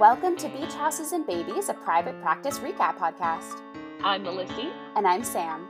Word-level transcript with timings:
Welcome 0.00 0.34
to 0.36 0.48
Beach 0.48 0.72
Houses 0.72 1.12
and 1.12 1.26
Babies, 1.26 1.68
a 1.68 1.74
private 1.74 2.18
practice 2.22 2.58
recap 2.60 2.96
podcast. 2.96 3.60
I'm 4.02 4.22
Melissa. 4.22 4.72
And 4.96 5.06
I'm 5.06 5.22
Sam. 5.22 5.68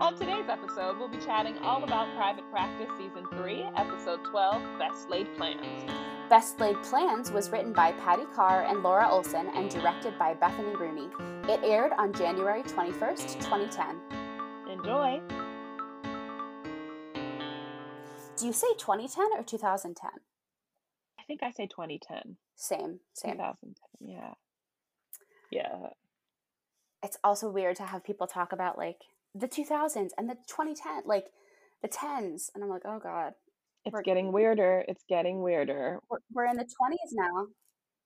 On 0.00 0.14
today's 0.14 0.48
episode, 0.48 0.98
we'll 0.98 1.08
be 1.08 1.16
chatting 1.16 1.58
all 1.58 1.82
about 1.82 2.06
Private 2.14 2.48
Practice 2.52 2.88
Season 2.96 3.26
3, 3.32 3.64
Episode 3.76 4.20
12 4.26 4.78
Best 4.78 5.10
Laid 5.10 5.34
Plans. 5.36 5.90
Best 6.30 6.60
Laid 6.60 6.80
Plans 6.84 7.32
was 7.32 7.50
written 7.50 7.72
by 7.72 7.90
Patti 7.90 8.22
Carr 8.32 8.62
and 8.66 8.84
Laura 8.84 9.08
Olsen 9.10 9.48
and 9.48 9.68
directed 9.68 10.16
by 10.16 10.34
Bethany 10.34 10.76
Rooney. 10.76 11.08
It 11.52 11.58
aired 11.64 11.90
on 11.98 12.12
January 12.12 12.62
21st, 12.62 13.40
2010. 13.40 13.98
Enjoy. 14.70 15.20
Do 18.36 18.46
you 18.46 18.52
say 18.52 18.68
2010 18.78 19.32
or 19.36 19.42
2010? 19.42 20.10
I 21.32 21.34
think 21.34 21.42
I 21.42 21.50
say 21.50 21.66
2010. 21.66 22.36
Same, 22.56 23.00
same. 23.14 23.32
2010, 23.32 23.74
yeah. 24.00 24.34
Yeah. 25.50 25.88
It's 27.02 27.16
also 27.24 27.48
weird 27.48 27.76
to 27.76 27.84
have 27.84 28.04
people 28.04 28.26
talk 28.26 28.52
about 28.52 28.76
like 28.76 28.98
the 29.34 29.48
2000s 29.48 30.10
and 30.18 30.28
the 30.28 30.34
2010, 30.46 31.04
like 31.06 31.24
the 31.80 31.88
10s. 31.88 32.50
And 32.54 32.62
I'm 32.62 32.68
like, 32.68 32.82
oh 32.84 32.98
God. 33.02 33.32
It's 33.86 33.94
We're- 33.94 34.04
getting 34.04 34.30
weirder. 34.30 34.84
It's 34.86 35.04
getting 35.08 35.40
weirder. 35.40 36.00
We're, 36.10 36.18
we're 36.34 36.46
in 36.46 36.56
the 36.56 36.64
20s 36.64 37.12
now. 37.12 37.46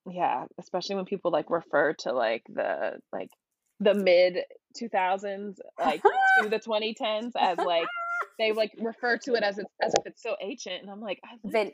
Yeah, 0.08 0.45
especially 0.60 0.95
when 0.95 1.04
people 1.04 1.32
like 1.32 1.50
refer 1.50 1.95
to 2.00 2.12
like 2.12 2.45
the 2.48 3.00
like 3.12 3.30
the 3.80 3.92
mid 3.92 4.38
2000s 4.80 5.56
like 5.80 6.00
to 6.42 6.48
the 6.48 6.60
2010s 6.60 7.32
as 7.36 7.58
like 7.58 7.88
they 8.38 8.52
like 8.52 8.72
refer 8.78 9.16
to 9.18 9.34
it 9.34 9.42
as 9.42 9.58
it, 9.58 9.66
as 9.82 9.92
if 9.95 10.06
it's 10.06 10.22
so 10.22 10.36
ancient 10.40 10.82
and 10.82 10.90
I'm 10.90 11.00
like 11.00 11.20
Vin- 11.45 11.72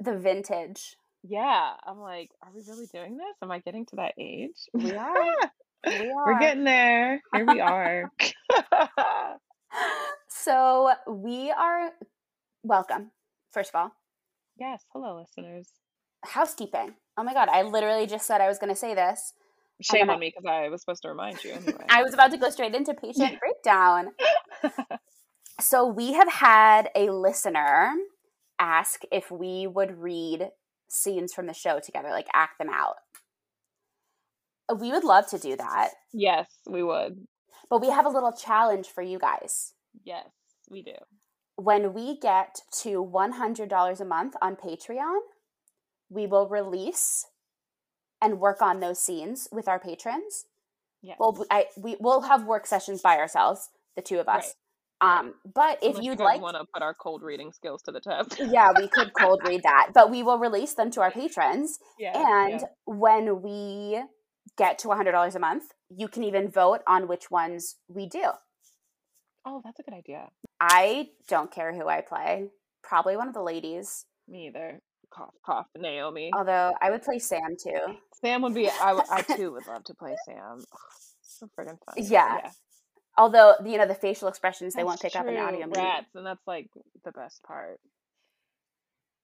The 0.00 0.18
vintage. 0.18 0.96
Yeah, 1.26 1.72
I'm 1.86 2.00
like, 2.00 2.30
are 2.42 2.50
we 2.54 2.62
really 2.68 2.86
doing 2.92 3.16
this? 3.16 3.34
Am 3.42 3.50
I 3.50 3.60
getting 3.60 3.86
to 3.86 3.96
that 3.96 4.12
age? 4.18 4.56
We 4.72 4.94
are. 4.94 5.36
We 5.86 6.10
are. 6.10 6.32
We're 6.32 6.38
getting 6.38 6.64
there. 6.64 7.20
Here 7.34 7.44
we 7.46 7.60
are. 7.60 8.10
so 10.28 10.90
we 11.06 11.50
are 11.50 11.90
welcome, 12.62 13.10
first 13.52 13.68
of 13.70 13.74
all. 13.76 13.92
yes, 14.58 14.82
hello, 14.94 15.20
listeners. 15.20 15.68
Housekeeping. 16.24 16.94
Oh 17.18 17.22
my 17.22 17.34
God, 17.34 17.48
I 17.50 17.62
literally 17.62 18.06
just 18.06 18.26
said 18.26 18.40
I 18.40 18.48
was 18.48 18.58
going 18.58 18.70
to 18.72 18.78
say 18.78 18.94
this. 18.94 19.34
Shame 19.82 20.08
on 20.08 20.20
me 20.20 20.32
because 20.34 20.46
I 20.48 20.68
was 20.70 20.80
supposed 20.80 21.02
to 21.02 21.08
remind 21.08 21.42
you 21.44 21.52
anyway. 21.52 21.84
I 21.90 22.02
was 22.02 22.14
about 22.14 22.30
to 22.30 22.38
go 22.38 22.48
straight 22.48 22.74
into 22.74 22.94
patient 22.94 23.38
breakdown. 23.40 24.08
So 25.60 25.86
we 25.86 26.14
have 26.14 26.30
had 26.30 26.90
a 26.94 27.10
listener 27.10 27.92
ask 28.58 29.02
if 29.12 29.30
we 29.30 29.66
would 29.66 29.98
read 29.98 30.50
scenes 30.88 31.32
from 31.32 31.46
the 31.46 31.54
show 31.54 31.80
together, 31.80 32.10
like 32.10 32.26
act 32.34 32.58
them 32.58 32.68
out. 32.70 32.96
We 34.78 34.90
would 34.92 35.04
love 35.04 35.26
to 35.28 35.38
do 35.38 35.56
that, 35.56 35.90
yes, 36.12 36.48
we 36.66 36.82
would. 36.82 37.26
but 37.68 37.80
we 37.80 37.90
have 37.90 38.06
a 38.06 38.10
little 38.10 38.32
challenge 38.32 38.86
for 38.88 39.02
you 39.02 39.18
guys. 39.18 39.74
Yes, 40.04 40.26
we 40.70 40.82
do. 40.82 40.94
When 41.56 41.92
we 41.92 42.18
get 42.18 42.60
to 42.82 43.04
$100 43.04 44.00
a 44.00 44.04
month 44.04 44.34
on 44.40 44.56
Patreon, 44.56 45.18
we 46.08 46.26
will 46.26 46.48
release 46.48 47.26
and 48.22 48.40
work 48.40 48.62
on 48.62 48.80
those 48.80 48.98
scenes 48.98 49.48
with 49.52 49.68
our 49.68 49.78
patrons. 49.78 50.46
Yes. 51.02 51.16
Well, 51.20 51.44
I 51.50 51.66
we 51.76 51.96
will 52.00 52.22
have 52.22 52.44
work 52.44 52.66
sessions 52.66 53.02
by 53.02 53.18
ourselves, 53.18 53.68
the 53.96 54.02
two 54.02 54.18
of 54.18 54.28
us. 54.28 54.54
Um, 55.04 55.34
but 55.54 55.78
if 55.82 55.98
you'd 56.00 56.18
like, 56.18 56.40
want 56.40 56.56
to 56.56 56.64
put 56.72 56.82
our 56.82 56.94
cold 56.94 57.22
reading 57.22 57.52
skills 57.52 57.82
to 57.82 57.92
the 57.92 58.00
test. 58.00 58.40
yeah, 58.50 58.72
we 58.76 58.88
could 58.88 59.12
cold 59.18 59.40
read 59.46 59.62
that, 59.62 59.90
but 59.92 60.10
we 60.10 60.22
will 60.22 60.38
release 60.38 60.74
them 60.74 60.90
to 60.92 61.02
our 61.02 61.10
patrons. 61.10 61.78
yeah. 61.98 62.12
And 62.14 62.60
yeah. 62.60 62.66
when 62.86 63.42
we 63.42 64.02
get 64.56 64.78
to 64.80 64.88
$100 64.88 65.34
a 65.34 65.38
month, 65.38 65.64
you 65.90 66.08
can 66.08 66.24
even 66.24 66.50
vote 66.50 66.80
on 66.86 67.08
which 67.08 67.30
ones 67.30 67.76
we 67.88 68.06
do. 68.06 68.24
Oh, 69.46 69.60
that's 69.62 69.78
a 69.78 69.82
good 69.82 69.94
idea. 69.94 70.28
I 70.58 71.08
don't 71.28 71.50
care 71.50 71.74
who 71.74 71.86
I 71.86 72.00
play. 72.00 72.48
Probably 72.82 73.16
one 73.16 73.28
of 73.28 73.34
the 73.34 73.42
ladies. 73.42 74.06
Me 74.26 74.46
either. 74.46 74.80
Cough, 75.12 75.34
cough. 75.44 75.66
Naomi. 75.76 76.30
Although 76.34 76.72
I 76.80 76.90
would 76.90 77.02
play 77.02 77.18
Sam 77.18 77.56
too. 77.62 77.96
Sam 78.20 78.42
would 78.42 78.54
be. 78.54 78.68
I, 78.68 79.00
I 79.10 79.22
too 79.36 79.52
would 79.52 79.66
love 79.66 79.84
to 79.84 79.94
play 79.94 80.16
Sam. 80.24 80.64
so 81.22 81.46
friggin' 81.58 81.78
fun. 81.84 81.94
Yeah. 81.98 82.50
Although 83.16 83.54
you 83.64 83.78
know 83.78 83.86
the 83.86 83.94
facial 83.94 84.28
expressions 84.28 84.74
they 84.74 84.82
won't 84.84 85.00
That's 85.00 85.14
pick 85.14 85.20
up 85.20 85.26
in 85.28 85.34
the 85.34 85.40
audio. 85.40 85.66
Rats, 85.68 86.14
and 86.14 86.26
that's 86.26 86.46
like 86.46 86.68
the 87.04 87.12
best 87.12 87.42
part. 87.44 87.78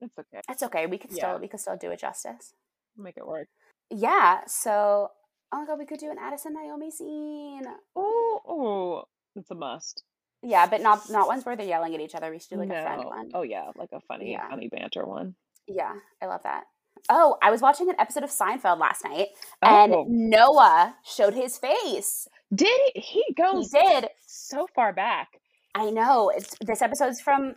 It's 0.00 0.16
okay. 0.18 0.40
That's 0.48 0.62
okay. 0.62 0.86
We 0.86 0.98
could 0.98 1.10
still 1.12 1.30
Yeah. 1.34 1.36
we 1.38 1.48
could 1.48 1.60
still 1.60 1.76
do 1.76 1.90
it 1.90 2.00
justice. 2.00 2.54
Make 2.96 3.16
it 3.16 3.26
work. 3.26 3.48
Yeah. 3.90 4.40
So 4.46 5.10
oh 5.52 5.60
my 5.60 5.66
god, 5.66 5.78
we 5.78 5.86
could 5.86 5.98
do 6.00 6.10
an 6.10 6.18
Addison 6.18 6.54
Naomi 6.54 6.90
scene. 6.90 7.64
Oh, 7.96 8.40
oh, 8.46 9.02
it's 9.36 9.50
a 9.50 9.54
must. 9.54 10.04
Yeah, 10.42 10.66
but 10.66 10.80
not 10.80 11.10
not 11.10 11.26
ones 11.28 11.44
where 11.44 11.56
they're 11.56 11.66
yelling 11.66 11.94
at 11.94 12.00
each 12.00 12.14
other. 12.14 12.30
We 12.30 12.38
should 12.38 12.50
do 12.50 12.56
like 12.56 12.70
a 12.70 12.82
friend 12.82 13.02
No. 13.02 13.08
one. 13.08 13.30
Oh 13.34 13.42
yeah, 13.42 13.70
like 13.76 13.90
a 13.92 14.00
funny, 14.00 14.32
Yeah. 14.32 14.48
funny 14.48 14.68
banter 14.68 15.04
one. 15.04 15.34
Yeah, 15.66 15.92
I 16.22 16.26
love 16.26 16.42
that. 16.44 16.64
Oh, 17.08 17.36
I 17.42 17.50
was 17.50 17.60
watching 17.62 17.88
an 17.88 17.96
episode 17.98 18.22
of 18.24 18.30
Seinfeld 18.30 18.78
last 18.78 19.04
night, 19.04 19.28
Oh. 19.62 19.66
and 19.84 20.30
Noah 20.30 20.96
showed 21.04 21.34
his 21.34 21.58
face. 21.58 22.28
Did 22.54 22.68
he? 22.94 23.00
He 23.00 23.24
He 23.36 23.66
did. 23.72 24.08
so 24.26 24.66
far 24.74 24.92
back. 24.92 25.28
I 25.74 25.90
know. 25.90 26.30
It's 26.30 26.54
this 26.60 26.82
episode's 26.82 27.20
from 27.20 27.54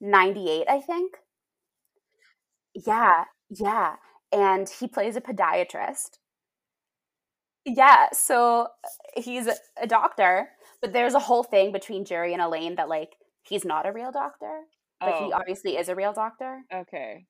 '98, 0.00 0.66
I 0.68 0.80
think. 0.80 1.14
Yeah, 2.74 3.24
yeah, 3.50 3.96
and 4.32 4.68
he 4.68 4.88
plays 4.88 5.16
a 5.16 5.20
podiatrist. 5.20 6.18
Yeah, 7.64 8.08
so 8.12 8.68
he's 9.16 9.46
a- 9.80 9.86
doctor, 9.86 10.50
but 10.82 10.92
there's 10.92 11.14
a 11.14 11.18
whole 11.20 11.42
thing 11.44 11.72
between 11.72 12.04
Jerry 12.04 12.32
and 12.32 12.42
Elaine 12.42 12.74
that 12.76 12.88
like 12.88 13.14
he's 13.42 13.64
not 13.64 13.86
a 13.86 13.92
real 13.92 14.10
doctor, 14.12 14.62
but 15.00 15.14
he 15.18 15.24
Oh, 15.26 15.32
obviously 15.34 15.76
is 15.76 15.88
a 15.88 15.94
real 15.94 16.12
doctor. 16.12 16.62
okay. 16.72 17.26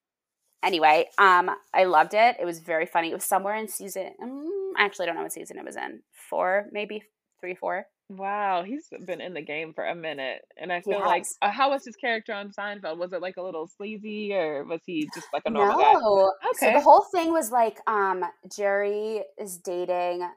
Anyway, 0.64 1.08
um, 1.18 1.50
I 1.74 1.84
loved 1.84 2.14
it. 2.14 2.36
It 2.40 2.44
was 2.44 2.60
very 2.60 2.86
funny. 2.86 3.10
It 3.10 3.14
was 3.14 3.24
somewhere 3.24 3.54
in 3.54 3.68
season. 3.68 4.12
Um, 4.22 4.72
I 4.76 4.84
actually 4.84 5.06
don't 5.06 5.16
know 5.16 5.22
what 5.22 5.32
season 5.32 5.58
it 5.58 5.64
was 5.64 5.76
in. 5.76 6.02
Four, 6.12 6.66
maybe 6.72 7.02
three, 7.40 7.54
four. 7.54 7.86
Wow, 8.08 8.64
he's 8.64 8.88
been 9.06 9.20
in 9.20 9.32
the 9.34 9.40
game 9.40 9.72
for 9.72 9.84
a 9.86 9.94
minute, 9.94 10.42
and 10.58 10.70
I 10.72 10.82
feel 10.82 10.98
like 11.00 11.24
uh, 11.40 11.50
how 11.50 11.70
was 11.70 11.84
his 11.84 11.96
character 11.96 12.34
on 12.34 12.50
Seinfeld? 12.50 12.98
Was 12.98 13.12
it 13.12 13.22
like 13.22 13.38
a 13.38 13.42
little 13.42 13.66
sleazy, 13.66 14.34
or 14.34 14.64
was 14.64 14.80
he 14.84 15.06
just 15.14 15.26
like 15.32 15.42
a 15.46 15.50
normal 15.50 15.78
guy? 15.78 15.94
No. 15.94 16.32
So 16.54 16.66
Okay. 16.66 16.74
the 16.74 16.80
whole 16.82 17.02
thing 17.14 17.32
was 17.32 17.50
like 17.50 17.78
um 17.88 18.24
Jerry 18.54 19.24
is 19.38 19.56
dating 19.56 20.28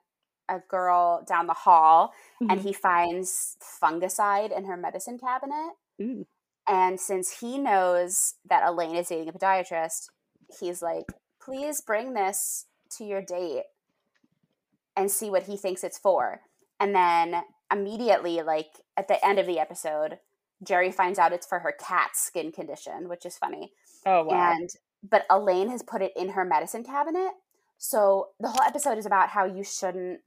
a 0.50 0.60
girl 0.70 1.26
down 1.28 1.48
the 1.48 1.54
hall 1.54 2.14
and 2.50 2.60
Mhm. 2.60 2.64
he 2.64 2.72
finds 2.74 3.58
fungicide 3.84 4.58
in 4.58 4.64
her 4.66 4.78
medicine 4.78 5.18
cabinet. 5.20 5.74
Ooh. 6.02 6.26
And 6.68 7.00
since 7.00 7.40
he 7.40 7.58
knows 7.58 8.36
that 8.50 8.64
Elaine 8.68 8.96
is 8.96 9.08
dating 9.10 9.30
a 9.30 9.34
podiatrist, 9.34 10.10
he's 10.60 10.82
like, 10.82 11.06
please 11.42 11.82
bring 11.82 12.14
this 12.14 12.66
to 12.98 13.04
your 13.04 13.22
date 13.22 13.64
and 14.96 15.12
see 15.12 15.30
what 15.30 15.44
he 15.44 15.58
thinks 15.58 15.84
it's 15.84 15.98
for. 15.98 16.42
And 16.80 16.96
then 16.96 17.42
immediately, 17.72 18.42
like 18.42 18.68
at 18.96 19.08
the 19.08 19.24
end 19.26 19.40
of 19.40 19.46
the 19.48 19.60
episode, 19.60 20.20
Jerry 20.64 20.92
finds 20.92 21.20
out 21.20 21.34
it's 21.34 21.46
for 21.48 21.60
her 21.60 21.74
cat's 21.80 22.20
skin 22.22 22.52
condition, 22.52 23.10
which 23.10 23.26
is 23.26 23.38
funny 23.38 23.72
Oh 24.06 24.24
wow. 24.24 24.54
and 24.54 24.70
but 25.08 25.26
Elaine 25.30 25.70
has 25.70 25.84
put 25.84 26.02
it 26.02 26.12
in 26.16 26.30
her 26.30 26.44
medicine 26.44 26.84
cabinet. 26.84 27.32
So 27.78 28.30
the 28.40 28.48
whole 28.50 28.64
episode 28.64 28.98
is 28.98 29.06
about 29.06 29.30
how 29.30 29.46
you 29.46 29.64
shouldn't 29.64 30.22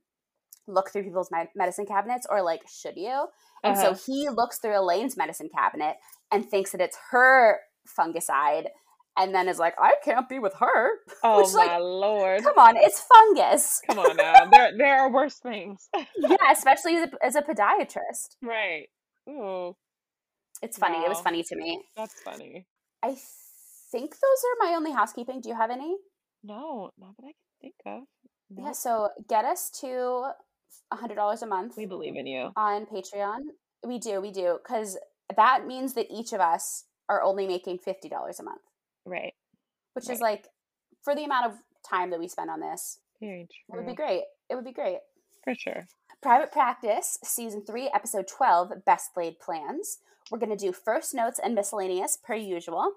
look 0.68 0.90
through 0.90 1.02
people's 1.02 1.30
medicine 1.56 1.86
cabinets, 1.86 2.26
or 2.30 2.42
like, 2.42 2.62
should 2.68 2.96
you? 2.96 3.26
And 3.64 3.76
Uh-huh. 3.76 3.94
so 3.94 4.12
he 4.12 4.28
looks 4.28 4.58
through 4.58 4.78
Elaine's 4.78 5.16
medicine 5.16 5.48
cabinet 5.52 5.96
and 6.30 6.48
thinks 6.48 6.70
that 6.70 6.80
it's 6.80 6.96
her 7.10 7.58
fungicide, 7.88 8.68
and 9.16 9.34
then 9.34 9.48
is 9.48 9.58
like, 9.58 9.74
I 9.78 9.94
can't 10.04 10.28
be 10.28 10.38
with 10.38 10.54
her. 10.54 10.90
oh 11.22 11.38
which, 11.42 11.52
like, 11.54 11.68
my 11.68 11.78
lord. 11.78 12.42
Come 12.42 12.58
on, 12.58 12.76
it's 12.76 13.00
fungus. 13.02 13.80
Come 13.88 13.98
on 13.98 14.16
now. 14.16 14.46
There 14.50 14.70
there 14.76 14.98
are 15.00 15.10
worse 15.12 15.38
things. 15.38 15.88
yeah, 16.18 16.36
especially 16.52 16.96
as 16.96 17.08
a, 17.10 17.24
as 17.24 17.36
a 17.36 17.42
podiatrist. 17.42 18.36
right. 18.42 18.86
Ooh, 19.28 19.76
It's 20.62 20.78
funny. 20.78 20.98
It 20.98 21.08
was 21.08 21.20
funny 21.20 21.42
to 21.44 21.56
me. 21.56 21.82
that's 21.96 22.20
funny. 22.22 22.66
I 23.02 23.14
think 23.92 24.10
those 24.12 24.40
are 24.48 24.66
my 24.68 24.74
only 24.76 24.92
housekeeping. 24.92 25.40
Do 25.40 25.48
you 25.50 25.54
have 25.56 25.70
any? 25.70 25.96
No, 26.42 26.90
not 26.98 27.16
that 27.18 27.24
I 27.24 27.32
can 27.32 27.60
think 27.60 27.74
of. 27.86 28.02
Yeah, 28.50 28.72
so 28.72 29.10
get 29.28 29.44
us 29.44 29.70
to 29.82 30.30
$100 30.92 31.42
a 31.42 31.46
month 31.46 31.74
We 31.76 31.86
believe 31.86 32.16
in 32.16 32.26
you. 32.26 32.50
on 32.56 32.86
Patreon. 32.86 33.40
We 33.86 33.98
do, 33.98 34.20
we 34.20 34.30
do, 34.32 34.58
because 34.62 34.98
that 35.36 35.66
means 35.66 35.94
that 35.94 36.06
each 36.10 36.32
of 36.32 36.40
us 36.40 36.84
are 37.08 37.22
only 37.22 37.46
making 37.46 37.78
$50 37.78 38.10
a 38.40 38.42
month, 38.42 38.60
Right. 39.10 39.34
which 39.94 40.08
is 40.08 40.20
like 40.20 40.46
for 41.02 41.14
the 41.14 41.24
amount 41.24 41.46
of 41.46 41.58
time 41.88 42.10
that 42.10 42.20
we 42.20 42.28
spend 42.28 42.50
on 42.50 42.60
this, 42.60 43.00
Very 43.20 43.48
it 43.68 43.76
would 43.76 43.86
be 43.86 43.94
great. 43.94 44.22
It 44.48 44.54
would 44.54 44.64
be 44.64 44.72
great. 44.72 44.98
For 45.44 45.54
sure. 45.54 45.86
Private 46.22 46.52
Practice, 46.52 47.18
Season 47.24 47.64
3, 47.66 47.90
Episode 47.94 48.28
12, 48.28 48.84
Best 48.84 49.10
Laid 49.16 49.40
Plans. 49.40 49.98
We're 50.30 50.38
going 50.38 50.56
to 50.56 50.64
do 50.64 50.72
first 50.72 51.14
notes 51.14 51.40
and 51.42 51.54
miscellaneous 51.54 52.18
per 52.22 52.34
usual. 52.34 52.92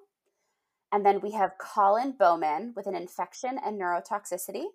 And 0.92 1.06
then 1.06 1.22
we 1.22 1.32
have 1.32 1.58
Colin 1.58 2.14
Bowman 2.20 2.74
with 2.76 2.86
an 2.86 2.96
infection 2.96 3.58
and 3.66 3.80
neurotoxicity. 3.82 4.66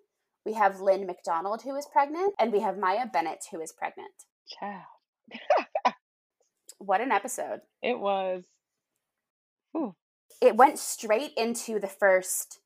We 0.45 0.53
have 0.53 0.81
Lynn 0.81 1.05
McDonald, 1.05 1.61
who 1.61 1.75
is 1.75 1.87
pregnant, 1.91 2.33
and 2.39 2.51
we 2.51 2.59
have 2.61 2.77
Maya 2.77 3.05
Bennett, 3.11 3.45
who 3.51 3.61
is 3.61 3.71
pregnant. 3.71 4.11
Child. 4.59 4.83
What 6.79 7.01
an 7.01 7.11
episode. 7.11 7.61
It 7.83 7.99
was. 7.99 8.45
Ooh. 9.77 9.95
It 10.41 10.55
went 10.55 10.79
straight 10.79 11.33
into 11.37 11.79
the 11.79 11.87
first 11.87 12.59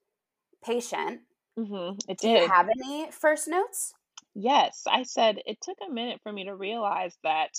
patient. 0.63 1.21
hmm 1.57 1.91
It 2.07 2.19
Do 2.19 2.29
you 2.29 2.37
did. 2.37 2.49
have 2.49 2.69
any 2.69 3.11
first 3.11 3.47
notes? 3.47 3.93
Yes, 4.35 4.83
I 4.87 5.03
said 5.03 5.39
it 5.45 5.59
took 5.61 5.77
a 5.85 5.91
minute 5.91 6.19
for 6.23 6.31
me 6.31 6.45
to 6.45 6.55
realize 6.55 7.15
that 7.23 7.51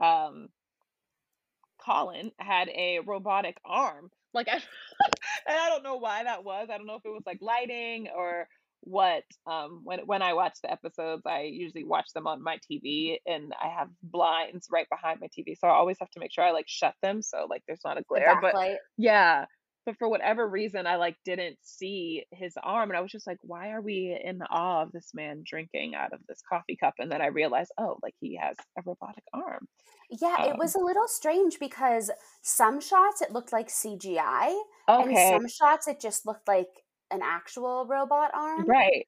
um, 0.00 0.48
Colin 1.78 2.32
had 2.38 2.68
a 2.68 3.00
robotic 3.00 3.58
arm. 3.64 4.10
Like 4.32 4.48
I, 4.48 4.54
and 5.46 5.58
I 5.58 5.68
don't 5.68 5.82
know 5.82 5.96
why 5.96 6.24
that 6.24 6.44
was. 6.44 6.68
I 6.70 6.76
don't 6.78 6.86
know 6.86 6.96
if 6.96 7.04
it 7.04 7.10
was 7.10 7.22
like 7.26 7.38
lighting 7.40 8.08
or 8.14 8.48
what. 8.84 9.24
Um, 9.46 9.80
when 9.84 10.00
when 10.06 10.22
I 10.22 10.34
watch 10.34 10.58
the 10.62 10.70
episodes, 10.70 11.22
I 11.26 11.42
usually 11.42 11.84
watch 11.84 12.08
them 12.14 12.26
on 12.26 12.42
my 12.42 12.58
TV, 12.70 13.18
and 13.26 13.52
I 13.60 13.68
have 13.68 13.88
blinds 14.02 14.68
right 14.70 14.88
behind 14.90 15.20
my 15.20 15.28
TV, 15.28 15.54
so 15.54 15.68
I 15.68 15.72
always 15.72 15.98
have 16.00 16.10
to 16.10 16.20
make 16.20 16.32
sure 16.32 16.44
I 16.44 16.52
like 16.52 16.68
shut 16.68 16.94
them 17.02 17.22
so 17.22 17.46
like 17.48 17.62
there's 17.66 17.84
not 17.84 17.98
a 17.98 18.02
glare. 18.02 18.36
But 18.36 18.56
yeah, 18.96 19.46
but 19.86 19.96
for 19.98 20.08
whatever 20.08 20.48
reason, 20.48 20.86
I 20.86 20.96
like 20.96 21.16
didn't 21.24 21.58
see 21.62 22.24
his 22.32 22.54
arm, 22.62 22.90
and 22.90 22.96
I 22.96 23.00
was 23.00 23.12
just 23.12 23.26
like, 23.26 23.38
why 23.42 23.70
are 23.70 23.82
we 23.82 24.18
in 24.22 24.40
awe 24.42 24.82
of 24.82 24.92
this 24.92 25.10
man 25.14 25.42
drinking 25.44 25.94
out 25.94 26.12
of 26.12 26.20
this 26.28 26.42
coffee 26.48 26.76
cup? 26.76 26.94
And 26.98 27.10
then 27.12 27.20
I 27.22 27.26
realized, 27.26 27.72
oh, 27.78 27.98
like 28.02 28.14
he 28.20 28.36
has 28.36 28.56
a 28.78 28.82
robotic 28.86 29.24
arm. 29.32 29.68
Yeah, 30.10 30.38
it 30.42 30.54
Um, 30.54 30.58
was 30.58 30.74
a 30.74 30.80
little 30.80 31.08
strange 31.08 31.58
because 31.58 32.10
some 32.42 32.80
shots 32.80 33.22
it 33.22 33.32
looked 33.32 33.52
like 33.52 33.70
CGI, 33.70 34.62
and 34.98 35.18
some 35.18 35.48
shots 35.48 35.88
it 35.88 36.00
just 36.00 36.26
looked 36.26 36.46
like 36.48 36.83
an 37.10 37.20
actual 37.22 37.86
robot 37.86 38.30
arm. 38.34 38.66
right. 38.66 39.06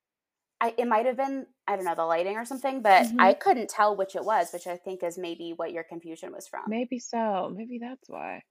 I, 0.61 0.75
it 0.79 0.87
might 0.87 1.05
have 1.07 1.17
been 1.19 1.47
I 1.69 1.77
don't 1.77 1.85
know 1.85 1.95
the 1.95 2.05
lighting 2.05 2.37
or 2.37 2.45
something, 2.45 2.81
but 2.83 3.07
hmm 3.09 3.19
I 3.19 3.35
couldn't 3.35 3.69
tell 3.69 3.97
which 3.97 4.17
it 4.17 4.25
was, 4.25 4.53
which 4.53 4.67
I 4.67 4.77
think 4.77 5.03
is 5.03 5.19
maybe 5.19 5.53
what 5.55 5.73
your 5.73 5.85
confusion 5.85 6.33
was 6.33 6.49
from. 6.49 6.63
Maybe 6.69 6.99
so. 6.99 7.53
Maybe 7.55 7.79
that's 7.79 8.09
why. 8.09 8.43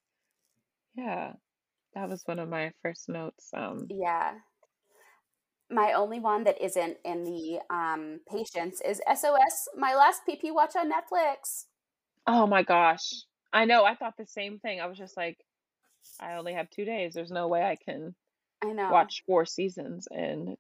Yeah, 0.96 1.34
that 1.94 2.10
was 2.10 2.22
one 2.26 2.40
of 2.40 2.48
my 2.50 2.72
first 2.82 3.10
notes. 3.10 3.50
Um, 3.54 3.88
Yeah. 3.90 4.34
My 5.70 5.94
only 5.94 6.20
one 6.20 6.44
that 6.44 6.62
isn't 6.62 6.98
in 7.04 7.24
the 7.24 7.60
um 7.70 8.20
patients 8.30 8.82
is 8.82 9.02
SOS 9.08 9.68
My 9.76 9.96
Last 9.96 10.22
PP 10.28 10.54
Watch 10.54 10.76
on 10.76 10.92
Netflix. 10.92 11.66
oh 12.28 12.48
my 12.48 12.64
gosh, 12.64 13.12
I 13.54 13.66
know. 13.66 13.84
I 13.86 13.96
thought 13.96 14.18
the 14.18 14.26
same 14.26 14.60
thing. 14.60 14.80
I 14.82 14.88
was 14.88 14.98
just 14.98 15.18
like, 15.18 15.38
I 16.20 16.34
only 16.36 16.54
have 16.54 16.70
two 16.70 16.86
days. 16.86 17.14
There's 17.14 17.32
no 17.32 17.48
way 17.48 17.64
I 17.64 17.76
can 17.76 18.16
I 18.66 18.72
know. 18.74 18.90
watch 18.92 19.24
four 19.26 19.46
seasons 19.46 20.08
in 20.12 20.58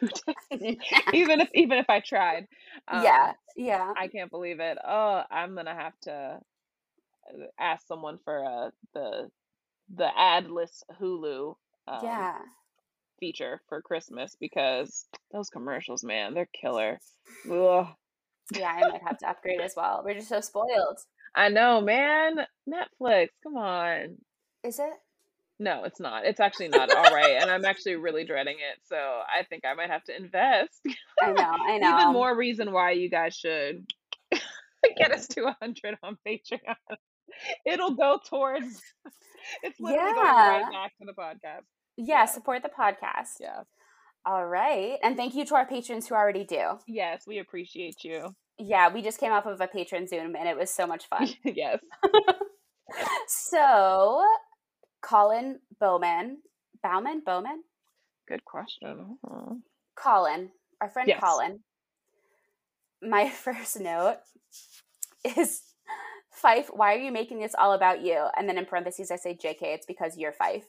two 0.00 0.08
days, 0.50 0.76
even 1.12 1.40
if 1.40 1.48
even 1.54 1.78
if 1.78 1.88
I 1.88 2.00
tried. 2.00 2.46
yeah, 2.92 3.28
Um, 3.28 3.34
yeah. 3.56 3.92
I 3.96 4.08
can't 4.08 4.30
believe 4.30 4.60
it. 4.60 4.78
Oh, 4.86 5.22
I'm 5.30 5.54
gonna 5.54 5.74
have 5.74 5.98
to 6.02 6.12
uh, 6.12 7.46
ask 7.58 7.86
someone 7.86 8.18
for 8.24 8.44
uh, 8.44 8.70
the 8.94 9.30
the 9.94 10.08
adless 10.18 10.82
Hulu 11.00 11.54
um, 11.88 12.02
Yeah. 12.04 12.38
feature 13.20 13.60
for 13.68 13.82
Christmas 13.82 14.36
because 14.40 15.06
those 15.32 15.50
commercials, 15.50 16.02
man, 16.04 16.34
they're 16.34 16.48
killer. 16.60 16.98
Ugh. 17.50 17.86
Yeah, 18.54 18.68
I 18.68 18.80
might 18.88 19.02
have 19.02 19.18
to 19.18 19.28
upgrade 19.28 19.60
as 19.60 19.74
well. 19.76 20.02
We're 20.04 20.14
just 20.14 20.28
so 20.28 20.40
spoiled. 20.40 20.98
I 21.34 21.48
know, 21.48 21.80
man. 21.80 22.36
Netflix, 22.68 23.28
come 23.42 23.56
on. 23.56 24.16
Is 24.62 24.78
it? 24.78 24.92
No, 25.64 25.84
it's 25.84 25.98
not. 25.98 26.26
It's 26.26 26.40
actually 26.40 26.68
not 26.68 26.94
all 26.94 27.14
right, 27.14 27.38
and 27.40 27.50
I'm 27.50 27.64
actually 27.64 27.94
really 27.96 28.24
dreading 28.26 28.56
it. 28.56 28.78
So 28.84 28.96
I 28.96 29.44
think 29.44 29.64
I 29.64 29.72
might 29.72 29.88
have 29.88 30.04
to 30.04 30.14
invest. 30.14 30.78
I 31.22 31.32
know, 31.32 31.42
I 31.68 31.78
know. 31.78 31.98
Even 31.98 32.12
more 32.12 32.36
reason 32.36 32.70
why 32.70 32.90
you 32.90 33.08
guys 33.08 33.34
should 33.34 33.86
get 34.98 35.10
us 35.10 35.26
to 35.28 35.42
100 35.44 35.96
on 36.02 36.18
Patreon. 36.28 36.76
It'll 37.64 37.94
go 37.94 38.20
towards. 38.28 38.82
It's 39.62 39.80
literally 39.80 40.12
going 40.12 40.26
right 40.26 40.70
back 40.70 40.92
to 41.00 41.06
the 41.06 41.14
podcast. 41.14 41.64
Yeah, 41.96 42.20
Yeah, 42.20 42.24
support 42.26 42.62
the 42.62 42.68
podcast. 42.68 43.36
yeah. 43.40 43.62
All 44.26 44.46
right. 44.46 44.98
And 45.02 45.16
thank 45.16 45.34
you 45.34 45.46
to 45.46 45.54
our 45.54 45.66
patrons 45.66 46.08
who 46.08 46.14
already 46.14 46.44
do. 46.44 46.78
Yes, 46.86 47.24
we 47.26 47.38
appreciate 47.38 48.04
you. 48.04 48.34
Yeah, 48.58 48.92
we 48.92 49.00
just 49.00 49.18
came 49.18 49.32
off 49.32 49.46
of 49.46 49.60
a 49.60 49.66
patron 49.66 50.06
Zoom 50.06 50.36
and 50.36 50.46
it 50.46 50.56
was 50.58 50.70
so 50.70 50.86
much 50.86 51.06
fun. 51.08 51.28
yes. 51.44 51.80
so, 53.28 54.22
Colin 55.04 55.60
Bowman, 55.80 56.38
Bowman, 56.82 57.22
Bowman, 57.24 57.62
Good 58.26 58.44
question. 58.44 59.18
Mhm. 59.22 59.62
Colin, 59.96 60.50
our 60.80 60.88
friend 60.88 61.08
Yes. 61.08 61.20
Colin. 61.20 61.62
My 63.02 63.28
first 63.44 63.78
note 63.78 64.18
is 65.36 65.62
Fife, 66.30 66.68
why 66.72 66.94
are 66.94 66.98
you 66.98 67.12
making 67.12 67.38
this 67.40 67.54
all 67.56 67.74
about 67.74 68.00
you? 68.02 68.26
And 68.36 68.48
then 68.48 68.58
in 68.58 68.64
parentheses, 68.66 69.10
I 69.10 69.16
say, 69.16 69.36
JK, 69.36 69.62
it's 69.74 69.86
because 69.86 70.16
you're 70.16 70.32
Fife. 70.32 70.64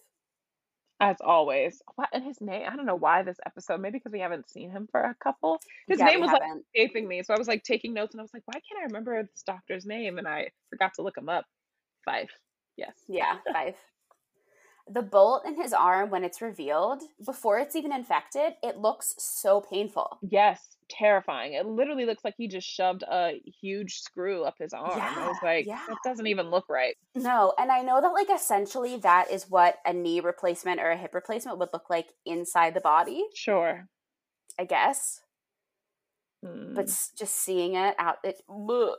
As 0.99 1.17
always. 1.21 1.81
What 1.95 2.09
and 2.13 2.23
his 2.23 2.39
name? 2.39 2.63
I 2.69 2.75
don't 2.75 2.85
know 2.85 2.95
why 2.95 3.23
this 3.23 3.37
episode. 3.45 3.81
Maybe 3.81 3.97
because 3.99 4.11
we 4.13 4.19
haven't 4.21 4.49
seen 4.49 4.69
him 4.69 4.87
for 4.91 5.01
a 5.01 5.15
couple. 5.15 5.59
His 5.87 5.99
Yeah, 5.99 6.05
name 6.05 6.21
was 6.21 6.31
like 6.31 6.41
haven't. 6.41 6.65
escaping 6.73 7.07
me. 7.07 7.23
So 7.23 7.33
I 7.33 7.37
was 7.37 7.47
like 7.47 7.63
taking 7.63 7.93
notes 7.93 8.13
and 8.13 8.21
I 8.21 8.23
was 8.23 8.33
like, 8.33 8.43
why 8.45 8.53
can't 8.53 8.79
I 8.81 8.83
remember 8.83 9.21
this 9.23 9.43
doctor's 9.43 9.85
name? 9.85 10.17
And 10.17 10.27
I 10.27 10.51
forgot 10.69 10.93
to 10.95 11.01
look 11.01 11.17
him 11.17 11.27
up. 11.29 11.45
Fife. 12.05 12.31
Yes. 12.77 12.93
Yeah, 13.07 13.37
Fife. 13.51 13.75
The 14.87 15.01
bolt 15.01 15.45
in 15.45 15.55
his 15.59 15.73
arm, 15.73 16.11
when 16.11 16.23
it's 16.23 16.41
revealed, 16.41 17.01
before 17.25 17.57
it's 17.59 17.75
even 17.75 17.91
infected, 17.91 18.53
it 18.61 18.77
looks 18.77 19.15
so 19.17 19.61
painful. 19.61 20.21
Yes. 20.21 20.61
Terrifying. 20.89 21.53
It 21.53 21.65
literally 21.65 22.05
looks 22.05 22.23
like 22.23 22.35
he 22.37 22.47
just 22.47 22.67
shoved 22.67 23.03
a 23.03 23.41
huge 23.61 23.99
screw 23.99 24.43
up 24.43 24.55
his 24.59 24.73
arm. 24.73 24.91
I 24.91 24.97
Yeah, 24.97 25.27
was 25.27 25.37
like, 25.41 25.65
yeah. 25.65 25.81
that 25.87 25.97
doesn't 26.03 26.27
even 26.27 26.51
look 26.51 26.69
right. 26.69 26.95
No, 27.15 27.53
and 27.57 27.71
I 27.71 27.81
know 27.81 28.01
that 28.01 28.09
like 28.09 28.29
essentially 28.29 28.97
that 28.97 29.31
is 29.31 29.49
what 29.49 29.79
a 29.85 29.93
knee 29.93 30.19
replacement 30.19 30.79
or 30.79 30.91
a 30.91 30.97
hip 30.97 31.13
replacement 31.15 31.57
would 31.57 31.69
look 31.73 31.89
like 31.89 32.13
inside 32.25 32.73
the 32.73 32.81
body, 32.81 33.25
Sure. 33.33 33.87
I 34.59 34.65
guess. 34.65 35.21
But 36.73 36.85
mm. 36.85 37.15
just 37.17 37.35
seeing 37.35 37.75
it 37.75 37.95
out, 37.97 38.17
it 38.23 38.41
bleh. 38.49 38.95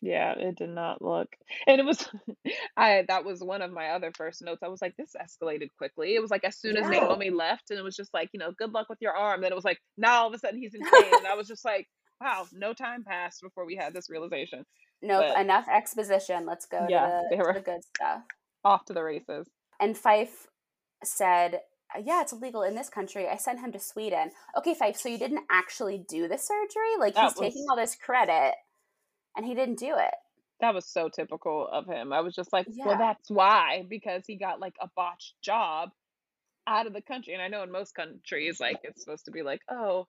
Yeah, 0.00 0.32
it 0.36 0.56
did 0.56 0.68
not 0.70 1.00
look. 1.00 1.28
And 1.66 1.80
it 1.80 1.84
was 1.84 2.06
I 2.76 3.04
that 3.08 3.24
was 3.24 3.40
one 3.42 3.62
of 3.62 3.72
my 3.72 3.88
other 3.90 4.12
first 4.16 4.42
notes. 4.42 4.62
I 4.62 4.68
was 4.68 4.82
like, 4.82 4.94
this 4.96 5.14
escalated 5.20 5.68
quickly. 5.78 6.14
It 6.14 6.20
was 6.20 6.30
like 6.30 6.44
as 6.44 6.56
soon 6.56 6.76
as 6.76 6.82
yeah, 6.90 7.00
Naomi 7.00 7.30
left 7.30 7.70
and 7.70 7.78
it 7.78 7.82
was 7.82 7.96
just 7.96 8.12
like, 8.12 8.28
you 8.32 8.38
know, 8.38 8.52
good 8.52 8.72
luck 8.72 8.88
with 8.88 8.98
your 9.00 9.16
arm. 9.16 9.40
Then 9.40 9.52
it 9.52 9.56
was 9.56 9.64
like, 9.64 9.80
now 9.96 10.22
all 10.22 10.28
of 10.28 10.34
a 10.34 10.38
sudden 10.38 10.58
he's 10.58 10.74
in 10.74 10.82
pain. 10.82 11.12
And 11.16 11.26
I 11.26 11.34
was 11.34 11.48
just 11.54 11.64
like, 11.64 11.88
wow, 12.20 12.46
no 12.52 12.72
time 12.74 13.04
passed 13.04 13.40
before 13.42 13.64
we 13.66 13.76
had 13.76 13.94
this 13.94 14.10
realization. 14.10 14.64
nope. 15.02 15.24
But 15.34 15.40
Enough 15.40 15.66
exposition. 15.68 16.46
Let's 16.46 16.66
go 16.66 16.80
to 16.80 16.86
yeah, 16.90 17.22
they 17.30 17.36
the 17.36 17.42
to 17.44 17.52
the 17.54 17.60
good 17.60 17.84
stuff. 17.96 18.22
off 18.64 18.84
to 18.86 18.92
the 18.92 19.02
races. 19.02 19.48
And 19.80 19.96
Fife 19.96 20.46
said, 21.02 21.60
uh, 21.94 22.00
"Yeah, 22.04 22.22
it's 22.22 22.32
illegal 22.32 22.62
in 22.62 22.74
this 22.74 22.88
country. 22.88 23.28
I 23.28 23.36
sent 23.36 23.60
him 23.60 23.72
to 23.72 23.80
Sweden." 23.80 24.30
Okay, 24.56 24.74
Fife. 24.74 24.96
So 24.96 25.08
you 25.08 25.18
didn't 25.18 25.44
actually 25.50 26.04
do 26.08 26.28
the 26.28 26.38
surgery? 26.38 26.96
Like 26.98 27.16
he's 27.16 27.34
That 27.34 27.40
taking 27.40 27.66
all 27.68 27.76
this 27.76 27.96
credit, 27.96 28.54
and 29.36 29.44
he 29.44 29.54
didn't 29.54 29.78
do 29.78 29.94
it. 29.96 30.14
that 30.60 30.74
was 30.74 30.86
so 30.86 31.08
typical 31.08 31.66
of 31.70 31.86
him. 31.86 32.12
I 32.12 32.20
was 32.20 32.34
just 32.34 32.52
like, 32.52 32.66
well, 32.76 32.96
that's 32.98 33.30
why, 33.30 33.84
because 33.88 34.24
he 34.26 34.36
got 34.36 34.60
like 34.60 34.76
a 34.80 34.88
botched 34.96 35.34
job 35.42 35.90
out 36.66 36.86
of 36.86 36.92
the 36.92 37.02
country. 37.02 37.34
And 37.34 37.42
I 37.42 37.48
know 37.48 37.62
in 37.62 37.70
most 37.72 37.94
countries, 37.94 38.60
like 38.60 38.78
it's 38.84 39.02
supposed 39.02 39.26
to 39.26 39.30
be 39.30 39.42
like, 39.42 39.60
oh, 39.70 40.06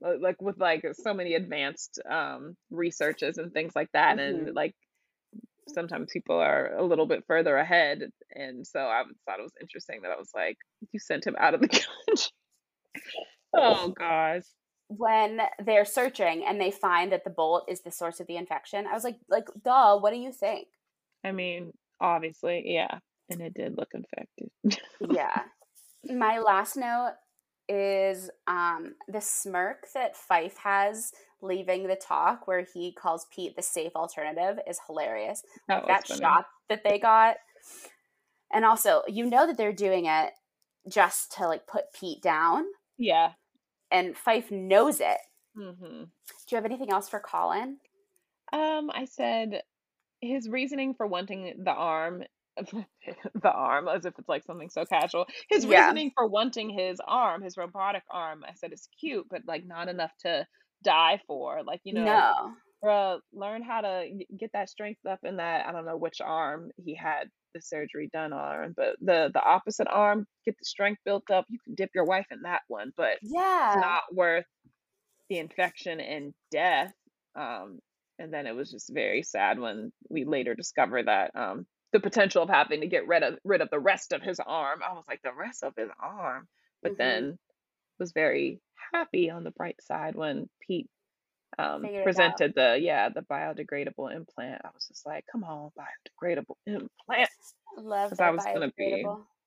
like 0.00 0.40
with 0.42 0.58
like 0.58 0.84
so 0.94 1.14
many 1.14 1.34
advanced 1.34 2.00
um 2.10 2.56
researches 2.70 3.38
and 3.38 3.52
things 3.52 3.72
like 3.76 3.90
that 3.92 4.14
hmm 4.14 4.20
and 4.20 4.54
like 4.54 4.74
sometimes 5.68 6.10
people 6.12 6.36
are 6.38 6.74
a 6.76 6.82
little 6.84 7.06
bit 7.06 7.24
further 7.26 7.56
ahead 7.56 8.02
and 8.34 8.66
so 8.66 8.80
i 8.80 9.02
thought 9.26 9.38
it 9.38 9.42
was 9.42 9.52
interesting 9.60 10.00
that 10.02 10.10
i 10.10 10.16
was 10.16 10.30
like 10.34 10.56
you 10.90 10.98
sent 10.98 11.24
him 11.26 11.36
out 11.38 11.54
of 11.54 11.60
the 11.60 11.68
country 12.06 12.32
oh 13.54 13.88
gosh 13.90 14.42
when 14.98 15.40
they're 15.64 15.84
searching 15.84 16.44
and 16.46 16.60
they 16.60 16.70
find 16.70 17.12
that 17.12 17.24
the 17.24 17.30
bolt 17.30 17.64
is 17.68 17.80
the 17.82 17.90
source 17.90 18.20
of 18.20 18.26
the 18.26 18.36
infection, 18.36 18.86
I 18.86 18.92
was 18.94 19.04
like, 19.04 19.18
like, 19.28 19.48
duh, 19.64 19.98
what 19.98 20.12
do 20.12 20.18
you 20.18 20.32
think? 20.32 20.68
i 21.24 21.30
mean 21.30 21.72
obviously 22.00 22.62
yeah 22.66 22.98
and 23.30 23.40
it 23.40 23.54
did 23.54 23.76
look 23.78 23.90
infected 23.94 24.50
Yeah. 25.08 25.42
My 26.04 26.40
last 26.40 26.76
note 26.76 27.14
is 27.68 28.28
um 28.48 28.96
the 29.06 29.20
smirk 29.20 29.86
that 29.94 30.16
Fife 30.16 30.56
has 30.56 31.12
leaving 31.40 31.86
the 31.86 31.94
talk 31.96 32.48
where 32.48 32.66
he 32.74 32.92
calls 32.92 33.26
Pete 33.34 33.54
the 33.54 33.62
safe 33.62 33.92
alternative 33.94 34.58
is 34.68 34.80
hilarious. 34.86 35.42
that 35.68 35.86
that 35.86 36.06
shot 36.06 36.46
that 36.68 36.82
they 36.84 36.98
got. 36.98 37.36
And 38.52 38.64
also, 38.64 39.02
you 39.08 39.26
know 39.26 39.46
that 39.46 39.56
they're 39.56 39.72
doing 39.72 40.06
it 40.06 40.32
just 40.88 41.32
to 41.36 41.46
like 41.46 41.66
put 41.68 41.92
Pete 41.98 42.20
down 42.20 42.64
yeah 42.98 43.30
and 43.92 44.16
Fife 44.16 44.50
knows 44.50 45.00
it. 45.00 45.18
hmm 45.54 46.04
Do 46.04 46.06
you 46.50 46.56
have 46.56 46.64
anything 46.64 46.90
else 46.90 47.08
for 47.08 47.20
Colin? 47.20 47.78
um 48.52 48.90
i 48.92 49.04
said 49.06 49.62
his 50.20 50.48
reasoning 50.48 50.94
for 50.94 51.06
wanting 51.06 51.54
the 51.64 51.70
arm 51.72 52.24
the 52.72 53.50
arm 53.52 53.88
as 53.88 54.04
if 54.04 54.14
it's 54.18 54.28
like 54.28 54.44
something 54.44 54.68
so 54.70 54.84
casual. 54.84 55.26
His 55.50 55.66
Yeah. 55.66 55.88
reasoning 55.88 56.12
for 56.14 56.26
wanting 56.28 56.70
his 56.70 57.00
arm, 57.06 57.42
his 57.42 57.56
robotic 57.56 58.02
arm, 58.10 58.44
I 58.46 58.54
said 58.54 58.72
it's 58.72 58.88
cute, 59.00 59.26
but 59.30 59.42
like 59.46 59.64
not 59.66 59.88
enough 59.88 60.12
to 60.20 60.46
die 60.84 61.20
for. 61.26 61.62
Like, 61.64 61.80
you 61.84 61.94
know, 61.94 62.04
No. 62.04 62.52
bruh, 62.84 63.20
learn 63.32 63.62
how 63.62 63.80
to 63.82 64.08
get 64.38 64.52
that 64.52 64.68
strength 64.68 65.00
up 65.08 65.20
in 65.24 65.36
that. 65.38 65.66
I 65.66 65.72
don't 65.72 65.86
know 65.86 65.96
which 65.96 66.20
arm 66.20 66.70
he 66.76 66.94
had 66.94 67.30
the 67.54 67.62
surgery 67.62 68.08
done 68.12 68.32
on, 68.32 68.74
but 68.76 68.96
the 69.00 69.30
the 69.32 69.42
opposite 69.42 69.88
arm, 69.88 70.26
get 70.44 70.56
the 70.58 70.64
strength 70.64 71.00
built 71.04 71.30
up. 71.30 71.46
You 71.48 71.58
can 71.64 71.74
dip 71.74 71.90
your 71.94 72.04
wife 72.04 72.26
in 72.30 72.42
that 72.42 72.62
one, 72.68 72.92
but 72.96 73.18
it's 73.20 73.22
Yeah. 73.22 73.76
not 73.76 74.02
worth 74.12 74.46
the 75.28 75.38
infection 75.38 76.00
and 76.00 76.34
death. 76.50 76.94
Um, 77.34 77.80
and 78.18 78.32
then 78.32 78.46
it 78.46 78.54
was 78.54 78.70
just 78.70 78.92
very 78.92 79.22
sad 79.22 79.58
when 79.58 79.92
we 80.10 80.24
later 80.24 80.54
discovered 80.54 81.06
that 81.08 81.34
um, 81.34 81.66
the 81.92 82.00
potential 82.00 82.42
of 82.42 82.48
having 82.50 82.82
to 82.82 82.86
get 82.88 83.06
rid 83.06 83.22
of 83.22 83.38
rid 83.44 83.60
of 83.60 83.70
the 83.70 83.80
rest 83.80 84.12
of 84.12 84.22
his 84.22 84.40
arm. 84.40 84.80
I 84.82 84.92
was 84.94 85.04
like, 85.08 85.22
the 85.22 85.34
rest 85.34 85.62
of 85.64 85.74
his 85.76 85.90
arm, 86.00 86.48
but 86.82 86.92
hmm 86.92 86.98
then 86.98 87.38
was 87.98 88.12
very 88.12 88.60
happy 88.92 89.30
on 89.30 89.44
the 89.44 89.50
bright 89.52 89.80
side 89.82 90.14
when 90.16 90.48
Pete 90.60 90.88
um, 91.58 91.82
Figured 91.82 91.94
it 91.94 92.00
out. 92.00 92.04
presented 92.04 92.52
the 92.54 92.78
yeah 92.80 93.08
the 93.08 93.22
biodegradable 93.22 94.14
implant. 94.14 94.60
I 94.64 94.68
was 94.74 94.86
just 94.88 95.06
like, 95.06 95.24
come 95.30 95.44
on, 95.44 95.70
biodegradable 95.78 96.56
implant, 96.66 97.28
Love 97.76 98.10
because 98.10 98.20
I 98.20 98.30
was 98.30 98.44
gonna 98.44 98.72
be 98.76 99.04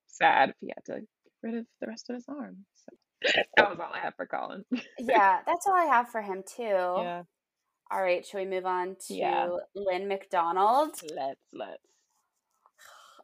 sad 0.07 0.49
if 0.49 0.55
he 0.61 0.67
had 0.67 0.85
to 0.85 1.01
get 1.01 1.07
rid 1.43 1.55
of 1.55 1.65
the 1.81 1.87
rest 1.87 2.09
of 2.09 2.15
his 2.15 2.25
arm. 2.27 2.65
So 2.73 2.95
that 3.57 3.69
was 3.69 3.79
all 3.79 3.91
I 3.93 3.99
had 3.99 4.13
for 4.15 4.25
Colin. 4.25 4.65
Yeah, 4.99 5.39
that's 5.45 5.65
all 5.67 5.73
I 5.75 5.85
have 5.85 6.09
for 6.09 6.21
him 6.21 6.43
too. 6.55 6.63
yeah, 6.63 7.23
All 7.91 8.01
right, 8.01 8.25
should 8.25 8.37
we 8.39 8.45
move 8.45 8.65
on 8.65 8.95
yeah. 9.09 9.45
to 9.45 9.59
Lynn 9.75 10.07
McDonald? 10.07 10.91
Let's 11.15 11.39
let's. 11.53 11.81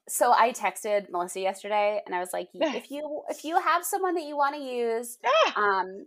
So 0.10 0.34
I 0.34 0.51
texted 0.51 1.10
Melissa 1.10 1.39
yesterday 1.39 2.01
and 2.05 2.13
I 2.15 2.20
was 2.20 2.29
like, 2.34 2.50
if 2.53 2.91
you 2.91 3.22
if 3.29 3.46
you 3.46 3.60
have 3.60 3.86
someone 3.86 4.15
that 4.15 4.24
you 4.25 4.36
want 4.36 4.55
to 4.55 4.62
use, 4.62 5.17
um, 5.55 6.05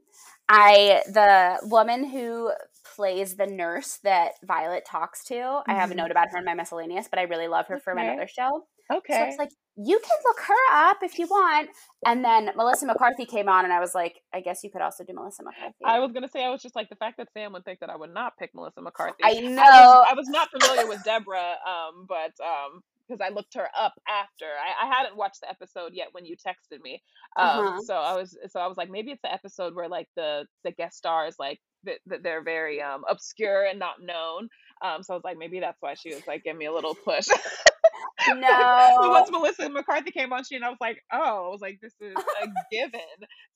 I 0.48 1.02
the 1.06 1.58
woman 1.68 2.04
who 2.04 2.52
plays 2.96 3.36
the 3.36 3.46
nurse 3.46 3.98
that 4.04 4.32
Violet 4.44 4.84
talks 4.84 5.24
to, 5.26 5.62
I 5.68 5.74
have 5.74 5.90
a 5.90 5.94
Mhm. 5.94 5.98
note 5.98 6.10
about 6.10 6.28
her 6.32 6.38
in 6.38 6.44
my 6.44 6.54
miscellaneous, 6.54 7.08
but 7.08 7.18
I 7.18 7.22
really 7.22 7.48
love 7.48 7.66
her 7.68 7.78
from 7.78 7.98
Okay. 7.98 8.08
another 8.08 8.26
show. 8.28 8.66
Okay. 8.92 9.14
So 9.16 9.24
it's 9.24 9.38
like 9.38 9.50
you 9.76 9.98
can 9.98 10.16
look 10.24 10.40
her 10.40 10.88
up 10.88 10.98
if 11.02 11.18
you 11.18 11.26
want. 11.26 11.70
And 12.06 12.24
then 12.24 12.50
Melissa 12.56 12.86
McCarthy 12.86 13.24
came 13.24 13.48
on, 13.48 13.64
and 13.64 13.72
I 13.72 13.80
was 13.80 13.94
like, 13.94 14.20
I 14.32 14.40
guess 14.40 14.62
you 14.62 14.70
could 14.70 14.82
also 14.82 15.02
do 15.04 15.14
Melissa 15.14 15.42
McCarthy. 15.42 15.84
I 15.84 15.98
was 16.00 16.12
gonna 16.12 16.28
say 16.28 16.44
I 16.44 16.50
was 16.50 16.60
just 16.62 16.76
like 16.76 16.90
the 16.90 16.96
fact 16.96 17.16
that 17.16 17.28
Sam 17.32 17.52
would 17.54 17.64
think 17.64 17.80
that 17.80 17.90
I 17.90 17.96
would 17.96 18.12
not 18.12 18.36
pick 18.38 18.54
Melissa 18.54 18.80
McCarthy. 18.82 19.22
I 19.24 19.28
I 19.30 19.40
was 19.40 19.50
know. 19.50 20.04
I 20.08 20.14
was 20.14 20.28
not 20.28 20.50
familiar 20.50 20.86
with 20.86 21.02
Deborah, 21.04 21.56
um, 21.66 22.06
but 22.08 22.32
um, 22.44 22.82
because 23.08 23.20
I 23.24 23.32
looked 23.32 23.54
her 23.54 23.68
up 23.78 23.94
after 24.08 24.44
I, 24.46 24.86
I 24.86 24.94
hadn't 24.94 25.16
watched 25.16 25.40
the 25.42 25.48
episode 25.50 25.92
yet 25.94 26.08
when 26.12 26.24
you 26.24 26.36
texted 26.36 26.80
me. 26.82 27.02
Um, 27.38 27.48
Uh-huh. 27.48 27.80
so 27.82 27.94
I 27.94 28.14
was 28.16 28.36
so 28.48 28.60
I 28.60 28.66
was 28.66 28.76
like 28.76 28.90
maybe 28.90 29.10
it's 29.12 29.22
the 29.22 29.32
episode 29.32 29.74
where 29.74 29.88
like 29.88 30.08
the 30.16 30.46
the 30.64 30.72
guest 30.72 30.96
stars 30.96 31.36
like 31.38 31.60
that 31.84 32.22
they're 32.22 32.42
very 32.42 32.80
um 32.82 33.02
obscure 33.08 33.64
and 33.64 33.78
not 33.78 34.00
known. 34.00 34.48
Um, 34.84 35.02
so 35.02 35.14
I 35.14 35.16
was 35.16 35.24
like 35.24 35.38
maybe 35.38 35.60
that's 35.60 35.80
why 35.80 35.94
she 35.94 36.14
was 36.14 36.22
like 36.26 36.44
give 36.44 36.56
me 36.56 36.66
a 36.66 36.72
little 36.72 36.94
push. 36.94 37.26
But 38.26 38.36
No. 38.38 39.10
once 39.10 39.30
Melissa 39.30 39.68
McCarthy 39.68 40.10
came 40.10 40.32
on, 40.32 40.44
she 40.44 40.56
and 40.56 40.64
I 40.64 40.70
was 40.70 40.78
like, 40.80 41.02
oh, 41.12 41.46
I 41.46 41.48
was 41.50 41.60
like, 41.60 41.78
this 41.82 41.92
is 42.00 42.14
a 42.16 42.46
given. 42.72 43.00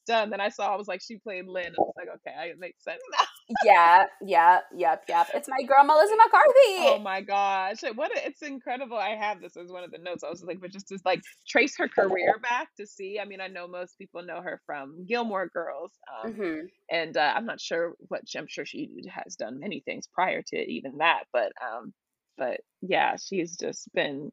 Done. 0.06 0.30
Then 0.30 0.40
I 0.40 0.50
saw, 0.50 0.72
I 0.72 0.76
was 0.76 0.88
like, 0.88 1.00
she 1.00 1.16
played 1.18 1.46
Lynn. 1.46 1.68
I 1.68 1.80
was 1.80 1.94
like, 1.96 2.08
okay, 2.16 2.36
I- 2.38 2.46
it 2.46 2.58
makes 2.58 2.82
sense 2.84 3.00
now. 3.10 3.24
Yeah, 3.64 4.04
yeah, 4.20 4.60
yep, 4.74 5.04
yep. 5.08 5.28
It's 5.34 5.48
my 5.48 5.62
girl 5.66 5.84
Melissa 5.84 6.14
McCarthy. 6.16 6.54
Oh 6.78 6.98
my 6.98 7.20
gosh. 7.20 7.82
What 7.94 8.16
a, 8.16 8.26
it's 8.26 8.42
incredible. 8.42 8.96
I 8.96 9.10
have 9.10 9.40
this 9.40 9.56
as 9.56 9.70
one 9.70 9.84
of 9.84 9.90
the 9.90 9.98
notes. 9.98 10.24
I 10.24 10.30
was 10.30 10.42
like, 10.42 10.60
but 10.60 10.72
just 10.72 10.88
to 10.88 10.98
like 11.04 11.22
trace 11.48 11.76
her 11.78 11.88
career 11.88 12.38
back 12.42 12.68
to 12.78 12.86
see. 12.86 13.18
I 13.20 13.24
mean, 13.24 13.40
I 13.40 13.48
know 13.48 13.66
most 13.66 13.98
people 13.98 14.22
know 14.22 14.40
her 14.42 14.60
from 14.66 15.04
Gilmore 15.06 15.48
Girls. 15.48 15.92
Um, 16.24 16.32
hmm 16.32 16.60
and 16.90 17.16
uh, 17.16 17.32
I'm 17.36 17.44
not 17.44 17.60
sure 17.60 17.94
what 18.08 18.22
I'm 18.36 18.46
sure 18.48 18.64
she 18.64 18.88
has 19.10 19.36
done 19.36 19.58
many 19.58 19.80
things 19.80 20.08
prior 20.12 20.42
to 20.48 20.56
even 20.56 20.98
that, 20.98 21.24
but 21.32 21.52
um, 21.62 21.92
but 22.36 22.60
yeah, 22.80 23.16
she's 23.16 23.56
just 23.56 23.92
been 23.92 24.30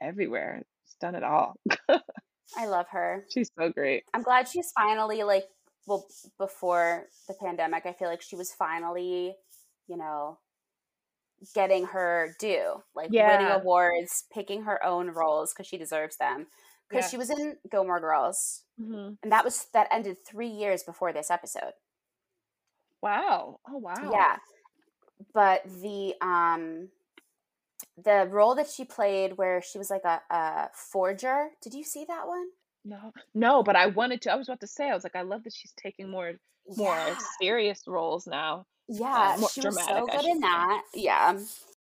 everywhere. 0.00 0.62
She's 0.86 0.96
done 1.00 1.14
it 1.14 1.22
all. 1.22 1.54
I 1.88 2.66
love 2.66 2.86
her. 2.90 3.24
She's 3.32 3.50
so 3.58 3.70
great. 3.70 4.04
I'm 4.12 4.22
glad 4.22 4.48
she's 4.48 4.72
finally 4.72 5.22
like 5.22 5.44
well 5.86 6.06
before 6.38 7.08
the 7.28 7.34
pandemic. 7.34 7.86
I 7.86 7.92
feel 7.92 8.08
like 8.08 8.22
she 8.22 8.36
was 8.36 8.52
finally, 8.52 9.36
you 9.88 9.96
know, 9.96 10.38
getting 11.54 11.86
her 11.86 12.34
due, 12.38 12.82
like 12.94 13.12
winning 13.16 13.50
awards, 13.50 14.24
picking 14.32 14.62
her 14.62 14.84
own 14.84 15.10
roles 15.10 15.52
because 15.52 15.66
she 15.66 15.78
deserves 15.78 16.16
them. 16.16 16.46
Because 16.88 17.08
she 17.08 17.16
was 17.16 17.30
in 17.30 17.56
Gilmore 17.70 18.00
Girls, 18.00 18.64
hmm 18.78 19.14
and 19.22 19.32
that 19.32 19.44
was 19.44 19.66
that 19.72 19.88
ended 19.90 20.18
three 20.26 20.48
years 20.48 20.82
before 20.82 21.12
this 21.12 21.30
episode. 21.30 21.72
Wow. 23.02 23.60
Oh 23.68 23.78
wow. 23.78 24.12
Yeah, 24.12 24.36
but 25.34 25.62
the 25.64 26.14
um 26.20 26.90
the 27.96 28.26
role 28.30 28.54
that 28.54 28.68
she 28.68 28.84
played 28.84 29.36
where 29.36 29.60
she 29.62 29.78
was 29.78 29.90
like 29.90 30.04
a, 30.04 30.20
a 30.30 30.70
forger. 30.74 31.50
Did 31.62 31.74
you 31.74 31.84
see 31.84 32.04
that 32.06 32.26
one? 32.26 32.48
No, 32.84 33.12
no, 33.34 33.62
but 33.62 33.76
I 33.76 33.86
wanted 33.86 34.22
to. 34.22 34.32
I 34.32 34.36
was 34.36 34.48
about 34.48 34.60
to 34.60 34.66
say. 34.66 34.90
I 34.90 34.94
was 34.94 35.04
like, 35.04 35.16
I 35.16 35.22
love 35.22 35.44
that 35.44 35.52
she's 35.54 35.72
taking 35.80 36.10
more 36.10 36.32
more 36.76 36.86
Yeah, 36.86 37.16
serious 37.40 37.82
roles 37.86 38.26
now. 38.26 38.64
yeah, 38.88 39.34
Uh, 39.34 39.38
more 39.38 39.48
she 39.50 39.60
was 39.60 39.76
so 39.84 40.06
good 40.06 40.24
in 40.24 40.40
say. 40.40 40.40
that. 40.40 40.82
Yeah, 40.94 41.32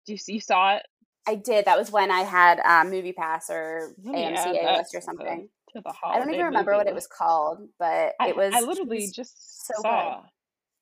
Do 0.06 0.12
you 0.12 0.18
see? 0.18 0.34
You 0.34 0.40
saw 0.40 0.76
it? 0.76 0.82
I 1.28 1.34
did. 1.34 1.64
That 1.64 1.76
was 1.78 1.90
when 1.90 2.10
I 2.10 2.20
had 2.20 2.60
um, 2.60 2.90
Movie 2.90 3.12
Pass 3.12 3.50
or 3.50 3.90
AMC 4.06 4.46
A-List 4.46 4.94
or 4.94 5.00
something. 5.00 5.48
to 5.74 5.82
the 5.82 5.92
I 6.04 6.18
don't 6.18 6.32
even 6.32 6.46
remember 6.46 6.76
what 6.76 6.86
it 6.86 6.94
was 6.94 7.06
called, 7.08 7.68
but 7.78 8.14
I 8.20 8.28
it 8.28 8.36
was. 8.36 8.54
I 8.54 8.60
literally 8.60 8.98
was 9.00 9.12
just 9.12 9.66
so 9.66 9.82
saw 9.82 10.22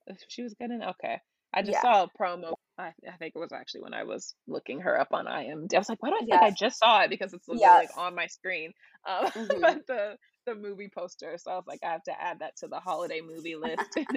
if 0.06 0.18
she 0.28 0.42
was 0.42 0.54
good 0.54 0.70
in. 0.70 0.82
Okay, 0.82 1.18
I 1.52 1.62
just 1.62 1.72
Yeah, 1.72 1.82
saw 1.82 2.04
a 2.04 2.10
promo. 2.22 2.52
I, 2.78 2.92
I 3.08 3.16
think 3.18 3.34
it 3.36 3.38
was 3.38 3.52
actually 3.52 3.82
when 3.82 3.94
I 3.94 4.02
was 4.02 4.34
looking 4.46 4.80
her 4.80 4.98
up 4.98 5.08
on 5.12 5.26
IMDb. 5.26 5.74
I 5.74 5.78
was 5.78 5.88
like, 5.88 6.02
why 6.02 6.10
do 6.10 6.16
I 6.16 6.24
think 6.24 6.42
I 6.42 6.50
just 6.50 6.78
saw 6.78 7.02
it 7.02 7.10
because 7.10 7.32
it's 7.32 7.46
yeah. 7.48 7.76
like 7.76 7.90
on 7.96 8.14
my 8.14 8.26
screen. 8.26 8.72
Um, 9.08 9.26
hmm 9.34 9.60
but 9.60 9.86
the 9.86 10.16
the 10.46 10.54
movie 10.54 10.90
poster. 10.94 11.36
So 11.38 11.52
I 11.52 11.54
was 11.54 11.66
like, 11.66 11.80
I 11.84 11.92
have 11.92 12.02
to 12.04 12.20
add 12.20 12.40
that 12.40 12.56
to 12.58 12.68
the 12.68 12.80
holiday 12.80 13.20
movie 13.20 13.56
list. 13.56 13.82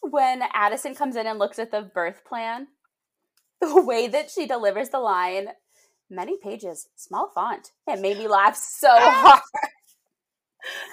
when 0.00 0.42
Addison 0.52 0.94
comes 0.94 1.16
in 1.16 1.26
and 1.26 1.38
looks 1.38 1.58
at 1.58 1.70
the 1.70 1.82
birth 1.82 2.24
plan, 2.24 2.68
the 3.60 3.82
way 3.82 4.08
that 4.08 4.30
she 4.30 4.46
delivers 4.46 4.90
the 4.90 5.00
line, 5.00 5.48
many 6.08 6.36
pages, 6.42 6.88
small 6.96 7.30
font, 7.34 7.72
it 7.86 8.00
made 8.00 8.18
me 8.18 8.28
laugh 8.28 8.56
so 8.56 8.88
hard. 8.90 9.42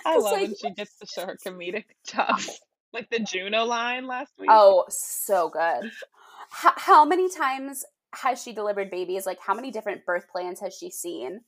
I 0.05 0.17
love 0.17 0.33
like, 0.33 0.41
when 0.41 0.55
she 0.55 0.71
gets 0.71 0.97
to 0.97 1.05
show 1.05 1.25
her 1.27 1.37
comedic 1.45 1.85
chops. 2.05 2.59
Like 2.93 3.09
the 3.09 3.19
Juno 3.19 3.65
line 3.65 4.07
last 4.07 4.33
week. 4.39 4.49
oh, 4.51 4.85
so 4.89 5.49
good. 5.49 5.85
H- 5.85 6.73
how 6.77 7.05
many 7.05 7.29
times 7.29 7.85
has 8.13 8.41
she 8.41 8.53
delivered 8.53 8.89
babies? 8.89 9.25
Like, 9.25 9.39
how 9.39 9.53
many 9.53 9.71
different 9.71 10.05
birth 10.05 10.27
plans 10.29 10.59
has 10.61 10.75
she 10.75 10.89
seen? 10.89 11.41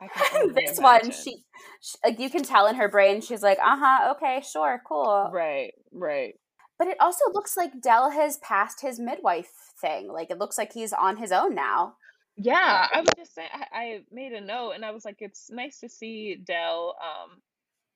I 0.00 0.08
can 0.14 0.42
And 0.42 0.54
this 0.54 0.78
one, 0.78 1.10
she, 1.10 1.44
she, 1.80 1.98
like, 2.04 2.18
you 2.18 2.30
can 2.30 2.42
tell 2.44 2.66
in 2.66 2.76
her 2.76 2.88
brain, 2.88 3.20
she's 3.20 3.42
like, 3.42 3.58
uh 3.58 3.76
huh, 3.78 4.14
okay, 4.16 4.42
sure, 4.48 4.80
cool. 4.86 5.30
Right, 5.32 5.72
right. 5.92 6.34
But 6.78 6.88
it 6.88 6.96
also 7.00 7.24
looks 7.32 7.56
like 7.56 7.80
Dell 7.82 8.10
has 8.10 8.38
passed 8.38 8.80
his 8.80 9.00
midwife 9.00 9.50
thing. 9.80 10.10
Like, 10.10 10.30
it 10.30 10.38
looks 10.38 10.56
like 10.56 10.72
he's 10.72 10.92
on 10.92 11.16
his 11.16 11.32
own 11.32 11.54
now. 11.54 11.94
Yeah, 12.36 12.86
I 12.94 13.00
was 13.00 13.10
just 13.16 13.34
saying, 13.34 13.48
I, 13.52 13.76
I 13.76 14.00
made 14.12 14.32
a 14.32 14.40
note 14.40 14.72
and 14.72 14.84
I 14.84 14.92
was 14.92 15.04
like, 15.04 15.16
it's 15.18 15.50
nice 15.50 15.80
to 15.80 15.88
see 15.88 16.36
Dell 16.36 16.94
um 17.02 17.42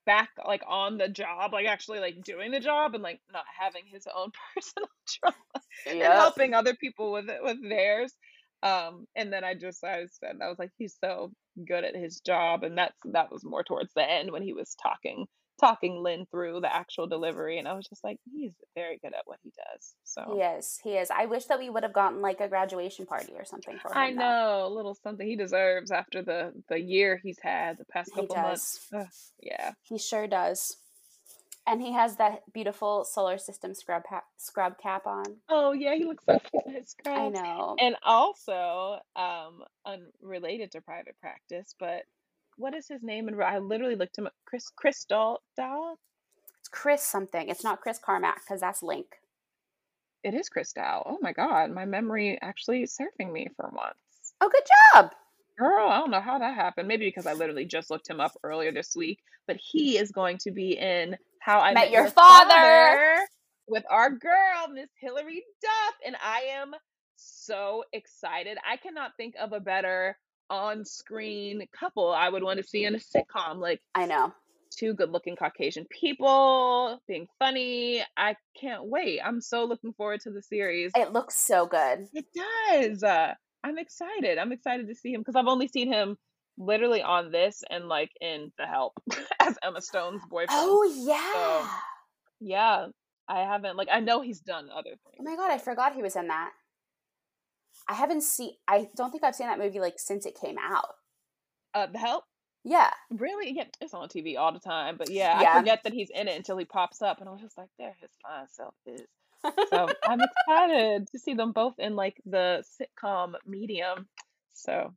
back 0.04 0.30
like 0.46 0.62
on 0.66 0.98
the 0.98 1.08
job, 1.08 1.52
like 1.52 1.66
actually 1.66 2.00
like 2.00 2.22
doing 2.22 2.50
the 2.50 2.60
job 2.60 2.94
and 2.94 3.02
like 3.02 3.20
not 3.32 3.44
having 3.58 3.82
his 3.86 4.06
own 4.14 4.30
personal 4.54 4.88
trauma 5.06 5.36
and 5.86 6.00
helping 6.00 6.54
other 6.54 6.74
people 6.74 7.12
with 7.12 7.28
it 7.28 7.42
with 7.42 7.58
theirs. 7.62 8.12
Um, 8.62 9.06
and 9.16 9.32
then 9.32 9.42
I 9.42 9.54
just 9.54 9.82
I 9.84 10.06
said 10.06 10.36
I 10.42 10.48
was 10.48 10.58
like, 10.58 10.70
he's 10.78 10.96
so 11.02 11.32
good 11.66 11.84
at 11.84 11.96
his 11.96 12.20
job, 12.20 12.62
and 12.62 12.78
that's 12.78 12.94
that 13.12 13.32
was 13.32 13.44
more 13.44 13.64
towards 13.64 13.92
the 13.94 14.08
end 14.08 14.30
when 14.30 14.42
he 14.42 14.52
was 14.52 14.76
talking 14.80 15.26
talking 15.60 16.02
Lynn 16.02 16.26
through 16.30 16.60
the 16.60 16.74
actual 16.74 17.06
delivery, 17.06 17.58
and 17.58 17.68
I 17.68 17.74
was 17.74 17.86
just 17.86 18.02
like, 18.02 18.18
he's 18.32 18.54
very 18.74 18.98
good 18.98 19.14
at 19.14 19.22
what 19.26 19.38
he 19.42 19.50
does. 19.50 19.94
He 19.94 20.04
So 20.04 20.40
is. 20.58 20.80
He 20.82 20.90
is. 20.96 21.10
I 21.10 21.26
wish 21.26 21.44
that 21.46 21.58
we 21.58 21.70
would 21.70 21.82
have 21.82 21.92
gotten 21.92 22.20
like 22.20 22.40
a 22.40 22.48
graduation 22.48 23.06
party 23.06 23.32
or 23.36 23.44
something 23.44 23.78
for 23.78 23.96
I 23.96 24.08
him, 24.08 24.16
though. 24.16 24.22
know 24.22 24.66
a 24.66 24.68
little 24.74 24.94
something 24.94 25.26
he 25.26 25.36
deserves 25.36 25.90
after 25.90 26.22
the 26.22 26.52
the 26.68 26.80
year 26.80 27.20
he's 27.22 27.38
had 27.40 27.78
the 27.78 27.84
past 27.86 28.10
He 28.14 28.20
couple 28.20 28.36
months. 28.36 28.88
Ugh, 28.94 29.06
yeah. 29.40 29.72
He 29.82 29.98
sure 29.98 30.26
does. 30.26 30.76
And 31.64 31.80
he 31.80 31.92
has 31.92 32.16
that 32.16 32.42
beautiful 32.52 33.04
solar 33.04 33.38
system 33.38 33.72
scrub 33.74 34.02
pa- 34.02 34.24
scrub 34.36 34.78
cap 34.78 35.06
on. 35.06 35.36
Oh 35.48 35.70
yeah, 35.72 35.94
he 35.94 36.04
looks 36.04 36.24
so 36.24 36.40
cute 36.40 36.62
in 36.66 36.74
his 36.74 36.96
I 37.06 37.28
know. 37.28 37.76
And 37.78 37.94
also, 38.02 38.98
um, 39.14 39.62
unrelated 39.86 40.72
to 40.72 40.80
private 40.80 41.14
practice, 41.20 41.76
but 41.78 42.02
what 42.62 42.74
is 42.74 42.86
his 42.86 43.02
name? 43.02 43.26
And 43.26 43.42
I 43.42 43.58
literally 43.58 43.96
looked 43.96 44.16
him 44.16 44.26
up. 44.26 44.34
Chris 44.46 44.70
Chris 44.74 45.04
Dahl, 45.04 45.42
Dahl? 45.56 45.98
It's 46.60 46.68
Chris 46.68 47.02
something. 47.02 47.48
It's 47.48 47.64
not 47.64 47.80
Chris 47.80 47.98
Carmack 47.98 48.40
because 48.44 48.60
that's 48.60 48.82
Link. 48.82 49.06
It 50.22 50.32
is 50.32 50.48
Chris 50.48 50.72
Dow. 50.72 51.02
Oh 51.04 51.18
my 51.20 51.32
God, 51.32 51.72
my 51.72 51.84
memory 51.84 52.38
actually 52.40 52.86
serving 52.86 53.32
me 53.32 53.48
for 53.56 53.68
once. 53.74 53.96
Oh, 54.40 54.48
good 54.48 54.62
job. 54.94 55.10
Girl, 55.58 55.88
I 55.88 55.98
don't 55.98 56.12
know 56.12 56.20
how 56.20 56.38
that 56.38 56.54
happened. 56.54 56.86
Maybe 56.86 57.06
because 57.06 57.26
I 57.26 57.32
literally 57.32 57.64
just 57.64 57.90
looked 57.90 58.08
him 58.08 58.20
up 58.20 58.32
earlier 58.44 58.72
this 58.72 58.94
week, 58.94 59.18
but 59.48 59.56
he 59.56 59.98
is 59.98 60.12
going 60.12 60.38
to 60.38 60.52
be 60.52 60.78
in 60.78 61.16
How 61.40 61.58
I 61.58 61.74
Met 61.74 61.90
Your 61.90 62.08
Father. 62.08 63.26
with 63.66 63.84
our 63.90 64.10
girl, 64.10 64.68
Miss 64.72 64.88
Hilary 65.00 65.42
Duff, 65.60 65.94
and 66.06 66.14
I 66.24 66.42
am 66.52 66.72
so 67.16 67.82
excited. 67.92 68.56
I 68.68 68.76
cannot 68.76 69.12
think 69.16 69.34
of 69.40 69.52
a 69.52 69.60
better 69.60 70.16
on-screen 70.52 71.66
couple 71.78 72.10
I 72.12 72.28
would 72.28 72.42
want 72.42 72.58
to 72.60 72.66
see 72.66 72.84
in 72.84 72.94
a 72.94 72.98
sitcom. 72.98 73.56
Like 73.58 73.80
I 73.94 74.06
know. 74.06 74.32
two 74.76 74.94
good-looking 74.94 75.36
Caucasian 75.36 75.86
people 75.90 77.00
being 77.08 77.26
funny. 77.38 78.02
I 78.16 78.36
can't 78.60 78.84
wait. 78.84 79.20
I'm 79.24 79.40
so 79.40 79.64
looking 79.64 79.92
forward 79.94 80.20
to 80.22 80.30
the 80.30 80.42
series. 80.42 80.92
It 80.96 81.12
looks 81.12 81.36
so 81.36 81.66
good. 81.66 82.06
It 82.12 82.26
does. 82.34 83.02
Uh, 83.02 83.34
I'm 83.64 83.78
excited. 83.78 84.38
I'm 84.38 84.52
excited 84.52 84.88
to 84.88 84.94
see 84.94 85.12
him 85.12 85.20
because 85.22 85.36
I've 85.36 85.46
only 85.46 85.68
seen 85.68 85.92
him 85.92 86.16
literally 86.58 87.00
on 87.02 87.32
this 87.32 87.62
and 87.70 87.88
like 87.88 88.10
in 88.20 88.52
The 88.58 88.66
Help 88.66 88.92
as 89.40 89.56
Emma 89.62 89.80
Stone's 89.80 90.22
boyfriend. 90.28 90.50
Oh 90.52 90.84
yeah. 91.06 91.68
Yeah, 92.40 92.86
I 93.28 93.40
haven't 93.40 93.76
like 93.76 93.88
I 93.90 94.00
know 94.00 94.20
he's 94.20 94.40
done 94.40 94.68
other 94.70 94.90
things. 94.90 95.16
Oh 95.20 95.22
my 95.22 95.36
god, 95.36 95.50
I 95.50 95.58
forgot 95.58 95.94
he 95.94 96.02
was 96.02 96.16
in 96.16 96.26
that. 96.28 96.50
I 97.88 97.94
haven't 97.94 98.22
seen 98.22 98.52
I 98.68 98.88
don't 98.96 99.10
think 99.10 99.24
I've 99.24 99.34
seen 99.34 99.46
that 99.48 99.58
movie 99.58 99.80
like 99.80 99.98
since 99.98 100.26
it 100.26 100.38
came 100.40 100.56
out. 100.58 100.86
Uh, 101.74 101.86
The 101.86 101.98
Help, 101.98 102.24
Yeah. 102.64 102.90
really? 103.10 103.52
Yeah, 103.52 103.64
it's 103.80 103.94
on 103.94 104.08
TV 104.08 104.36
all 104.36 104.52
the 104.52 104.60
time. 104.60 104.96
But 104.96 105.10
yeah, 105.10 105.34
I 105.38 105.58
forget 105.58 105.82
that 105.84 105.92
he's 105.92 106.10
in 106.14 106.28
it 106.28 106.36
until 106.36 106.56
he 106.58 106.64
pops 106.64 107.00
up, 107.02 107.20
and 107.20 107.28
I 107.28 107.32
was 107.32 107.40
just 107.40 107.56
like, 107.58 107.68
there 107.78 107.94
his 108.00 108.10
fine 108.22 108.46
self 108.50 108.74
is. 108.86 109.06
So 109.70 109.88
I'm 110.06 110.20
excited 110.20 111.08
to 111.10 111.18
see 111.18 111.34
them 111.34 111.52
both 111.52 111.74
in 111.78 111.96
like 111.96 112.20
the 112.26 112.62
sitcom 112.80 113.34
medium. 113.46 114.06
So 114.52 114.94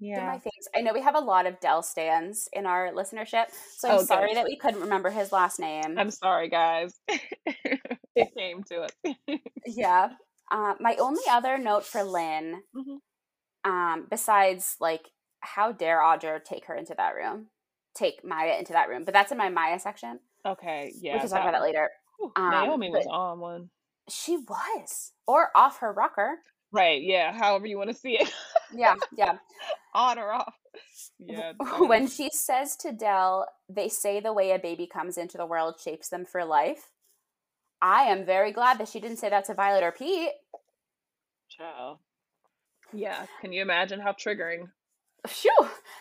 yeah, 0.00 0.26
my 0.26 0.38
faves. 0.38 0.66
I 0.74 0.80
know 0.80 0.92
we 0.92 1.02
have 1.02 1.14
a 1.14 1.20
lot 1.20 1.46
of 1.46 1.60
Dell 1.60 1.82
stands 1.82 2.48
in 2.52 2.66
our 2.66 2.90
listenership, 2.92 3.46
so 3.76 3.88
I'm 3.90 3.98
Oh, 3.98 4.02
sorry 4.04 4.34
that 4.34 4.44
we 4.44 4.56
couldn't 4.56 4.80
remember 4.80 5.10
his 5.10 5.30
last 5.30 5.60
name. 5.60 5.96
I'm 5.98 6.10
sorry, 6.10 6.48
guys. 6.48 6.94
it 8.16 8.34
came 8.36 8.64
to 8.64 8.88
it. 9.04 9.40
yeah. 9.66 10.08
Uh, 10.50 10.74
my 10.80 10.96
only 10.96 11.22
other 11.30 11.58
note 11.58 11.84
for 11.84 12.02
Lynn, 12.02 12.62
Mhm. 12.76 12.98
um, 13.64 14.06
besides 14.10 14.76
like, 14.80 15.10
how 15.40 15.72
dare 15.72 15.98
Audra 16.00 16.42
take 16.42 16.66
her 16.66 16.74
into 16.74 16.94
that 16.94 17.14
room, 17.14 17.48
take 17.94 18.24
Maya 18.24 18.56
into 18.58 18.72
that 18.72 18.88
room, 18.88 19.04
but 19.04 19.12
that's 19.14 19.32
in 19.32 19.38
my 19.38 19.48
Maya 19.48 19.78
section. 19.78 20.20
Okay, 20.46 20.92
yeah. 21.00 21.14
we 21.14 21.20
can 21.20 21.28
talk 21.28 21.40
about 21.40 21.52
that 21.52 21.62
later. 21.62 21.90
Whew, 22.18 22.32
Um, 22.36 22.50
Naomi 22.50 22.90
was 22.90 23.06
on 23.06 23.40
one. 23.40 23.70
She 24.08 24.36
was, 24.36 25.12
or 25.26 25.50
off 25.54 25.78
her 25.78 25.92
rocker. 25.92 26.38
Right, 26.72 27.02
yeah, 27.02 27.32
however 27.32 27.66
you 27.66 27.78
want 27.78 27.90
to 27.90 27.96
see 27.96 28.18
it. 28.20 28.32
Yeah, 28.72 28.96
yeah. 29.16 29.38
on 29.94 30.18
or 30.18 30.32
off. 30.32 30.54
Yeah. 31.18 31.52
when 31.78 32.08
she 32.08 32.28
says 32.30 32.76
to 32.78 32.92
Dell, 32.92 33.46
they 33.68 33.88
say 33.88 34.20
the 34.20 34.32
way 34.32 34.50
a 34.50 34.58
baby 34.58 34.86
comes 34.86 35.16
into 35.16 35.36
the 35.38 35.46
world 35.46 35.78
shapes 35.80 36.08
them 36.08 36.24
for 36.24 36.44
life. 36.44 36.90
I 37.84 38.04
am 38.04 38.24
very 38.24 38.50
glad 38.50 38.78
that 38.78 38.88
she 38.88 38.98
didn't 38.98 39.18
say 39.18 39.28
that 39.28 39.44
to 39.44 39.54
Violet 39.54 39.84
or 39.84 39.92
Pete. 39.92 40.30
Child. 41.50 41.98
Yeah, 42.94 43.26
can 43.42 43.52
you 43.52 43.60
imagine 43.60 44.00
how 44.00 44.12
triggering 44.12 44.68
Phew. 45.26 45.52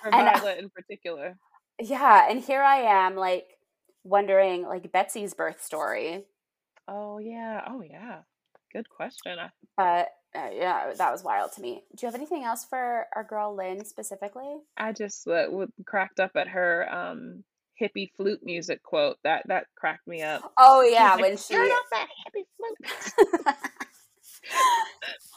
for 0.02 0.14
And, 0.14 0.14
Violet 0.14 0.60
in 0.60 0.70
particular? 0.70 1.38
Yeah, 1.82 2.30
and 2.30 2.40
here 2.40 2.62
I 2.62 2.78
am, 2.78 3.18
like 3.18 3.58
wondering, 4.06 4.64
like 4.66 4.94
Betsy's 4.94 5.34
birth 5.34 5.62
story. 5.62 6.24
Oh 6.88 7.18
yeah, 7.18 7.66
oh 7.68 7.82
yeah. 7.82 8.20
Good 8.72 8.88
question. 8.90 9.38
But 9.76 10.08
uh, 10.34 10.52
yeah, 10.54 10.94
that 10.98 11.12
was 11.12 11.22
wild 11.22 11.52
to 11.54 11.62
me. 11.62 11.84
Do 11.98 12.06
you 12.06 12.08
have 12.08 12.16
anything 12.16 12.46
else 12.46 12.64
for 12.64 13.08
our 13.14 13.26
girl 13.26 13.58
Lynn 13.58 13.84
specifically? 13.84 14.56
I 14.78 14.94
just 14.94 15.28
uh, 15.28 15.48
cracked 15.86 16.22
up 16.22 16.32
at 16.36 16.48
her 16.48 16.88
um 16.90 17.44
hippie 17.84 18.10
flute 18.16 18.40
music 18.44 18.82
quote. 18.84 19.18
That 19.24 19.44
that 19.48 19.66
cracked 19.76 20.08
me 20.08 20.22
up. 20.22 20.54
Oh 20.58 20.82
yeah, 20.82 21.14
like, 21.14 21.22
when 21.22 21.38
she 21.38 21.54
turn 21.54 21.68
off 21.68 21.86
that 21.92 22.08
hippie 22.28 22.46
flute. 22.58 23.56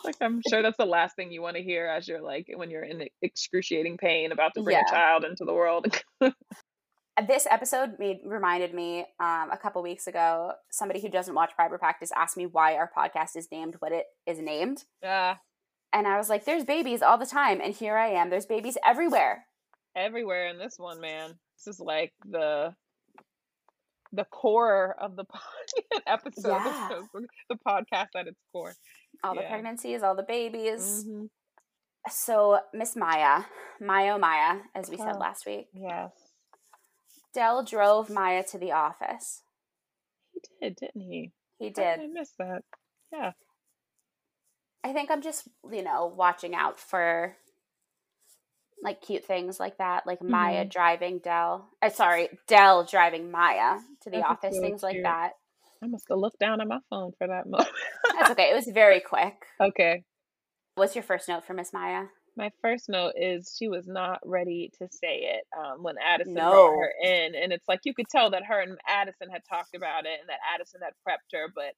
Like 0.04 0.16
I'm 0.20 0.40
sure 0.48 0.62
that's 0.62 0.76
the 0.76 0.84
last 0.86 1.16
thing 1.16 1.32
you 1.32 1.42
want 1.42 1.56
to 1.56 1.62
hear 1.62 1.86
as 1.86 2.06
you're 2.06 2.20
like 2.20 2.48
when 2.54 2.70
you're 2.70 2.84
in 2.84 3.08
excruciating 3.22 3.96
pain 3.98 4.30
about 4.30 4.52
to 4.54 4.62
bring 4.62 4.76
Yeah. 4.76 4.84
a 4.86 4.90
child 4.90 5.24
into 5.24 5.44
the 5.44 5.52
world. 5.54 5.86
this 7.26 7.46
episode 7.50 7.98
made 7.98 8.18
reminded 8.24 8.72
me 8.74 9.00
um, 9.20 9.50
a 9.50 9.58
couple 9.60 9.82
weeks 9.82 10.06
ago. 10.06 10.52
Somebody 10.70 11.00
who 11.00 11.08
doesn't 11.08 11.34
watch 11.34 11.52
Private 11.56 11.80
Practice 11.80 12.10
asked 12.16 12.36
me 12.36 12.46
why 12.46 12.74
our 12.76 12.90
podcast 12.96 13.36
is 13.36 13.48
named 13.50 13.76
what 13.80 13.90
it 13.92 14.04
is 14.26 14.38
named, 14.38 14.84
Ah, 15.04 15.38
and 15.92 16.06
I 16.06 16.18
was 16.18 16.28
like, 16.28 16.44
"There's 16.44 16.64
babies 16.64 17.02
all 17.02 17.18
the 17.18 17.26
time," 17.26 17.60
and 17.60 17.74
here 17.74 17.96
I 17.96 18.08
am. 18.08 18.30
There's 18.30 18.46
babies 18.46 18.76
everywhere. 18.84 19.46
Everywhere 19.96 20.48
in 20.48 20.58
this 20.58 20.74
one, 20.78 21.00
man. 21.00 21.34
This 21.58 21.74
is 21.74 21.80
like 21.80 22.12
the 22.28 22.74
the 24.12 24.24
core 24.24 24.94
of 25.00 25.16
the 25.16 25.24
episode, 26.06 26.48
Yeah. 26.50 27.00
the, 27.50 27.56
podcast 27.66 28.08
at 28.14 28.28
its 28.28 28.40
core. 28.52 28.74
All 29.24 29.34
the 29.34 29.42
pregnancies, 29.42 30.02
all 30.02 30.14
the 30.14 30.22
babies. 30.22 31.04
Mhm. 31.04 31.28
So 32.08 32.60
Miss 32.72 32.94
Maya, 32.94 33.42
Maya, 33.80 34.16
Maya, 34.16 34.60
as 34.76 34.88
we 34.88 34.96
said 34.96 35.16
Oh. 35.16 35.18
last 35.18 35.44
week, 35.44 35.66
Yes, 35.74 36.12
Dell 37.34 37.64
drove 37.64 38.08
Maya 38.08 38.44
to 38.44 38.58
the 38.58 38.72
office. 38.72 39.42
he 40.32 40.40
did, 40.60 40.76
didn't 40.76 41.00
he? 41.02 41.32
He 41.58 41.70
did 41.70 41.74
did. 41.74 42.00
I 42.00 42.06
miss 42.06 42.30
that? 42.38 42.62
Yeah. 43.12 43.32
I 44.84 44.92
think 44.92 45.10
I'm 45.10 45.20
just, 45.22 45.48
you 45.72 45.82
know, 45.82 46.06
watching 46.06 46.54
out 46.54 46.78
for 46.78 47.36
like 48.82 49.00
cute 49.00 49.24
things 49.24 49.58
like 49.58 49.78
that, 49.78 50.06
like 50.06 50.22
Maya 50.22 50.64
Mhm. 50.64 50.70
driving 50.70 51.18
Dell. 51.18 51.68
Uh, 51.82 51.88
sorry, 51.88 52.28
Dell 52.46 52.84
driving 52.84 53.30
Maya 53.30 53.78
to 54.02 54.10
the 54.10 54.18
That's 54.18 54.30
office, 54.30 54.56
so 54.56 54.60
things 54.62 54.82
like 54.82 55.02
that. 55.02 55.32
I 55.82 55.86
must 55.86 56.06
have 56.08 56.18
looked 56.18 56.38
down 56.38 56.60
at 56.60 56.68
my 56.68 56.78
phone 56.90 57.12
for 57.18 57.26
that 57.26 57.46
moment. 57.46 57.68
That's 58.12 58.30
okay. 58.30 58.50
It 58.50 58.54
was 58.54 58.66
very 58.66 59.00
quick. 59.00 59.44
okay. 59.60 60.04
What's 60.76 60.94
your 60.94 61.02
first 61.04 61.28
note 61.28 61.44
for 61.44 61.54
Miss 61.54 61.72
Maya? 61.72 62.06
My 62.36 62.50
first 62.60 62.90
note 62.90 63.14
is 63.16 63.54
she 63.58 63.68
was 63.68 63.86
not 63.86 64.20
ready 64.22 64.70
to 64.78 64.88
say 64.90 65.20
it 65.38 65.46
um, 65.58 65.82
when 65.82 65.96
Addison 65.98 66.34
No. 66.34 66.50
brought 66.50 66.78
her 66.78 66.92
in, 67.02 67.34
and 67.34 67.50
it's 67.52 67.66
like 67.66 67.80
you 67.84 67.94
could 67.94 68.08
tell 68.10 68.30
that 68.30 68.44
her 68.44 68.60
and 68.60 68.78
Addison 68.86 69.30
had 69.30 69.42
talked 69.48 69.74
about 69.74 70.04
it, 70.04 70.20
and 70.20 70.28
that 70.28 70.38
Addison 70.54 70.82
had 70.82 70.92
prepped 71.06 71.32
her. 71.32 71.50
But 71.54 71.74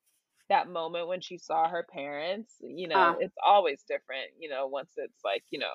that 0.48 0.68
moment 0.68 1.06
when 1.06 1.20
she 1.20 1.38
saw 1.38 1.68
her 1.68 1.86
parents, 1.92 2.56
you 2.60 2.88
know, 2.88 2.96
Uh. 2.96 3.16
it's 3.20 3.36
always 3.44 3.82
different. 3.84 4.30
You 4.38 4.48
know, 4.48 4.66
once 4.66 4.92
it's 4.96 5.22
like 5.24 5.44
you 5.50 5.60
know, 5.60 5.74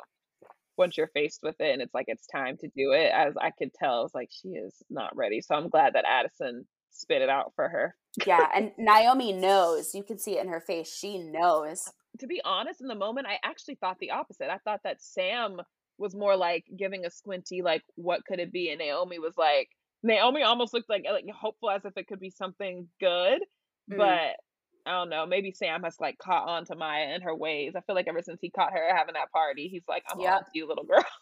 once 0.78 0.98
you're 0.98 1.08
faced 1.14 1.40
with 1.44 1.56
it, 1.60 1.72
and 1.74 1.82
it's 1.82 1.94
like 1.94 2.06
it's 2.08 2.28
time 2.28 2.58
to 2.58 2.68
do 2.76 2.92
it. 2.94 3.12
As 3.14 3.34
I 3.40 3.52
could 3.52 3.74
tell, 3.74 4.00
I 4.00 4.02
was 4.02 4.14
like 4.16 4.30
she 4.32 4.50
is 4.50 4.76
not 4.90 5.16
ready. 5.16 5.42
So 5.42 5.56
I'm 5.56 5.70
glad 5.70 5.94
that 5.94 6.06
Addison 6.06 6.66
spit 6.92 7.22
it 7.22 7.30
out 7.30 7.54
for 7.56 7.68
her. 7.70 7.96
Yeah, 8.26 8.48
and 8.56 8.72
Naomi 8.78 9.34
knows. 9.34 9.94
You 9.96 10.04
can 10.04 10.18
see 10.20 10.38
it 10.38 10.44
in 10.46 10.50
her 10.52 10.62
face. 10.62 10.94
She 10.94 11.18
knows. 11.18 11.90
to 12.20 12.28
be 12.28 12.42
honest, 12.46 12.82
in 12.82 12.88
the 12.88 12.96
moment, 12.96 13.28
I 13.28 13.38
actually 13.44 13.76
thought 13.76 13.98
the 14.00 14.12
opposite. 14.12 14.50
I 14.52 14.58
thought 14.60 14.82
that 14.84 15.02
Sam 15.02 15.58
was 15.98 16.16
more 16.16 16.36
like 16.36 16.66
giving 16.78 17.06
a 17.06 17.10
squinty, 17.12 17.62
like, 17.62 17.84
what 17.96 18.26
could 18.26 18.40
it 18.40 18.52
be? 18.52 18.70
And 18.70 18.80
Naomi 18.80 19.20
was 19.20 19.34
like, 19.38 19.70
Naomi 20.04 20.42
almost 20.44 20.74
looked 20.74 20.90
like 20.90 21.06
like 21.10 21.26
hopeful 21.34 21.70
as 21.70 21.86
if 21.86 21.94
it 21.98 22.08
could 22.08 22.20
be 22.20 22.30
something 22.32 22.88
good, 23.00 23.42
Mm. 23.92 23.98
but 23.98 24.36
I 24.86 24.92
don't 24.92 25.10
know. 25.10 25.26
Maybe 25.26 25.52
Sam 25.52 25.84
has 25.84 26.00
like 26.00 26.18
caught 26.18 26.48
on 26.48 26.66
to 26.66 26.76
Maya 26.76 27.06
and 27.06 27.24
her 27.24 27.36
ways. 27.36 27.74
I 27.76 27.82
feel 27.82 27.96
like 27.96 28.08
ever 28.08 28.22
since 28.22 28.40
he 28.42 28.50
caught 28.50 28.74
her 28.74 28.96
having 28.96 29.14
that 29.14 29.32
party, 29.32 29.68
he's 29.70 29.84
like, 29.88 30.04
I'm 30.12 30.20
Yep. 30.20 30.34
on 30.34 30.44
to 30.44 30.50
you, 30.54 30.68
little 30.68 30.84
girl. 30.86 31.06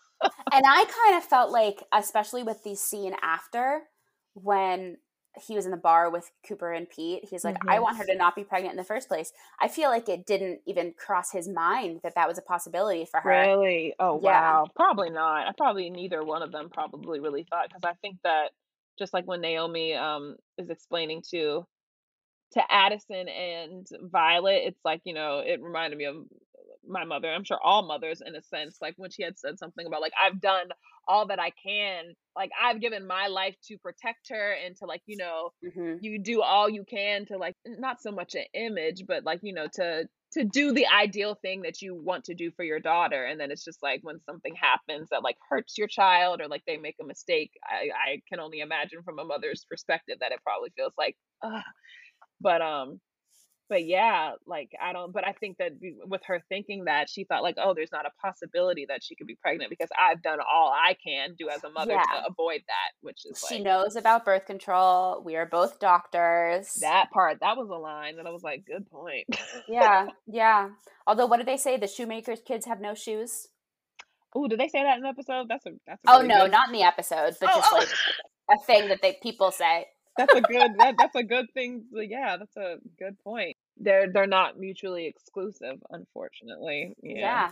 And 0.51 0.65
I 0.67 0.83
kind 0.85 1.17
of 1.17 1.23
felt 1.23 1.51
like, 1.51 1.83
especially 1.93 2.43
with 2.43 2.63
the 2.63 2.75
scene 2.75 3.15
after, 3.21 3.83
when 4.33 4.97
he 5.47 5.55
was 5.55 5.65
in 5.65 5.71
the 5.71 5.77
bar 5.77 6.09
with 6.09 6.29
Cooper 6.45 6.73
and 6.73 6.89
Pete, 6.89 7.23
he's 7.29 7.45
like, 7.45 7.55
I 7.69 7.79
Mhm. 7.79 7.81
want 7.81 7.97
her 7.97 8.05
to 8.05 8.15
not 8.15 8.35
be 8.35 8.43
pregnant 8.43 8.73
in 8.73 8.77
the 8.77 8.83
first 8.83 9.07
place. 9.07 9.31
I 9.61 9.67
feel 9.69 9.89
like 9.89 10.09
it 10.09 10.25
didn't 10.25 10.61
even 10.65 10.93
cross 10.93 11.31
his 11.31 11.47
mind 11.47 12.01
that 12.03 12.15
that 12.15 12.27
was 12.27 12.37
a 12.37 12.41
possibility 12.41 13.05
for 13.05 13.21
her. 13.21 13.29
Really? 13.29 13.93
Oh 13.99 14.15
Yeah. 14.19 14.59
wow. 14.61 14.67
Probably 14.75 15.09
not. 15.09 15.47
I 15.47 15.51
probably 15.57 15.89
neither 15.89 16.23
one 16.23 16.41
of 16.41 16.51
them 16.51 16.69
probably 16.69 17.19
really 17.19 17.45
thought 17.49 17.67
because 17.69 17.83
I 17.83 17.93
think 18.01 18.17
that 18.23 18.51
just 18.97 19.13
like 19.13 19.25
when 19.25 19.41
Naomi 19.41 19.93
um 19.93 20.37
is 20.57 20.69
explaining 20.69 21.21
to 21.31 21.65
to 22.53 22.63
Addison 22.71 23.27
and 23.29 23.87
Violet, 24.11 24.63
it's 24.65 24.79
like, 24.83 25.01
you 25.05 25.13
know, 25.13 25.39
it 25.39 25.61
reminded 25.61 25.97
me 25.97 26.05
of 26.05 26.15
my 26.87 27.05
mother. 27.05 27.31
I'm 27.31 27.43
sure 27.43 27.59
all 27.63 27.83
mothers 27.87 28.21
in 28.25 28.35
a 28.35 28.41
sense, 28.41 28.77
like 28.81 28.95
when 28.97 29.11
she 29.11 29.23
had 29.23 29.37
said 29.37 29.59
something 29.59 29.85
about 29.85 30.01
like 30.01 30.13
I've 30.21 30.41
done 30.41 30.69
all 31.07 31.27
that 31.27 31.39
I 31.39 31.51
can. 31.51 32.13
Like 32.35 32.51
I've 32.61 32.81
given 32.81 33.07
my 33.07 33.27
life 33.27 33.55
to 33.67 33.77
protect 33.77 34.29
her 34.29 34.53
and 34.53 34.75
to 34.77 34.85
like, 34.85 35.01
you 35.05 35.17
know, 35.17 35.51
hmm 35.63 35.97
you 35.99 36.19
do 36.19 36.41
all 36.41 36.67
you 36.69 36.83
can 36.83 37.25
to 37.27 37.37
like 37.37 37.55
not 37.65 38.01
so 38.01 38.11
much 38.11 38.33
an 38.33 38.45
image 38.55 39.03
but 39.07 39.23
like 39.23 39.39
you 39.43 39.53
know 39.53 39.67
to 39.71 40.07
to 40.31 40.43
do 40.45 40.71
the 40.73 40.87
ideal 40.87 41.35
thing 41.35 41.61
that 41.61 41.81
you 41.81 41.93
want 41.93 42.23
to 42.23 42.33
do 42.33 42.49
for 42.55 42.63
your 42.63 42.79
daughter 42.79 43.23
and 43.25 43.39
then 43.39 43.51
it's 43.51 43.63
just 43.63 43.83
like 43.83 43.99
when 44.01 44.19
something 44.21 44.55
happens 44.55 45.09
that 45.11 45.21
like 45.23 45.35
hurts 45.47 45.77
your 45.77 45.87
child 45.87 46.41
or 46.41 46.47
like 46.47 46.63
they 46.65 46.77
make 46.77 46.95
a 46.99 47.05
mistake 47.05 47.51
i 47.65 47.89
i 48.13 48.21
can 48.27 48.39
only 48.39 48.61
imagine 48.61 49.03
from 49.03 49.19
a 49.19 49.23
mother's 49.25 49.63
perspective 49.69 50.17
that 50.21 50.31
it 50.31 50.39
probably 50.43 50.71
feels 50.75 50.93
like 50.97 51.15
Ugh. 51.43 51.61
But 52.41 52.61
um 52.61 52.99
but 53.71 53.85
yeah, 53.85 54.33
like 54.45 54.69
I 54.83 54.91
don't. 54.91 55.13
But 55.13 55.25
I 55.25 55.31
think 55.31 55.57
that 55.59 55.71
with 56.05 56.19
her 56.25 56.41
thinking 56.49 56.83
that 56.85 57.09
she 57.09 57.23
thought 57.23 57.41
like, 57.41 57.55
oh, 57.57 57.73
there's 57.73 57.91
not 57.93 58.05
a 58.05 58.09
possibility 58.21 58.85
that 58.89 59.01
she 59.01 59.15
could 59.15 59.27
be 59.27 59.37
pregnant 59.41 59.69
because 59.69 59.87
I've 59.97 60.21
done 60.21 60.39
all 60.41 60.73
I 60.73 60.97
can 61.01 61.35
do 61.39 61.47
as 61.47 61.63
a 61.63 61.69
mother 61.69 61.93
yeah. 61.93 62.01
to 62.01 62.27
avoid 62.29 62.63
that, 62.67 62.91
which 62.99 63.25
is 63.25 63.41
she 63.47 63.55
like, 63.55 63.63
knows 63.63 63.95
about 63.95 64.25
birth 64.25 64.45
control. 64.45 65.23
We 65.23 65.37
are 65.37 65.45
both 65.45 65.79
doctors. 65.79 66.79
That 66.81 67.11
part 67.13 67.39
that 67.39 67.55
was 67.55 67.69
a 67.69 67.79
line 67.79 68.17
that 68.17 68.27
I 68.27 68.31
was 68.31 68.43
like, 68.43 68.65
good 68.65 68.91
point. 68.91 69.27
yeah, 69.69 70.07
yeah. 70.27 70.71
Although, 71.07 71.27
what 71.27 71.37
did 71.37 71.47
they 71.47 71.55
say? 71.55 71.77
The 71.77 71.87
shoemaker's 71.87 72.41
kids 72.45 72.65
have 72.65 72.81
no 72.81 72.93
shoes. 72.93 73.47
Oh, 74.35 74.49
did 74.49 74.59
they 74.59 74.67
say 74.67 74.83
that 74.83 74.97
in 74.97 75.03
the 75.03 75.07
episode? 75.07 75.47
That's 75.47 75.65
a 75.65 75.69
that's. 75.87 76.03
A 76.05 76.15
oh 76.17 76.21
no, 76.21 76.41
good... 76.41 76.51
not 76.51 76.67
in 76.67 76.73
the 76.73 76.83
episode, 76.83 77.35
but 77.39 77.49
oh, 77.53 77.55
just 77.55 77.69
oh. 77.71 77.77
like 77.77 77.89
a 78.51 78.65
thing 78.65 78.89
that 78.89 79.01
they 79.01 79.17
people 79.23 79.49
say. 79.51 79.85
That's 80.17 80.33
a 80.33 80.41
good. 80.41 80.71
that, 80.77 80.95
that's 80.97 81.15
a 81.15 81.23
good 81.23 81.47
thing. 81.53 81.85
Yeah, 81.93 82.37
that's 82.37 82.57
a 82.57 82.77
good 82.99 83.17
point. 83.19 83.55
They're 83.77 84.11
they're 84.11 84.27
not 84.27 84.59
mutually 84.59 85.07
exclusive, 85.07 85.77
unfortunately. 85.89 86.93
Yeah. 87.01 87.51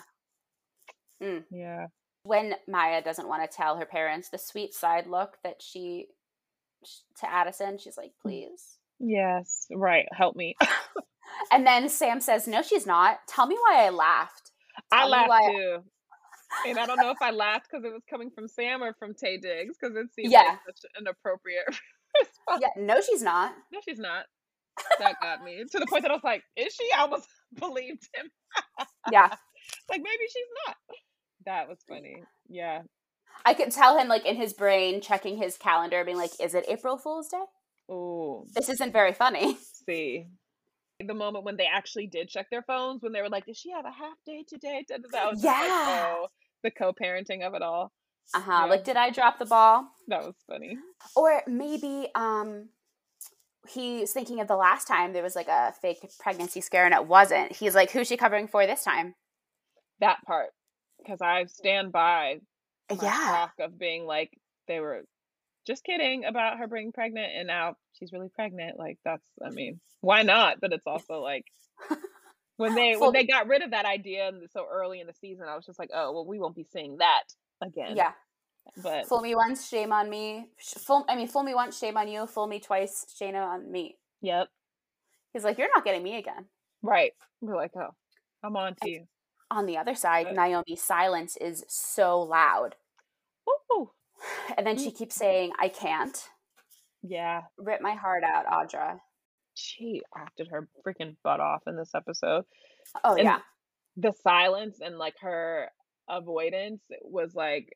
Yeah. 1.22 1.28
Mm. 1.28 1.44
yeah. 1.52 1.88
When 2.24 2.56
Maya 2.68 3.02
doesn't 3.02 3.28
want 3.28 3.50
to 3.50 3.56
tell 3.56 3.78
her 3.78 3.86
parents 3.86 4.30
the 4.30 4.38
sweet 4.38 4.74
side 4.74 5.08
look 5.08 5.38
that 5.44 5.62
she 5.62 6.08
to 7.20 7.32
Addison, 7.32 7.78
she's 7.78 7.98
like, 7.98 8.12
mm. 8.12 8.22
"Please." 8.22 8.78
Yes. 9.00 9.68
Right. 9.72 10.06
Help 10.12 10.36
me. 10.36 10.56
and 11.52 11.66
then 11.66 11.88
Sam 11.88 12.20
says, 12.20 12.48
"No, 12.48 12.62
she's 12.62 12.86
not. 12.86 13.20
Tell 13.28 13.48
me 13.48 13.56
why 13.56 13.86
I 13.86 13.90
laughed." 13.90 14.52
Tell 14.92 15.14
I 15.14 15.28
laughed 15.28 15.56
too. 15.56 15.78
I- 15.84 16.70
and 16.70 16.80
I 16.80 16.86
don't 16.88 16.98
know 16.98 17.12
if 17.12 17.22
I 17.22 17.32
laughed 17.32 17.68
because 17.70 17.86
it 17.86 17.94
was 17.94 18.02
coming 18.10 18.32
from 18.32 18.48
Sam 18.48 18.82
or 18.82 18.94
from 18.98 19.14
Taye 19.14 19.40
Diggs 19.40 19.78
because 19.80 19.96
it 19.96 20.14
seemed 20.14 20.32
yeah. 20.32 20.40
like 20.40 20.60
such 20.66 20.92
an 20.98 21.08
appropriate. 21.08 21.66
Yeah, 22.60 22.70
no, 22.78 23.02
she's 23.02 23.22
not. 23.22 23.54
No, 23.72 23.80
she's 23.88 24.00
not 24.00 24.26
that 25.00 25.16
got 25.22 25.44
me 25.44 25.64
to 25.72 25.80
the 25.80 25.88
point 25.88 26.04
that 26.04 26.12
I 26.12 26.16
was 26.16 26.24
like, 26.24 26.44
is 26.56 26.74
she? 26.74 26.90
I 26.96 27.02
almost 27.02 27.28
believed 27.60 28.08
him. 28.14 28.30
yeah. 29.12 29.30
Like 29.88 30.02
maybe 30.02 30.24
she's 30.32 30.48
not. 30.66 30.76
That 31.46 31.68
was 31.68 31.78
funny. 31.88 32.24
Yeah. 32.48 32.84
I 33.46 33.54
could 33.54 33.72
tell 33.72 34.00
him 34.00 34.08
like 34.08 34.26
in 34.26 34.36
his 34.36 34.54
brain 34.54 35.02
checking 35.02 35.38
his 35.38 35.58
calendar, 35.58 36.04
being 36.06 36.18
like, 36.18 36.32
is 36.40 36.56
it 36.56 36.66
April 36.68 36.98
Fool's 36.98 37.28
Day? 37.28 37.44
Oh. 37.90 38.46
This 38.56 38.70
isn't 38.70 38.94
very 38.94 39.14
funny. 39.14 39.58
See. 39.88 40.28
The 41.06 41.14
moment 41.14 41.44
when 41.44 41.58
they 41.58 41.68
actually 41.72 42.08
did 42.08 42.30
check 42.30 42.48
their 42.50 42.64
phones, 42.64 43.04
when 43.04 43.14
they 43.14 43.22
were 43.22 43.30
like, 43.30 43.46
Does 43.46 43.58
she 43.58 43.72
have 43.72 43.86
a 43.86 43.92
half 43.92 44.18
day 44.26 44.44
today? 44.48 44.86
That 44.90 45.02
was 45.32 45.44
yeah. 45.44 45.52
Like, 45.52 45.70
oh, 45.70 46.28
the 46.64 46.72
co 46.72 46.94
parenting 46.94 47.46
of 47.46 47.54
it 47.54 47.62
all. 47.62 47.92
Uh 48.34 48.42
huh. 48.42 48.52
Yeah. 48.52 48.66
Like, 48.66 48.84
did 48.84 48.96
I 48.96 49.10
drop 49.10 49.40
the 49.40 49.46
ball? 49.46 49.88
That 50.08 50.24
was 50.24 50.36
funny. 50.48 50.78
Or 51.16 51.42
maybe 51.48 52.10
um 52.16 52.70
he's 53.68 54.12
thinking 54.12 54.40
of 54.40 54.48
the 54.48 54.56
last 54.56 54.88
time 54.88 55.14
there 55.14 55.24
was 55.24 55.36
like 55.36 55.48
a 55.48 55.74
fake 55.82 56.00
pregnancy 56.20 56.62
scare 56.62 56.86
and 56.86 56.94
it 56.94 57.06
wasn't. 57.06 57.52
He's 57.52 57.76
like, 57.76 57.92
who's 57.92 58.08
she 58.08 58.18
covering 58.18 58.48
for 58.48 58.66
this 58.66 58.84
time? 58.84 59.16
That 60.00 60.18
part. 60.26 60.50
Because 60.98 61.22
I 61.22 61.46
stand 61.46 61.92
by 61.92 62.40
yeah. 62.90 62.98
talk 62.98 63.54
of 63.60 63.78
being 63.78 64.06
like, 64.06 64.32
they 64.68 64.80
were 64.80 65.04
just 65.68 65.84
kidding 65.84 66.26
about 66.26 66.58
her 66.58 66.68
being 66.68 66.92
pregnant 66.92 67.32
and 67.38 67.48
now 67.48 67.76
she's 67.94 68.12
really 68.12 68.30
pregnant. 68.34 68.78
Like, 68.78 68.98
that's, 69.06 69.28
I 69.46 69.50
mean, 69.50 69.80
why 70.02 70.24
not? 70.24 70.58
But 70.62 70.74
it's 70.74 70.88
also 70.88 71.22
like, 71.22 71.46
when 72.58 72.76
they 72.76 72.96
when 72.96 73.14
they 73.14 73.26
got 73.26 73.48
rid 73.48 73.62
of 73.62 73.72
that 73.72 73.86
idea 73.86 74.32
so 74.52 74.66
early 74.70 75.00
in 75.00 75.08
the 75.08 75.14
season, 75.14 75.48
I 75.48 75.56
was 75.56 75.66
just 75.66 75.80
like, 75.80 75.90
oh 75.94 76.12
well, 76.12 76.26
we 76.26 76.40
won't 76.40 76.56
be 76.56 76.68
seeing 76.72 76.98
that 76.98 77.24
again. 77.62 77.96
Yeah, 77.96 78.12
but 78.82 79.08
fool 79.08 79.22
me 79.22 79.36
once, 79.36 79.68
shame 79.68 79.92
on 79.92 80.10
me. 80.10 80.48
Fool, 80.60 81.06
I 81.08 81.16
mean, 81.16 81.28
fool 81.28 81.44
me 81.44 81.56
once, 81.56 81.78
shame 81.78 81.98
on 81.98 82.08
you. 82.08 82.28
Fool 82.28 82.48
me 82.48 82.60
twice, 82.60 83.06
shame 83.18 83.36
on 83.36 83.72
me. 83.72 83.98
Yep. 84.22 84.48
He's 85.34 85.44
like, 85.44 85.58
you're 85.58 85.70
not 85.74 85.86
getting 85.86 86.04
me 86.04 86.18
again. 86.18 86.46
Right. 86.82 87.12
We're 87.42 87.56
like, 87.56 87.72
oh, 87.76 87.94
I'm 88.44 88.56
on 88.56 88.76
to 88.82 88.90
you. 88.90 89.06
On 89.52 89.66
the 89.66 89.78
other 89.78 89.96
side, 89.96 90.28
but... 90.28 90.36
Naomi's 90.36 90.82
silence 90.82 91.38
is 91.40 91.64
so 91.68 92.20
loud. 92.22 92.76
Ooh. 93.50 93.92
And 94.58 94.68
then 94.68 94.78
she 94.78 94.92
keeps 94.92 95.16
saying, 95.16 95.54
I 95.58 95.70
can't. 95.70 96.28
Yeah. 97.02 97.44
Rip 97.58 97.80
my 97.82 97.94
heart 97.94 98.24
out, 98.26 98.46
Audra. 98.48 99.00
She 99.54 100.02
acted 100.14 100.50
her 100.52 100.68
freaking 100.86 101.16
butt 101.24 101.40
off 101.40 101.62
in 101.68 101.78
this 101.78 101.92
episode. 101.96 102.44
Oh, 103.06 103.16
and 103.16 103.24
yeah. 103.24 103.40
The 103.96 104.12
silence 104.22 104.80
and 104.82 104.98
like 104.98 105.16
her 105.22 105.70
avoidance 106.10 106.82
was 107.02 107.34
like 107.36 107.76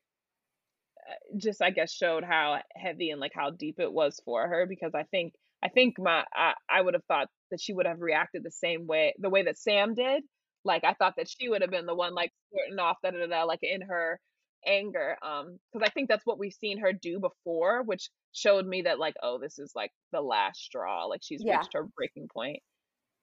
just 1.36 1.62
I 1.62 1.70
guess 1.70 1.92
showed 1.92 2.24
how 2.24 2.60
heavy 2.74 3.10
and 3.10 3.20
like 3.20 3.32
how 3.34 3.50
deep 3.50 3.78
it 3.78 3.92
was 3.92 4.20
for 4.24 4.46
her 4.46 4.66
because 4.68 4.94
I 4.94 5.04
think 5.04 5.34
I 5.62 5.68
think 5.68 5.96
my 5.98 6.24
I, 6.34 6.54
I 6.70 6.80
would 6.80 6.94
have 6.94 7.04
thought 7.04 7.28
that 7.50 7.60
she 7.60 7.72
would 7.72 7.86
have 7.86 8.00
reacted 8.00 8.42
the 8.42 8.50
same 8.50 8.86
way 8.86 9.14
the 9.18 9.30
way 9.30 9.44
that 9.44 9.58
Sam 9.58 9.94
did. 9.94 10.22
Like 10.64 10.84
I 10.84 10.94
thought 10.94 11.14
that 11.16 11.28
she 11.28 11.48
would 11.48 11.62
have 11.62 11.70
been 11.70 11.86
the 11.86 11.94
one 11.94 12.14
like 12.14 12.32
squirting 12.48 12.78
off 12.78 12.96
da 13.02 13.10
da 13.10 13.26
da 13.26 13.44
like 13.44 13.60
in 13.62 13.82
her 13.82 14.18
anger. 14.66 15.16
Um, 15.22 15.58
because 15.72 15.86
I 15.86 15.90
think 15.90 16.08
that's 16.08 16.24
what 16.24 16.38
we've 16.38 16.52
seen 16.52 16.78
her 16.78 16.92
do 16.92 17.20
before, 17.20 17.82
which 17.82 18.08
showed 18.32 18.66
me 18.66 18.82
that 18.82 18.98
like, 18.98 19.14
oh, 19.22 19.38
this 19.38 19.58
is 19.58 19.72
like 19.74 19.90
the 20.12 20.20
last 20.20 20.60
straw. 20.60 21.04
Like 21.04 21.20
she's 21.22 21.42
yeah. 21.44 21.58
reached 21.58 21.74
her 21.74 21.86
breaking 21.96 22.28
point 22.32 22.60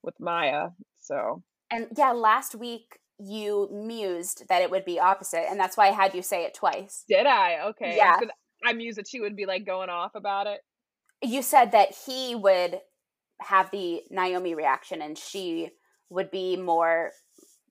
with 0.04 0.16
Maya. 0.20 0.70
So 1.00 1.42
and 1.72 1.88
yeah, 1.98 2.12
last 2.12 2.56
week 2.56 3.00
you 3.24 3.70
mused 3.72 4.48
that 4.50 4.62
it 4.62 4.72
would 4.72 4.86
be 4.86 5.00
opposite, 5.00 5.46
and 5.50 5.60
that's 5.60 5.78
why 5.78 5.88
I 5.88 5.92
had 5.92 6.16
you 6.16 6.22
say 6.22 6.46
it 6.46 6.54
twice. 6.54 7.04
Did 7.08 7.26
I? 7.26 7.70
Okay. 7.70 7.96
Yeah. 7.98 8.20
I 8.64 8.74
mused 8.74 8.98
that 8.98 9.08
she 9.08 9.20
would 9.20 9.36
be 9.36 9.46
like 9.46 9.66
going 9.66 9.90
off 9.90 10.12
about 10.16 10.48
it. 10.48 10.62
You 11.24 11.42
said 11.42 11.72
that 11.72 11.96
he 12.06 12.36
would 12.36 12.80
have 13.40 13.72
the 13.72 14.02
Naomi 14.10 14.56
reaction, 14.56 15.02
and 15.02 15.18
she 15.18 15.70
would 16.10 16.32
be 16.32 16.58
more 16.58 17.12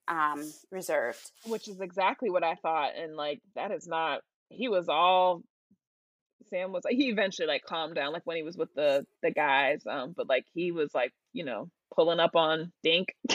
um 0.07 0.51
reserved. 0.71 1.31
Which 1.45 1.67
is 1.67 1.79
exactly 1.79 2.29
what 2.29 2.43
I 2.43 2.55
thought, 2.55 2.91
and 2.97 3.15
like 3.15 3.41
that 3.55 3.71
is 3.71 3.87
not. 3.87 4.21
He 4.49 4.67
was 4.67 4.89
all 4.89 5.43
Sam 6.49 6.71
was 6.71 6.83
like 6.83 6.95
he 6.95 7.09
eventually 7.09 7.47
like 7.47 7.63
calmed 7.63 7.95
down 7.95 8.13
like 8.13 8.25
when 8.25 8.37
he 8.37 8.43
was 8.43 8.57
with 8.57 8.73
the 8.75 9.05
the 9.21 9.31
guys 9.31 9.83
um 9.89 10.13
but 10.15 10.27
like 10.27 10.45
he 10.53 10.71
was 10.71 10.89
like 10.93 11.13
you 11.33 11.45
know 11.45 11.69
pulling 11.95 12.19
up 12.19 12.35
on 12.35 12.71
Dink 12.83 13.15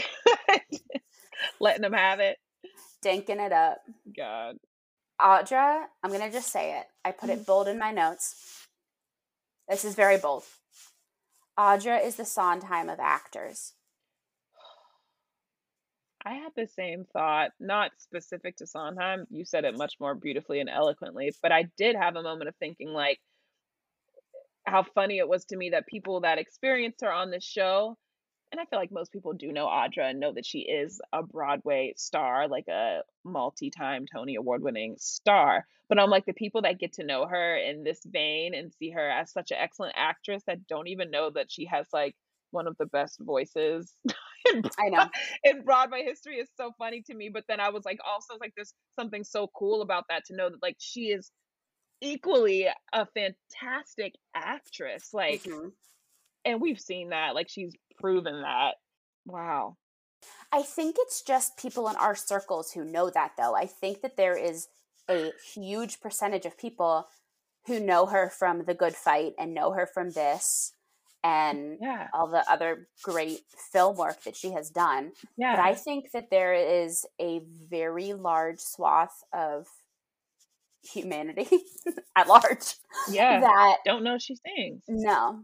letting 1.60 1.82
them 1.82 1.92
have 1.92 2.20
it. 2.20 2.38
Dinking 3.04 3.44
it 3.44 3.52
up. 3.52 3.78
God. 4.16 4.56
Audra, 5.20 5.84
I'm 6.02 6.10
going 6.10 6.22
to 6.22 6.30
just 6.30 6.52
say 6.52 6.78
it. 6.78 6.86
I 7.04 7.12
put 7.12 7.30
it 7.30 7.34
mm-hmm. 7.34 7.42
bold 7.44 7.68
in 7.68 7.78
my 7.78 7.92
notes. 7.92 8.66
This 9.68 9.84
is 9.84 9.94
very 9.94 10.18
bold. 10.18 10.44
Audra 11.58 12.04
is 12.04 12.16
the 12.16 12.24
Sondheim 12.24 12.88
of 12.88 13.00
actors. 13.00 13.72
I 16.26 16.34
had 16.34 16.52
the 16.54 16.66
same 16.66 17.04
thought, 17.12 17.50
not 17.58 17.92
specific 17.98 18.56
to 18.58 18.66
Sondheim. 18.66 19.26
You 19.30 19.44
said 19.44 19.64
it 19.64 19.78
much 19.78 19.94
more 19.98 20.14
beautifully 20.14 20.60
and 20.60 20.68
eloquently, 20.68 21.32
but 21.42 21.52
I 21.52 21.64
did 21.78 21.96
have 21.96 22.16
a 22.16 22.22
moment 22.22 22.48
of 22.48 22.56
thinking, 22.56 22.90
like, 22.90 23.18
how 24.66 24.82
funny 24.82 25.18
it 25.18 25.28
was 25.28 25.44
to 25.46 25.56
me 25.56 25.70
that 25.70 25.86
people 25.86 26.20
that 26.20 26.38
experienced 26.38 27.00
her 27.02 27.12
on 27.12 27.30
this 27.30 27.44
show 27.44 27.96
and 28.56 28.62
I 28.62 28.70
feel 28.70 28.78
like 28.78 28.90
most 28.90 29.12
people 29.12 29.34
do 29.34 29.52
know 29.52 29.66
Audra 29.66 30.08
and 30.08 30.18
know 30.18 30.32
that 30.32 30.46
she 30.46 30.60
is 30.60 30.98
a 31.12 31.22
Broadway 31.22 31.92
star, 31.98 32.48
like 32.48 32.68
a 32.68 33.02
multi-time 33.22 34.06
Tony 34.10 34.36
Award-winning 34.36 34.96
star. 34.98 35.66
But 35.90 36.00
I'm 36.00 36.08
like 36.08 36.24
the 36.24 36.32
people 36.32 36.62
that 36.62 36.78
get 36.78 36.94
to 36.94 37.04
know 37.04 37.26
her 37.26 37.56
in 37.56 37.84
this 37.84 38.00
vein 38.06 38.54
and 38.54 38.72
see 38.72 38.90
her 38.92 39.10
as 39.10 39.30
such 39.30 39.50
an 39.50 39.58
excellent 39.60 39.92
actress 39.94 40.42
that 40.46 40.66
don't 40.66 40.88
even 40.88 41.10
know 41.10 41.28
that 41.34 41.52
she 41.52 41.66
has 41.66 41.86
like 41.92 42.14
one 42.50 42.66
of 42.66 42.78
the 42.78 42.86
best 42.86 43.20
voices 43.20 43.92
in, 44.54 44.62
I 44.80 44.88
know 44.88 45.06
in 45.44 45.62
Broadway 45.62 46.04
history 46.04 46.36
is 46.36 46.48
so 46.56 46.72
funny 46.78 47.02
to 47.10 47.14
me. 47.14 47.28
But 47.28 47.44
then 47.48 47.60
I 47.60 47.68
was 47.68 47.84
like, 47.84 47.98
also 48.06 48.38
like 48.40 48.54
there's 48.56 48.72
something 48.98 49.22
so 49.22 49.50
cool 49.54 49.82
about 49.82 50.04
that 50.08 50.24
to 50.28 50.34
know 50.34 50.48
that 50.48 50.62
like 50.62 50.76
she 50.78 51.08
is 51.08 51.30
equally 52.00 52.68
a 52.94 53.06
fantastic 53.06 54.14
actress. 54.34 55.10
Like 55.12 55.42
mm-hmm 55.42 55.68
and 56.46 56.60
we've 56.60 56.80
seen 56.80 57.10
that 57.10 57.34
like 57.34 57.48
she's 57.48 57.74
proven 57.98 58.42
that. 58.42 58.76
Wow. 59.26 59.76
I 60.52 60.62
think 60.62 60.96
it's 60.98 61.22
just 61.22 61.58
people 61.58 61.88
in 61.88 61.96
our 61.96 62.14
circles 62.14 62.72
who 62.72 62.84
know 62.84 63.10
that 63.10 63.32
though. 63.36 63.54
I 63.54 63.66
think 63.66 64.00
that 64.02 64.16
there 64.16 64.36
is 64.36 64.68
a 65.08 65.32
huge 65.54 66.00
percentage 66.00 66.46
of 66.46 66.58
people 66.58 67.08
who 67.66 67.80
know 67.80 68.06
her 68.06 68.30
from 68.30 68.64
the 68.64 68.74
good 68.74 68.94
fight 68.94 69.34
and 69.38 69.54
know 69.54 69.72
her 69.72 69.86
from 69.86 70.10
this 70.10 70.72
and 71.24 71.78
yeah. 71.80 72.08
all 72.14 72.28
the 72.28 72.48
other 72.50 72.88
great 73.02 73.40
film 73.72 73.96
work 73.96 74.22
that 74.22 74.36
she 74.36 74.52
has 74.52 74.70
done 74.70 75.10
yeah 75.36 75.56
but 75.56 75.64
i 75.64 75.74
think 75.74 76.12
that 76.12 76.30
there 76.30 76.52
is 76.52 77.06
a 77.20 77.40
very 77.68 78.12
large 78.12 78.60
swath 78.60 79.24
of 79.32 79.66
humanity 80.82 81.48
at 82.16 82.28
large 82.28 82.76
yeah. 83.10 83.40
that 83.40 83.78
don't 83.84 84.04
know 84.04 84.18
she 84.18 84.36
sings. 84.36 84.82
No 84.88 85.42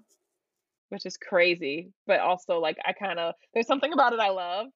which 0.93 1.07
is 1.07 1.17
crazy. 1.17 1.91
But 2.07 2.21
also, 2.21 2.61
like, 2.61 2.77
I 2.85 2.93
kind 2.93 3.19
of, 3.19 3.35
there's 3.55 3.67
something 3.67 3.95
about 3.95 4.13
it 4.13 4.21
I 4.21 4.29
love 4.29 4.67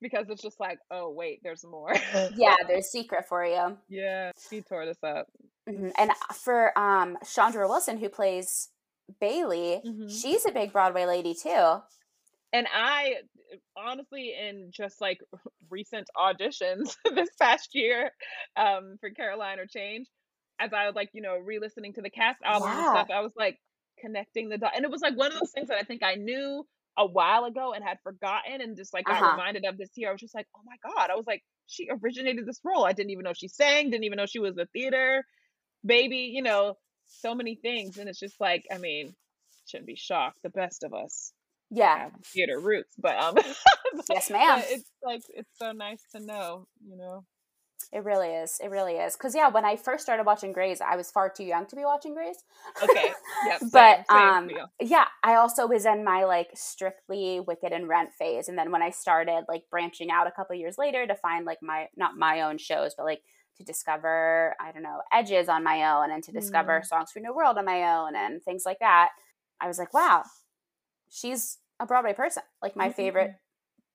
because 0.00 0.26
it's 0.28 0.42
just 0.42 0.58
like, 0.58 0.80
oh, 0.90 1.10
wait, 1.10 1.38
there's 1.44 1.64
more. 1.64 1.94
yeah, 2.34 2.56
there's 2.66 2.88
secret 2.90 3.26
for 3.28 3.44
you. 3.44 3.78
Yeah, 3.88 4.32
she 4.50 4.62
tore 4.62 4.84
this 4.84 4.98
up. 5.04 5.28
Mm-hmm. 5.68 5.90
And 5.96 6.10
uh, 6.10 6.34
for 6.34 6.76
um, 6.76 7.16
Chandra 7.32 7.68
Wilson, 7.68 7.98
who 7.98 8.08
plays 8.08 8.68
Bailey, 9.20 9.80
mm-hmm. 9.86 10.08
she's 10.08 10.44
a 10.44 10.50
big 10.50 10.72
Broadway 10.72 11.04
lady 11.04 11.34
too. 11.34 11.76
and 12.52 12.66
I 12.74 13.14
honestly, 13.76 14.34
in 14.36 14.70
just 14.72 15.00
like 15.00 15.20
recent 15.70 16.08
auditions 16.16 16.96
this 17.14 17.28
past 17.40 17.68
year 17.74 18.10
um, 18.56 18.96
for 18.98 19.10
Caroline 19.10 19.60
or 19.60 19.66
Change, 19.66 20.08
as 20.58 20.72
I 20.72 20.86
was 20.86 20.96
like, 20.96 21.10
you 21.12 21.22
know, 21.22 21.36
re 21.36 21.60
listening 21.60 21.92
to 21.92 22.02
the 22.02 22.10
cast 22.10 22.42
album 22.42 22.70
and 22.70 22.86
stuff, 22.86 23.08
I 23.14 23.20
was 23.20 23.32
like 23.36 23.58
connecting 24.00 24.48
the 24.48 24.58
dot. 24.58 24.72
And 24.76 24.84
it 24.84 24.90
was 24.90 25.00
like 25.02 25.16
one 25.16 25.28
of 25.32 25.38
those 25.38 25.50
things 25.52 25.68
that 25.68 25.78
I 25.78 25.82
think 25.82 26.02
I 26.02 26.14
knew 26.16 26.66
a 26.98 27.06
while 27.06 27.44
ago 27.44 27.72
and 27.72 27.84
had 27.84 27.98
forgotten 28.02 28.60
and 28.60 28.76
just 28.76 28.92
like 28.94 29.06
got 29.06 29.22
Uh-huh. 29.22 29.26
reminded 29.26 29.64
of 29.64 29.78
this 29.78 29.90
year. 29.96 30.08
I 30.08 30.12
was 30.12 30.20
just 30.20 30.34
like, 30.34 30.46
oh 30.56 30.60
my 30.64 30.76
God. 30.82 31.10
I 31.10 31.16
was 31.16 31.26
like, 31.26 31.42
she 31.66 31.88
originated 31.90 32.46
this 32.46 32.60
role. 32.64 32.84
I 32.84 32.92
didn't 32.92 33.10
even 33.10 33.24
know 33.24 33.32
she 33.32 33.48
sang, 33.48 33.90
didn't 33.90 34.04
even 34.04 34.16
know 34.16 34.26
she 34.26 34.40
was 34.40 34.56
a 34.58 34.66
theater 34.66 35.24
baby, 35.84 36.30
you 36.34 36.42
know, 36.42 36.74
so 37.06 37.34
many 37.34 37.54
things. 37.56 37.98
And 37.98 38.08
it's 38.08 38.18
just 38.18 38.40
like, 38.40 38.64
I 38.72 38.78
mean, 38.78 39.14
shouldn't 39.66 39.86
be 39.86 39.96
shocked. 39.96 40.38
The 40.42 40.50
best 40.50 40.84
of 40.84 40.94
us 40.94 41.32
Yeah. 41.70 42.10
theater 42.32 42.58
roots, 42.58 42.94
but 42.98 43.16
um, 43.16 43.34
Yes, 44.10 44.28
but 44.28 44.32
ma'am. 44.32 44.62
it's 44.68 44.90
like 45.02 45.22
it's 45.30 45.50
so 45.58 45.72
nice 45.72 46.02
to 46.14 46.20
know, 46.20 46.66
you 46.86 46.96
know. 46.96 47.24
It 47.92 48.04
really 48.04 48.28
is. 48.28 48.58
It 48.62 48.68
really 48.70 48.94
is. 48.94 49.14
Because 49.16 49.34
yeah, 49.34 49.48
when 49.48 49.64
I 49.64 49.74
first 49.76 50.04
started 50.04 50.24
watching 50.24 50.52
Grey's, 50.52 50.80
I 50.80 50.96
was 50.96 51.10
far 51.10 51.28
too 51.28 51.42
young 51.44 51.66
to 51.66 51.76
be 51.76 51.84
watching 51.84 52.14
Grey's. 52.14 52.44
Okay, 52.82 53.12
yep, 53.46 53.60
but 53.72 54.08
same 54.08 54.36
um, 54.36 54.50
yeah, 54.80 55.06
I 55.24 55.34
also 55.34 55.66
was 55.66 55.86
in 55.86 56.04
my 56.04 56.24
like 56.24 56.50
strictly 56.54 57.40
Wicked 57.40 57.72
and 57.72 57.88
Rent 57.88 58.12
phase, 58.12 58.48
and 58.48 58.56
then 58.56 58.70
when 58.70 58.82
I 58.82 58.90
started 58.90 59.44
like 59.48 59.64
branching 59.70 60.10
out 60.10 60.28
a 60.28 60.30
couple 60.30 60.54
years 60.54 60.78
later 60.78 61.04
to 61.06 61.16
find 61.16 61.44
like 61.44 61.58
my 61.62 61.86
not 61.96 62.16
my 62.16 62.42
own 62.42 62.58
shows, 62.58 62.94
but 62.96 63.04
like 63.06 63.22
to 63.56 63.64
discover 63.64 64.54
I 64.60 64.70
don't 64.70 64.84
know 64.84 65.00
edges 65.12 65.48
on 65.48 65.64
my 65.64 65.90
own, 65.90 66.12
and 66.12 66.22
to 66.24 66.32
discover 66.32 66.80
Mm. 66.80 66.86
songs 66.86 67.10
for 67.10 67.18
New 67.20 67.34
World 67.34 67.58
on 67.58 67.64
my 67.64 67.82
own, 67.96 68.14
and 68.14 68.40
things 68.42 68.62
like 68.64 68.78
that. 68.78 69.08
I 69.60 69.66
was 69.66 69.78
like, 69.78 69.92
wow, 69.92 70.22
she's 71.10 71.58
a 71.80 71.86
Broadway 71.86 72.12
person. 72.12 72.44
Like 72.62 72.76
my 72.76 72.88
Mhm. 72.88 72.94
favorite 72.94 73.30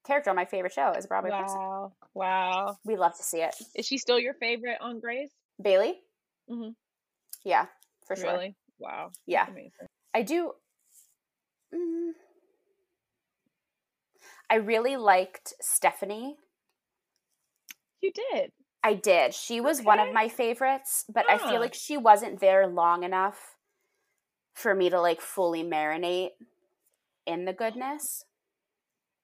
character 0.06 0.30
on 0.30 0.36
my 0.36 0.46
favorite 0.46 0.74
show 0.74 0.91
is 0.91 1.08
Broadway 1.08 1.32
person. 1.32 1.58
Wow, 1.58 1.94
wow. 2.13 2.78
We 2.86 2.96
love 2.96 3.15
to 3.18 3.24
see 3.24 3.41
it. 3.41 3.56
Is 3.76 3.86
she 3.86 3.98
still 3.98 4.20
your 4.20 4.34
favorite 4.36 4.78
on 4.82 5.00
Grey's? 5.00 5.32
Bailey, 5.62 6.00
hmm 6.50 6.70
yeah, 7.46 7.68
for 8.06 8.15
sure. 8.15 8.34
Really? 8.34 8.56
Wow. 8.80 9.12
Yeah. 9.26 9.46
I 10.13 10.24
do. 10.24 10.54
Mm, 11.74 12.12
I 14.50 14.56
really 14.56 14.98
liked 14.98 15.54
Stephanie. 15.62 16.38
You 18.02 18.12
did. 18.12 18.52
I 18.84 18.94
did. 18.94 19.34
She 19.34 19.62
was 19.62 19.82
one 19.82 20.00
of 20.00 20.13
my 20.13 20.28
favorites, 20.28 21.06
but 21.12 21.26
I 21.30 21.38
feel 21.38 21.60
like 21.60 21.74
she 21.74 21.98
wasn't 21.98 22.39
there 22.39 22.68
long 22.68 23.04
enough 23.04 23.56
for 24.54 24.76
me 24.76 24.89
to 24.89 25.00
like 25.02 25.22
fully 25.22 25.63
marinate 25.63 26.32
in 27.26 27.46
the 27.46 27.54
goodness. 27.54 28.26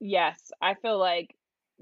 Yes, 0.01 0.51
I 0.61 0.73
feel 0.73 0.97
like 0.97 1.35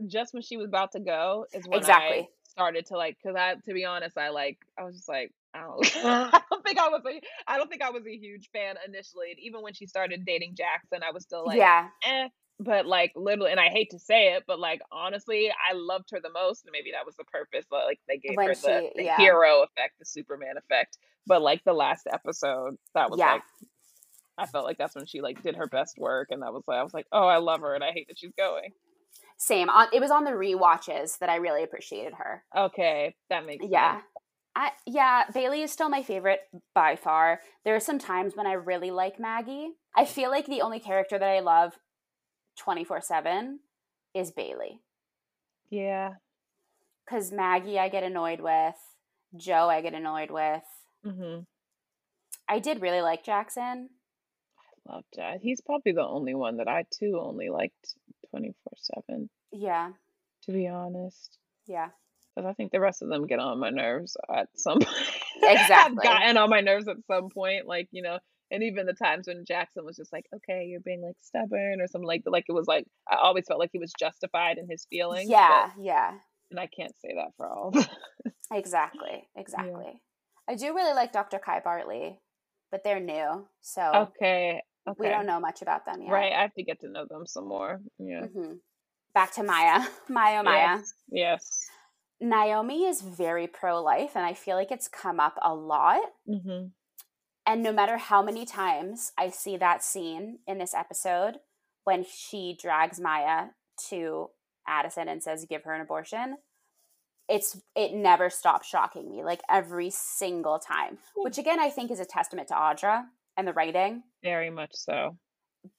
just 0.06 0.34
when 0.34 0.44
she 0.44 0.58
was 0.58 0.68
about 0.68 0.92
to 0.92 1.00
go 1.00 1.46
is 1.54 1.66
when 1.66 1.76
I 1.76 1.78
Exactly. 1.80 2.30
started 2.50 2.86
to 2.88 2.98
like. 2.98 3.18
Because 3.22 3.36
I, 3.38 3.56
to 3.56 3.74
be 3.74 3.86
honest, 3.86 4.18
I 4.18 4.30
like. 4.30 4.58
I 4.78 4.84
was 4.84 4.96
just 4.96 5.08
like, 5.10 5.32
I 5.54 5.62
don't. 5.62 5.96
I 6.06 6.42
don't 6.52 6.64
think 6.66 6.78
I 6.78 6.90
was. 6.90 7.02
A, 7.08 7.22
I 7.48 7.58
don't 7.58 7.70
think 7.70 7.82
I 7.82 7.90
was 7.92 8.06
a 8.06 8.16
huge 8.16 8.50
fan 8.52 8.76
initially. 8.86 9.32
And 9.32 9.40
even 9.40 9.62
when 9.62 9.74
she 9.74 9.88
started 9.88 10.26
dating 10.26 10.56
Jackson, 10.56 11.00
I 11.02 11.12
was 11.12 11.24
still 11.24 11.46
like, 11.46 11.58
yeah, 11.58 11.88
eh. 12.06 12.28
But 12.62 12.86
like 12.86 13.14
literally, 13.16 13.52
and 13.52 13.60
I 13.60 13.70
hate 13.70 13.92
to 13.92 14.00
say 14.00 14.34
it, 14.34 14.44
but 14.46 14.60
like 14.60 14.82
honestly, 14.92 15.50
I 15.50 15.74
loved 15.76 16.10
her 16.12 16.20
the 16.22 16.30
most, 16.30 16.66
and 16.66 16.74
maybe 16.74 16.92
that 16.92 17.06
was 17.06 17.16
the 17.16 17.24
purpose. 17.24 17.64
But 17.70 17.86
like 17.86 18.02
they 18.06 18.18
gave 18.18 18.36
When 18.36 18.48
her 18.50 18.54
the, 18.54 18.60
she- 18.82 18.92
the 18.98 19.04
yeah. 19.06 19.16
hero 19.16 19.62
effect, 19.64 19.98
the 19.98 20.06
Superman 20.06 20.58
effect. 20.58 20.98
But 21.26 21.42
like 21.42 21.64
the 21.64 21.72
last 21.72 22.06
episode, 22.12 22.76
that 22.96 23.10
was 23.10 23.18
Yeah. 23.20 23.34
like 23.36 23.44
I 24.40 24.46
felt 24.46 24.66
like 24.66 24.78
that's 24.78 24.96
when 24.96 25.06
she 25.06 25.22
like 25.22 25.42
did 25.44 25.56
her 25.58 25.68
best 25.68 25.98
work, 25.98 26.30
and 26.32 26.42
that 26.42 26.54
was 26.54 26.64
like 26.68 26.78
I 26.80 26.84
was 26.84 26.94
like, 26.94 27.08
oh, 27.12 27.28
I 27.28 27.38
love 27.38 27.62
her, 27.62 27.76
and 27.76 27.84
I 27.84 27.92
hate 27.92 28.08
that 28.08 28.18
she's 28.20 28.34
going. 28.38 28.72
same. 29.38 29.70
On 29.70 29.88
it 29.94 30.00
was 30.00 30.12
on 30.12 30.24
the 30.24 30.32
rewatches 30.32 31.18
that 31.20 31.30
I 31.30 31.36
really 31.38 31.64
appreciated 31.64 32.14
her. 32.16 32.44
Okay, 32.56 33.16
that 33.30 33.46
makes 33.46 33.66
Yeah. 33.70 33.96
sense. 33.98 34.06
I 34.56 34.72
yeah, 34.86 35.26
Bailey 35.34 35.62
is 35.62 35.72
still 35.72 35.90
my 35.90 36.04
favorite 36.04 36.42
by 36.74 36.96
far. 36.96 37.42
There 37.64 37.76
are 37.76 37.80
some 37.80 38.00
times 38.00 38.36
when 38.36 38.48
I 38.48 38.54
really 38.54 38.92
like 38.92 39.20
Maggie. 39.20 39.74
I 39.96 40.06
feel 40.06 40.30
like 40.32 40.46
the 40.48 40.62
only 40.62 40.80
character 40.80 41.18
that 41.20 41.30
I 41.30 41.40
love 41.40 41.78
24/7 42.58 43.60
is 44.14 44.32
Bailey. 44.32 44.82
Yeah. 45.70 46.14
Cuz 47.10 47.32
Maggie 47.32 47.80
I 47.80 47.90
get 47.90 48.04
annoyed 48.04 48.40
with, 48.42 48.76
Jo 49.38 49.70
I 49.70 49.82
get 49.82 49.94
annoyed 49.94 50.32
with. 50.32 50.64
Mm-hmm. 51.06 51.42
I 52.48 52.60
did 52.60 52.82
really 52.82 53.02
like 53.02 53.24
Jackson. 53.24 53.90
Love. 54.90 55.04
He's 55.42 55.62
probably 55.62 55.92
the 55.92 56.06
only 56.06 56.36
one 56.36 56.58
that 56.58 56.68
I 56.68 56.86
too 56.92 57.20
only 57.22 57.50
liked 57.50 57.96
twenty 58.30 58.54
four 58.64 58.74
seven. 58.78 59.30
Yeah. 59.52 59.92
To 60.46 60.52
be 60.52 60.68
honest. 60.68 61.38
Yeah. 61.68 61.90
Because 62.36 62.50
I 62.50 62.54
think 62.54 62.72
the 62.72 62.80
rest 62.80 63.02
of 63.02 63.10
them 63.10 63.28
get 63.28 63.40
on 63.40 63.60
my 63.60 63.70
nerves 63.70 64.16
at 64.34 64.48
some 64.56 64.80
point. 64.80 64.98
Exactly. 65.38 65.76
Have 65.76 65.96
gotten 65.98 66.38
on 66.38 66.50
my 66.50 66.62
nerves 66.62 66.88
at 66.88 66.98
some 67.08 67.30
point. 67.30 67.68
Like, 67.68 67.88
you 67.92 68.02
know, 68.02 68.20
and 68.52 68.64
even 68.64 68.86
the 68.86 68.94
times 68.94 69.28
when 69.28 69.46
Jackson 69.46 69.86
was 69.86 69.98
just 69.98 70.12
like, 70.12 70.26
okay, 70.36 70.66
you're 70.66 70.80
being 70.80 71.02
like 71.02 71.18
stubborn 71.22 71.82
or 71.82 71.88
something 71.88 72.08
like 72.08 72.24
like 72.26 72.46
it 72.48 72.54
was 72.54 72.68
like 72.68 72.86
I 73.08 73.18
always 73.22 73.46
felt 73.48 73.60
like 73.60 73.72
he 73.72 73.80
was 73.80 73.94
justified 74.00 74.58
in 74.58 74.68
his 74.70 74.86
feelings. 74.90 75.30
Yeah, 75.30 75.70
yeah. 75.80 76.14
And 76.52 76.60
I 76.60 76.68
can't 76.68 76.96
say 77.00 77.10
that 77.16 77.34
for 77.38 77.48
all. 77.48 77.74
Exactly. 78.52 79.28
Exactly. 79.36 80.02
I 80.50 80.56
do 80.56 80.74
really 80.74 80.94
like 80.94 81.14
Dr. 81.14 81.38
Kai 81.38 81.60
Bartley, 81.64 82.20
but 82.72 82.84
they're 82.84 83.00
new. 83.00 83.48
So 83.62 84.10
okay. 84.18 84.62
Okay. 84.90 85.00
we 85.00 85.10
don't 85.10 85.26
know 85.26 85.40
much 85.40 85.62
about 85.62 85.86
them 85.86 86.02
yet. 86.02 86.12
Right. 86.12 86.34
I 86.34 86.42
have 86.42 86.54
to 86.56 86.64
get 86.64 86.80
to 86.82 86.90
know 86.90 87.06
them 87.10 87.26
some 87.26 87.48
more. 87.48 87.82
Yeah. 87.98 88.26
hmm 88.26 88.54
Back 89.14 89.34
to 89.34 89.44
Maya. 89.44 89.86
Maya, 90.10 90.44
Maya. 90.44 90.78
Yes. 90.78 90.94
yes. 91.12 91.70
Naomi 92.22 92.86
is 92.86 93.02
very 93.02 93.48
pro 93.48 93.82
life, 93.82 94.12
and 94.16 94.26
I 94.26 94.34
feel 94.34 94.56
like 94.56 94.72
it's 94.72 94.88
come 94.88 95.20
up 95.20 95.38
a 95.42 95.54
lot. 95.54 96.02
Mm-hmm. 96.28 96.68
And 97.46 97.64
no 97.64 97.72
matter 97.72 97.98
how 97.98 98.22
many 98.22 98.46
times 98.46 99.12
I 99.18 99.30
see 99.30 99.58
that 99.58 99.84
scene 99.84 100.40
in 100.46 100.60
this 100.60 100.74
episode 100.74 101.38
when 101.84 102.06
she 102.08 102.56
drags 102.62 103.00
Maya 103.00 103.48
to 103.90 104.30
Addison 104.68 105.08
and 105.08 105.24
says, 105.24 105.48
give 105.50 105.64
her 105.64 105.74
an 105.74 105.82
abortion, 105.82 106.38
it's 107.28 107.62
it 107.76 107.94
never 107.94 108.30
stops 108.30 108.68
shocking 108.68 109.10
me, 109.10 109.24
like 109.24 109.42
every 109.50 109.90
single 109.90 110.60
time. 110.60 110.98
Which 111.16 111.38
again 111.38 111.60
I 111.60 111.70
think 111.70 111.92
is 111.92 112.00
a 112.00 112.06
testament 112.06 112.50
to 112.50 112.56
Audra 112.56 113.06
and 113.40 113.48
the 113.48 113.54
writing. 113.54 114.04
Very 114.24 114.50
much 114.50 114.72
so. 114.74 115.18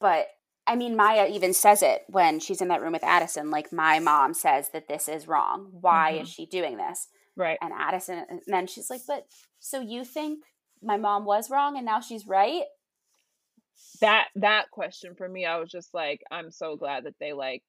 But 0.01 0.29
I 0.67 0.77
mean, 0.77 0.97
Maya 0.97 1.29
even 1.31 1.55
says 1.55 1.83
it 1.83 2.03
when 2.09 2.41
she's 2.41 2.61
in 2.61 2.69
that 2.69 2.81
room 2.81 2.93
with 2.93 3.05
Addison. 3.05 3.51
Like, 3.51 3.73
my 3.73 3.99
mom 3.99 4.35
says 4.35 4.71
that 4.73 4.89
this 4.89 5.09
is 5.09 5.27
wrong. 5.27 5.69
Why 5.73 6.13
is 6.13 6.19
mm-hmm. 6.19 6.27
she 6.27 6.47
doing 6.47 6.77
this? 6.77 7.09
Right. 7.37 7.59
And 7.61 7.73
Addison, 7.73 8.19
uh, 8.19 8.25
and 8.29 8.41
then 8.47 8.67
she's 8.67 8.91
like, 8.91 9.03
But 9.07 9.27
so 9.59 9.81
you 9.81 10.05
think 10.05 10.45
my 10.83 10.97
mom 10.97 11.25
was 11.25 11.51
wrong 11.51 11.77
and 11.77 11.87
now 11.87 12.01
she's 12.01 12.27
right? 12.27 12.65
that 14.01 14.29
that 14.35 14.71
question 14.71 15.15
for 15.15 15.29
me 15.29 15.47
i 15.47 15.57
was 15.57 15.71
just 15.71 15.93
like 15.95 16.21
i'm 16.31 16.51
so 16.51 16.77
glad 16.77 17.05
that 17.05 17.15
they 17.21 17.33
like 17.33 17.63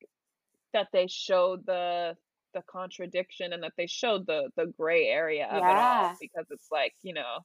that 0.73 0.88
they 0.93 1.08
showed 1.08 1.65
the 1.65 2.15
the 2.54 2.62
contradiction 2.69 3.54
and 3.54 3.63
that 3.63 3.73
they 3.77 3.88
showed 3.88 4.25
the 4.27 4.49
the 4.58 4.65
gray 4.77 5.08
area 5.08 5.47
of 5.47 5.58
it 5.58 5.63
all 5.63 6.15
because 6.19 6.45
it's 6.49 6.67
like 6.71 6.93
you 7.01 7.13
know 7.13 7.39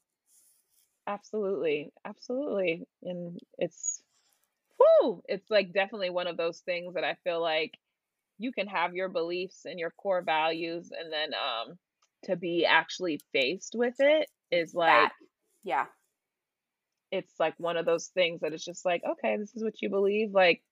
absolutely 1.07 1.93
absolutely 2.05 2.87
and 3.03 3.39
it's 3.59 4.03
whoo 4.79 5.23
it's 5.27 5.51
like 5.51 5.73
definitely 5.73 6.11
one 6.11 6.27
of 6.27 6.37
those 6.37 6.61
things 6.61 6.95
that 6.95 7.05
i 7.05 7.15
feel 7.25 7.41
like 7.41 7.73
you 8.39 8.53
can 8.53 8.67
have 8.67 8.95
your 8.95 9.09
beliefs 9.09 9.65
and 9.65 9.79
your 9.79 9.91
core 9.91 10.23
values 10.23 10.91
and 10.99 11.13
then 11.13 11.31
um 11.35 11.77
to 12.25 12.37
be 12.37 12.65
actually 12.67 13.19
faced 13.33 13.75
with 13.77 13.95
it 14.01 14.29
is 14.51 14.75
like 14.75 15.11
That- 15.11 15.13
Yeah. 15.65 15.87
it's 17.11 17.35
like 17.39 17.55
one 17.59 17.77
of 17.77 17.87
those 17.87 18.09
things 18.09 18.41
that 18.41 18.53
it's 18.53 18.65
just 18.65 18.85
like 18.85 19.03
okay 19.09 19.37
this 19.37 19.55
is 19.55 19.63
what 19.65 19.81
you 19.83 19.89
believe 19.91 20.33
like 20.33 20.63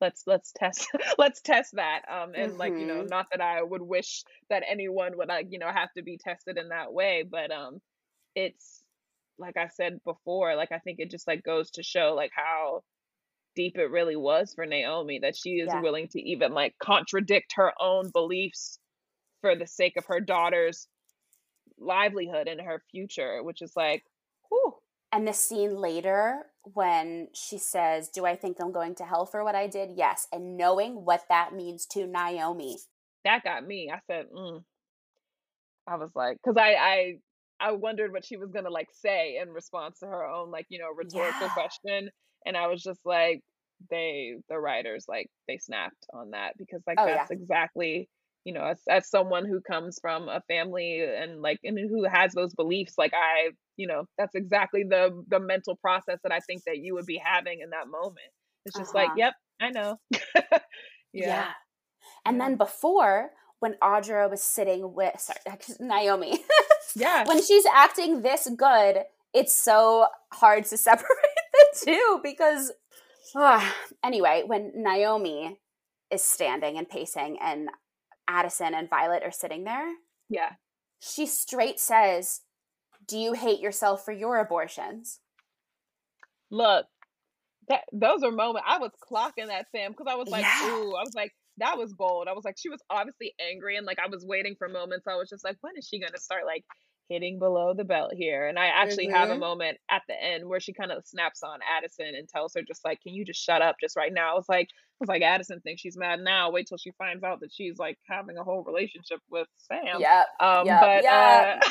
let's 0.00 0.24
let's 0.26 0.52
test 0.52 0.88
let's 1.18 1.40
test 1.42 1.74
that 1.76 2.02
um 2.08 2.34
and 2.34 2.56
like 2.58 2.74
you 2.78 2.86
know 2.86 3.02
Mhm. 3.02 3.08
not 3.08 3.26
that 3.30 3.40
i 3.40 3.62
would 3.62 3.82
wish 3.82 4.24
that 4.50 4.62
anyone 4.68 5.16
would 5.16 5.28
like 5.28 5.46
you 5.50 5.58
know 5.58 5.70
have 5.70 5.92
to 5.96 6.02
be 6.02 6.18
tested 6.18 6.56
in 6.58 6.68
that 6.68 6.92
way 6.92 7.24
but 7.28 7.50
um 7.50 7.80
it's 8.34 8.82
like 9.40 9.56
i 9.56 9.68
said 9.68 9.98
before 10.04 10.54
like 10.56 10.70
i 10.72 10.78
think 10.78 10.98
it 11.00 11.10
just 11.10 11.26
like 11.26 11.42
goes 11.42 11.70
to 11.72 11.82
show 11.82 12.14
like 12.16 12.30
how 12.34 12.82
deep 13.56 13.76
it 13.78 13.90
really 13.90 14.16
was 14.16 14.52
for 14.54 14.66
naomi 14.66 15.18
that 15.20 15.36
she 15.36 15.54
is 15.54 15.68
Yeah. 15.68 15.80
willing 15.80 16.08
to 16.08 16.20
even 16.20 16.54
like 16.54 16.74
contradict 16.80 17.54
her 17.56 17.72
own 17.80 18.10
beliefs 18.10 18.78
for 19.40 19.56
the 19.56 19.66
sake 19.66 19.96
of 19.96 20.06
her 20.06 20.20
daughter's 20.20 20.86
livelihood 21.78 22.46
and 22.46 22.60
her 22.60 22.82
future 22.90 23.42
which 23.42 23.62
is 23.62 23.72
like 23.74 24.04
whew, 24.48 24.74
And 25.12 25.26
the 25.26 25.32
scene 25.32 25.76
later 25.76 26.46
when 26.74 27.28
she 27.34 27.58
says, 27.58 28.08
Do 28.10 28.26
I 28.26 28.36
think 28.36 28.58
I'm 28.60 28.70
going 28.72 28.94
to 28.96 29.04
hell 29.04 29.26
for 29.26 29.42
what 29.42 29.54
I 29.56 29.66
did? 29.66 29.90
Yes. 29.96 30.28
And 30.32 30.56
knowing 30.56 31.04
what 31.04 31.24
that 31.28 31.52
means 31.54 31.86
to 31.92 32.06
Naomi. 32.06 32.76
that 33.24 33.42
got 33.42 33.66
me. 33.66 33.90
I 33.92 33.98
said, 34.06 34.26
mm. 34.30 34.62
I 35.86 35.96
was 35.96 36.10
like, 36.14 36.36
because 36.36 36.56
I, 36.56 36.74
I, 36.74 37.14
I 37.60 37.72
wondered 37.72 38.12
what 38.12 38.24
she 38.24 38.36
was 38.36 38.50
gonna 38.50 38.70
like 38.70 38.88
say 38.92 39.38
in 39.42 39.50
response 39.50 40.00
to 40.00 40.06
her 40.06 40.24
own 40.24 40.50
like 40.50 40.66
you 40.70 40.78
know 40.78 40.90
rhetorical 40.94 41.48
Yeah. 41.48 41.54
question, 41.54 42.10
and 42.46 42.56
I 42.56 42.66
was 42.68 42.82
just 42.82 43.00
like, 43.04 43.42
they 43.90 44.34
the 44.48 44.58
writers 44.58 45.06
like 45.08 45.28
they 45.48 45.58
snapped 45.58 46.06
on 46.12 46.30
that 46.32 46.56
because 46.58 46.82
like 46.86 46.98
Oh 46.98 47.06
yeah. 47.06 47.26
that's 47.26 47.30
exactly 47.30 48.08
you 48.44 48.52
know 48.54 48.64
as 48.64 48.80
as 48.88 49.08
someone 49.08 49.46
who 49.46 49.60
comes 49.60 49.98
from 50.00 50.28
a 50.28 50.42
family 50.48 51.02
and 51.04 51.42
like 51.42 51.60
and 51.64 51.78
who 51.78 52.04
has 52.04 52.32
those 52.32 52.54
beliefs 52.54 52.94
like 52.98 53.12
I 53.14 53.50
you 53.76 53.86
know 53.86 54.04
that's 54.18 54.34
exactly 54.34 54.84
the 54.84 55.24
the 55.28 55.40
mental 55.40 55.76
process 55.76 56.18
that 56.22 56.32
I 56.32 56.40
think 56.40 56.64
that 56.66 56.78
you 56.78 56.94
would 56.94 57.06
be 57.06 57.20
having 57.22 57.60
in 57.60 57.70
that 57.70 57.88
moment. 57.88 58.18
It's 58.66 58.76
just 58.76 58.94
like, 58.94 59.08
Uh-huh. 59.08 59.16
yep, 59.16 59.34
I 59.60 59.70
know. 59.70 59.96
yeah. 61.12 61.44
Yeah. 61.44 61.52
And 62.24 62.36
Yeah. 62.36 62.40
then 62.40 62.56
before, 62.56 63.30
when 63.60 63.74
Audra 63.82 64.30
was 64.30 64.42
sitting 64.42 64.94
with 64.94 65.20
sorry, 65.20 65.38
Naomi, 65.80 66.40
Yeah. 66.94 67.24
when 67.26 67.42
she's 67.42 67.64
acting 67.66 68.22
this 68.22 68.48
good, 68.56 69.04
it's 69.32 69.54
so 69.54 70.06
hard 70.32 70.64
to 70.66 70.76
separate 70.88 71.08
the 71.52 71.66
two 71.84 72.20
because 72.22 72.72
anyway, 74.04 74.42
when 74.46 74.72
Naomi 74.74 75.58
is 76.10 76.22
standing 76.22 76.76
and 76.78 76.88
pacing 76.88 77.38
and 77.40 77.68
Addison 78.28 78.74
and 78.74 78.88
Violet 78.90 79.22
are 79.22 79.30
sitting 79.32 79.64
there, 79.64 79.88
Yeah. 80.28 80.52
she 81.00 81.26
straight 81.26 81.78
says, 81.80 82.40
"Do 83.06 83.18
you 83.18 83.32
hate 83.34 83.60
yourself 83.60 84.04
for 84.04 84.12
your 84.12 84.38
abortions?" 84.38 85.20
Look, 86.50 86.86
that 87.68 87.82
those 87.92 88.22
are 88.24 88.32
moments 88.32 88.66
I 88.68 88.78
was 88.78 88.90
clocking 89.08 89.46
that 89.46 89.66
Sam 89.70 89.92
because 89.92 90.06
I 90.08 90.16
was 90.16 90.28
like, 90.28 90.42
Yeah. 90.44 90.70
ooh, 90.74 90.94
I 90.96 91.02
was 91.02 91.14
like, 91.14 91.32
that 91.60 91.78
was 91.78 91.92
bold. 91.94 92.28
I 92.28 92.32
was 92.32 92.44
like, 92.44 92.56
she 92.58 92.68
was 92.68 92.80
obviously 92.90 93.34
angry 93.40 93.76
and 93.76 93.86
like 93.86 93.98
I 93.98 94.08
was 94.08 94.24
waiting 94.24 94.54
for 94.58 94.68
moments. 94.68 95.06
I 95.06 95.16
was 95.16 95.28
just 95.28 95.44
like, 95.44 95.56
when 95.60 95.76
is 95.76 95.86
she 95.86 96.00
gonna 96.00 96.18
start 96.18 96.44
like 96.46 96.64
hitting 97.08 97.38
below 97.38 97.74
the 97.74 97.84
belt 97.84 98.12
here? 98.14 98.46
And 98.46 98.58
I 98.58 98.66
actually 98.66 99.08
have 99.08 99.30
a 99.30 99.34
Mhm. 99.34 99.40
moment 99.40 99.78
at 99.90 100.02
the 100.08 100.14
end 100.22 100.46
where 100.48 100.60
she 100.60 100.72
kind 100.72 100.92
of 100.92 101.04
snaps 101.04 101.42
on 101.42 101.58
Addison 101.76 102.14
and 102.14 102.28
tells 102.28 102.54
her 102.54 102.62
just 102.62 102.84
like, 102.84 103.00
can 103.00 103.14
you 103.14 103.24
just 103.24 103.42
shut 103.44 103.62
up 103.62 103.76
just 103.80 103.96
right 103.96 104.12
now? 104.12 104.32
I 104.32 104.34
was 104.34 104.48
like, 104.48 104.68
I 104.70 104.96
was 105.00 105.08
like, 105.08 105.22
Addison 105.22 105.60
thinks 105.60 105.80
she's 105.80 105.96
mad 105.96 106.20
now. 106.20 106.50
Wait 106.50 106.66
till 106.68 106.78
she 106.78 106.92
finds 106.98 107.24
out 107.24 107.40
that 107.40 107.52
she's 107.52 107.78
like 107.78 107.98
having 108.08 108.36
a 108.36 108.44
whole 108.44 108.62
relationship 108.62 109.20
with 109.30 109.48
Sam. 109.58 110.00
Yeah. 110.00 110.24
Um, 110.40 110.66
Yep, 110.66 110.80
but 110.80 111.02
yep. 111.04 111.12
uh, 111.12 111.68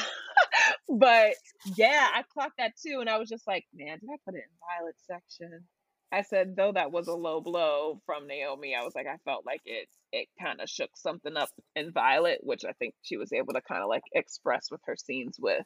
but 0.97 1.33
yeah, 1.75 2.07
I 2.13 2.23
clocked 2.33 2.57
that 2.57 2.73
too, 2.75 2.97
and 2.99 3.09
I 3.09 3.17
was 3.17 3.29
just 3.29 3.47
like, 3.47 3.65
man, 3.73 3.99
did 3.99 4.09
I 4.13 4.17
put 4.25 4.35
it 4.35 4.43
in 4.43 4.57
Violet's 4.79 5.03
section? 5.07 5.63
I 6.11 6.23
said 6.23 6.55
though 6.55 6.71
that 6.71 6.91
was 6.91 7.07
a 7.07 7.13
low 7.13 7.39
blow 7.41 8.01
from 8.05 8.27
Naomi. 8.27 8.75
I 8.75 8.83
was 8.83 8.95
like, 8.95 9.07
I 9.07 9.17
felt 9.25 9.45
like 9.45 9.61
it 9.65 9.87
it 10.11 10.27
kind 10.41 10.59
of 10.61 10.69
shook 10.69 10.89
something 10.95 11.37
up 11.37 11.49
in 11.75 11.91
Violet, 11.91 12.39
which 12.41 12.65
I 12.65 12.71
think 12.73 12.95
she 13.03 13.17
was 13.17 13.31
able 13.31 13.53
to 13.53 13.61
kind 13.61 13.83
of 13.83 13.89
like 13.89 14.03
express 14.13 14.71
with 14.71 14.81
her 14.85 14.95
scenes 14.95 15.37
with 15.39 15.63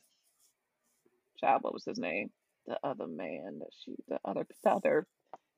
child. 1.40 1.64
What 1.64 1.74
was 1.74 1.86
his 1.86 1.98
name? 1.98 2.30
The 2.68 2.78
other 2.84 3.08
man 3.08 3.60
that 3.60 3.70
she, 3.84 3.96
the 4.08 4.20
other, 4.26 4.46
the 4.64 4.70
other. 4.70 5.08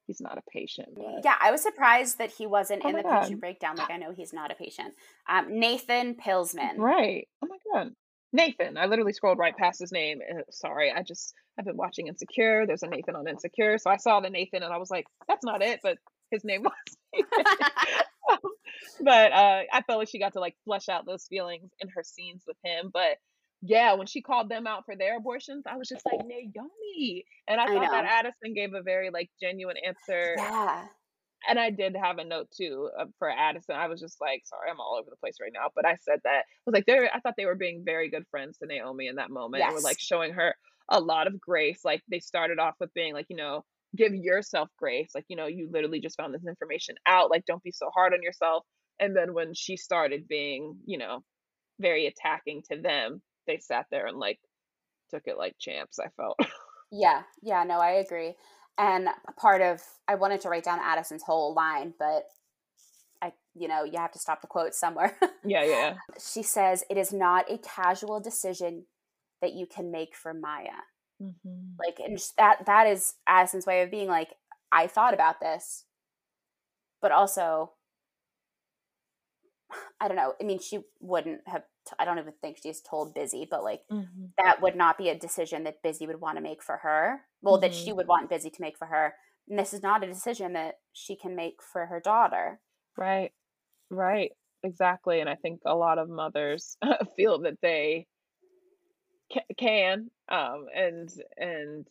He's 0.07 0.21
not 0.21 0.37
a 0.37 0.43
patient, 0.51 0.89
but 0.95 1.21
Yeah, 1.23 1.33
I 1.41 1.49
was 1.49 1.63
surprised 1.63 2.19
that 2.19 2.29
he 2.29 2.45
wasn't 2.45 2.83
oh 2.85 2.89
in 2.89 2.95
the 2.95 3.01
god, 3.01 3.21
patient 3.23 3.39
breakdown. 3.39 3.75
Like, 3.75 3.89
I 3.89 3.97
know 3.97 4.11
he's 4.15 4.33
not 4.33 4.51
a 4.51 4.55
patient. 4.55 4.93
Um, 5.27 5.59
Nathan 5.59 6.13
Pillsman. 6.13 6.77
right? 6.77 7.27
Oh 7.43 7.47
my 7.47 7.57
god, 7.73 7.93
Nathan. 8.35 8.77
I 8.77 8.85
literally 8.85 9.13
scrolled 9.13 9.37
right 9.39 9.55
past 9.55 9.79
his 9.79 9.91
name. 9.91 10.19
uh, 10.29 10.41
Sorry, 10.51 10.91
I 10.91 11.01
just 11.03 11.33
I've 11.57 11.65
been 11.65 11.77
watching 11.77 12.07
Insecure. 12.07 12.65
There's 12.67 12.83
a 12.83 12.87
Nathan 12.87 13.15
on 13.15 13.27
Insecure, 13.27 13.77
so 13.77 13.89
I 13.89 13.97
saw 13.97 14.19
the 14.19 14.29
Nathan 14.29 14.61
and 14.63 14.73
I 14.73 14.77
was 14.77 14.91
like, 14.91 15.05
that's 15.27 15.43
not 15.45 15.61
it, 15.63 15.79
but 15.81 15.97
his 16.31 16.43
name 16.43 16.63
was 16.67 16.73
Nathan. 17.13 17.45
Um, 18.27 18.39
but 19.01 19.31
uh, 19.31 19.61
I 19.71 19.83
felt 19.83 19.99
like 19.99 20.09
she 20.09 20.17
got 20.17 20.33
to 20.33 20.39
like 20.39 20.55
flesh 20.65 20.89
out 20.89 21.05
those 21.05 21.27
feelings 21.27 21.69
in 21.79 21.89
her 21.89 22.01
scenes 22.03 22.41
with 22.47 22.57
him. 22.63 22.89
But 22.91 23.17
yeah, 23.61 23.93
when 23.93 24.07
she 24.07 24.23
called 24.23 24.49
them 24.49 24.65
out 24.65 24.85
for 24.87 24.95
their 24.95 25.17
abortions, 25.17 25.65
I 25.67 25.77
was 25.77 25.87
just 25.87 26.03
like 26.07 26.25
Naomi, 26.25 27.25
and 27.47 27.61
I 27.61 27.65
I 27.65 27.67
thought 27.67 27.91
that. 27.91 28.05
Addison 28.05 28.55
gave 28.55 28.73
a 28.73 28.81
very 28.81 29.11
like 29.11 29.29
genuine 29.39 29.75
answer. 29.85 30.33
Yeah. 30.37 30.85
And 31.47 31.59
I 31.59 31.69
did 31.69 31.95
have 31.95 32.17
a 32.17 32.23
note 32.23 32.49
too 32.55 32.89
uh, 32.99 33.05
for 33.19 33.29
Addison. 33.29 33.75
I 33.75 33.87
was 33.87 33.99
just 33.99 34.19
like, 34.19 34.43
sorry, 34.45 34.69
I'm 34.69 34.79
all 34.79 34.97
over 34.99 35.09
the 35.09 35.17
place 35.17 35.37
right 35.41 35.51
now, 35.53 35.67
but 35.75 35.85
I 35.85 35.95
said 36.01 36.19
that 36.23 36.39
I 36.39 36.61
was 36.65 36.73
like, 36.73 36.85
they 36.85 37.09
I 37.13 37.19
thought 37.19 37.35
they 37.37 37.45
were 37.45 37.55
being 37.55 37.83
very 37.85 38.09
good 38.09 38.25
friends 38.31 38.57
to 38.57 38.65
Naomi 38.65 39.07
in 39.07 39.15
that 39.15 39.29
moment, 39.29 39.63
and 39.63 39.73
were 39.73 39.81
like 39.81 39.99
showing 39.99 40.33
her 40.33 40.55
a 40.89 40.99
lot 40.99 41.27
of 41.27 41.39
grace. 41.39 41.81
Like 41.83 42.01
they 42.09 42.19
started 42.19 42.59
off 42.59 42.75
with 42.79 42.93
being 42.93 43.13
like, 43.13 43.27
you 43.29 43.35
know, 43.35 43.63
give 43.95 44.13
yourself 44.13 44.69
grace. 44.77 45.11
Like, 45.15 45.25
you 45.27 45.35
know, 45.35 45.47
you 45.47 45.69
literally 45.71 45.99
just 45.99 46.17
found 46.17 46.33
this 46.33 46.45
information 46.45 46.95
out. 47.05 47.29
Like, 47.29 47.45
don't 47.45 47.63
be 47.63 47.71
so 47.71 47.89
hard 47.93 48.13
on 48.13 48.21
yourself. 48.21 48.63
And 48.99 49.15
then 49.15 49.33
when 49.33 49.53
she 49.53 49.77
started 49.77 50.27
being, 50.27 50.77
you 50.85 50.97
know, 50.97 51.23
very 51.79 52.07
attacking 52.07 52.63
to 52.71 52.81
them, 52.81 53.21
they 53.47 53.57
sat 53.59 53.85
there 53.91 54.07
and 54.07 54.17
like 54.17 54.39
took 55.11 55.23
it 55.25 55.37
like 55.37 55.55
champs, 55.59 55.99
I 55.99 56.07
felt. 56.17 56.39
Yeah. 56.91 57.23
Yeah. 57.41 57.63
No, 57.63 57.79
I 57.79 57.93
agree. 57.93 58.35
And 58.77 59.07
a 59.27 59.31
part 59.31 59.61
of, 59.61 59.81
I 60.07 60.15
wanted 60.15 60.41
to 60.41 60.49
write 60.49 60.65
down 60.65 60.79
Addison's 60.79 61.23
whole 61.23 61.53
line, 61.53 61.93
but 61.97 62.25
I, 63.21 63.31
you 63.53 63.67
know, 63.67 63.83
you 63.83 63.97
have 63.97 64.11
to 64.11 64.19
stop 64.19 64.41
the 64.41 64.47
quote 64.47 64.73
somewhere. 64.75 65.17
yeah, 65.45 65.63
yeah. 65.63 65.93
she 66.19 66.43
says, 66.43 66.83
It 66.89 66.97
is 66.97 67.13
not 67.13 67.49
a 67.49 67.57
casual 67.57 68.19
decision 68.19 68.85
that 69.41 69.53
you 69.53 69.65
can 69.65 69.91
make 69.91 70.15
for 70.15 70.33
Maya. 70.33 70.81
hmm 71.21 71.31
Like, 71.79 71.99
and 72.05 72.19
that, 72.37 72.65
that 72.65 72.87
is 72.87 73.13
Addison's 73.27 73.65
way 73.65 73.81
of 73.81 73.91
being 73.91 74.09
like, 74.09 74.35
I 74.71 74.87
thought 74.87 75.13
about 75.13 75.39
this, 75.39 75.85
but 77.01 77.11
also, 77.13 77.71
I 80.01 80.07
don't 80.07 80.17
know. 80.17 80.33
I 80.39 80.43
mean, 80.43 80.59
she 80.59 80.79
wouldn't 80.99 81.41
have, 81.47 81.63
I 81.99 82.05
don't 82.05 82.19
even 82.19 82.33
think 82.41 82.57
she's 82.61 82.81
told 82.81 83.15
Bizzy, 83.15 83.47
but 83.49 83.63
like, 83.63 83.83
hmm 83.89 84.33
that 84.37 84.61
would 84.61 84.75
not 84.75 84.97
be 84.97 85.09
a 85.09 85.17
decision 85.17 85.63
that 85.63 85.81
Bizzy 85.83 86.07
would 86.07 86.19
want 86.21 86.37
to 86.37 86.41
make 86.41 86.61
for 86.61 86.77
her. 86.77 87.25
Well, 87.41 87.59
that 87.59 87.73
hmm 87.73 87.75
she 87.75 87.93
would 87.93 88.07
want 88.07 88.29
Bizzy 88.29 88.51
to 88.53 88.61
make 88.61 88.77
for 88.77 88.87
her. 88.87 89.15
And 89.47 89.57
this 89.57 89.73
is 89.73 89.81
not 89.83 90.03
a 90.03 90.07
decision 90.07 90.53
that 90.53 90.75
she 90.91 91.15
can 91.15 91.35
make 91.35 91.61
for 91.61 91.85
her 91.85 91.99
daughter. 91.99 92.61
Right, 92.97 93.33
right, 93.91 94.33
exactly. 94.63 95.19
And 95.21 95.29
I 95.29 95.35
think 95.35 95.61
a 95.65 95.75
lot 95.75 95.99
of 95.99 96.09
mothers 96.09 96.77
feel 97.17 97.39
that 97.41 97.61
they 97.61 98.07
ca- 99.31 99.45
can, 99.57 100.09
um, 100.29 100.67
and 100.73 101.09
and 101.37 101.87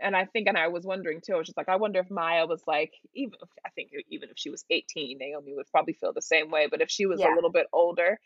and 0.00 0.16
I 0.16 0.24
think, 0.24 0.48
and 0.48 0.56
I 0.56 0.68
was 0.68 0.84
wondering 0.86 1.20
too. 1.20 1.34
I 1.34 1.36
was 1.36 1.46
just 1.46 1.56
like, 1.56 1.68
I 1.68 1.76
wonder 1.76 2.00
if 2.00 2.10
Maya 2.10 2.46
was 2.46 2.62
like, 2.66 2.92
even 3.14 3.34
if, 3.42 3.48
I 3.64 3.70
think 3.70 3.90
even 4.08 4.30
if 4.30 4.38
she 4.38 4.50
was 4.50 4.64
18, 4.70 5.18
Naomi 5.18 5.54
would 5.54 5.66
probably 5.70 5.92
feel 5.94 6.12
the 6.12 6.22
same 6.22 6.50
way. 6.50 6.66
But 6.66 6.80
if 6.80 6.90
she 6.90 7.06
was 7.06 7.24
a 7.24 7.28
little 7.28 7.50
bit 7.50 7.66
older, 7.72 8.18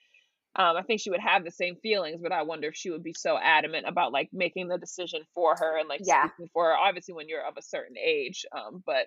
um, 0.56 0.76
I 0.76 0.82
think 0.82 1.00
she 1.00 1.10
would 1.10 1.20
have 1.20 1.44
the 1.44 1.50
same 1.50 1.76
feelings. 1.76 2.20
But 2.22 2.32
I 2.32 2.42
wonder 2.42 2.68
if 2.68 2.76
she 2.76 2.90
would 2.90 3.02
be 3.04 3.14
so 3.14 3.38
adamant 3.38 3.86
about 3.88 4.12
like 4.12 4.30
making 4.32 4.68
the 4.68 4.78
decision 4.78 5.22
for 5.34 5.56
her 5.56 5.78
and 5.78 5.88
like 5.88 6.02
Yeah. 6.04 6.28
speaking 6.28 6.48
for 6.52 6.66
her. 6.66 6.76
Obviously, 6.76 7.14
when 7.14 7.28
you're 7.28 7.46
of 7.46 7.56
a 7.58 7.62
certain 7.62 7.96
age, 7.98 8.44
um, 8.56 8.82
but 8.86 9.06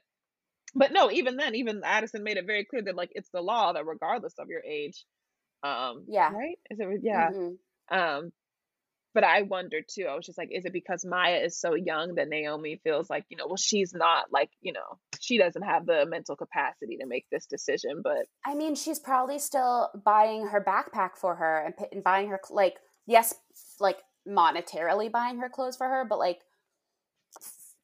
but 0.75 0.91
no, 0.93 1.12
even 1.12 1.38
then, 1.38 1.55
even 1.55 1.81
Addison 1.83 2.23
made 2.23 2.38
it 2.38 2.45
very 2.45 2.65
clear 2.65 2.83
that 2.83 2.95
like 2.95 3.12
it's 3.13 3.29
the 3.33 3.41
law 3.41 3.73
that 3.73 3.85
regardless 3.85 4.33
of 4.39 4.49
your 4.49 4.63
age, 4.63 5.05
um, 5.63 6.05
Yeah. 6.07 6.29
right? 6.29 6.57
Is 6.69 6.79
it? 6.79 7.01
Yeah. 7.03 7.31
hmm 7.31 7.51
Um, 7.91 8.31
but 9.19 9.27
I 9.27 9.41
wondered 9.41 9.84
too. 9.89 10.05
I 10.10 10.15
was 10.15 10.25
just 10.25 10.38
like, 10.38 10.47
is 10.49 10.63
it 10.63 10.71
because 10.71 11.03
Maya 11.03 11.41
is 11.43 11.60
so 11.60 11.75
young 11.75 12.15
that 12.15 12.29
Naomi 12.29 12.79
feels 12.86 13.10
like, 13.10 13.25
you 13.27 13.36
know, 13.36 13.47
well, 13.47 13.58
she's 13.58 13.93
not 13.93 14.32
like, 14.32 14.49
you 14.62 14.71
know, 14.71 14.97
she 15.19 15.38
doesn't 15.38 15.62
have 15.62 15.86
the 15.86 16.05
mental 16.08 16.38
capacity 16.38 16.95
to 17.01 17.05
make 17.05 17.25
this 17.29 17.45
decision. 17.45 17.99
But 18.01 18.27
I 18.45 18.55
mean, 18.55 18.75
she's 18.75 18.97
probably 18.97 19.38
still 19.38 19.89
buying 20.05 20.47
her 20.47 20.63
backpack 20.65 21.17
for 21.17 21.36
her 21.36 21.65
and, 21.65 21.73
and 21.91 22.01
buying 22.01 22.29
her, 22.29 22.39
like, 22.49 22.77
yes, 23.08 23.34
like 23.82 23.97
monetarily 24.25 25.12
buying 25.12 25.39
her 25.39 25.49
clothes 25.49 25.75
for 25.75 25.89
her, 25.89 26.05
but 26.08 26.17
like 26.17 26.39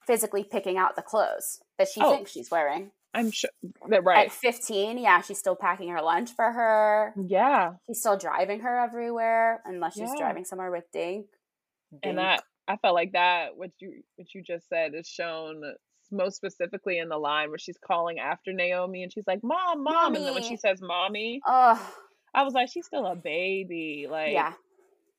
physically 0.08 0.46
picking 0.46 0.78
out 0.78 0.96
the 0.96 1.02
clothes 1.02 1.60
that 1.78 1.90
she 1.90 2.00
oh, 2.02 2.16
thinks 2.16 2.32
she's 2.32 2.50
wearing. 2.50 2.92
I'm 3.16 3.32
sure 3.32 3.50
that 3.90 4.04
At 4.08 4.32
15, 4.32 4.98
yeah, 4.98 5.22
she's 5.22 5.40
still 5.40 5.56
packing 5.56 5.90
her 5.90 6.02
lunch 6.02 6.32
for 6.36 6.52
her. 6.52 7.14
Yeah, 7.28 7.74
She's 7.88 8.00
still 8.00 8.18
driving 8.18 8.60
her 8.60 8.78
everywhere, 8.78 9.62
unless 9.66 9.94
she's 9.94 10.10
yeah. 10.10 10.20
driving 10.20 10.44
somewhere 10.44 10.70
with 10.70 10.84
Dink. 10.92 11.28
And 12.04 12.18
that 12.18 12.44
I 12.68 12.76
felt 12.78 12.94
like 12.94 13.14
that 13.14 13.56
what 13.56 13.72
you 13.80 14.02
what 14.18 14.34
you 14.34 14.44
just 14.44 14.68
said 14.68 14.94
is 14.96 15.08
shown 15.08 15.62
most 16.12 16.36
specifically 16.36 17.00
in 17.00 17.10
the 17.10 17.18
line 17.18 17.50
where 17.50 17.58
she's 17.58 17.78
calling 17.78 18.20
after 18.20 18.52
Naomi 18.52 19.04
and 19.04 19.14
she's 19.14 19.28
like, 19.28 19.40
"Mom, 19.44 19.84
mom," 19.84 20.16
and 20.16 20.26
then 20.26 20.34
when 20.34 20.44
she 20.44 20.58
says 20.58 20.82
"mommy," 20.82 21.42
Oh, 21.46 21.96
I 22.34 22.44
was 22.44 22.54
like, 22.54 22.70
"She's 22.70 22.86
still 22.86 23.06
a 23.06 23.16
baby." 23.16 24.08
Like 24.10 24.34
yeah. 24.34 24.54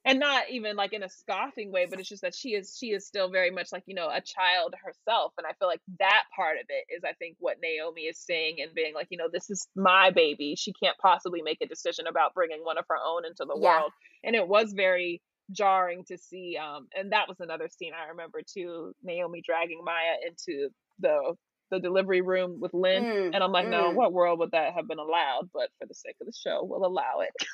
And 0.06 0.20
not 0.20 0.44
even 0.50 0.76
like 0.76 0.92
in 0.92 1.02
a 1.02 1.08
scoffing 1.08 1.72
way 1.72 1.86
but 1.90 1.98
it's 2.00 2.08
just 2.08 2.22
that 2.22 2.34
she 2.34 2.50
is 2.50 2.76
she 2.78 2.88
is 2.92 3.06
still 3.06 3.28
very 3.30 3.50
much 3.50 3.68
like 3.72 3.82
you 3.86 3.94
know 3.94 4.08
a 4.08 4.20
child 4.20 4.74
herself 4.82 5.32
and 5.36 5.46
i 5.46 5.52
feel 5.58 5.68
like 5.68 5.80
that 5.98 6.22
part 6.34 6.56
of 6.56 6.64
it 6.68 6.84
is 6.94 7.02
i 7.04 7.12
think 7.14 7.36
what 7.40 7.56
naomi 7.60 8.02
is 8.02 8.18
saying 8.18 8.56
and 8.62 8.72
being 8.74 8.94
like 8.94 9.08
you 9.10 9.18
know 9.18 9.28
this 9.30 9.50
is 9.50 9.68
my 9.76 10.10
baby 10.10 10.54
she 10.56 10.72
can't 10.82 10.96
possibly 10.98 11.42
make 11.42 11.58
a 11.60 11.66
decision 11.66 12.06
about 12.06 12.32
bringing 12.34 12.60
one 12.64 12.78
of 12.78 12.84
her 12.88 12.96
own 13.04 13.24
into 13.26 13.44
the 13.44 13.58
Yeah. 13.60 13.80
world 13.80 13.92
and 14.24 14.34
it 14.36 14.46
was 14.46 14.72
very 14.72 15.20
jarring 15.50 16.04
to 16.08 16.16
see 16.18 16.56
um 16.56 16.88
and 16.96 17.12
that 17.12 17.28
was 17.28 17.38
another 17.40 17.68
scene 17.68 17.92
i 17.94 18.08
remember 18.08 18.40
too 18.42 18.92
naomi 19.02 19.42
dragging 19.44 19.80
maya 19.84 20.14
into 20.26 20.68
the 21.00 21.34
the 21.70 21.80
delivery 21.80 22.20
room 22.20 22.58
with 22.60 22.72
lynn 22.74 23.04
Mm, 23.04 23.30
and 23.34 23.44
i'm 23.44 23.52
like 23.52 23.68
no 23.68 23.90
mm. 23.90 23.94
what 23.94 24.12
world 24.12 24.38
would 24.40 24.52
that 24.52 24.72
have 24.74 24.88
been 24.88 24.98
allowed 24.98 25.48
but 25.52 25.68
for 25.78 25.86
the 25.86 25.94
sake 25.94 26.16
of 26.20 26.26
the 26.26 26.32
show 26.32 26.60
we'll 26.64 26.84
allow 26.86 27.20
it 27.20 27.30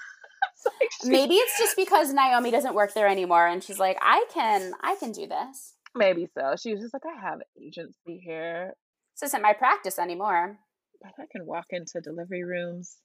like 0.81 0.91
she 1.03 1.09
Maybe 1.09 1.35
it's 1.35 1.59
just 1.59 1.77
because 1.77 2.13
Naomi 2.13 2.51
doesn't 2.51 2.75
work 2.75 2.95
there 2.95 3.09
anymore 3.09 3.47
and 3.47 3.63
she's 3.63 3.79
like, 3.79 3.99
I 4.01 4.25
can 4.33 4.73
I 4.81 4.97
can 4.97 5.13
do 5.13 5.27
this. 5.27 5.75
Maybe 5.95 6.29
so. 6.35 6.55
She 6.61 6.73
was 6.73 6.81
just 6.81 6.95
like, 6.95 7.03
I 7.07 7.21
have 7.21 7.41
agency 7.61 8.21
here. 8.25 8.75
This 9.15 9.29
isn't 9.29 9.43
my 9.43 9.53
practice 9.53 9.99
anymore. 9.99 10.59
But 11.03 11.13
I 11.19 11.25
can 11.31 11.45
walk 11.47 11.67
into 11.71 12.01
delivery 12.01 12.45
rooms. 12.45 12.97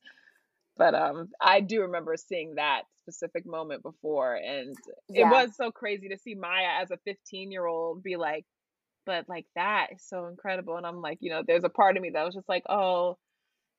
But 0.78 0.94
um, 0.94 1.30
I 1.42 1.62
do 1.62 1.82
remember 1.82 2.16
seeing 2.18 2.56
that 2.56 2.84
specific 3.02 3.46
moment 3.46 3.82
before, 3.82 4.36
and 4.36 4.76
it 5.10 5.26
was 5.26 5.56
so 5.56 5.72
crazy 5.72 6.10
to 6.10 6.18
see 6.18 6.36
Maya 6.36 6.82
as 6.82 6.92
a 6.92 6.98
15 7.06 7.52
year 7.52 7.66
old 7.66 8.04
be 8.04 8.16
like, 8.16 8.46
but 9.06 9.26
like 9.28 9.46
that 9.56 9.88
is 9.96 10.04
so 10.08 10.28
incredible. 10.28 10.78
And 10.78 10.86
I'm 10.86 11.02
like, 11.02 11.18
you 11.22 11.32
know, 11.32 11.42
there's 11.46 11.64
a 11.64 11.70
part 11.70 11.98
of 11.98 12.04
me 12.04 12.12
that 12.12 12.24
was 12.24 12.36
just 12.36 12.50
like, 12.50 12.64
oh, 12.70 13.18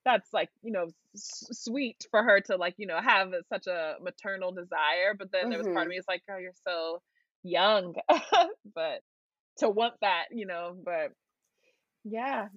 that's 0.09 0.33
like, 0.33 0.51
you 0.63 0.73
know, 0.73 0.89
s- 1.15 1.49
sweet 1.53 2.07
for 2.11 2.23
her 2.23 2.41
to 2.43 2.57
like, 2.57 2.75
you 2.79 2.87
know, 2.87 3.01
have 3.01 3.33
such 3.53 3.67
a 3.67 3.97
maternal 4.01 4.53
desire. 4.53 5.15
But 5.19 5.33
then 5.33 5.49
there 5.49 5.59
was 5.59 5.69
part 5.69 5.87
of 5.87 5.91
hmm 5.91 5.93
me 5.93 5.99
is 5.99 6.05
like, 6.09 6.23
oh, 6.31 6.39
you're 6.39 6.53
so 6.67 7.03
young, 7.43 7.95
but 8.75 9.03
to 9.59 9.69
want 9.71 9.95
that, 10.03 10.27
you 10.33 10.47
know, 10.47 10.81
but 10.85 11.13
yeah. 12.05 12.49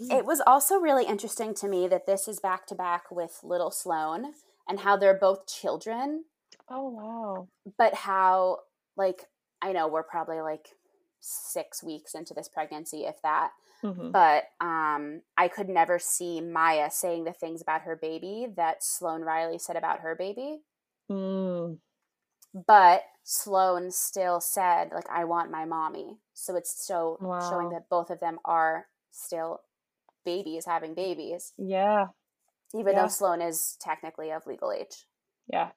Mm. 0.00 0.18
It 0.18 0.26
was 0.26 0.40
also 0.42 0.76
really 0.78 1.06
interesting 1.06 1.54
to 1.54 1.68
me 1.68 1.88
that 1.88 2.06
this 2.06 2.28
is 2.28 2.40
back 2.40 2.66
to 2.68 2.74
back 2.74 3.10
with 3.10 3.40
Little 3.42 3.70
Sloan 3.72 4.34
and 4.68 4.80
how 4.80 4.96
they're 4.96 5.18
both 5.18 5.46
children, 5.48 6.26
Oh, 6.66 6.88
wow. 6.88 7.48
but 7.78 7.94
how, 7.94 8.60
like, 8.96 9.28
I 9.60 9.72
know 9.72 9.88
we're 9.88 10.02
probably 10.02 10.40
like 10.40 10.76
six 11.20 11.82
weeks 11.82 12.14
into 12.14 12.34
this 12.34 12.48
pregnancy, 12.48 13.04
if 13.04 13.22
that, 13.22 13.52
hmm 13.82 14.10
but 14.12 14.44
um, 14.60 15.22
I 15.36 15.48
could 15.48 15.68
never 15.68 15.98
see 15.98 16.40
Maya 16.40 16.90
saying 16.90 17.24
the 17.24 17.32
things 17.32 17.60
about 17.60 17.82
her 17.82 17.96
baby 17.96 18.46
that 18.56 18.82
Sloan 18.82 19.22
Riley 19.22 19.58
said 19.58 19.76
about 19.76 20.00
her 20.00 20.14
baby. 20.14 20.60
Mm. 21.10 21.78
But 22.66 23.02
Sloan 23.24 23.90
still 23.90 24.40
said, 24.40 24.90
like, 24.92 25.08
I 25.10 25.24
want 25.24 25.50
my 25.50 25.64
mommy. 25.64 26.18
So 26.34 26.54
it's 26.56 26.86
so 26.86 27.18
showing 27.50 27.70
that 27.70 27.88
both 27.88 28.10
of 28.10 28.20
them 28.20 28.38
are 28.44 28.86
still 29.10 29.60
babies 30.24 30.66
having 30.66 30.94
babies, 30.94 31.52
Yeah. 31.56 32.08
even 32.74 32.94
though 32.94 33.02
Yeah. 33.02 33.06
Sloan 33.08 33.42
is 33.42 33.76
technically 33.80 34.30
of 34.30 34.46
legal 34.46 34.70
age. 34.72 35.06
Yeah. 35.48 35.70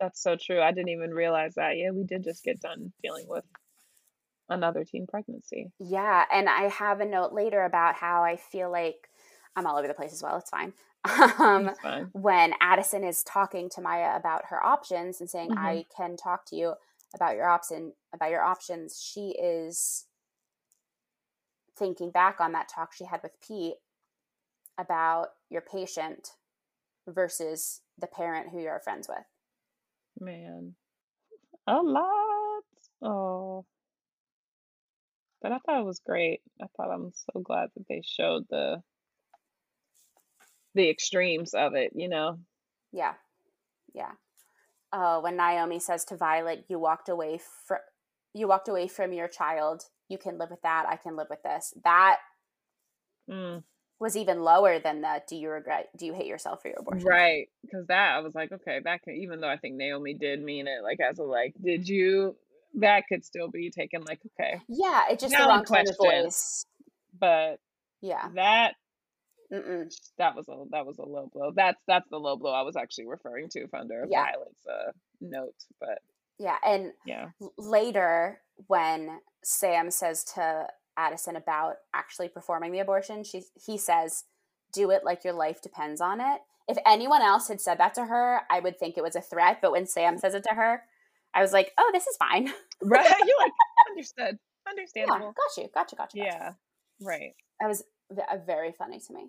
That's 0.00 0.22
so 0.22 0.36
true. 0.36 0.60
I 0.60 0.72
didn't 0.72 0.88
even 0.90 1.12
realize 1.12 1.54
that. 1.56 1.76
Yeah, 1.76 1.90
we 1.90 2.04
did 2.04 2.24
just 2.24 2.42
get 2.42 2.60
done 2.60 2.92
dealing 3.02 3.26
with 3.28 3.44
another 4.50 4.84
teen 4.84 5.06
pregnancy. 5.06 5.70
Yeah. 5.78 6.24
And 6.30 6.48
I 6.48 6.62
have 6.68 7.00
a 7.00 7.06
note 7.06 7.32
later 7.32 7.64
about 7.64 7.94
how 7.94 8.22
I 8.22 8.36
feel 8.36 8.70
like 8.70 9.08
I'm 9.56 9.66
all 9.66 9.78
over 9.78 9.88
the 9.88 9.94
place 9.94 10.12
as 10.12 10.22
well. 10.22 10.36
It's 10.36 10.50
fine. 10.50 10.72
Um, 11.38 11.68
It's 11.70 11.80
fine. 11.80 12.08
when 12.12 12.52
Addison 12.60 13.04
is 13.04 13.22
talking 13.22 13.70
to 13.70 13.80
Maya 13.80 14.14
about 14.16 14.42
her 14.50 14.62
options 14.62 15.20
and 15.20 15.30
saying, 15.30 15.50
hmm 15.52 15.58
I 15.58 15.86
can 15.96 16.16
talk 16.18 16.44
to 16.46 16.56
you 16.56 16.74
about 17.14 17.36
your 17.36 17.48
option 17.48 17.92
about 18.14 18.30
your 18.30 18.42
options, 18.42 19.00
she 19.02 19.30
is 19.42 20.04
thinking 21.78 22.10
back 22.10 22.40
on 22.40 22.52
that 22.52 22.68
talk 22.68 22.92
she 22.92 23.04
had 23.04 23.22
with 23.22 23.32
Pete 23.40 23.76
about 24.78 25.28
your 25.48 25.62
patient 25.62 26.28
versus 27.08 27.80
the 27.98 28.06
parent 28.06 28.50
who 28.50 28.60
you're 28.60 28.78
friends 28.80 29.08
with. 29.08 29.24
Man, 30.20 30.74
a 31.66 31.76
lot. 31.82 32.62
Oh, 33.02 33.64
but 35.42 35.52
I 35.52 35.58
thought 35.58 35.80
it 35.80 35.86
was 35.86 36.00
great. 36.00 36.42
I 36.60 36.66
thought 36.76 36.90
I'm 36.92 37.12
so 37.14 37.40
glad 37.40 37.70
that 37.76 37.86
they 37.88 38.02
showed 38.04 38.46
the 38.50 38.82
the 40.74 40.88
extremes 40.88 41.54
of 41.54 41.74
it, 41.74 41.92
you 41.94 42.08
know. 42.08 42.38
Yeah. 42.92 43.14
Yeah. 43.94 44.12
Uh, 44.92 45.20
when 45.20 45.36
Naomi 45.36 45.78
says 45.80 46.04
to 46.06 46.16
Violet, 46.16 46.66
"You 46.68 46.78
walked 46.78 47.08
away 47.08 47.38
from 47.38 47.78
you 48.34 48.48
walked 48.48 48.68
away 48.68 48.88
from 48.88 49.12
your 49.12 49.28
child. 49.28 49.84
You 50.08 50.18
can 50.18 50.38
live 50.38 50.50
with 50.50 50.62
that. 50.62 50.86
I 50.88 50.96
can 50.96 51.16
live 51.16 51.28
with 51.30 51.42
this." 51.42 51.74
That 51.84 52.20
Mm, 53.28 53.62
was 54.00 54.16
even 54.16 54.42
lower 54.42 54.80
than 54.80 55.00
the 55.00 55.22
"Do 55.28 55.36
you 55.36 55.48
regret? 55.50 55.90
Do 55.96 56.06
you 56.06 56.12
hate 56.14 56.26
yourself 56.26 56.62
for 56.62 56.68
your 56.68 56.80
abortion?" 56.80 57.06
right, 57.06 57.48
because 57.62 57.86
that 57.86 58.14
I 58.16 58.20
was 58.20 58.34
like, 58.34 58.52
okay, 58.52 58.80
that 58.84 59.02
can 59.02 59.14
even 59.16 59.40
though 59.40 59.48
I 59.48 59.56
think 59.58 59.76
Naomi 59.76 60.14
did 60.14 60.42
mean 60.42 60.66
it, 60.66 60.82
like 60.82 61.00
as 61.00 61.18
a 61.18 61.24
like, 61.24 61.54
did 61.62 61.88
you? 61.88 62.36
That 62.74 63.04
could 63.08 63.24
still 63.24 63.48
be 63.48 63.70
taken 63.70 64.02
like, 64.08 64.20
okay, 64.38 64.60
Yeah, 64.68 65.04
it 65.10 65.18
just 65.18 65.32
the 65.32 65.38
tone 65.38 65.88
of 65.88 65.96
voice. 65.98 66.64
but 67.18 67.56
Yeah. 68.00 68.28
that 68.34 68.74
Mm-mm. 69.52 69.92
that 70.18 70.36
was 70.36 70.48
a 70.48 70.64
that 70.70 70.86
was 70.86 70.98
a 70.98 71.04
low 71.04 71.28
blow. 71.32 71.50
That's 71.54 71.80
that's 71.88 72.08
the 72.08 72.18
low 72.18 72.36
blow 72.36 72.52
I 72.52 72.62
was 72.62 72.76
actually 72.76 73.06
referring 73.08 73.48
to 73.50 73.66
under 73.74 74.06
Yeah. 74.08 74.24
Violet's 74.24 74.66
uh 74.66 74.92
note, 75.20 75.56
but 75.80 75.98
Yeah. 76.38 76.56
And 76.64 76.92
yeah. 77.04 77.30
later, 77.58 78.40
when 78.68 79.20
Sam 79.42 79.90
says 79.90 80.22
to 80.34 80.68
Addison 80.96 81.34
about 81.34 81.76
actually 81.94 82.28
performing 82.28 82.70
the 82.72 82.78
abortion, 82.78 83.24
she 83.24 83.42
he 83.66 83.76
says, 83.76 84.24
"Do 84.72 84.90
it 84.90 85.02
like 85.04 85.24
your 85.24 85.32
life 85.34 85.60
depends 85.62 86.00
on 86.00 86.20
it." 86.20 86.42
If 86.68 86.78
anyone 86.86 87.22
else 87.22 87.48
had 87.48 87.60
said 87.60 87.78
that 87.78 87.94
to 87.94 88.04
her, 88.06 88.42
I 88.50 88.60
would 88.60 88.78
think 88.78 88.96
it 88.96 89.02
was 89.02 89.16
a 89.16 89.20
threat. 89.20 89.58
But 89.60 89.72
when 89.72 89.86
Sam 89.86 90.16
says 90.18 90.34
it 90.34 90.44
to 90.48 90.54
her, 90.54 90.84
I 91.34 91.40
was 91.42 91.52
like, 91.52 91.72
"Oh, 91.78 91.90
this 91.92 92.06
is 92.06 92.16
fine." 92.16 92.52
Right? 92.82 93.04
You're 93.04 93.38
like, 93.38 93.52
understood. 93.90 94.38
yeah, 94.64 94.70
Understandable. 94.70 95.34
got 95.34 95.62
you, 95.62 95.68
got 95.74 95.92
you, 95.92 95.98
got 95.98 96.14
you, 96.14 96.22
got 96.22 96.32
you. 96.32 96.38
Yeah. 96.38 96.52
Right. 97.02 97.34
That 97.60 97.68
was 97.68 97.82
v- 98.10 98.22
uh, 98.30 98.38
very 98.46 98.72
funny 98.72 99.00
to 99.00 99.12
me. 99.12 99.26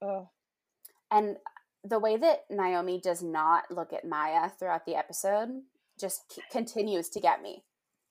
Oh, 0.00 0.28
And 1.10 1.36
the 1.82 1.98
way 1.98 2.16
that 2.16 2.44
Naomi 2.50 3.00
does 3.00 3.20
not 3.22 3.64
look 3.70 3.92
at 3.92 4.04
Maya 4.06 4.48
throughout 4.48 4.86
the 4.86 4.94
episode 4.94 5.48
just 5.98 6.32
c- 6.32 6.42
continues 6.52 7.08
to 7.10 7.20
get 7.20 7.42
me. 7.42 7.64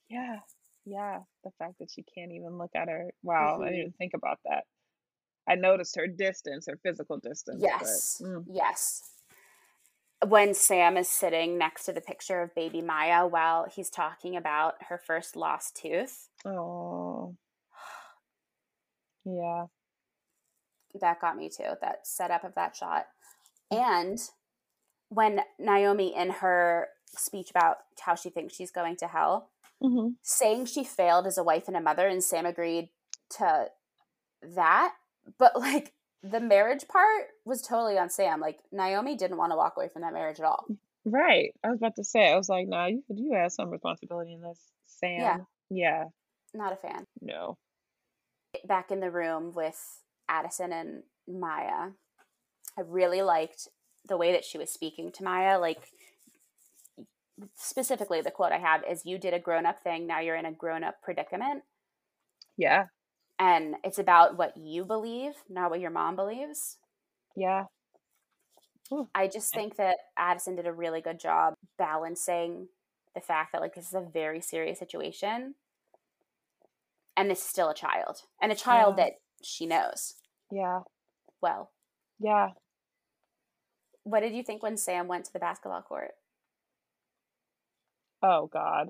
yeah. 0.10 0.40
Yeah. 0.86 1.20
The 1.46 1.52
fact 1.60 1.76
that 1.80 1.90
she 1.92 2.04
can't 2.04 2.34
even 2.34 2.58
look 2.58 2.72
at 2.76 2.90
her. 2.90 3.10
Wow, 3.24 3.56
I 3.56 3.58
hmm 3.58 3.64
didn't 3.68 3.80
even 3.80 3.94
think 3.94 4.14
about 4.16 4.40
that. 4.46 4.66
I 5.48 5.56
noticed 5.56 5.96
her 5.96 6.08
distance, 6.08 6.68
her 6.68 6.78
physical 6.84 7.20
distance, 7.20 7.62
but 7.62 7.70
Yes, 7.82 8.22
mm, 8.22 8.44
yes. 8.52 9.02
When 10.28 10.53
Sam 10.53 10.95
is 10.97 11.09
sitting 11.09 11.57
next 11.57 11.86
to 11.86 11.93
the 11.93 12.01
picture 12.01 12.41
of 12.41 12.55
baby 12.55 12.82
Maya 12.82 13.28
while 13.28 13.67
he's 13.74 13.89
talking 13.89 14.36
about 14.36 14.76
her 14.89 14.97
first 14.97 15.36
lost 15.36 15.76
tooth, 15.76 16.30
oh, 16.45 17.36
yeah. 19.26 19.65
that 20.99 21.19
got 21.19 21.36
me 21.38 21.49
too. 21.49 21.74
That 21.82 22.07
setup 22.07 22.43
of 22.43 22.55
that 22.55 22.76
shot. 22.76 23.07
And 23.71 24.19
when 25.09 25.41
Naomi, 25.59 26.15
in 26.15 26.30
her 26.30 26.88
speech 27.15 27.49
about 27.49 27.78
how 27.99 28.15
she 28.15 28.30
thinks 28.30 28.55
she's 28.55 28.71
going 28.71 28.95
to 28.97 29.07
hell, 29.07 29.49
hmm 29.82 30.09
saying 30.21 30.65
she 30.65 30.84
failed 30.84 31.28
as 31.28 31.38
a 31.38 31.43
wife 31.43 31.67
and 31.67 31.76
a 31.76 31.82
mother, 31.82 32.07
and 32.07 32.24
Sam 32.24 32.45
agreed 32.45 32.89
to 33.38 33.67
that. 34.41 34.93
But 35.38 35.57
like 35.59 35.93
the 36.24 36.39
marriage 36.39 36.88
part 36.88 37.28
was 37.45 37.61
totally 37.61 37.97
on 37.97 38.09
Sam. 38.09 38.39
Like 38.39 38.59
Naomi 38.71 39.15
didn't 39.15 39.38
want 39.38 39.51
to 39.51 39.57
walk 39.57 39.74
away 39.76 39.89
from 39.89 40.03
that 40.03 40.13
marriage 40.13 40.39
at 40.39 40.45
all. 40.45 40.65
Right. 41.05 41.53
I 41.63 41.69
was 41.69 41.78
about 41.78 41.97
to 41.97 42.03
say, 42.03 42.32
I 42.32 42.38
was 42.38 42.47
like, 42.47 42.67
nah, 42.67 42.86
you 42.86 43.03
you 43.09 43.34
have 43.34 43.51
some 43.51 43.69
responsibility 43.69 44.34
in 44.34 44.41
this, 44.41 44.59
Sam. 44.86 45.19
Yeah. 45.19 45.38
Yeah. 45.69 46.03
not 46.53 46.71
a 46.71 46.78
fan. 46.78 47.05
No. 47.21 47.57
Back 48.65 48.89
in 48.91 49.01
the 49.01 49.11
room 49.11 49.53
with 49.53 49.99
Addison 50.30 50.71
and 50.71 51.03
Maya, 51.28 51.91
I 52.78 52.82
really 52.86 53.21
liked 53.21 53.67
the 54.07 54.17
way 54.17 54.32
that 54.32 54.45
she 54.45 54.57
was 54.57 54.71
speaking 54.71 55.11
to 55.13 55.24
Maya. 55.24 55.59
Like 55.59 55.89
specifically, 57.55 58.21
the 58.21 58.32
quote 58.32 58.51
I 58.51 58.59
have 58.59 58.84
is, 58.89 59.05
"You 59.05 59.17
did 59.17 59.34
a 59.34 59.39
grown 59.39 59.65
up 59.65 59.82
thing. 59.84 60.07
Now 60.07 60.19
you're 60.19 60.36
in 60.36 60.45
a 60.45 60.51
grown 60.51 60.84
up 60.84 61.01
predicament." 61.01 61.63
Yeah. 62.55 62.86
And 63.40 63.76
it's 63.84 64.00
about 64.00 64.38
what 64.38 64.56
you 64.58 64.86
believe, 64.86 65.34
not 65.50 65.70
what 65.72 65.80
your 65.80 65.90
mom 65.92 66.16
believes. 66.16 66.78
Yeah. 67.36 67.66
Ooh. 68.92 69.10
I 69.16 69.28
just 69.28 69.54
think 69.54 69.76
that 69.78 69.98
Addison 70.18 70.56
did 70.56 70.68
a 70.68 70.74
really 70.74 71.02
good 71.02 71.20
job 71.20 71.56
balancing 71.78 72.68
the 73.16 73.22
fact 73.22 73.52
that 73.52 73.62
like 73.62 73.76
this 73.76 73.88
is 73.88 73.94
a 73.94 74.02
very 74.14 74.42
serious 74.42 74.80
situation 74.80 75.56
and 77.16 77.30
this 77.30 77.40
is 77.40 77.46
still 77.46 77.70
a 77.70 77.76
child 77.76 78.22
and 78.42 78.52
a 78.52 78.56
child 78.56 78.96
Yeah. 78.98 79.06
that 79.06 79.14
she 79.42 79.66
knows 79.66 80.16
Yeah. 80.52 80.82
well. 81.42 81.72
Yeah. 82.20 82.50
What 84.04 84.20
did 84.20 84.34
you 84.34 84.44
think 84.44 84.62
when 84.62 84.78
Sam 84.78 85.08
went 85.08 85.26
to 85.26 85.34
the 85.34 85.40
basketball 85.40 85.82
court? 85.82 86.12
Oh 88.22 88.48
God. 88.48 88.90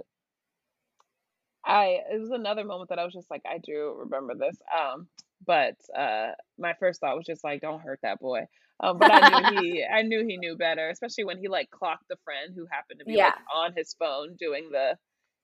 I 1.65 1.99
it 2.11 2.19
was 2.19 2.31
another 2.31 2.63
moment 2.63 2.89
that 2.89 2.99
I 2.99 3.05
was 3.05 3.13
just 3.13 3.31
like, 3.31 3.43
I 3.45 3.57
do 3.57 3.95
remember 3.97 4.35
this. 4.35 4.57
Um, 4.77 5.07
but 5.45 5.75
uh 5.97 6.31
my 6.57 6.73
first 6.79 7.01
thought 7.01 7.17
was 7.17 7.25
just 7.25 7.43
like, 7.43 7.61
don't 7.61 7.81
hurt 7.81 7.99
that 8.03 8.19
boy. 8.19 8.47
Um, 8.79 8.97
but 8.97 9.11
I 9.11 9.51
knew 9.51 9.61
he 9.61 9.85
I 9.93 10.01
knew 10.01 10.25
he 10.25 10.37
knew 10.37 10.57
better, 10.57 10.89
especially 10.89 11.23
when 11.23 11.37
he 11.37 11.47
like 11.47 11.69
clocked 11.69 12.07
the 12.09 12.17
friend 12.23 12.53
who 12.55 12.65
happened 12.69 12.99
to 12.99 13.05
be 13.05 13.13
yeah. 13.13 13.25
like 13.25 13.35
on 13.55 13.73
his 13.75 13.95
phone 13.97 14.35
doing 14.37 14.69
the 14.71 14.97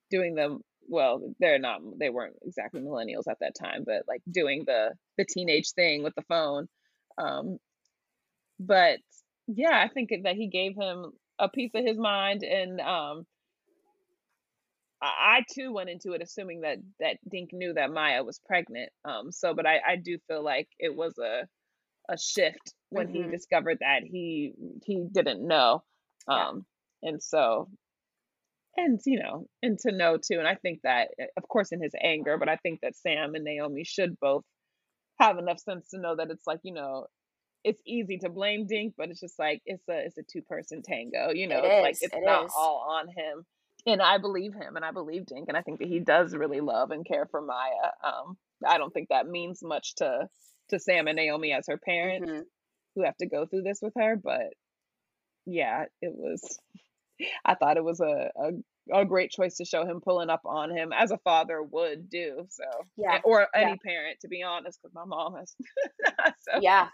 doing 0.09 0.36
the 0.36 0.59
well, 0.88 1.22
they're 1.39 1.59
not 1.59 1.82
they 1.99 2.09
weren't 2.09 2.36
exactly 2.43 2.82
millennials 2.82 3.28
at 3.30 3.39
that 3.39 3.53
time, 3.59 3.84
but 3.86 4.03
like 4.07 4.22
doing 4.30 4.63
the 4.65 4.91
the 5.17 5.26
teenage 5.26 5.72
thing 5.72 6.03
with 6.03 6.15
the 6.15 6.24
phone. 6.24 6.67
Um, 7.17 7.57
but 8.59 8.99
yeah, 9.47 9.80
I 9.80 9.88
think 9.88 10.11
that 10.24 10.36
he 10.36 10.47
gave 10.47 10.76
him 10.76 11.11
a 11.38 11.49
piece 11.49 11.72
of 11.74 11.86
his 11.86 11.97
mind 11.97 12.43
and 12.43 12.82
um 12.82 13.26
I, 15.02 15.39
I 15.39 15.45
too 15.54 15.72
went 15.74 15.89
into 15.89 16.14
it 16.14 16.22
assuming 16.22 16.62
that 16.62 16.78
that 17.00 17.18
Dink 17.30 17.52
knew 17.54 17.74
that 17.74 17.91
Maya 17.91 18.24
was 18.24 18.39
pregnant. 18.45 18.91
Um, 19.06 19.32
so, 19.32 19.54
but 19.54 19.66
I 19.66 19.80
I 19.88 19.95
do 19.97 20.18
feel 20.28 20.43
like 20.43 20.68
it 20.80 20.95
was 20.95 21.18
a 21.18 21.47
a 22.10 22.18
shift 22.18 22.74
when 22.89 23.10
he 23.10 23.24
Mhm. 23.24 23.32
discovered 23.32 23.80
that 23.82 24.04
he 24.04 24.54
he 24.86 25.06
didn't 25.12 25.45
know. 25.47 25.84
Yeah. 26.28 26.47
Um, 26.50 26.66
and 27.04 27.22
so 27.24 27.70
and 28.78 29.00
you 29.06 29.20
know, 29.20 29.47
and 29.62 29.78
to 29.80 29.91
know 29.91 30.18
too, 30.18 30.39
and 30.39 30.47
I 30.47 30.56
think 30.56 30.82
that 30.84 31.10
uh, 31.22 31.26
of 31.38 31.47
course 31.47 31.72
in 31.72 31.82
his 31.82 31.93
anger, 32.02 32.38
but 32.38 32.50
I 32.50 32.58
think 32.58 32.82
that 32.82 32.95
Sam 32.95 33.36
and 33.36 33.43
Naomi 33.43 33.84
should 33.84 34.20
both 34.20 34.43
have 35.20 35.38
enough 35.38 35.60
sense 35.60 35.89
to 35.89 36.00
know 36.00 36.16
that 36.16 36.32
it's 36.32 36.47
like, 36.47 36.60
you 36.64 36.74
know, 36.74 37.08
it's 37.64 37.82
easy 37.86 38.20
to 38.20 38.30
blame 38.30 38.68
Dink, 38.68 38.93
but 38.97 39.10
it's 39.10 39.20
just 39.20 39.39
like 39.39 39.62
it's 39.66 39.88
a 39.89 40.06
it's 40.06 40.18
a 40.18 40.24
two 40.24 40.41
person 40.43 40.82
tango, 40.84 41.32
you 41.34 41.47
know. 41.47 41.60
It 41.60 41.66
It's 41.66 41.82
like 41.82 41.97
it's 42.02 42.14
it 42.16 42.24
not 42.26 42.45
is. 42.45 42.54
all 42.56 42.88
on 42.89 43.08
him. 43.08 43.45
And 43.91 44.01
I 44.01 44.17
believe 44.17 44.53
him 44.53 44.75
and 44.75 44.85
I 44.85 44.91
believe 44.91 45.25
Dink 45.25 45.47
and 45.47 45.57
I 45.57 45.61
think 45.61 45.79
that 45.79 45.87
he 45.87 45.99
does 45.99 46.35
really 46.35 46.61
love 46.61 46.91
and 46.91 47.05
care 47.05 47.25
for 47.25 47.41
Maya. 47.41 47.91
Um 48.03 48.37
I 48.65 48.77
don't 48.77 48.93
think 48.93 49.09
that 49.09 49.27
means 49.27 49.63
much 49.63 49.95
to 49.95 50.27
to 50.69 50.79
Sam 50.79 51.07
and 51.07 51.15
Naomi 51.15 51.51
as 51.53 51.65
her 51.67 51.77
parents 51.77 52.29
Mhm. 52.29 52.45
who 52.95 53.03
have 53.03 53.17
to 53.17 53.25
go 53.25 53.45
through 53.45 53.63
this 53.63 53.79
with 53.81 53.93
her, 53.97 54.15
but 54.15 54.53
yeah, 55.45 55.85
it 56.01 56.13
was 56.15 56.59
I 57.45 57.55
thought 57.55 57.77
it 57.77 57.83
was 57.83 57.99
a, 57.99 58.31
a 58.35 58.51
a 58.91 59.05
great 59.05 59.31
choice 59.31 59.57
to 59.57 59.65
show 59.65 59.85
him 59.85 60.01
pulling 60.01 60.29
up 60.29 60.41
on 60.45 60.71
him 60.75 60.91
as 60.93 61.11
a 61.11 61.17
father 61.19 61.61
would 61.61 62.09
do. 62.09 62.45
So 62.49 62.63
Yeah. 62.97 63.19
or 63.23 63.47
any 63.55 63.71
Yeah. 63.71 63.75
parent 63.83 64.19
to 64.21 64.27
be 64.27 64.43
honest, 64.43 64.79
because 64.81 64.93
my 64.93 65.05
mom 65.05 65.35
has. 65.35 65.55
so 66.39 66.59
Yeah. 66.61 66.89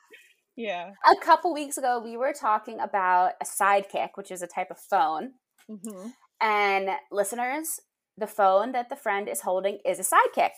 yeah. 0.56 0.92
A 1.06 1.16
couple 1.24 1.54
weeks 1.54 1.78
ago, 1.78 2.00
we 2.04 2.18
were 2.18 2.34
talking 2.34 2.80
about 2.80 3.34
a 3.42 3.46
sidekick, 3.46 4.12
which 4.16 4.32
is 4.32 4.42
a 4.42 4.48
type 4.48 4.72
of 4.72 4.78
phone. 4.80 5.34
hmm 5.68 6.08
And 6.42 6.90
listeners, 7.12 7.80
the 8.18 8.28
phone 8.28 8.72
that 8.74 8.90
the 8.90 8.96
friend 8.96 9.28
is 9.28 9.42
holding 9.42 9.80
is 9.86 10.00
a 10.00 10.04
sidekick. 10.04 10.52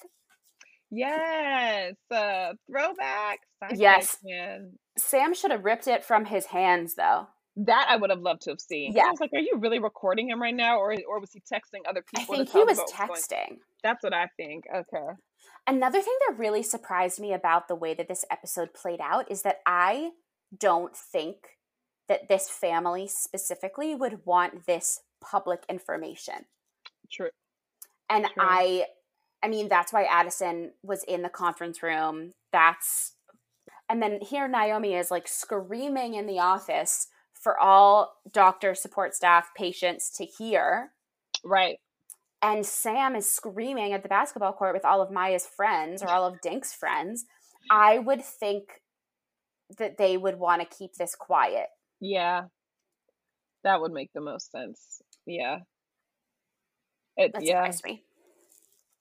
Yes, 0.89 1.95
uh, 2.11 2.53
throwback. 2.69 3.39
Yes. 3.75 4.17
Sidekick, 4.17 4.29
man. 4.29 4.71
Sam 4.97 5.33
should 5.33 5.51
have 5.51 5.65
ripped 5.65 5.87
it 5.87 6.03
from 6.03 6.25
his 6.25 6.45
hands, 6.45 6.95
though. 6.95 7.27
That 7.57 7.87
I 7.89 7.97
would 7.97 8.11
have 8.11 8.19
loved 8.19 8.43
to 8.43 8.51
have 8.51 8.61
seen. 8.61 8.93
Yeah. 8.93 9.05
I 9.07 9.09
was 9.09 9.19
like, 9.19 9.31
are 9.33 9.39
you 9.39 9.57
really 9.59 9.79
recording 9.79 10.29
him 10.29 10.41
right 10.41 10.55
now, 10.55 10.77
or 10.77 10.95
or 11.09 11.19
was 11.19 11.31
he 11.33 11.39
texting 11.39 11.81
other 11.89 12.03
people? 12.15 12.35
I 12.35 12.37
think 12.37 12.51
he 12.51 12.63
was 12.63 12.79
texting. 12.91 13.57
That's 13.83 14.03
what 14.03 14.13
I 14.13 14.27
think. 14.37 14.65
Okay. 14.73 15.07
Another 15.65 16.01
thing 16.01 16.13
that 16.27 16.37
really 16.37 16.63
surprised 16.63 17.19
me 17.19 17.33
about 17.33 17.67
the 17.67 17.75
way 17.75 17.93
that 17.93 18.07
this 18.07 18.23
episode 18.31 18.73
played 18.73 19.01
out 19.01 19.29
is 19.31 19.41
that 19.41 19.57
I 19.65 20.11
don't 20.57 20.95
think 20.95 21.37
that 22.07 22.29
this 22.29 22.47
family 22.47 23.07
specifically 23.07 23.93
would 23.93 24.25
want 24.25 24.65
this 24.65 25.01
public 25.21 25.63
information. 25.69 26.45
True. 27.11 27.29
And 28.09 28.25
True. 28.25 28.33
I 28.39 28.85
I 29.43 29.47
mean 29.47 29.69
that's 29.69 29.93
why 29.93 30.03
Addison 30.03 30.73
was 30.83 31.03
in 31.03 31.21
the 31.21 31.29
conference 31.29 31.81
room. 31.83 32.33
That's 32.51 33.13
and 33.89 34.01
then 34.01 34.19
here 34.21 34.47
Naomi 34.47 34.95
is 34.95 35.11
like 35.11 35.27
screaming 35.27 36.13
in 36.15 36.25
the 36.27 36.39
office 36.39 37.07
for 37.33 37.59
all 37.59 38.15
doctor 38.31 38.73
support 38.75 39.13
staff 39.13 39.49
patients 39.55 40.09
to 40.17 40.25
hear 40.25 40.91
Right. 41.43 41.77
and 42.41 42.65
Sam 42.65 43.15
is 43.15 43.29
screaming 43.29 43.93
at 43.93 44.03
the 44.03 44.09
basketball 44.09 44.53
court 44.53 44.73
with 44.73 44.83
all 44.85 45.01
of 45.01 45.11
Maya's 45.11 45.45
friends 45.45 46.01
or 46.01 46.09
all 46.09 46.25
of 46.25 46.41
Dink's 46.41 46.73
friends, 46.73 47.25
I 47.69 47.99
would 47.99 48.23
think 48.25 48.81
that 49.77 49.97
they 49.97 50.17
would 50.17 50.39
want 50.39 50.61
to 50.61 50.77
keep 50.77 50.95
this 50.95 51.13
quiet. 51.15 51.67
Yeah. 52.01 52.43
That 53.63 53.81
would 53.81 53.91
make 53.91 54.11
the 54.13 54.21
most 54.21 54.51
sense. 54.51 55.01
Yeah. 55.27 55.59
It, 57.17 57.33
That 57.33 57.43
yeah. 57.43 57.69
surprised 57.71 57.83
me. 57.83 58.03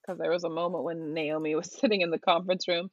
because 0.02 0.18
there 0.18 0.30
was 0.30 0.44
a 0.44 0.50
moment 0.50 0.84
when 0.84 1.14
Naomi 1.14 1.54
was 1.54 1.72
sitting 1.78 2.00
in 2.02 2.10
the 2.10 2.18
conference 2.18 2.66
room 2.68 2.90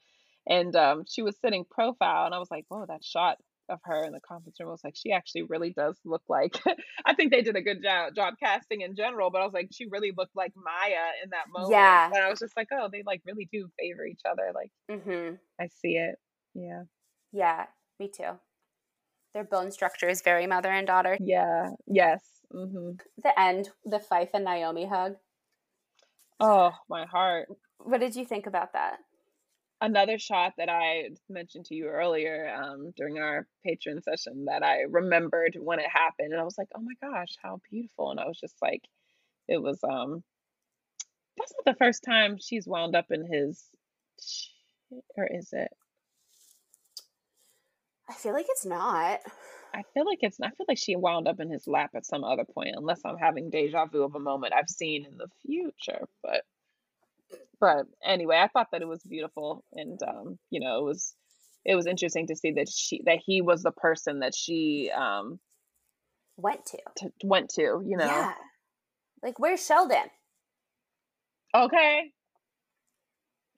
and 0.47 0.75
um, 0.75 1.03
she 1.09 1.21
was 1.21 1.37
sitting 1.39 1.63
profile, 1.69 2.25
and 2.25 2.35
I 2.35 2.39
was 2.39 2.51
like, 2.51 2.65
"Whoa, 2.67 2.85
that 2.87 3.03
shot 3.03 3.37
of 3.69 3.79
her 3.85 4.03
in 4.03 4.11
the 4.11 4.19
conference 4.19 4.57
room 4.59 4.67
I 4.67 4.71
was 4.73 4.83
like, 4.83 4.95
she 4.97 5.13
actually 5.13 5.43
really 5.43 5.71
does 5.71 5.97
look 6.03 6.23
like." 6.27 6.59
I 7.05 7.13
think 7.15 7.31
they 7.31 7.41
did 7.41 7.55
a 7.55 7.61
good 7.61 7.81
job 7.81 8.13
job 8.13 8.33
casting 8.41 8.81
in 8.81 8.93
general, 8.95 9.31
but 9.31 9.41
I 9.41 9.45
was 9.45 9.53
like, 9.53 9.69
she 9.71 9.87
really 9.89 10.11
looked 10.15 10.35
like 10.35 10.51
Maya 10.55 11.11
in 11.23 11.29
that 11.29 11.45
moment. 11.49 11.71
Yeah. 11.71 12.07
and 12.13 12.23
I 12.25 12.29
was 12.29 12.39
just 12.39 12.57
like, 12.57 12.67
"Oh, 12.73 12.89
they 12.91 13.03
like 13.05 13.21
really 13.25 13.47
do 13.53 13.69
favor 13.79 14.05
each 14.05 14.21
other." 14.29 14.51
Like 14.53 14.71
hmm 15.01 15.35
I 15.61 15.67
see 15.81 15.95
it. 15.95 16.15
Yeah, 16.53 16.83
Yeah, 17.31 17.65
me 17.99 18.09
too. 18.09 18.37
Their 19.33 19.45
bone 19.45 19.71
structure 19.71 20.09
is 20.09 20.21
very 20.21 20.45
mother 20.45 20.69
and 20.71 20.85
daughter. 20.85 21.17
yeah, 21.21 21.69
yes. 21.87 22.21
Hmm 22.53 22.91
The 23.21 23.39
end, 23.39 23.69
the 23.83 23.99
Fife 23.99 24.29
and 24.33 24.45
Naomi 24.45 24.85
hug. 24.85 25.15
Oh, 26.39 26.71
my 26.89 27.05
heart. 27.05 27.47
What 27.79 27.99
did 27.99 28.15
you 28.15 28.25
think 28.25 28.45
about 28.47 28.73
that? 28.73 28.99
another 29.83 30.17
shot 30.17 30.53
that 30.57 30.69
I 30.69 31.09
mentioned 31.29 31.65
to 31.65 31.75
you 31.75 31.87
earlier 31.87 32.55
um, 32.55 32.93
during 32.95 33.17
our 33.19 33.45
Patreon 33.67 34.01
session 34.01 34.45
that 34.45 34.63
I 34.63 34.83
remembered 34.89 35.57
when 35.59 35.79
it 35.79 35.89
happened, 35.89 36.31
and 36.31 36.39
I 36.39 36.45
was 36.45 36.57
like, 36.57 36.69
"Oh 36.73 36.81
my 36.81 36.93
gosh, 37.01 37.35
how 37.41 37.59
beautiful!" 37.69 38.09
And 38.09 38.19
I 38.19 38.25
was 38.25 38.39
just 38.39 38.55
like, 38.61 38.81
"It 39.47 39.61
was." 39.61 39.83
um 39.83 40.23
That's 41.37 41.53
not 41.57 41.73
the 41.73 41.77
first 41.77 42.03
time 42.03 42.37
she's 42.39 42.65
wound 42.65 42.95
up 42.95 43.11
in 43.11 43.25
his, 43.25 43.63
or 45.17 45.27
is 45.29 45.49
it? 45.51 45.71
I 48.09 48.13
feel 48.13 48.33
like 48.33 48.45
it's 48.49 48.65
not. 48.65 49.19
I 49.73 49.81
feel 49.93 50.05
like 50.05 50.19
it's. 50.21 50.39
I 50.39 50.49
feel 50.49 50.65
like 50.67 50.77
she 50.77 50.95
wound 50.95 51.27
up 51.27 51.39
in 51.39 51.49
his 51.49 51.65
lap 51.67 51.91
at 51.95 52.05
some 52.05 52.23
other 52.23 52.45
point, 52.45 52.75
unless 52.77 53.01
I'm 53.05 53.17
having 53.17 53.49
deja 53.49 53.85
vu 53.87 54.03
of 54.03 54.13
a 54.15 54.19
moment 54.19 54.53
I've 54.53 54.69
seen 54.69 55.05
in 55.05 55.17
the 55.17 55.27
future. 55.45 56.07
But, 56.21 56.43
but 57.59 57.85
anyway, 58.05 58.37
I 58.37 58.47
thought 58.49 58.67
that 58.71 58.81
it 58.83 58.87
was 58.87 59.01
beautiful, 59.03 59.63
and 59.73 59.99
um, 60.03 60.37
you 60.51 60.59
know, 60.59 60.77
it 60.77 60.83
was, 60.83 61.15
it 61.65 61.75
was 61.75 61.87
interesting 61.87 62.27
to 62.27 62.35
see 62.35 62.51
that 62.51 62.69
she 62.69 63.01
that 63.05 63.19
he 63.25 63.41
was 63.41 63.63
the 63.63 63.71
person 63.71 64.19
that 64.19 64.35
she 64.35 64.91
um 64.95 65.39
Went 66.37 66.65
to. 66.67 66.77
t- 66.97 67.07
went 67.23 67.49
to. 67.55 67.61
You 67.85 67.97
know, 67.97 68.05
Yeah. 68.05 68.33
Like, 69.23 69.39
where's 69.39 69.65
Sheldon? 69.65 70.09
okay. 71.55 72.11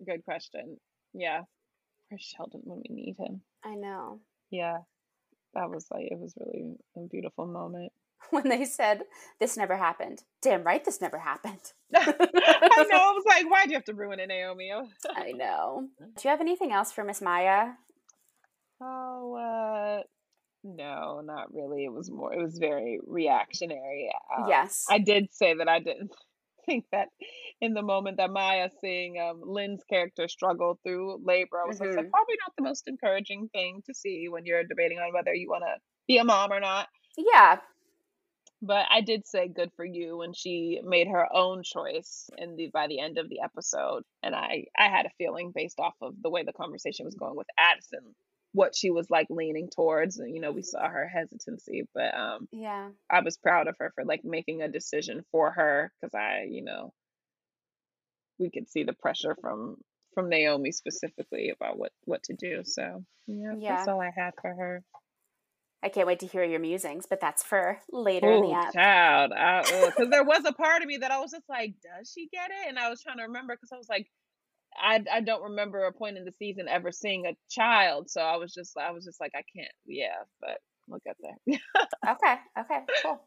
Good 0.06 0.24
question. 0.26 0.78
Yeah, 1.14 1.42
where's 2.10 2.22
Sheldon 2.22 2.62
when 2.66 2.82
we 2.88 2.94
need 2.96 3.16
him? 3.18 3.42
I 3.64 3.76
know. 3.76 4.20
Yeah, 4.52 4.80
that 5.56 5.70
was 5.70 5.88
like 5.92 6.06
it 6.12 6.20
was 6.20 6.34
really 6.40 6.76
a 6.96 7.08
beautiful 7.08 7.48
moment. 7.48 7.92
When 8.32 8.50
they 8.50 8.66
said, 8.66 9.04
this 9.40 9.56
never 9.56 9.78
happened. 9.78 10.24
Damn 10.42 10.64
right, 10.64 10.84
this 10.84 11.00
never 11.00 11.20
happened. 11.20 11.62
I 11.96 12.06
know. 12.10 12.98
I 12.98 13.14
was 13.14 13.24
like, 13.28 13.48
why 13.50 13.66
do 13.66 13.70
you 13.70 13.78
have 13.78 13.86
to 13.86 13.94
ruin 13.94 14.20
it, 14.20 14.30
Naomi? 14.30 14.72
I 14.72 15.32
know. 15.32 15.90
Do 16.00 16.22
you 16.24 16.32
have 16.32 16.42
anything 16.42 16.72
else 16.72 16.92
for 16.92 17.04
Miss 17.04 17.22
Maya? 17.22 17.74
Oh, 18.82 19.36
uh, 19.36 20.04
no, 20.64 21.22
not 21.24 21.54
really. 21.54 21.86
It 21.86 21.94
was 21.94 22.10
more, 22.10 22.34
it 22.34 22.42
was 22.42 22.58
very 22.58 23.00
reactionary. 23.06 24.10
Um, 24.36 24.46
yes. 24.50 24.86
I 24.90 24.98
did 24.98 25.32
say 25.32 25.54
that 25.54 25.70
I 25.70 25.78
didn't 25.78 26.12
think 26.66 26.86
that 26.92 27.10
in 27.62 27.74
the 27.74 27.82
moment 27.82 28.18
that 28.18 28.30
Maya 28.32 28.70
seeing 28.82 29.20
um, 29.20 29.42
Lynn's 29.44 29.84
character 29.90 30.28
struggle 30.28 30.80
through 30.84 31.22
labor, 31.24 31.62
I 31.64 31.68
was 31.68 31.80
like, 31.80 31.90
Mhm. 31.90 32.10
probably 32.10 32.36
not 32.46 32.54
the 32.58 32.64
most 32.64 32.88
encouraging 32.88 33.50
thing 33.50 33.82
to 33.86 33.94
see 33.94 34.28
when 34.30 34.46
you're 34.46 34.64
debating 34.64 35.00
on 35.00 35.14
whether 35.14 35.34
you 35.34 35.50
want 35.50 35.64
to 35.64 35.76
be 36.08 36.18
a 36.18 36.24
mom 36.24 36.52
or 36.52 36.60
not. 36.60 36.88
yeah. 37.18 37.60
But 38.62 38.88
I 38.90 39.02
did 39.02 39.28
say 39.28 39.48
good 39.48 39.72
for 39.76 39.86
you 39.86 40.18
when 40.18 40.34
she 40.34 40.80
made 40.84 41.08
her 41.08 41.28
own 41.32 41.62
choice 41.64 42.30
in 42.38 42.56
the 42.56 42.70
by 42.74 42.88
the 42.88 43.00
end 43.00 43.18
of 43.18 43.30
the 43.30 43.42
episode. 43.42 44.04
And 44.24 44.34
I 44.34 44.66
I 44.78 44.88
had 44.90 45.06
a 45.06 45.12
feeling 45.18 45.52
based 45.54 45.80
off 45.80 45.94
of 46.02 46.16
the 46.22 46.30
way 46.30 46.44
the 46.44 46.54
conversation 46.54 47.06
was 47.06 47.16
going 47.16 47.36
with 47.36 47.48
Addison, 47.58 48.16
what 48.54 48.76
she 48.76 48.90
was 48.92 49.10
like 49.10 49.28
leaning 49.30 49.70
towards. 49.70 50.18
And 50.20 50.34
you 50.34 50.42
know, 50.42 50.52
we 50.52 50.64
saw 50.64 50.88
her 50.88 51.08
hesitancy, 51.08 51.84
but 51.94 52.16
um 52.16 52.48
Yeah. 52.52 52.90
I 53.10 53.22
was 53.22 53.38
proud 53.38 53.68
of 53.68 53.76
her 53.80 53.92
for 53.94 54.04
like 54.06 54.24
making 54.24 54.62
a 54.62 54.68
decision 54.70 55.24
for 55.32 55.52
her 55.52 55.92
because 56.02 56.16
I, 56.16 56.48
you 56.50 56.64
know, 56.64 56.92
we 58.40 58.50
could 58.50 58.70
see 58.70 58.84
the 58.84 58.94
pressure 58.94 59.36
from 59.42 59.78
from 60.14 60.30
Naomi 60.30 60.72
specifically 60.72 61.50
about 61.50 61.78
what 61.78 61.92
what 62.06 62.24
to 62.24 62.34
do. 62.34 62.62
So 62.64 63.04
yeah, 63.28 63.54
that's 63.62 63.88
all 63.88 64.02
I 64.02 64.12
had 64.16 64.34
for 64.42 64.50
her. 64.54 64.84
I 65.84 65.90
can't 65.90 66.08
wait 66.08 66.20
to 66.20 66.28
hear 66.28 66.44
your 66.44 66.60
musings, 66.60 67.06
but 67.08 67.22
that's 67.22 67.44
for 67.44 67.78
later 67.92 68.32
in 68.32 68.42
the 68.42 68.50
Oh, 68.50 68.54
app. 68.54 68.74
child. 68.74 69.32
Because 69.32 70.08
uh, 70.08 70.10
there 70.10 70.24
was 70.24 70.44
a 70.46 70.54
part 70.54 70.82
of 70.82 70.88
me 70.88 70.98
that 70.98 71.12
I 71.12 71.20
was 71.20 71.32
just 71.32 71.48
like, 71.48 71.76
does 71.84 72.12
she 72.12 72.28
get 72.34 72.50
it? 72.50 72.70
And 72.70 72.80
I 72.80 72.90
was 72.90 73.04
trying 73.04 73.18
to 73.18 73.24
remember 73.24 73.54
because 73.56 73.72
I 73.72 73.78
was 73.78 73.88
like, 73.88 74.08
I, 74.76 75.04
I 75.12 75.22
don't 75.22 75.44
remember 75.44 75.84
a 75.86 75.92
point 75.94 76.18
in 76.18 76.26
the 76.26 76.32
season 76.32 76.68
ever 76.68 76.92
seeing 76.92 77.28
a 77.28 77.36
child. 77.52 78.10
So 78.10 78.22
I 78.22 78.38
was 78.38 78.54
just 78.54 78.76
I 78.78 78.92
was 78.92 79.06
just 79.06 79.20
like, 79.22 79.34
I 79.36 79.44
can't. 79.56 79.72
Yeah, 79.86 80.16
but 80.42 80.58
we'll 80.88 81.02
get 81.06 81.18
there. 81.22 81.60
Okay. 82.10 82.36
Okay. 82.60 82.80
Cool. 83.04 83.22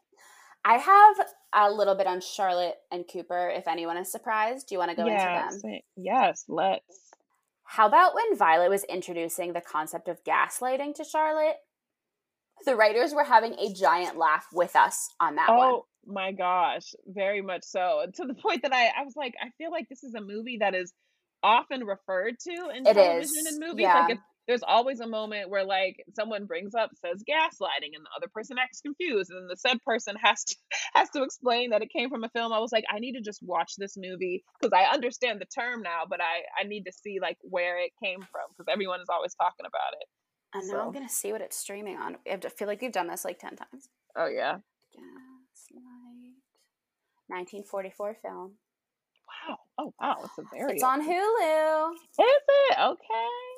I 0.64 0.74
have 0.78 1.16
a 1.54 1.70
little 1.70 1.94
bit 1.94 2.06
on 2.06 2.20
Charlotte 2.20 2.76
and 2.90 3.04
Cooper. 3.10 3.50
If 3.54 3.66
anyone 3.66 3.96
is 3.96 4.10
surprised, 4.10 4.68
do 4.68 4.74
you 4.74 4.78
want 4.78 4.90
to 4.90 4.96
go 4.96 5.06
into 5.06 5.16
them? 5.62 5.80
yes, 5.96 6.44
let's. 6.48 6.82
How 7.64 7.86
about 7.86 8.14
when 8.14 8.36
Violet 8.36 8.70
was 8.70 8.84
introducing 8.84 9.52
the 9.52 9.60
concept 9.60 10.08
of 10.08 10.22
gaslighting 10.24 10.94
to 10.96 11.04
Charlotte? 11.04 11.56
The 12.64 12.74
writers 12.76 13.14
were 13.14 13.24
having 13.24 13.54
a 13.54 13.72
giant 13.72 14.16
laugh 14.16 14.46
with 14.52 14.74
us 14.74 15.10
on 15.20 15.36
that 15.36 15.48
one. 15.48 15.58
Oh, 15.60 15.86
my 16.06 16.32
gosh, 16.32 16.94
very 17.06 17.42
much 17.42 17.62
so. 17.64 18.06
To 18.14 18.24
the 18.24 18.34
point 18.34 18.62
that 18.62 18.72
I, 18.72 18.86
I 18.86 19.04
was 19.04 19.14
like, 19.16 19.34
I 19.40 19.50
feel 19.58 19.70
like 19.70 19.88
this 19.88 20.02
is 20.02 20.14
a 20.14 20.20
movie 20.20 20.58
that 20.60 20.74
is 20.74 20.92
often 21.42 21.84
referred 21.84 22.38
to 22.40 22.70
in 22.74 22.86
It 22.86 22.94
television 22.94 23.20
is. 23.20 23.46
and 23.46 23.60
movies. 23.60 23.82
Yeah. 23.82 24.00
Like, 24.00 24.10
it's, 24.12 24.20
there's 24.48 24.62
always 24.66 25.00
a 25.00 25.06
moment 25.06 25.50
where 25.50 25.64
like 25.64 26.02
someone 26.16 26.46
brings 26.46 26.74
up 26.74 26.90
says 26.94 27.22
gaslighting, 27.22 27.94
and 27.94 28.04
the 28.04 28.16
other 28.16 28.28
person 28.32 28.56
acts 28.58 28.80
confused, 28.80 29.30
and 29.30 29.48
the 29.48 29.56
said 29.56 29.80
person 29.84 30.16
has 30.20 30.42
to 30.44 30.56
has 30.94 31.10
to 31.10 31.22
explain 31.22 31.70
that 31.70 31.82
it 31.82 31.92
came 31.94 32.08
from 32.08 32.24
a 32.24 32.30
film. 32.30 32.52
I 32.52 32.58
was 32.58 32.72
like, 32.72 32.84
I 32.90 32.98
need 32.98 33.12
to 33.12 33.20
just 33.20 33.42
watch 33.42 33.74
this 33.76 33.96
movie 33.96 34.42
because 34.58 34.72
I 34.72 34.92
understand 34.92 35.40
the 35.40 35.46
term 35.46 35.82
now, 35.82 36.02
but 36.08 36.20
I 36.20 36.42
I 36.58 36.66
need 36.66 36.84
to 36.84 36.92
see 36.92 37.18
like 37.20 37.36
where 37.42 37.78
it 37.78 37.92
came 38.02 38.20
from 38.20 38.48
because 38.56 38.72
everyone 38.72 39.00
is 39.00 39.08
always 39.12 39.34
talking 39.34 39.66
about 39.66 39.92
it. 40.00 40.08
And 40.54 40.66
now 40.68 40.86
I'm 40.86 40.92
gonna 40.92 41.10
see 41.10 41.30
what 41.30 41.42
it's 41.42 41.56
streaming 41.56 41.98
on. 41.98 42.16
I 42.28 42.38
feel 42.48 42.68
like 42.68 42.80
we've 42.80 42.90
done 42.90 43.08
this 43.08 43.26
like 43.26 43.38
ten 43.38 43.54
times. 43.54 43.90
Oh 44.16 44.26
yeah. 44.26 44.56
Gaslight. 44.94 46.40
1944 47.28 48.16
film. 48.22 48.54
Wow. 49.28 49.58
Oh 49.76 49.92
wow. 50.00 50.16
It's 50.24 50.38
a 50.38 50.42
very. 50.50 50.72
It's 50.72 50.82
on 50.82 51.02
Hulu. 51.02 51.92
Is 51.92 52.18
it 52.18 52.78
okay? 52.80 53.57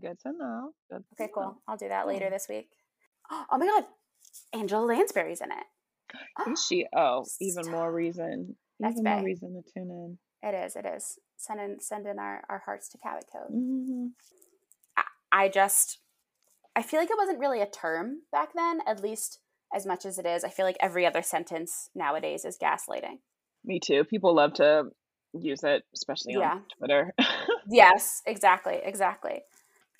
Good 0.00 0.18
to 0.20 0.32
know. 0.32 0.72
Good 0.90 1.04
to 1.16 1.22
Okay, 1.24 1.30
know. 1.36 1.42
cool. 1.42 1.62
I'll 1.66 1.76
do 1.76 1.88
that 1.88 2.06
later 2.06 2.30
this 2.30 2.46
week. 2.48 2.68
Oh 3.32 3.58
my 3.58 3.66
god, 3.66 3.84
Angela 4.52 4.84
Lansbury's 4.84 5.40
in 5.40 5.52
it. 5.52 5.64
Is 6.50 6.64
she? 6.66 6.86
Oh, 6.96 7.24
even 7.40 7.70
more 7.70 7.92
reason. 7.92 8.56
That's 8.80 8.98
even 8.98 9.04
more 9.12 9.24
reason 9.24 9.62
to 9.62 9.72
tune 9.72 9.90
in. 9.90 10.18
It 10.42 10.54
is. 10.54 10.74
It 10.74 10.84
is. 10.86 11.18
Send 11.36 11.60
in, 11.60 11.80
send 11.80 12.06
in 12.06 12.18
our, 12.18 12.42
our 12.48 12.62
hearts 12.64 12.88
to 12.90 12.98
Cabot 12.98 13.24
Cove. 13.32 13.50
hmm 13.50 14.06
I 15.32 15.48
just, 15.48 15.98
I 16.74 16.82
feel 16.82 16.98
like 16.98 17.08
it 17.10 17.16
wasn't 17.16 17.38
really 17.38 17.60
a 17.60 17.66
term 17.70 18.22
back 18.32 18.48
then, 18.54 18.80
at 18.84 19.00
least 19.00 19.38
as 19.72 19.86
much 19.86 20.04
as 20.04 20.18
it 20.18 20.26
is. 20.26 20.42
I 20.42 20.48
feel 20.48 20.66
like 20.66 20.76
every 20.80 21.06
other 21.06 21.22
sentence 21.22 21.88
nowadays 21.94 22.44
is 22.44 22.58
gaslighting. 22.58 23.18
Me 23.64 23.78
too. 23.78 24.02
People 24.02 24.34
love 24.34 24.54
to 24.54 24.86
use 25.32 25.62
it, 25.62 25.84
especially 25.94 26.34
Yeah. 26.34 26.54
on 26.54 26.64
Twitter. 26.78 27.14
Yes, 27.70 28.22
exactly, 28.26 28.80
exactly. 28.82 29.42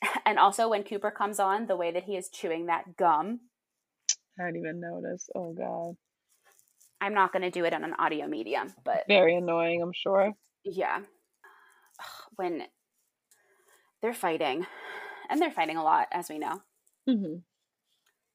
And 0.25 0.39
also 0.39 0.69
when 0.69 0.85
Cooper 0.85 1.11
comes 1.11 1.39
on, 1.41 1.67
the 1.67 1.77
way 1.77 1.91
that 1.93 2.05
he 2.05 2.17
is 2.17 2.29
chewing 2.31 2.67
that 2.67 2.97
gum, 2.97 3.41
I 4.39 4.47
didn't 4.47 4.59
even 4.61 4.81
notice. 4.81 5.29
Oh 5.35 5.53
god. 5.53 5.97
I'm 7.01 7.15
not 7.15 7.33
going 7.33 7.43
to 7.43 7.51
do 7.51 7.65
it 7.65 7.73
on 7.75 7.83
an 7.85 7.95
audio 7.99 8.27
medium, 8.27 8.73
but 8.85 9.05
Very 9.09 9.35
annoying, 9.35 9.81
I'm 9.83 9.93
sure. 9.95 10.33
yeah. 10.65 11.01
When 12.37 12.63
they're 14.03 14.15
fighting, 14.15 14.67
and 15.29 15.41
they're 15.41 15.51
fighting 15.51 15.77
a 15.77 15.83
lot, 15.85 16.09
as 16.13 16.29
we 16.31 16.39
know. 16.39 16.61
hmm 17.07 17.37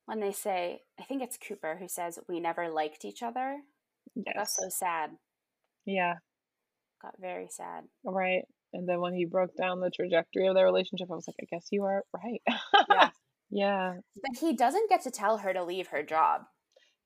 When 0.06 0.20
they 0.20 0.32
say, 0.32 0.82
I 1.00 1.04
think 1.04 1.22
it's 1.24 1.38
Cooper 1.38 1.78
who 1.80 1.88
says, 1.88 2.20
We 2.28 2.40
never 2.40 2.70
liked 2.70 3.06
each 3.06 3.24
other. 3.24 3.58
Yes. 4.16 4.56
so 4.60 4.70
sad. 4.70 5.12
Yeah. 5.86 6.16
Got 7.02 7.16
very 7.20 7.48
sad. 7.50 7.86
Right. 8.04 8.44
And 8.76 8.88
then 8.90 9.00
when 9.00 9.14
he 9.14 9.26
broke 9.26 9.56
down 9.56 9.80
the 9.80 9.90
trajectory 9.90 10.48
of 10.48 10.56
their 10.56 10.66
relationship, 10.66 11.08
I 11.10 11.16
was 11.16 11.28
like, 11.28 11.38
I 11.42 11.46
guess 11.50 11.68
you 11.72 11.84
are 11.84 12.04
right. 12.14 12.42
Yeah. 12.90 13.10
yeah. 13.50 13.94
But 14.22 14.38
he 14.40 14.54
doesn't 14.56 14.90
get 14.90 15.02
to 15.04 15.12
tell 15.12 15.38
her 15.38 15.54
to 15.54 15.64
leave 15.64 15.88
her 15.88 16.04
job. 16.04 16.42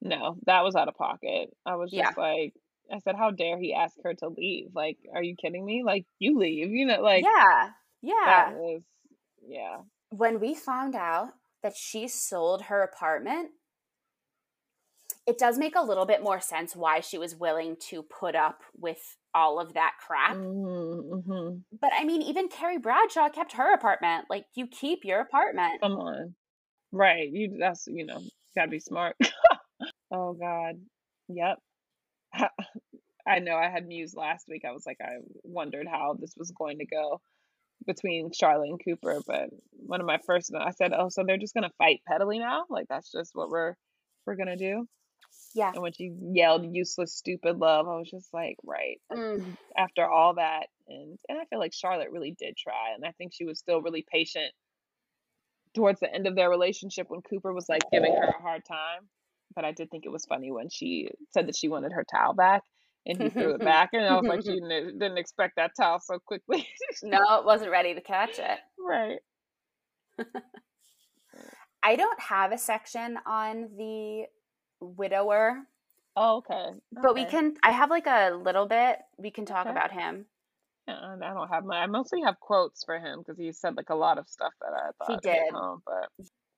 No, 0.02 0.38
that 0.46 0.64
was 0.64 0.76
out 0.76 0.88
of 0.88 0.96
pocket. 0.96 1.50
I 1.66 1.76
was 1.76 1.92
Yeah. 1.94 2.06
just 2.06 2.18
like, 2.18 2.54
I 2.92 2.98
said, 3.00 3.16
how 3.16 3.30
dare 3.32 3.60
he 3.60 3.74
ask 3.74 3.96
her 4.04 4.16
to 4.16 4.30
leave? 4.30 4.70
Like, 4.74 4.98
are 5.14 5.22
you 5.22 5.36
kidding 5.36 5.64
me? 5.64 5.84
Like, 5.86 6.06
you 6.18 6.40
leave, 6.40 6.72
you 6.72 6.86
know, 6.88 7.02
like, 7.02 7.24
yeah. 7.24 7.70
Yeah. 8.02 8.26
that 8.26 8.56
was, 8.56 8.82
yeah. 9.48 9.78
when 10.10 10.40
we 10.40 10.56
found 10.56 10.96
out 10.96 11.28
that 11.62 11.76
she 11.76 12.08
sold 12.08 12.64
her 12.64 12.82
apartment, 12.82 13.50
it 15.28 15.38
does 15.38 15.60
make 15.60 15.76
a 15.76 15.84
little 15.84 16.06
bit 16.08 16.24
more 16.24 16.40
sense 16.42 16.76
why 16.76 17.00
she 17.02 17.20
was 17.20 17.36
willing 17.36 17.76
to 17.90 18.02
put 18.02 18.36
up 18.36 18.62
with 18.76 19.18
all 19.34 19.60
of 19.60 19.74
that 19.74 19.94
crap. 20.06 20.36
Mm-hmm. 20.36 21.58
But 21.80 21.92
I 21.98 22.04
mean, 22.04 22.22
even 22.22 22.50
Carrie 22.50 22.80
Bradshaw 22.80 23.30
kept 23.30 23.54
her 23.54 23.74
apartment. 23.74 24.26
Like, 24.30 24.46
you 24.56 24.68
keep 24.68 25.00
your 25.04 25.22
apartment. 25.22 25.82
Come 25.82 25.94
on. 25.94 26.36
Right. 26.92 27.30
You, 27.32 27.58
that's, 27.60 27.88
you 27.88 28.06
know, 28.06 28.22
gotta 28.56 28.70
be 28.70 28.80
smart. 28.80 29.16
oh, 30.12 30.34
God. 30.34 30.76
Yep. 31.28 31.58
I 33.28 33.40
know 33.40 33.56
I 33.56 33.70
had 33.70 33.86
news 33.86 34.16
last 34.16 34.48
week. 34.50 34.64
I 34.68 34.72
was 34.72 34.86
like, 34.86 34.98
I 35.02 35.18
wondered 35.44 35.88
how 35.88 36.16
this 36.20 36.34
was 36.36 36.52
going 36.52 36.80
to 36.80 36.86
go 36.86 37.22
between 37.86 38.32
Charlotte 38.34 38.70
and 38.70 38.82
Cooper. 38.84 39.20
But 39.26 39.50
one 39.72 40.02
of 40.02 40.08
my 40.08 40.20
first, 40.26 40.52
I 40.56 40.72
said, 40.72 40.94
oh, 40.94 41.10
so 41.10 41.24
they're 41.26 41.38
just 41.38 41.54
gonna 41.54 41.72
fight 41.78 42.02
pettily 42.08 42.40
now? 42.40 42.66
Like 42.70 42.88
that's 42.90 43.12
just 43.12 43.32
what 43.34 43.50
we're 43.50 43.76
we're 44.26 44.36
gonna 44.36 44.58
do? 44.58 44.88
Yeah. 45.56 45.72
And 45.74 45.82
when 45.82 45.94
she 45.94 46.12
yelled 46.34 46.76
useless, 46.76 47.14
stupid 47.14 47.58
love, 47.58 47.88
I 47.88 47.98
was 47.98 48.10
just 48.10 48.34
like, 48.34 48.58
right. 48.64 49.00
Mm. 49.12 49.58
After 49.78 50.06
all 50.06 50.36
that, 50.36 50.68
and 50.88 51.18
and 51.28 51.40
I 51.40 51.46
feel 51.46 51.60
like 51.60 51.74
Charlotte 51.74 52.12
really 52.12 52.36
did 52.38 52.56
try, 52.58 52.94
and 52.96 53.06
I 53.06 53.12
think 53.12 53.34
she 53.34 53.46
was 53.46 53.60
still 53.60 53.82
really 53.82 54.06
patient 54.12 54.52
towards 55.74 56.00
the 56.00 56.14
end 56.14 56.28
of 56.28 56.36
their 56.36 56.50
relationship 56.50 57.10
when 57.10 57.22
Cooper 57.22 57.54
was 57.54 57.70
like 57.70 57.82
giving 57.92 58.14
her 58.14 58.28
a 58.28 58.42
hard 58.42 58.64
time. 58.66 59.08
But 59.56 59.66
I 59.66 59.72
did 59.72 59.90
think 59.90 60.06
it 60.06 60.12
was 60.12 60.26
funny 60.26 60.52
when 60.52 60.70
she 60.70 61.10
said 61.32 61.48
that 61.48 61.56
she 61.56 61.70
wanted 61.70 61.92
her 61.94 62.04
towel 62.04 62.34
back, 62.34 62.62
and 63.06 63.22
he 63.22 63.30
threw 63.30 63.56
it 63.56 63.60
back, 63.60 63.90
and 63.94 64.06
I 64.06 64.16
was 64.16 64.26
like, 64.26 64.44
she 64.44 64.54
didn't, 64.60 65.00
didn't 65.00 65.18
expect 65.18 65.56
that 65.56 65.72
towel 65.76 66.00
so 66.00 66.20
quickly. 66.20 66.68
No, 67.04 67.40
it 67.40 67.46
wasn't 67.46 67.72
ready 67.72 67.96
to 67.96 68.02
catch 68.02 68.38
it. 68.40 68.60
right. 68.80 69.20
I 71.82 71.96
don't 71.96 72.20
have 72.20 72.52
a 72.52 72.58
section 72.58 73.18
on 73.26 73.70
the 73.78 74.26
widower, 74.80 75.64
Oh, 76.16 76.38
okay. 76.38 76.70
but 76.92 77.14
we 77.14 77.26
can, 77.26 77.56
I 77.64 77.72
have 77.72 77.90
like 77.90 78.08
a 78.08 78.32
little 78.32 78.66
bit. 78.66 79.00
We 79.18 79.32
can 79.32 79.46
talk 79.46 79.68
Okay. 79.68 79.72
about 79.72 79.92
him. 79.92 80.26
Yeah, 80.88 81.16
I 81.22 81.34
don't 81.34 81.48
have 81.50 81.66
my. 81.66 81.78
I 81.84 81.88
mostly 81.88 82.22
have 82.24 82.40
quotes 82.40 82.84
for 82.84 82.98
him 83.00 83.20
because 83.20 83.38
he 83.38 83.52
said 83.52 83.76
like 83.78 83.90
a 83.90 83.96
lot 83.96 84.18
of 84.18 84.28
stuff 84.28 84.54
that 84.62 84.74
I 84.74 84.90
thought 84.98 85.24
he 85.24 85.30
did. 85.30 85.52
home, 85.52 85.82
but 85.86 86.10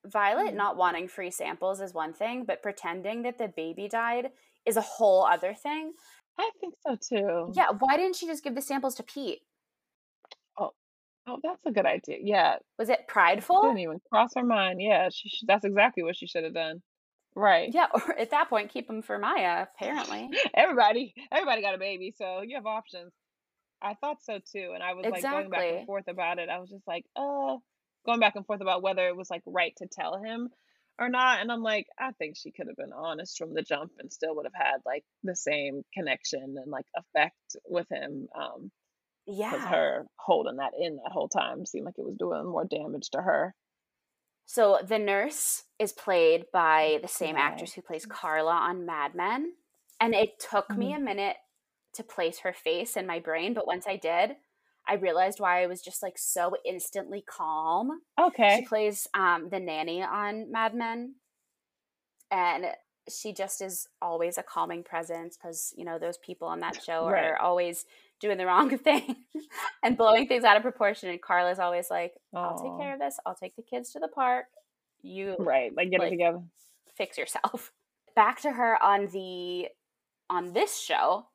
Violet 0.06 0.54
Mm. 0.54 0.58
not 0.58 0.78
wanting 0.78 1.08
free 1.08 1.32
samples 1.32 1.82
is 1.82 1.94
one 1.94 2.14
thing, 2.14 2.46
but 2.46 2.64
pretending 2.64 3.24
that 3.24 3.38
the 3.38 3.48
baby 3.50 3.88
died 3.88 4.32
is 4.66 4.78
a 4.78 4.82
whole 4.82 5.26
other 5.26 5.54
thing. 5.54 5.94
I 6.40 6.50
think 6.60 6.74
so 6.88 6.96
too. 6.96 7.52
Yeah, 7.54 7.72
why 7.78 7.98
didn't 7.98 8.16
she 8.16 8.26
just 8.26 8.44
give 8.44 8.56
the 8.56 8.62
samples 8.62 8.96
to 8.96 9.04
Pete? 9.04 9.42
Oh, 11.28 11.40
that's 11.44 11.64
a 11.68 11.72
good 11.72 11.86
idea. 11.86 12.18
Yeah, 12.22 12.58
Was 12.80 12.90
it 12.90 13.08
prideful? 13.08 13.62
didn't 13.62 13.80
even 13.80 14.00
cross 14.10 14.32
her 14.36 14.44
mind. 14.44 14.82
Yeah, 14.82 15.10
she. 15.12 15.30
That's 15.46 15.64
exactly 15.66 16.02
what 16.04 16.16
she 16.18 16.26
should 16.26 16.44
have 16.44 16.54
done. 16.56 16.82
Right. 17.36 17.70
Yeah, 17.74 17.88
or 17.94 18.18
at 18.18 18.32
that 18.32 18.50
point, 18.50 18.72
keep 18.72 18.88
them 18.88 19.02
for 19.02 19.18
Maya, 19.18 19.64
apparently. 19.76 20.30
everybody, 20.54 21.14
everybody 21.32 21.62
got 21.62 21.76
a 21.76 21.80
baby, 21.80 22.14
so 22.18 22.42
you 22.42 22.56
have 22.56 22.66
options. 22.66 23.14
I 23.82 23.96
thought 23.96 24.22
so 24.22 24.40
too, 24.52 24.72
and 24.74 24.84
I 24.84 24.94
was 24.94 25.06
like 25.06 25.24
going 25.24 25.50
back 25.50 25.64
and 25.70 25.86
forth 25.86 26.08
about 26.08 26.38
it. 26.40 26.50
I 26.50 26.60
was 26.60 26.70
just 26.70 26.88
like, 26.88 27.06
uh, 27.16 27.56
going 28.06 28.20
back 28.20 28.36
and 28.36 28.46
forth 28.46 28.62
about 28.62 28.84
whether 28.84 29.08
it 29.08 29.16
was 29.16 29.30
like 29.30 29.42
right 29.46 29.74
to 29.78 29.88
tell 29.92 30.22
him 30.22 30.50
or 31.00 31.10
not. 31.10 31.42
And 31.42 31.52
I'm 31.52 31.64
like, 31.64 31.88
I 32.00 32.12
think 32.12 32.36
she 32.38 32.52
could 32.52 32.68
have 32.68 32.76
been 32.78 32.94
honest 32.94 33.38
from 33.38 33.54
the 33.54 33.64
jump 33.64 33.92
and 34.00 34.12
still 34.12 34.36
would 34.36 34.46
have 34.46 34.54
had 34.54 34.78
like 34.86 35.04
the 35.24 35.36
same 35.36 35.82
connection 35.94 36.56
and 36.58 36.72
like 36.72 36.86
effect 36.96 37.56
with 37.66 37.88
him. 37.90 38.28
Um, 38.36 38.72
because 39.26 39.60
Yeah. 39.60 39.70
her 39.70 40.06
holding 40.18 40.58
that 40.58 40.74
in 40.80 40.98
that 40.98 41.12
whole 41.12 41.30
time 41.30 41.66
seemed 41.66 41.86
like 41.86 41.98
it 41.98 42.06
was 42.06 42.18
doing 42.18 42.46
more 42.46 42.66
damage 42.66 43.10
to 43.12 43.22
her. 43.22 43.54
So 44.54 44.80
the 44.86 45.00
nurse 45.00 45.64
is 45.80 45.94
played 45.94 46.52
by 46.52 47.00
the 47.02 47.08
same 47.08 47.38
Yeah. 47.38 47.44
actress 47.44 47.72
who 47.72 47.82
plays 47.82 48.06
Carla 48.06 48.52
on 48.52 48.86
Mad 48.86 49.16
Men. 49.16 49.54
And 50.02 50.14
it 50.14 50.40
took 50.40 50.78
me 50.78 50.92
a 50.92 51.00
minute 51.00 51.38
to 51.94 52.04
place 52.04 52.40
her 52.40 52.52
face 52.52 52.98
in 52.98 53.08
my 53.08 53.20
brain, 53.20 53.54
but 53.54 53.66
once 53.66 53.88
I 53.88 53.96
did, 53.96 54.36
I 54.86 54.96
realized 54.96 55.40
why 55.40 55.64
I 55.64 55.68
was 55.68 55.82
just 55.82 56.04
like 56.04 56.18
so 56.18 56.58
instantly 56.66 57.22
calm. 57.26 58.02
Okay. 58.20 58.58
She 58.58 58.66
plays 58.68 59.08
um, 59.14 59.48
the 59.48 59.60
nanny 59.62 60.04
on 60.04 60.52
Mad 60.52 60.76
Men, 60.76 61.16
and 62.30 62.66
she 63.08 63.34
just 63.34 63.62
is 63.62 63.88
always 64.02 64.38
a 64.38 64.44
calming 64.44 64.84
presence 64.84 65.38
because 65.38 65.74
you 65.78 65.86
know 65.86 65.98
those 65.98 66.18
people 66.18 66.50
on 66.50 66.60
that 66.60 66.84
show 66.84 67.06
Right. 67.06 67.24
are 67.24 67.38
always 67.38 67.86
doing 68.22 68.38
the 68.38 68.46
wrong 68.46 68.78
thing 68.78 69.16
and 69.84 69.98
blowing 69.98 70.28
things 70.28 70.44
out 70.44 70.56
of 70.58 70.64
proportion. 70.64 71.10
And 71.10 71.22
Carla's 71.22 71.60
always 71.60 71.90
like, 71.90 72.14
"I'll 72.34 72.58
take 72.58 72.78
care 72.80 72.94
of 72.94 73.00
this. 73.00 73.18
I'll 73.26 73.36
take 73.36 73.56
the 73.56 73.62
kids 73.64 73.92
to 73.94 74.00
the 74.00 74.08
park. 74.08 74.46
You 75.02 75.36
Right. 75.40 75.76
Like 75.76 75.90
get 75.90 76.00
Like- 76.00 76.08
it 76.08 76.12
together. 76.12 76.42
fix 76.96 77.18
yourself." 77.18 77.72
Back 78.16 78.42
to 78.42 78.52
her 78.52 78.82
on 78.84 79.08
the 79.08 79.68
on 80.30 80.54
this 80.54 80.80
show. 80.80 81.26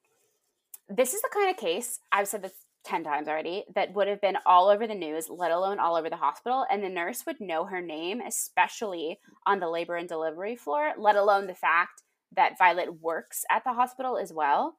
This 0.89 1.15
is 1.15 1.21
the 1.23 1.31
kind 1.33 1.51
of 1.51 1.57
case 1.57 2.01
I've 2.13 2.29
said 2.29 2.43
this 2.43 2.53
10 2.85 3.03
times 3.03 3.27
already 3.27 3.65
that 3.75 3.93
would 3.95 4.07
have 4.07 4.21
been 4.21 4.39
all 4.47 4.69
over 4.69 4.87
the 4.87 4.95
news, 4.95 5.29
let 5.29 5.51
alone 5.51 5.81
all 5.81 5.97
over 5.97 6.09
the 6.09 6.17
hospital. 6.17 6.65
And 6.71 6.85
the 6.85 6.89
nurse 6.89 7.27
would 7.27 7.41
know 7.41 7.65
her 7.65 7.81
name, 7.81 8.21
especially 8.21 9.19
on 9.45 9.59
the 9.59 9.69
labor 9.69 9.97
and 9.97 10.09
delivery 10.09 10.55
floor, 10.55 10.93
let 10.97 11.17
alone 11.17 11.49
the 11.49 11.55
fact 11.55 12.03
that 12.37 12.57
Violet 12.59 13.01
works 13.01 13.45
at 13.51 13.65
the 13.65 13.73
hospital 13.73 14.17
as 14.17 14.33
well. 14.33 14.77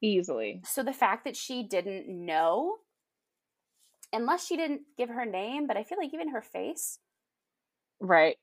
Easily. 0.00 0.64
So 0.64 0.82
the 0.82 0.92
fact 0.92 1.24
that 1.24 1.34
she 1.36 1.62
didn't 1.62 2.08
know, 2.08 2.80
unless 4.12 4.44
she 4.46 4.56
didn't 4.56 4.82
give 4.96 5.08
her 5.10 5.24
name, 5.24 5.66
but 5.68 5.76
I 5.76 5.84
feel 5.84 5.98
like 5.98 6.12
even 6.12 6.30
her 6.30 6.42
face, 6.42 6.98
Right. 8.00 8.38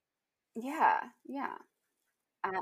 yeah, 0.55 1.09
yeah. 1.25 1.55
Uh, 2.43 2.61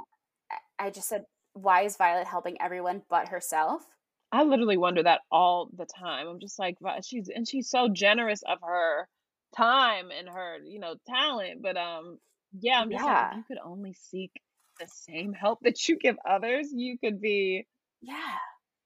I 0.80 0.90
just 0.92 1.10
said, 1.10 1.26
why 1.54 1.84
is 1.84 1.98
Violet 1.98 2.28
helping 2.28 2.62
everyone 2.62 3.04
but 3.10 3.30
herself? 3.30 3.84
I 4.32 4.44
literally 4.44 4.78
wonder 4.78 5.04
that 5.04 5.22
all 5.32 5.70
the 5.74 5.86
time. 5.86 6.28
I'm 6.28 6.40
just 6.40 6.58
like, 6.60 6.78
"Vi- 6.82 7.02
she's 7.02 7.30
and 7.30 7.48
she's 7.48 7.70
so 7.70 7.90
generous 7.90 8.42
of 8.44 8.60
her 8.62 9.08
time 9.56 10.12
and 10.12 10.28
her, 10.30 10.60
you 10.64 10.80
know, 10.80 10.96
talent. 11.08 11.62
But 11.62 11.78
um, 11.78 12.20
yeah, 12.54 12.80
I'm 12.80 12.92
just 12.92 13.08
like, 13.08 13.18
Yeah. 13.18 13.32
you 13.32 13.44
could 13.44 13.58
only 13.64 13.94
seek 13.94 14.32
the 14.80 14.88
same 14.88 15.34
help 15.34 15.60
that 15.64 15.88
you 15.88 15.98
give 15.98 16.18
others, 16.28 16.70
you 16.74 16.98
could 17.00 17.20
be. 17.22 17.68
Yeah. 18.02 18.38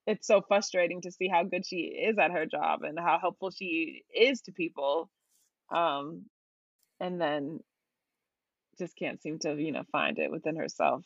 It's 0.07 0.27
so 0.27 0.41
frustrating 0.47 1.01
to 1.01 1.11
see 1.11 1.27
how 1.27 1.43
good 1.43 1.65
she 1.65 1.77
is 1.77 2.17
at 2.19 2.31
her 2.31 2.45
job 2.45 2.83
and 2.83 2.97
how 2.99 3.17
helpful 3.19 3.51
she 3.51 4.03
is 4.15 4.41
to 4.41 4.51
people. 4.51 5.09
Um, 5.73 6.25
and 6.99 7.19
then 7.19 7.59
just 8.77 8.95
can't 8.97 9.21
seem 9.21 9.39
to, 9.39 9.55
you 9.55 9.71
know, 9.71 9.83
find 9.91 10.19
it 10.19 10.29
within 10.31 10.55
herself. 10.57 11.03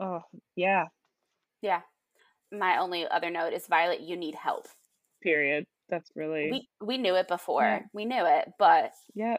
Oh, 0.00 0.22
yeah, 0.56 0.86
Yeah. 1.62 1.82
My 2.50 2.78
only 2.78 3.06
other 3.06 3.30
note 3.30 3.52
is 3.52 3.66
Violet, 3.66 4.00
you 4.00 4.16
need 4.16 4.34
help. 4.34 4.66
period. 5.22 5.66
That's 5.90 6.10
really, 6.14 6.50
We 6.50 6.68
we 6.86 6.98
knew 6.98 7.14
it 7.14 7.26
yeah, 7.28 7.34
before. 7.36 7.90
We 7.92 8.04
knew 8.04 8.24
it, 8.26 8.52
but 8.58 8.92
yeah. 9.14 9.36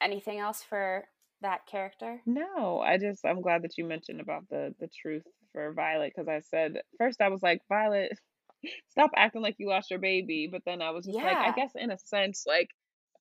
anything 0.00 0.38
else 0.38 0.62
for 0.62 1.04
that 1.40 1.66
character? 1.66 2.20
No, 2.26 2.80
I 2.80 2.98
just 2.98 3.24
I'm 3.24 3.40
glad 3.42 3.62
that 3.62 3.76
you 3.78 3.84
mentioned 3.84 4.20
about 4.20 4.48
the 4.48 4.74
the 4.80 4.88
truth 4.88 5.24
for 5.52 5.72
Violet 5.72 6.12
because 6.14 6.28
I 6.28 6.40
said 6.40 6.80
first 6.98 7.20
I 7.20 7.28
was 7.28 7.42
like 7.42 7.60
Violet, 7.68 8.12
stop 8.90 9.10
acting 9.16 9.42
like 9.42 9.56
you 9.58 9.68
lost 9.68 9.90
your 9.90 10.00
baby, 10.00 10.48
but 10.50 10.62
then 10.66 10.82
I 10.82 10.90
was 10.90 11.06
just 11.06 11.16
like 11.16 11.36
I 11.36 11.52
guess 11.52 11.72
in 11.74 11.90
a 11.90 11.98
sense 11.98 12.44
like 12.46 12.70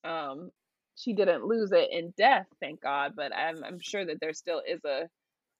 um 0.03 0.51
she 0.95 1.13
didn't 1.13 1.45
lose 1.45 1.71
it 1.71 1.89
in 1.91 2.13
death, 2.17 2.47
thank 2.59 2.82
God, 2.82 3.13
but 3.15 3.36
I'm 3.36 3.63
I'm 3.63 3.80
sure 3.80 4.05
that 4.05 4.19
there 4.19 4.34
still 4.34 4.61
is 4.67 4.84
a 4.86 5.09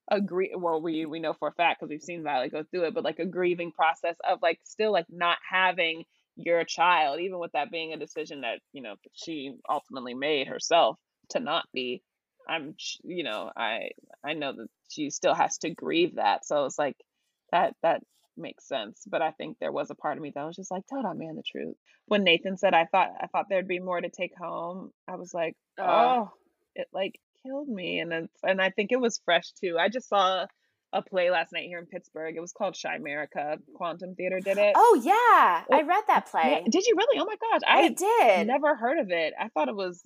a 0.10 0.22
grie 0.22 0.54
well 0.58 0.82
we 0.82 1.06
we 1.06 1.20
know 1.20 1.34
for 1.34 1.50
a 1.50 1.54
fact 1.54 1.80
because 1.80 1.90
we've 1.90 2.02
seen 2.02 2.24
Violet 2.24 2.52
go 2.52 2.64
through 2.64 2.86
it, 2.86 2.94
but 2.94 3.04
like 3.04 3.20
a 3.20 3.26
grieving 3.26 3.72
process 3.72 4.16
of 4.28 4.40
like 4.42 4.60
still 4.64 4.92
like 4.92 5.08
not 5.10 5.38
having 5.50 6.06
your 6.38 6.64
child, 6.64 7.20
even 7.20 7.40
with 7.40 7.52
that 7.54 7.72
being 7.72 7.94
a 7.94 7.98
decision 7.98 8.42
that 8.42 8.60
you 8.72 8.82
know 8.82 8.96
she 9.14 9.54
ultimately 9.70 10.14
made 10.14 10.48
herself 10.48 10.98
to 11.30 11.40
not 11.40 11.66
be. 11.74 12.02
I'm 12.48 12.76
you 13.04 13.24
know 13.24 13.52
I 13.56 13.90
I 14.24 14.34
know 14.34 14.54
that 14.54 14.68
she 14.90 15.10
still 15.10 15.34
has 15.34 15.58
to 15.60 15.70
grieve 15.70 16.16
that, 16.16 16.46
so 16.46 16.66
it's 16.66 16.80
like 16.80 16.96
that 17.52 17.76
that 17.84 18.02
makes 18.38 18.68
sense. 18.68 19.04
But 19.08 19.22
I 19.22 19.32
think 19.32 19.58
there 19.60 19.72
was 19.72 19.90
a 19.90 19.96
part 19.96 20.18
of 20.18 20.24
me 20.24 20.32
that 20.36 20.44
was 20.46 20.56
just 20.56 20.72
like, 20.72 20.86
tell 20.88 21.04
that 21.04 21.18
man 21.18 21.36
the 21.36 21.44
truth. 21.50 21.76
When 22.06 22.24
Nathan 22.24 22.58
said 22.58 22.74
I 22.74 22.86
thought 22.86 23.10
I 23.22 23.28
thought 23.28 23.48
there'd 23.50 23.68
be 23.68 23.80
more 23.80 24.00
to 24.00 24.10
take 24.10 24.34
home, 24.38 24.92
I 25.08 25.16
was 25.16 25.34
like, 25.34 25.56
Uh, 25.80 25.84
oh, 25.86 26.32
it 26.76 26.88
like 26.94 27.20
killed 27.44 27.68
me, 27.68 28.00
and 28.00 28.12
it's 28.14 28.40
and 28.44 28.62
I 28.62 28.70
think 28.70 28.92
it 28.92 29.00
was 29.02 29.22
fresh 29.26 29.52
too. 29.62 29.78
I 29.80 29.90
just 29.90 30.10
saw 30.10 30.46
a 30.94 31.02
play 31.02 31.30
last 31.30 31.52
night 31.52 31.66
here 31.68 31.80
in 31.80 31.86
Pittsburgh. 31.86 32.36
It 32.38 32.40
was 32.40 32.54
called 32.54 32.74
Chimerica. 32.76 33.58
Quantum 33.76 34.16
Theater 34.16 34.40
did 34.40 34.58
it. 34.58 34.74
oh 34.76 35.02
yeah, 35.04 35.64
I 35.78 35.82
read 35.82 36.04
that 36.08 36.30
yeah, 36.34 36.60
play. 36.60 36.64
did 36.70 36.86
you 36.86 36.96
really? 36.96 37.20
Oh 37.20 37.26
my 37.26 37.36
gosh, 37.36 37.62
I 37.68 37.82
I 37.82 37.90
did. 37.90 38.48
never 38.48 38.76
heard 38.76 39.00
of 39.00 39.12
it. 39.12 39.34
I 39.40 39.50
thought 39.50 39.68
it 39.68 39.76
was 39.76 40.02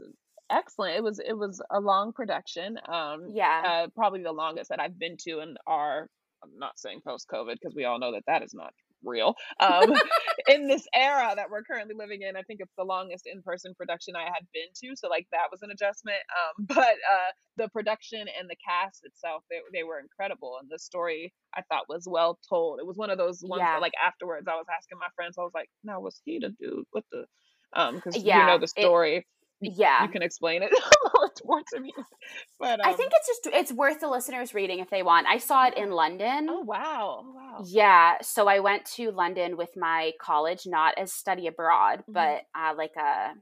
excellent. 0.51 0.95
It 0.95 1.03
was 1.03 1.19
it 1.19 1.33
was 1.37 1.61
a 1.71 1.79
long 1.79 2.13
production. 2.13 2.77
Um, 2.87 3.27
Yeah. 3.33 3.61
uh, 3.65 3.87
probably 3.95 4.23
the 4.23 4.31
longest 4.31 4.69
that 4.69 4.79
I've 4.79 4.97
been 4.99 5.17
to 5.27 5.39
in 5.39 5.55
our. 5.67 6.07
I'm 6.43 6.57
not 6.57 6.79
saying 6.79 7.01
post 7.05 7.27
COVID 7.31 7.53
because 7.53 7.75
we 7.75 7.85
all 7.85 7.99
know 7.99 8.13
that 8.13 8.23
that 8.27 8.43
is 8.43 8.53
not 8.53 8.73
real. 9.03 9.35
Um, 9.59 9.93
in 10.47 10.67
this 10.67 10.87
era 10.95 11.33
that 11.35 11.49
we're 11.51 11.63
currently 11.63 11.93
living 11.95 12.21
in, 12.23 12.35
I 12.35 12.41
think 12.43 12.61
it's 12.61 12.73
the 12.77 12.83
longest 12.83 13.27
in 13.31 13.43
person 13.43 13.73
production 13.75 14.15
I 14.15 14.23
had 14.25 14.47
been 14.53 14.69
to. 14.83 14.95
So 14.95 15.07
like 15.07 15.27
that 15.31 15.47
was 15.51 15.61
an 15.61 15.69
adjustment. 15.71 16.17
Um, 16.33 16.65
but 16.67 16.77
uh, 17.13 17.31
the 17.57 17.69
production 17.69 18.21
and 18.39 18.49
the 18.49 18.55
cast 18.67 19.01
itself, 19.05 19.43
they 19.49 19.57
they 19.73 19.83
were 19.83 19.99
incredible, 19.99 20.57
and 20.61 20.69
the 20.69 20.79
story 20.79 21.33
I 21.55 21.61
thought 21.69 21.85
was 21.89 22.07
well 22.09 22.39
told. 22.49 22.79
It 22.79 22.85
was 22.87 22.97
one 22.97 23.09
of 23.11 23.17
those 23.17 23.41
ones 23.43 23.59
Yeah. 23.59 23.73
that 23.75 23.81
like 23.81 23.93
afterwards 24.03 24.47
I 24.47 24.55
was 24.55 24.65
asking 24.75 24.97
my 24.99 25.09
friends, 25.15 25.35
I 25.37 25.43
was 25.43 25.53
like, 25.53 25.69
"Now 25.83 25.99
was 26.01 26.19
he 26.25 26.39
the 26.39 26.49
dude? 26.59 26.85
What 26.91 27.05
the?" 27.11 27.25
Um, 27.73 27.95
because 27.95 28.17
you 28.23 28.43
know 28.43 28.57
the 28.57 28.67
story. 28.67 29.15
You, 29.17 29.21
yeah. 29.61 30.03
you 30.03 30.09
can 30.09 30.21
explain 30.21 30.63
it 30.63 30.71
more 31.45 31.61
to 31.73 31.79
me. 31.79 31.93
But 32.59 32.85
I 32.85 32.91
um, 32.91 32.97
think 32.97 33.11
it's 33.15 33.27
just 33.27 33.55
it's 33.55 33.71
worth 33.73 33.99
the 34.01 34.07
listeners 34.07 34.53
reading 34.53 34.79
if 34.79 34.89
they 34.89 35.03
want. 35.03 35.27
I 35.27 35.37
saw 35.39 35.67
it 35.67 35.75
in 35.75 35.91
London. 35.91 36.47
Oh 36.49 36.61
wow. 36.61 37.23
Oh 37.25 37.33
wow. 37.33 37.63
Yeah, 37.65 38.17
so 38.21 38.47
I 38.47 38.59
went 38.59 38.85
to 38.97 39.11
London 39.11 39.57
with 39.57 39.75
my 39.75 40.11
college, 40.21 40.67
not 40.67 40.97
as 40.97 41.11
study 41.11 41.47
abroad, 41.47 42.03
hmm 42.05 42.13
but 42.13 42.43
uh, 42.55 42.73
like 42.77 42.95
a 42.97 43.33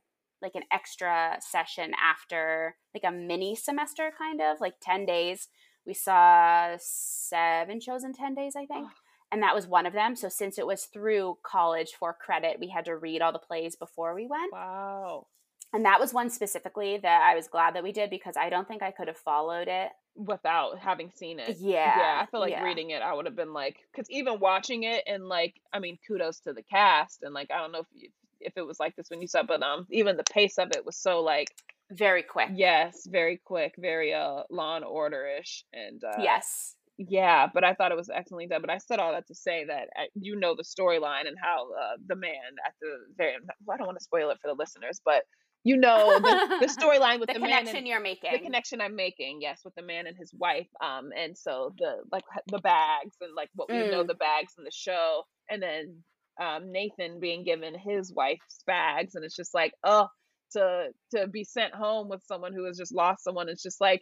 like 0.42 0.56
an 0.56 0.64
extra 0.72 1.38
session 1.42 1.92
after 2.02 2.76
like 2.94 3.04
a 3.04 3.12
mini 3.12 3.56
semester 3.56 4.12
kind 4.18 4.42
of 4.42 4.62
like 4.62 4.76
10 4.82 5.06
days. 5.06 5.50
We 5.86 5.94
saw 5.94 6.76
seven 6.80 7.82
shows 7.82 8.04
in 8.04 8.14
10 8.14 8.36
days, 8.36 8.56
I 8.56 8.66
think. 8.66 8.86
Oh, 8.88 8.92
And 9.32 9.44
that 9.44 9.54
was 9.56 9.68
one 9.68 9.86
of 9.86 9.94
them. 9.94 10.16
So 10.16 10.30
since 10.30 10.58
it 10.58 10.66
was 10.66 10.86
through 10.86 11.40
college 11.44 11.92
for 12.00 12.14
credit, 12.14 12.58
we 12.60 12.70
had 12.70 12.86
to 12.86 12.96
read 12.96 13.22
all 13.22 13.34
the 13.34 13.40
plays 13.40 13.76
before 13.76 14.16
we 14.16 14.28
went. 14.28 14.54
wow. 14.54 15.28
And 15.72 15.86
that 15.86 16.00
was 16.00 16.14
one 16.14 16.30
specifically 16.30 16.98
that 16.98 17.22
I 17.22 17.36
was 17.36 17.48
glad 17.48 17.76
that 17.76 17.84
we 17.84 17.92
did 17.92 18.10
because 18.10 18.36
I 18.38 18.50
don't 18.50 18.68
think 18.68 18.82
I 18.82 18.92
could 18.92 19.08
have 19.08 19.18
followed 19.18 19.68
it. 19.68 19.90
Without 20.16 20.80
having 20.80 21.12
seen 21.16 21.40
it. 21.40 21.58
Yeah, 21.60 21.98
Yeah, 21.98 22.20
I 22.22 22.26
feel 22.30 22.40
like 22.40 22.52
yeah. 22.52 22.64
reading 22.64 22.90
it, 22.90 23.02
I 23.02 23.14
would 23.14 23.26
have 23.26 23.36
been 23.36 23.54
like, 23.54 23.78
because 23.92 24.10
even 24.10 24.40
watching 24.40 24.84
it 24.84 25.04
and 25.08 25.28
like, 25.30 25.54
I 25.72 25.80
mean, 25.80 25.98
kudos 26.08 26.40
to 26.42 26.54
the 26.54 26.64
cast 26.64 27.24
and 27.24 27.34
like, 27.34 27.52
I 27.54 27.60
don't 27.60 27.72
know 27.72 27.80
if 27.82 27.88
you, 27.94 28.10
if 28.42 28.54
it 28.58 28.66
was 28.66 28.80
like 28.80 28.96
this 28.96 29.10
when 29.10 29.22
you 29.22 29.28
saw, 29.28 29.44
but 29.44 29.62
um, 29.64 29.86
even 29.92 30.18
the 30.18 30.24
pace 30.24 30.58
of 30.58 30.70
it 30.76 30.86
was 30.86 30.98
so 30.98 31.22
like, 31.22 31.48
Very 31.92 32.24
quick. 32.24 32.50
yes, 32.54 33.08
very 33.10 33.40
quick, 33.46 33.76
very 33.78 34.14
uh 34.14 34.44
Law 34.50 34.76
and 34.76 34.84
Order 34.86 35.26
ish, 35.40 35.64
and 35.72 36.04
uh, 36.04 36.22
Yes. 36.22 36.76
yeah. 36.98 37.48
But 37.54 37.64
I 37.64 37.74
thought 37.76 37.92
it 37.92 37.98
was 37.98 38.10
excellently 38.10 38.48
done. 38.48 38.62
But 38.62 38.70
I 38.72 38.78
said 38.80 39.00
all 39.00 39.12
that 39.14 39.28
to 39.28 39.36
say 39.36 39.66
that 39.66 39.90
uh, 39.98 40.06
you 40.16 40.36
know 40.36 40.56
the 40.56 40.64
storyline 40.64 41.28
and 41.28 41.38
how 41.42 41.70
uh, 41.72 41.96
the 42.08 42.16
man 42.16 42.52
at 42.66 42.74
the 42.82 42.90
very, 43.18 43.36
well, 43.66 43.76
I 43.76 43.78
don't 43.78 43.88
want 43.88 44.00
to 44.00 44.04
spoil 44.04 44.32
it 44.32 44.40
for 44.42 44.48
the 44.50 44.56
listeners, 44.58 45.00
but 45.06 45.24
you 45.64 45.78
know 45.78 46.20
the 46.20 46.40
the 46.60 46.66
storyline 46.82 47.20
with 47.20 47.28
the 47.30 47.34
the 47.34 47.40
man 47.40 47.68
and 47.68 47.68
connection 47.68 47.86
you're 47.86 48.00
making. 48.00 48.32
the 48.32 48.40
connection 48.40 48.82
I'm 48.82 48.96
making, 48.96 49.42
yes, 49.42 49.62
with 49.64 49.76
the 49.76 49.82
man 49.82 50.08
and 50.08 50.18
his 50.18 50.34
wife. 50.34 50.68
Um, 50.84 51.10
and 51.18 51.38
so 51.38 51.74
the 51.78 51.98
like 52.12 52.24
the 52.48 52.60
bags 52.60 53.16
and 53.22 53.34
like 53.36 53.50
what 53.56 53.70
we 53.70 53.84
know 53.84 54.04
Mm, 54.04 54.08
the 54.08 54.16
bags 54.16 54.54
in 54.58 54.64
the 54.64 54.72
show, 54.72 55.24
and 55.50 55.62
then 55.62 56.04
um 56.42 56.72
Nathan 56.72 57.20
being 57.20 57.44
given 57.44 57.76
his 57.78 58.14
wife's 58.14 58.64
bags, 58.66 59.16
and 59.16 59.26
it's 59.26 59.36
just 59.36 59.54
like, 59.54 59.74
oh, 59.84 60.08
to 60.54 60.90
to 61.16 61.28
be 61.28 61.44
sent 61.44 61.74
home 61.74 62.10
with 62.10 62.24
someone 62.26 62.54
who 62.54 62.66
has 62.66 62.78
just 62.78 62.94
lost 62.94 63.24
someone. 63.24 63.50
It's 63.50 63.64
just 63.64 63.82
like 63.82 64.02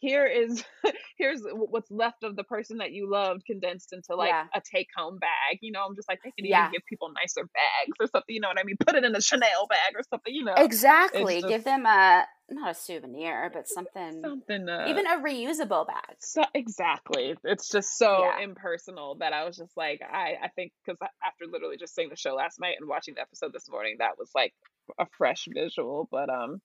here 0.00 0.26
is 0.26 0.64
here's 1.18 1.42
what's 1.44 1.90
left 1.90 2.22
of 2.22 2.36
the 2.36 2.44
person 2.44 2.78
that 2.78 2.92
you 2.92 3.10
loved 3.10 3.44
condensed 3.46 3.92
into 3.92 4.14
like 4.16 4.28
yeah. 4.30 4.46
a 4.54 4.60
take 4.60 4.88
home 4.96 5.18
bag. 5.18 5.58
You 5.60 5.72
know, 5.72 5.84
I'm 5.88 5.96
just 5.96 6.08
like 6.08 6.20
they 6.22 6.30
could 6.30 6.44
even 6.44 6.50
Yeah. 6.50 6.70
give 6.70 6.82
people 6.88 7.10
nicer 7.14 7.42
bags 7.42 7.96
or 8.00 8.06
something. 8.06 8.34
You 8.34 8.40
know 8.40 8.48
what 8.48 8.58
I 8.58 8.64
mean? 8.64 8.76
Put 8.84 8.94
it 8.96 9.04
in 9.04 9.14
a 9.14 9.20
Chanel 9.20 9.66
bag 9.68 9.94
or 9.96 10.02
something. 10.10 10.32
You 10.34 10.44
know, 10.44 10.54
Exactly. 10.56 11.36
just 11.36 11.48
Give 11.48 11.64
them 11.64 11.86
a 11.86 12.24
not 12.50 12.70
a 12.70 12.74
souvenir, 12.74 13.50
but 13.52 13.68
something 13.68 14.22
something. 14.24 14.68
Uh, 14.68 14.86
even 14.88 15.06
a 15.06 15.18
reusable 15.18 15.86
bag. 15.86 16.16
So 16.20 16.42
exactly. 16.54 17.36
It's 17.44 17.68
just 17.68 17.98
so 17.98 18.20
Yeah. 18.22 18.40
impersonal 18.44 19.16
that 19.16 19.32
I 19.32 19.44
was 19.44 19.56
just 19.56 19.76
like, 19.76 20.00
I, 20.02 20.34
I 20.42 20.48
think 20.56 20.72
because 20.84 20.98
after 21.24 21.44
literally 21.50 21.76
just 21.76 21.94
seeing 21.94 22.08
the 22.08 22.16
show 22.16 22.34
last 22.34 22.58
night 22.60 22.76
and 22.80 22.88
watching 22.88 23.14
the 23.14 23.20
episode 23.20 23.52
this 23.52 23.68
morning, 23.70 23.96
that 23.98 24.18
was 24.18 24.30
like 24.34 24.54
a 24.98 25.06
fresh 25.18 25.46
visual. 25.52 26.08
But 26.10 26.30
um, 26.30 26.60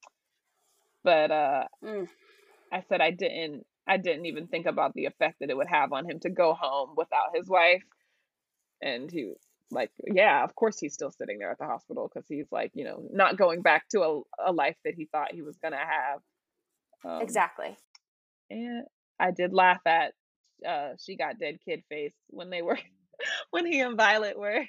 but 1.03 1.31
uh, 1.31 1.63
Mm, 1.83 2.07
I 2.73 2.81
said 2.89 3.01
I 3.01 3.11
didn't, 3.11 3.65
I 3.87 3.97
didn't 3.97 4.25
even 4.25 4.47
think 4.47 4.65
about 4.65 4.93
the 4.95 5.05
effect 5.05 5.37
that 5.39 5.49
it 5.49 5.57
would 5.57 5.67
have 5.67 5.93
on 5.93 6.09
him 6.09 6.19
to 6.21 6.29
go 6.29 6.53
home 6.53 6.95
without 6.97 7.35
his 7.35 7.47
wife, 7.47 7.83
and 8.81 9.11
he 9.11 9.33
like, 9.71 9.91
yeah, 10.05 10.43
of 10.43 10.55
course 10.55 10.79
he's 10.79 10.93
still 10.93 11.11
sitting 11.11 11.39
there 11.39 11.51
at 11.51 11.57
the 11.57 11.65
hospital 11.65 12.09
because 12.11 12.27
he's 12.27 12.51
like, 12.51 12.71
you 12.73 12.83
know, 12.85 13.03
not 13.11 13.37
going 13.37 13.61
back 13.61 13.87
to 13.89 14.01
a, 14.01 14.21
a 14.47 14.51
life 14.51 14.77
that 14.85 14.95
he 14.95 15.05
thought 15.05 15.33
he 15.33 15.41
was 15.41 15.57
gonna 15.57 15.77
have. 15.77 16.19
Um, 17.05 17.21
exactly. 17.21 17.75
and 18.49 18.85
I 19.19 19.31
did 19.31 19.53
laugh 19.53 19.81
at 19.85 20.13
uh 20.67 20.91
she 21.03 21.17
got 21.17 21.39
dead 21.39 21.57
kid 21.65 21.83
face 21.89 22.13
when 22.29 22.49
they 22.49 22.61
were 22.61 22.79
when 23.51 23.65
he 23.65 23.81
and 23.81 23.97
Violet 23.97 24.37
were 24.39 24.63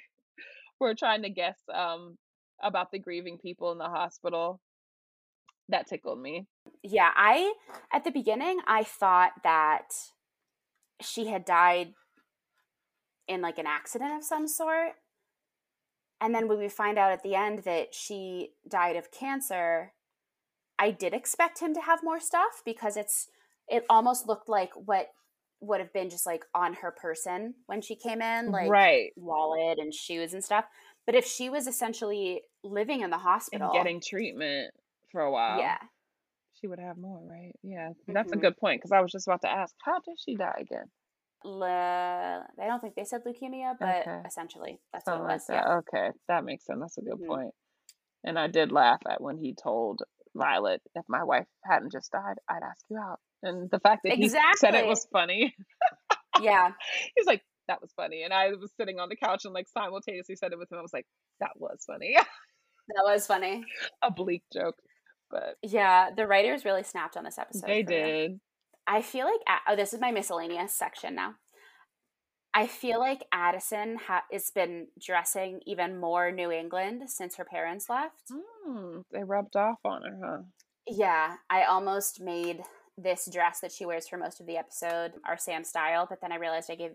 were 0.79 0.95
trying 0.95 1.23
to 1.23 1.29
guess 1.29 1.57
um 1.73 2.17
about 2.61 2.91
the 2.91 2.99
grieving 2.99 3.37
people 3.37 3.71
in 3.71 3.77
the 3.77 3.85
hospital. 3.85 4.59
That 5.69 5.87
tickled 5.87 6.19
me. 6.19 6.47
Yeah, 6.83 7.11
I 7.15 7.53
at 7.91 8.03
the 8.03 8.11
beginning 8.11 8.59
I 8.67 8.83
thought 8.83 9.31
that 9.43 9.87
she 11.01 11.27
had 11.27 11.45
died 11.45 11.93
in 13.27 13.41
like 13.41 13.57
an 13.57 13.67
accident 13.67 14.13
of 14.13 14.23
some 14.23 14.47
sort. 14.47 14.93
And 16.21 16.33
then 16.33 16.47
when 16.47 16.59
we 16.59 16.69
find 16.69 16.97
out 16.97 17.11
at 17.11 17.23
the 17.23 17.35
end 17.35 17.59
that 17.65 17.93
she 17.93 18.51
died 18.67 18.95
of 18.95 19.11
cancer, 19.11 19.93
I 20.79 20.91
did 20.91 21.13
expect 21.13 21.59
him 21.59 21.73
to 21.73 21.81
have 21.81 22.03
more 22.03 22.19
stuff 22.19 22.61
because 22.65 22.97
it's 22.97 23.27
it 23.67 23.83
almost 23.89 24.27
looked 24.27 24.47
like 24.47 24.71
what 24.75 25.07
would 25.61 25.79
have 25.79 25.93
been 25.93 26.09
just 26.09 26.25
like 26.25 26.45
on 26.53 26.75
her 26.75 26.91
person 26.91 27.55
when 27.65 27.81
she 27.81 27.95
came 27.95 28.21
in, 28.21 28.51
like 28.51 28.69
Right. 28.69 29.11
wallet 29.15 29.79
and 29.79 29.93
shoes 29.93 30.33
and 30.33 30.43
stuff. 30.43 30.65
But 31.05 31.15
if 31.15 31.25
she 31.25 31.49
was 31.49 31.67
essentially 31.67 32.41
living 32.63 33.01
in 33.01 33.09
the 33.09 33.15
And 33.15 33.23
hospital, 33.23 33.71
getting 33.73 34.01
treatment 34.01 34.71
for 35.15 35.21
a 35.21 35.31
while. 35.31 35.59
yeah, 35.59 35.77
She 36.55 36.61
she 36.61 36.67
would 36.67 36.79
have 36.79 36.97
more, 36.97 37.21
right? 37.23 37.53
Yeah, 37.63 37.89
that's 38.07 38.31
a 38.33 38.35
hmm 38.35 38.41
good 38.41 38.57
point 38.57 38.81
because 38.81 38.91
I 38.91 38.99
was 39.01 39.11
just 39.11 39.27
about 39.27 39.41
to 39.43 39.49
ask, 39.49 39.73
how 39.83 39.99
did 39.99 40.17
she 40.19 40.35
die 40.35 40.57
again? 40.59 40.91
Le- 41.43 42.47
I 42.59 42.65
don't 42.67 42.79
think 42.81 42.95
they 42.95 43.03
said 43.03 43.23
leukemia, 43.23 43.75
but 43.79 44.01
Okay, 44.01 44.19
essentially 44.25 44.79
that's 44.91 45.05
what 45.07 45.15
it 45.15 45.19
something 45.19 45.27
like 45.27 45.39
was. 45.39 45.47
that. 45.47 45.65
Yeah. 45.67 45.77
Okay, 45.77 46.09
that 46.27 46.43
makes 46.43 46.65
sense. 46.65 46.79
That's 46.81 46.97
a 46.97 47.01
good 47.01 47.19
hmm 47.19 47.27
point. 47.27 47.53
And 48.23 48.39
I 48.39 48.47
did 48.47 48.71
laugh 48.71 49.01
at 49.09 49.21
when 49.21 49.37
he 49.37 49.53
told 49.53 50.01
Violet, 50.35 50.81
if 50.95 51.05
my 51.07 51.23
wife 51.23 51.45
hadn't 51.63 51.91
just 51.91 52.11
died, 52.11 52.35
I'd 52.49 52.63
ask 52.63 52.83
you 52.89 52.97
out. 52.97 53.19
And 53.43 53.69
the 53.69 53.79
fact 53.79 54.01
that 54.03 54.13
he 54.17 54.27
said 54.27 54.73
it 54.75 54.87
was 54.87 55.07
funny, 55.13 55.55
Yeah. 56.41 56.71
he's 57.15 57.27
like, 57.27 57.43
that 57.67 57.81
was 57.81 57.91
funny. 57.95 58.23
And 58.23 58.33
I 58.33 58.49
was 58.49 58.71
sitting 58.79 58.99
on 58.99 59.09
the 59.09 59.15
couch 59.15 59.45
and 59.45 59.53
like 59.53 59.67
simultaneously 59.69 60.35
said 60.35 60.51
it 60.51 60.57
with 60.59 60.71
him. 60.71 60.79
I 60.79 60.81
was 60.81 60.93
like, 60.93 61.05
that 61.39 61.51
was 61.55 61.83
funny. 61.85 62.15
That 62.15 63.03
was 63.03 63.25
funny. 63.27 63.65
a 64.03 64.11
bleak 64.11 64.43
joke, 64.53 64.75
but 65.29 65.55
Yeah, 65.61 66.09
the 66.15 66.27
writers 66.27 66.65
really 66.65 66.83
snapped 66.83 67.17
on 67.17 67.23
this 67.23 67.37
episode 67.37 67.67
they 67.67 67.83
did. 67.83 68.39
I 68.87 69.01
feel 69.01 69.25
like 69.25 69.41
oh, 69.67 69.75
this 69.75 69.93
is 69.93 69.99
my 69.99 70.11
miscellaneous 70.11 70.73
section 70.75 71.15
now. 71.15 71.35
I 72.53 72.67
feel 72.67 72.99
like 72.99 73.25
Addison 73.33 73.97
ha- 74.07 74.23
has 74.31 74.49
been 74.51 74.87
dressing 75.03 75.59
even 75.65 75.99
more 75.99 76.31
New 76.31 76.51
England 76.51 77.09
since 77.09 77.35
her 77.35 77.43
parents 77.43 77.89
left. 77.89 78.31
Mm, 78.31 79.01
they 79.11 79.23
rubbed 79.23 79.57
off 79.57 79.79
on 79.83 80.03
her, 80.03 80.19
huh? 80.23 80.37
Yeah, 80.87 81.35
I 81.49 81.63
almost 81.63 82.21
made 82.21 82.61
this 82.97 83.27
dress 83.29 83.59
that 83.59 83.73
she 83.73 83.85
wears 83.85 84.07
for 84.07 84.17
most 84.17 84.39
of 84.39 84.47
the 84.47 84.55
episode 84.55 85.13
our 85.27 85.37
Sam 85.37 85.65
style, 85.65 86.05
but 86.09 86.21
then 86.21 86.31
I 86.31 86.37
realized 86.37 86.69
I 86.71 86.75
gave 86.75 86.91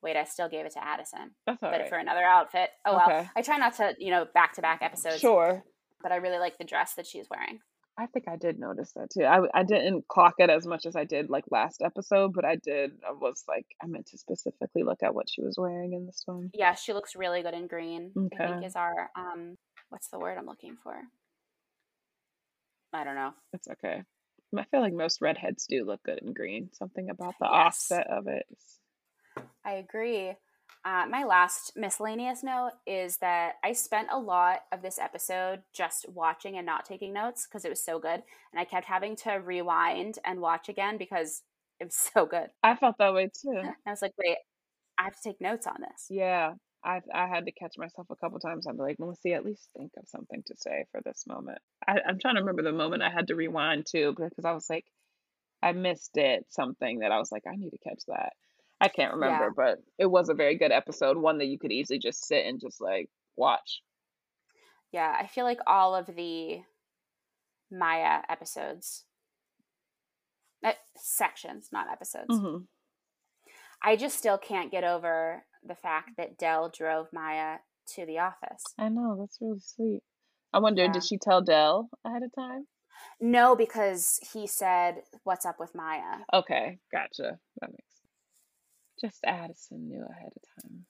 wait, 0.00 0.16
I 0.16 0.24
still 0.24 0.50
gave 0.50 0.66
it 0.66 0.72
to 0.74 0.84
Addison, 0.86 1.30
That's 1.46 1.62
all 1.62 1.70
but 1.70 1.80
right. 1.80 1.88
for 1.88 1.96
another 1.96 2.22
outfit. 2.22 2.68
Oh 2.84 2.94
well, 2.94 3.06
Okay. 3.10 3.28
I 3.34 3.40
try 3.40 3.56
not 3.56 3.74
to, 3.78 3.94
you 3.98 4.10
know, 4.10 4.26
back 4.34 4.52
to 4.54 4.62
back 4.62 4.80
episodes, 4.82 5.18
Sure. 5.18 5.64
But 6.02 6.12
I 6.12 6.16
really 6.16 6.38
like 6.38 6.58
the 6.58 6.64
dress 6.64 6.94
that 6.94 7.06
she's 7.06 7.26
wearing. 7.30 7.60
I 7.96 8.06
think 8.06 8.26
I 8.28 8.36
did 8.36 8.58
notice 8.58 8.92
that 8.96 9.10
too. 9.10 9.24
I 9.24 9.40
I 9.54 9.62
didn't 9.62 10.08
clock 10.08 10.34
it 10.38 10.50
as 10.50 10.66
much 10.66 10.84
as 10.84 10.96
I 10.96 11.04
did 11.04 11.30
like 11.30 11.44
last 11.50 11.80
episode, 11.80 12.32
but 12.34 12.44
I 12.44 12.56
did. 12.56 12.90
I 13.06 13.12
was 13.12 13.44
like, 13.46 13.66
I 13.82 13.86
meant 13.86 14.06
to 14.06 14.18
specifically 14.18 14.82
look 14.82 15.02
at 15.04 15.14
what 15.14 15.28
she 15.30 15.42
was 15.42 15.56
wearing 15.56 15.92
in 15.92 16.06
this 16.06 16.22
one. 16.26 16.50
Yeah, 16.52 16.74
she 16.74 16.92
looks 16.92 17.14
really 17.14 17.42
good 17.42 17.54
in 17.54 17.68
green. 17.68 18.12
I 18.32 18.36
think 18.36 18.56
Okay. 18.56 18.66
is 18.66 18.74
our 18.74 19.10
um 19.16 19.56
what's 19.90 20.08
the 20.08 20.18
word 20.18 20.36
I'm 20.38 20.46
looking 20.46 20.76
for? 20.82 20.96
I 22.92 23.04
don't 23.04 23.14
know. 23.16 23.32
It's 23.52 23.68
okay. 23.68 24.02
I 24.56 24.64
feel 24.70 24.80
like 24.80 24.92
most 24.92 25.20
redheads 25.20 25.66
do 25.66 25.84
look 25.84 26.02
good 26.04 26.18
in 26.18 26.32
green. 26.32 26.70
Something 26.72 27.10
about 27.10 27.34
the 27.40 27.46
Yes. 27.46 27.90
offset 27.90 28.06
of 28.08 28.26
it. 28.28 28.46
I 29.64 29.74
agree. 29.74 30.34
Uh, 30.84 31.06
my 31.08 31.24
last 31.24 31.72
miscellaneous 31.76 32.42
note 32.42 32.72
is 32.86 33.16
that 33.18 33.54
I 33.64 33.72
spent 33.72 34.08
a 34.12 34.18
lot 34.18 34.60
of 34.70 34.82
this 34.82 34.98
episode 34.98 35.62
just 35.72 36.06
watching 36.10 36.58
and 36.58 36.66
not 36.66 36.84
taking 36.84 37.14
notes 37.14 37.46
because 37.46 37.64
it 37.64 37.70
was 37.70 37.82
so 37.82 37.98
good. 37.98 38.22
And 38.52 38.60
I 38.60 38.64
kept 38.64 38.86
having 38.86 39.16
to 39.16 39.32
rewind 39.32 40.18
and 40.26 40.40
watch 40.40 40.68
again 40.68 40.98
because 40.98 41.42
it 41.80 41.84
was 41.84 41.94
so 42.14 42.26
good. 42.26 42.48
I 42.62 42.76
felt 42.76 42.96
that 42.98 43.14
way 43.14 43.30
too. 43.42 43.62
I 43.86 43.90
was 43.90 44.02
like, 44.02 44.12
wait, 44.18 44.36
I 44.98 45.04
have 45.04 45.16
to 45.16 45.22
take 45.22 45.40
notes 45.40 45.66
on 45.66 45.76
this. 45.80 46.06
Yeah. 46.10 46.52
I 46.84 47.00
I 47.14 47.28
had 47.28 47.46
to 47.46 47.52
catch 47.52 47.78
myself 47.78 48.08
a 48.10 48.16
couple 48.16 48.38
times. 48.38 48.66
I'd 48.66 48.76
be 48.76 48.82
like, 48.82 48.98
Melissa, 48.98 49.30
at 49.30 49.44
least 49.44 49.70
think 49.74 49.92
of 49.96 50.06
something 50.06 50.42
to 50.46 50.54
say 50.58 50.84
for 50.92 51.00
this 51.02 51.24
moment. 51.26 51.58
I, 51.88 51.96
I'm 52.06 52.18
trying 52.18 52.34
to 52.34 52.42
remember 52.42 52.62
the 52.62 52.72
moment 52.72 53.02
I 53.02 53.08
had 53.08 53.28
to 53.28 53.34
rewind 53.36 53.86
too, 53.86 54.14
because 54.14 54.44
I 54.44 54.52
was 54.52 54.68
like, 54.68 54.84
I 55.62 55.72
missed 55.72 56.18
it, 56.18 56.44
something 56.50 56.98
that 56.98 57.10
I 57.10 57.18
was 57.18 57.32
like, 57.32 57.44
I 57.50 57.56
need 57.56 57.70
to 57.70 57.78
catch 57.78 58.02
that. 58.08 58.34
I 58.80 58.88
can't 58.88 59.14
remember, 59.14 59.46
Yeah. 59.46 59.50
but 59.56 59.78
it 59.98 60.06
was 60.06 60.28
a 60.28 60.34
very 60.34 60.56
good 60.56 60.72
episode, 60.72 61.16
one 61.16 61.38
that 61.38 61.46
you 61.46 61.58
could 61.58 61.72
easily 61.72 61.98
just 61.98 62.26
sit 62.26 62.44
and 62.46 62.60
just 62.60 62.80
like 62.80 63.08
watch. 63.36 63.82
Yeah, 64.92 65.16
I 65.18 65.26
feel 65.26 65.44
like 65.44 65.60
all 65.66 65.94
of 65.94 66.06
the 66.06 66.62
Maya 67.70 68.22
episodes, 68.28 69.04
uh, 70.62 70.72
sections, 70.96 71.68
not 71.72 71.90
episodes, 71.90 72.36
hmm 72.36 72.58
I 73.82 73.96
just 73.96 74.16
still 74.16 74.38
can't 74.38 74.70
get 74.70 74.82
over 74.82 75.44
the 75.62 75.74
fact 75.74 76.12
that 76.16 76.38
Dell 76.38 76.70
drove 76.70 77.12
Maya 77.12 77.58
to 77.94 78.06
the 78.06 78.18
office. 78.18 78.62
I 78.78 78.88
know, 78.88 79.16
that's 79.20 79.38
really 79.42 79.60
sweet. 79.60 80.02
I 80.54 80.58
wonder, 80.60 80.84
Yeah. 80.84 80.92
did 80.92 81.04
she 81.04 81.18
tell 81.18 81.42
Dell 81.42 81.90
ahead 82.04 82.22
of 82.22 82.32
time? 82.34 82.66
No, 83.20 83.54
because 83.56 84.18
he 84.32 84.46
said, 84.46 85.02
What's 85.24 85.44
up 85.44 85.58
with 85.60 85.74
Maya? 85.74 86.20
Okay, 86.32 86.78
gotcha. 86.92 87.38
That 87.60 87.70
makes 87.72 87.93
just 89.04 89.20
Addison 89.24 89.88
knew 89.88 90.04
ahead 90.08 90.32
of 90.34 90.62
time. 90.62 90.86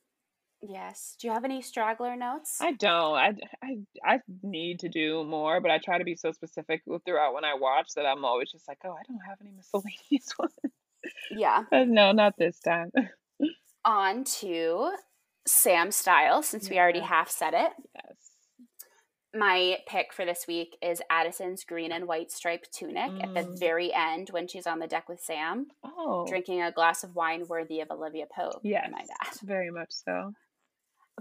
Yes. 0.62 1.16
Do 1.20 1.26
you 1.26 1.32
have 1.32 1.44
any 1.44 1.60
straggler 1.60 2.16
notes? 2.16 2.58
I 2.60 2.72
don't. 2.72 3.16
I, 3.16 3.34
I 3.62 3.76
I 4.04 4.18
need 4.42 4.80
to 4.80 4.88
do 4.88 5.24
more, 5.24 5.60
but 5.60 5.70
I 5.70 5.78
try 5.78 5.98
to 5.98 6.04
be 6.04 6.16
so 6.16 6.32
specific 6.32 6.82
throughout 7.04 7.34
when 7.34 7.44
I 7.44 7.54
watch 7.54 7.88
that 7.96 8.06
I'm 8.06 8.24
always 8.24 8.50
just 8.50 8.66
like, 8.66 8.78
oh, 8.84 8.92
I 8.92 9.02
don't 9.06 9.20
have 9.28 9.38
any 9.40 9.50
miscellaneous 9.50 10.28
ones. 10.38 10.52
yeah. 11.30 11.64
But 11.70 11.88
no, 11.88 12.12
not 12.12 12.34
this 12.38 12.58
time. 12.60 12.90
On 13.84 14.24
to 14.24 14.92
Sam 15.46 15.90
Style, 15.90 16.42
since 16.42 16.70
we 16.70 16.78
already 16.78 17.00
half 17.00 17.30
said 17.30 17.52
it. 17.52 17.72
Yes. 17.94 18.23
My 19.34 19.78
pick 19.88 20.12
for 20.12 20.24
this 20.24 20.46
week 20.46 20.76
is 20.80 21.02
Addison's 21.10 21.64
green 21.64 21.90
and 21.90 22.06
white 22.06 22.30
striped 22.30 22.72
tunic 22.72 23.10
at 23.22 23.34
the 23.34 23.40
Mm. 23.40 23.58
very 23.58 23.92
end 23.92 24.30
when 24.30 24.46
she's 24.46 24.66
on 24.66 24.78
the 24.78 24.86
deck 24.86 25.08
with 25.08 25.20
Sam, 25.20 25.66
Oh, 25.82 26.24
drinking 26.26 26.62
a 26.62 26.70
glass 26.70 27.02
of 27.02 27.16
wine 27.16 27.46
worthy 27.48 27.80
of 27.80 27.90
Olivia 27.90 28.26
Pope, 28.26 28.60
yes, 28.62 28.88
might 28.92 29.08
add. 29.22 29.34
very 29.42 29.70
much 29.70 29.90
so. 29.92 30.32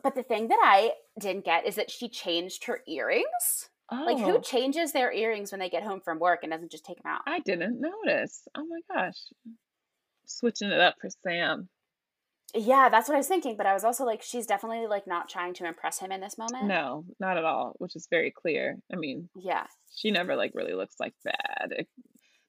But 0.03 0.13
the 0.15 0.23
thing 0.23 0.47
that 0.49 0.59
I 0.63 0.93
didn't 1.19 1.45
get 1.45 1.65
is 1.65 1.75
that 1.75 1.89
she 1.89 2.07
changed 2.07 2.65
her 2.65 2.81
earrings. 2.87 3.69
Like, 3.91 4.17
who 4.17 4.37
Oh, 4.37 4.41
changes 4.41 4.91
their 4.91 5.11
earrings 5.11 5.51
when 5.51 5.59
they 5.59 5.69
get 5.69 5.83
home 5.83 6.01
from 6.01 6.17
work 6.17 6.39
and 6.43 6.51
doesn't 6.51 6.71
just 6.71 6.85
take 6.85 6.97
them 7.03 7.11
out? 7.11 7.21
I 7.27 7.39
didn't 7.39 7.79
notice. 7.79 8.47
Oh 8.55 8.65
my 8.65 8.79
gosh. 8.91 9.17
Switching 10.25 10.71
it 10.71 10.79
up 10.79 10.95
for 10.99 11.09
Sam. 11.21 11.69
Yeah, 12.55 12.89
that's 12.89 13.07
what 13.09 13.15
I 13.15 13.17
was 13.17 13.27
thinking. 13.27 13.55
But 13.57 13.65
I 13.65 13.73
was 13.73 13.83
also 13.83 14.05
like, 14.05 14.21
she's 14.21 14.45
definitely 14.45 14.85
like 14.87 15.07
not 15.07 15.29
trying 15.29 15.53
to 15.55 15.65
impress 15.65 15.99
him 15.99 16.11
in 16.11 16.21
this 16.21 16.37
moment. 16.37 16.65
No, 16.65 17.05
not 17.19 17.37
at 17.37 17.45
all, 17.45 17.73
which 17.79 17.95
is 17.95 18.07
very 18.09 18.31
clear. 18.31 18.77
I 18.91 18.95
mean, 18.95 19.29
Yeah. 19.35 19.65
she 19.95 20.11
never 20.11 20.35
like 20.35 20.51
really 20.53 20.73
looks 20.73 20.95
like 20.99 21.13
bad. 21.23 21.71
It- 21.71 21.87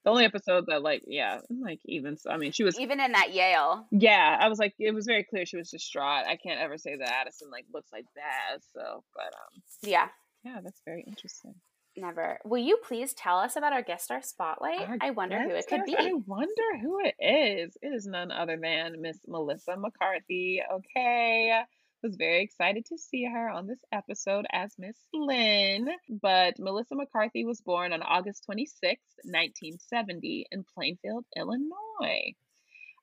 the 0.04 0.10
only 0.10 0.26
episode 0.26 0.66
that 0.66 0.82
like, 0.82 1.02
yeah, 1.06 1.40
like 1.48 1.80
even 1.86 2.18
so, 2.18 2.28
I 2.30 2.36
mean, 2.36 2.52
she 2.52 2.62
was 2.62 2.78
Even 2.78 3.00
in 3.00 3.12
that 3.12 3.32
Yale. 3.32 3.86
Yeah, 3.90 4.36
I 4.38 4.48
was 4.48 4.58
like, 4.58 4.74
it 4.78 4.92
was 4.92 5.06
very 5.06 5.24
clear 5.24 5.46
she 5.46 5.56
was 5.56 5.70
distraught. 5.70 6.26
I 6.26 6.36
can't 6.36 6.60
ever 6.60 6.76
say 6.76 6.94
that 6.94 7.08
Addison 7.08 7.48
like 7.50 7.64
looks 7.72 7.90
like 7.90 8.04
that. 8.16 8.58
So, 8.74 9.02
but 9.14 9.24
um, 9.32 9.62
Yeah. 9.82 10.08
yeah, 10.44 10.60
that's 10.62 10.82
very 10.84 11.04
interesting. 11.06 11.54
Never. 11.96 12.40
Will 12.44 12.62
you 12.62 12.78
please 12.78 13.14
tell 13.14 13.38
us 13.38 13.56
about 13.56 13.72
our 13.72 13.82
guest 13.82 14.06
star 14.06 14.20
spotlight? 14.20 14.80
Our 14.80 14.96
I 15.00 15.10
wonder 15.10 15.40
who 15.40 15.50
it 15.50 15.66
could 15.68 15.84
be. 15.84 15.96
I 15.96 16.12
wonder 16.26 16.78
who 16.82 16.98
it 17.00 17.14
is. 17.20 17.76
It 17.80 17.88
is 17.88 18.06
none 18.06 18.32
other 18.32 18.58
than 18.60 19.00
Miss 19.00 19.18
Melissa 19.26 19.76
McCarthy. 19.76 20.60
Okay. 20.72 21.60
Was 22.02 22.16
very 22.16 22.42
excited 22.42 22.84
to 22.86 22.98
see 22.98 23.24
her 23.24 23.48
on 23.48 23.66
this 23.66 23.78
episode 23.90 24.44
as 24.52 24.74
Miss 24.76 24.98
Lynn. 25.14 25.88
But 26.10 26.58
Melissa 26.58 26.96
McCarthy 26.96 27.46
was 27.46 27.62
born 27.62 27.94
on 27.94 28.02
August 28.02 28.44
26th, 28.50 28.98
1970, 29.24 30.48
in 30.50 30.64
Plainfield, 30.74 31.24
Illinois. 31.34 32.34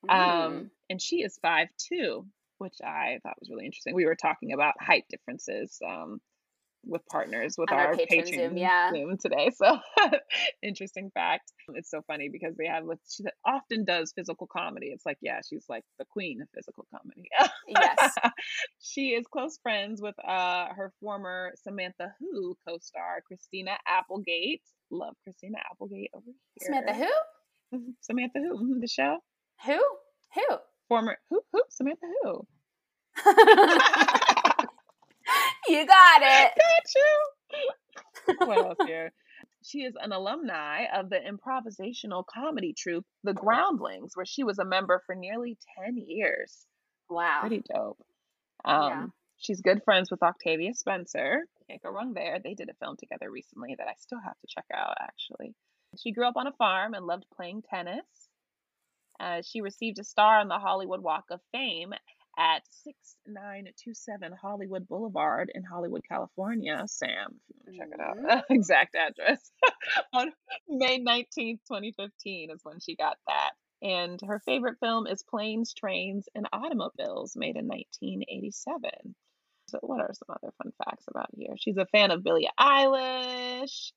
Mm. 0.08 0.10
Um, 0.10 0.70
and 0.88 1.00
she 1.00 1.16
is 1.16 1.38
five 1.42 1.68
two, 1.78 2.26
which 2.58 2.76
I 2.84 3.18
thought 3.22 3.40
was 3.40 3.50
really 3.50 3.66
interesting. 3.66 3.94
We 3.94 4.06
were 4.06 4.14
talking 4.14 4.52
about 4.52 4.74
height 4.80 5.04
differences 5.08 5.78
um, 5.84 6.20
with 6.84 7.06
partners 7.06 7.54
with 7.56 7.70
our 7.72 7.88
our, 7.88 7.94
Patreon 7.94 8.08
Patreon 8.10 8.34
Zoom, 8.34 8.56
yeah. 8.56 8.90
Zoom 8.90 9.16
today. 9.18 9.50
So 9.56 9.78
interesting 10.62 11.10
fact. 11.14 11.52
It's 11.74 11.90
so 11.90 12.02
funny 12.06 12.28
because 12.28 12.56
they 12.56 12.66
have 12.66 12.84
she 13.08 13.24
often 13.44 13.84
does 13.84 14.12
physical 14.16 14.46
comedy. 14.46 14.88
It's 14.88 15.06
like 15.06 15.18
yeah, 15.20 15.40
she's 15.48 15.64
like 15.68 15.84
the 15.98 16.04
queen 16.10 16.42
of 16.42 16.48
physical 16.54 16.86
comedy. 16.92 17.28
yes. 17.68 18.14
she 18.80 19.10
is 19.10 19.26
close 19.32 19.58
friends 19.62 20.00
with 20.02 20.14
uh 20.26 20.68
her 20.74 20.92
former 21.00 21.52
Samantha 21.62 22.14
Who 22.18 22.56
co-star 22.66 23.22
Christina 23.26 23.72
Applegate. 23.86 24.62
Love 24.90 25.14
Christina 25.22 25.58
Applegate 25.70 26.10
over 26.14 26.24
here. 26.26 26.66
Samantha 26.66 26.94
who? 26.94 27.94
Samantha 28.00 28.38
Who 28.38 28.76
mhm, 28.76 28.80
the 28.80 28.88
show 28.88 29.18
Who? 29.64 29.80
Who? 30.34 30.56
former 30.88 31.16
who 31.30 31.40
who 31.52 31.62
Samantha 31.70 32.06
who 32.22 32.46
you 35.68 35.86
got 35.86 36.22
it. 36.22 36.52
got 36.56 36.94
you. 36.94 37.66
What 38.46 38.58
else 38.58 38.78
here? 38.86 39.12
She 39.64 39.80
is 39.82 39.94
an 40.00 40.12
alumni 40.12 40.84
of 40.94 41.10
the 41.10 41.18
improvisational 41.18 42.24
comedy 42.26 42.72
troupe 42.76 43.04
the 43.24 43.32
groundlings 43.34 44.12
where 44.14 44.26
she 44.26 44.44
was 44.44 44.58
a 44.58 44.64
member 44.64 45.02
for 45.06 45.14
nearly 45.14 45.58
10 45.84 45.96
years. 45.98 46.66
Wow. 47.10 47.40
pretty 47.40 47.62
dope. 47.72 47.98
Um 48.64 48.82
Yeah. 48.88 49.06
she's 49.38 49.60
good 49.60 49.82
friends 49.84 50.10
with 50.10 50.22
octavia 50.22 50.72
spencer. 50.74 51.46
Can't 51.68 51.82
go 51.82 51.90
wrong 51.90 52.14
there. 52.14 52.38
They 52.42 52.54
did 52.54 52.70
a 52.70 52.74
film 52.74 52.96
together 52.96 53.30
recently 53.30 53.74
that 53.76 53.88
i 53.88 53.94
still 53.98 54.20
have 54.20 54.38
to 54.40 54.46
check 54.48 54.66
out 54.74 54.96
actually. 55.00 55.54
She 55.98 56.12
grew 56.12 56.26
up 56.26 56.36
on 56.36 56.46
a 56.46 56.52
farm 56.52 56.94
and 56.94 57.06
loved 57.06 57.26
playing 57.36 57.62
tennis. 57.68 58.06
Uh, 59.20 59.42
she 59.42 59.60
received 59.60 59.98
a 59.98 60.04
star 60.04 60.38
on 60.38 60.48
the 60.48 60.58
hollywood 60.58 61.00
walk 61.02 61.24
of 61.30 61.40
fame 61.52 61.92
at 62.38 62.62
6927 62.84 64.32
Hollywood 64.32 64.88
Boulevard 64.88 65.50
in 65.54 65.62
Hollywood, 65.62 66.02
California. 66.08 66.82
Sam, 66.86 67.40
if 67.66 67.72
you 67.74 67.80
want 67.80 67.92
to 67.92 67.96
check 67.96 67.98
it 67.98 68.00
out, 68.00 68.16
mm-hmm. 68.16 68.52
exact 68.54 68.94
address. 68.94 69.50
On 70.12 70.32
May 70.68 71.00
19th, 71.00 71.60
2015 71.68 72.50
is 72.50 72.60
when 72.62 72.80
she 72.80 72.96
got 72.96 73.16
that. 73.26 73.50
And 73.82 74.20
her 74.26 74.40
favorite 74.44 74.78
film 74.78 75.06
is 75.06 75.24
Planes, 75.24 75.74
Trains, 75.74 76.28
and 76.34 76.46
Automobiles, 76.52 77.34
made 77.36 77.56
in 77.56 77.66
1987. 77.66 78.90
So, 79.68 79.78
what 79.82 80.00
are 80.00 80.12
some 80.12 80.36
other 80.36 80.52
fun 80.62 80.72
facts 80.84 81.04
about 81.08 81.30
here? 81.36 81.54
She's 81.58 81.78
a 81.78 81.86
fan 81.86 82.10
of 82.10 82.22
Billie 82.22 82.48
Eilish. 82.60 83.90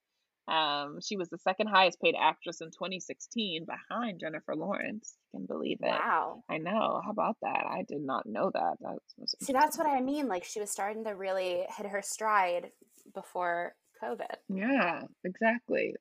Um, 0.48 1.00
she 1.02 1.18
was 1.18 1.30
the 1.30 1.40
second 1.40 1.68
highest 1.68 2.00
paid 2.00 2.16
actress 2.20 2.62
in 2.62 2.68
2016 2.68 3.66
behind 3.66 4.20
Jennifer 4.20 4.56
Lawrence. 4.56 5.16
You 5.34 5.40
can 5.40 5.48
believe 5.48 5.80
it. 5.82 5.88
Wow. 5.88 6.44
I 6.50 6.60
know. 6.60 7.02
How 7.04 7.12
about 7.12 7.38
that? 7.42 7.66
I 7.68 7.84
did 7.88 8.02
not 8.02 8.28
know 8.28 8.52
that. 8.54 8.78
That 8.82 8.98
was 9.18 9.36
See, 9.42 9.54
that's 9.54 9.78
what 9.78 9.88
I 9.88 10.02
mean. 10.02 10.28
Like 10.28 10.44
she 10.44 10.60
was 10.60 10.70
starting 10.70 11.04
to 11.06 11.12
really 11.12 11.64
hit 11.76 11.88
her 11.88 12.02
stride 12.04 12.72
before 13.14 13.74
COVID. 14.04 14.36
Yeah, 14.50 15.02
exactly. 15.24 15.96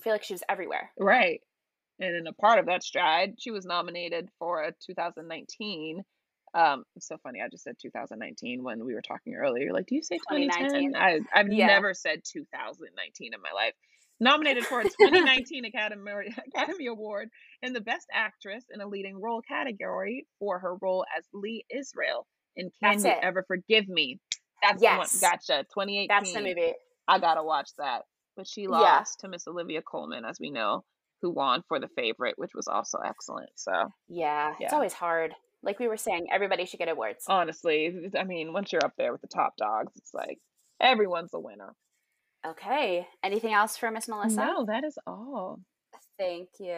I 0.00 0.02
feel 0.02 0.12
like 0.12 0.24
she 0.24 0.34
was 0.34 0.42
everywhere. 0.48 0.90
Right. 0.98 1.40
And 2.00 2.16
in 2.16 2.26
a 2.26 2.32
part 2.32 2.58
of 2.58 2.66
that 2.66 2.84
stride, 2.84 3.34
she 3.38 3.50
was 3.50 3.66
nominated 3.66 4.28
for 4.38 4.62
a 4.62 4.72
2019. 4.86 6.02
Um, 6.54 6.84
it's 6.96 7.06
so 7.08 7.16
funny. 7.22 7.40
I 7.44 7.48
just 7.48 7.64
said 7.64 7.76
2019 7.80 8.62
when 8.62 8.84
we 8.84 8.94
were 8.94 9.02
talking 9.02 9.34
earlier. 9.34 9.64
You're 9.64 9.72
like, 9.74 9.86
do 9.86 9.94
you 9.94 10.02
say 10.02 10.16
2010? 10.30 10.92
2019. 10.92 10.96
I, 10.96 11.20
I've 11.38 11.48
Yeah. 11.48 11.66
never 11.66 11.94
said 11.94 12.22
2019 12.24 13.34
in 13.34 13.40
my 13.40 13.52
life. 13.54 13.74
Nominated 14.20 14.66
for 14.66 14.80
a 14.80 14.84
2019 14.84 15.64
Academy 15.66 16.10
Academy 16.54 16.86
Award 16.86 17.28
in 17.62 17.72
the 17.72 17.80
Best 17.80 18.06
Actress 18.12 18.64
in 18.72 18.80
a 18.80 18.86
Leading 18.86 19.20
Role 19.20 19.42
category 19.42 20.26
for 20.40 20.58
her 20.58 20.74
role 20.80 21.04
as 21.16 21.24
Lee 21.32 21.64
Israel 21.70 22.26
in 22.56 22.70
Can 22.82 22.92
That's 22.94 23.04
You 23.04 23.10
it. 23.12 23.18
Ever 23.22 23.44
Forgive 23.46 23.88
Me? 23.88 24.18
That's 24.62 24.82
Yes. 24.82 25.12
the 25.12 25.26
one. 25.26 25.32
Gotcha. 25.32 25.64
2018. 25.72 26.08
That's 26.08 26.32
the 26.32 26.40
movie. 26.40 26.74
I 27.06 27.18
gotta 27.20 27.44
watch 27.44 27.70
that. 27.78 28.02
But 28.36 28.48
she 28.48 28.62
Yeah. 28.62 28.68
lost 28.68 29.20
to 29.20 29.28
Miss 29.28 29.46
Olivia 29.46 29.82
Colman, 29.82 30.24
as 30.24 30.38
we 30.40 30.50
know, 30.50 30.84
who 31.22 31.30
won 31.30 31.62
for 31.68 31.78
the 31.78 31.88
favorite, 31.88 32.34
which 32.38 32.54
was 32.54 32.66
also 32.66 32.98
excellent. 32.98 33.50
So 33.54 33.72
Yeah, 34.08 34.54
it's 34.58 34.72
always 34.72 34.92
hard. 34.94 35.34
Like 35.62 35.78
we 35.78 35.88
were 35.88 35.96
saying, 35.96 36.28
everybody 36.32 36.64
should 36.66 36.78
get 36.78 36.88
awards. 36.88 37.24
honestly, 37.28 38.10
I 38.18 38.24
mean, 38.24 38.52
once 38.52 38.72
you're 38.72 38.84
up 38.84 38.94
there 38.96 39.12
with 39.12 39.20
the 39.20 39.28
top 39.28 39.56
dogs, 39.56 39.92
it's 39.96 40.14
like 40.14 40.38
everyone's 40.80 41.34
a 41.34 41.40
winner. 41.40 41.74
Okay. 42.46 43.06
Anything 43.24 43.52
else 43.52 43.76
for 43.76 43.90
Miss 43.90 44.08
Melissa? 44.08 44.36
No, 44.36 44.64
that 44.66 44.84
is 44.84 44.96
all. 45.06 45.60
Thank 46.18 46.48
you. 46.60 46.74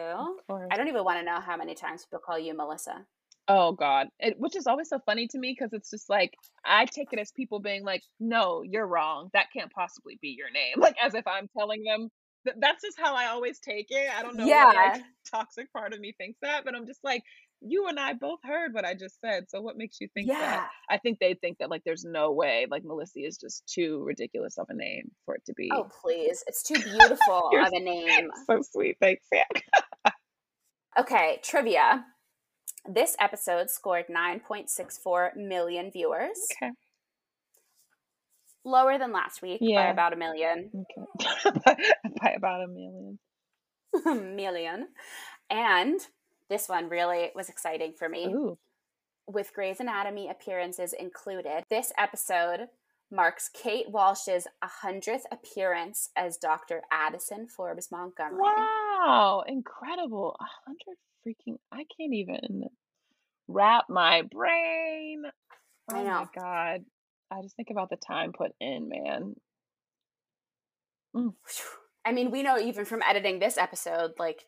I 0.71 0.75
don't 0.77 0.87
even 0.87 1.03
want 1.03 1.19
to 1.19 1.25
know 1.25 1.39
how 1.39 1.57
many 1.57 1.75
times 1.75 2.05
people 2.05 2.21
call 2.25 2.37
you 2.39 2.55
Melissa. 2.55 3.05
Oh 3.47 3.71
God, 3.73 4.07
it, 4.19 4.39
which 4.39 4.55
is 4.55 4.67
always 4.67 4.87
so 4.89 4.99
funny 5.05 5.27
to 5.27 5.37
me 5.39 5.55
because 5.57 5.73
it's 5.73 5.89
just 5.89 6.09
like 6.09 6.33
I 6.63 6.85
take 6.85 7.07
it 7.11 7.19
as 7.19 7.31
people 7.31 7.59
being 7.59 7.83
like, 7.83 8.03
"No, 8.19 8.61
you're 8.61 8.85
wrong. 8.85 9.29
That 9.33 9.47
can't 9.51 9.71
possibly 9.71 10.17
be 10.21 10.35
your 10.37 10.51
name." 10.51 10.75
Like 10.77 10.95
as 11.03 11.15
if 11.15 11.25
I'm 11.27 11.47
telling 11.57 11.83
them. 11.83 12.09
Th- 12.45 12.55
that's 12.59 12.81
just 12.83 12.99
how 12.99 13.15
I 13.15 13.27
always 13.27 13.59
take 13.59 13.87
it. 13.89 14.09
I 14.15 14.21
don't 14.21 14.37
know 14.37 14.45
Yeah. 14.45 14.65
like 14.93 15.01
toxic 15.29 15.71
part 15.73 15.93
of 15.93 15.99
me 15.99 16.13
thinks 16.17 16.39
that, 16.43 16.63
but 16.65 16.75
I'm 16.75 16.85
just 16.87 17.03
like, 17.03 17.23
you 17.61 17.87
and 17.87 17.99
I 17.99 18.13
both 18.13 18.39
heard 18.43 18.73
what 18.73 18.85
I 18.85 18.93
just 18.93 19.19
said. 19.21 19.45
So 19.49 19.61
what 19.61 19.77
makes 19.77 20.01
you 20.01 20.07
think 20.13 20.27
that? 20.27 20.39
Yeah. 20.39 20.65
I 20.89 20.97
think 20.97 21.19
they 21.19 21.35
think 21.35 21.59
that 21.59 21.69
like 21.69 21.83
there's 21.85 22.03
no 22.03 22.31
way 22.31 22.65
like 22.69 22.83
Melissa 22.83 23.19
is 23.19 23.37
just 23.37 23.63
too 23.67 24.03
ridiculous 24.03 24.57
of 24.57 24.67
a 24.69 24.73
name 24.73 25.11
for 25.25 25.35
it 25.35 25.45
to 25.45 25.51
oh, 25.51 25.55
be. 25.57 25.69
Oh, 25.71 25.87
please. 26.03 26.43
It's 26.47 26.63
too 26.63 26.73
beautiful 26.83 27.51
of 27.53 27.71
a 27.71 27.79
name. 27.79 28.29
so 28.47 28.61
sweet. 28.71 28.97
Thanks, 28.99 29.25
yeah. 29.31 29.45
Okay, 30.99 31.39
trivia. 31.43 32.03
This 32.85 33.15
episode 33.19 33.69
scored 33.69 34.05
9.64 34.09 35.35
million 35.35 35.91
viewers, 35.91 36.37
Okay. 36.61 36.71
lower 38.65 38.97
than 38.97 39.13
last 39.13 39.41
week 39.41 39.61
by 39.61 39.87
about 39.87 40.13
a 40.13 40.15
million. 40.15 40.71
Okay. 40.73 41.59
by, 41.65 41.75
by 42.21 42.29
about 42.31 42.63
a 42.63 42.67
million. 42.67 43.19
million. 44.35 44.87
And 45.49 45.99
this 46.51 46.67
one 46.67 46.89
really 46.89 47.31
was 47.33 47.49
exciting 47.49 47.93
for 47.97 48.09
me. 48.09 48.25
Ooh. 48.27 48.57
With 49.25 49.53
Grey's 49.53 49.79
Anatomy 49.79 50.29
appearances 50.29 50.93
included, 50.93 51.63
this 51.69 51.93
episode 51.97 52.67
marks 53.09 53.49
Kate 53.53 53.89
Walsh's 53.89 54.47
100th 54.63 55.23
appearance 55.31 56.09
as 56.15 56.37
Dr. 56.37 56.81
Addison 56.91 57.47
Forbes 57.47 57.89
Montgomery. 57.89 58.41
Wow, 58.41 59.43
incredible. 59.47 60.35
A 60.39 60.45
hundred 60.65 60.97
freaking 61.25 61.55
I 61.71 61.85
can't 61.97 62.13
even 62.13 62.65
wrap 63.47 63.85
my 63.89 64.23
brain. 64.23 65.23
I 65.89 65.99
Oh 65.99 66.03
my 66.03 66.25
god. 66.35 66.81
I 67.31 67.41
just 67.41 67.55
think 67.55 67.69
about 67.71 67.89
the 67.89 67.97
time 67.97 68.33
put 68.33 68.51
in, 68.59 68.89
man. 68.89 69.35
Mm. 71.15 71.33
I 72.03 72.11
mean, 72.11 72.31
we 72.31 72.43
know 72.43 72.57
even 72.57 72.83
from 72.83 73.01
editing 73.07 73.39
this 73.39 73.57
episode, 73.57 74.11
like 74.19 74.43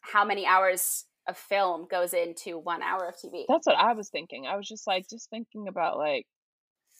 how 0.00 0.24
many 0.24 0.46
hours 0.46 1.04
of 1.28 1.36
film 1.36 1.86
goes 1.90 2.14
into 2.14 2.58
one 2.58 2.82
hour 2.82 3.06
of 3.06 3.16
TV. 3.16 3.44
That's 3.48 3.66
what 3.66 3.76
I 3.76 3.92
was 3.92 4.08
thinking. 4.08 4.46
I 4.46 4.56
was 4.56 4.66
just 4.66 4.86
like 4.86 5.06
just 5.08 5.28
thinking 5.30 5.68
about 5.68 5.98
like 5.98 6.26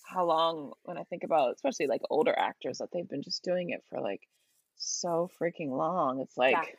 how 0.06 0.24
long 0.26 0.72
when 0.84 0.96
I 0.98 1.04
think 1.04 1.24
about 1.24 1.54
especially 1.54 1.86
like 1.86 2.00
older 2.10 2.34
actors 2.36 2.78
that 2.78 2.88
they've 2.92 3.08
been 3.08 3.22
just 3.22 3.42
doing 3.42 3.70
it 3.70 3.82
for 3.88 4.00
like 4.00 4.20
so 4.76 5.28
freaking 5.40 5.70
long. 5.70 6.20
It's 6.20 6.36
like 6.36 6.76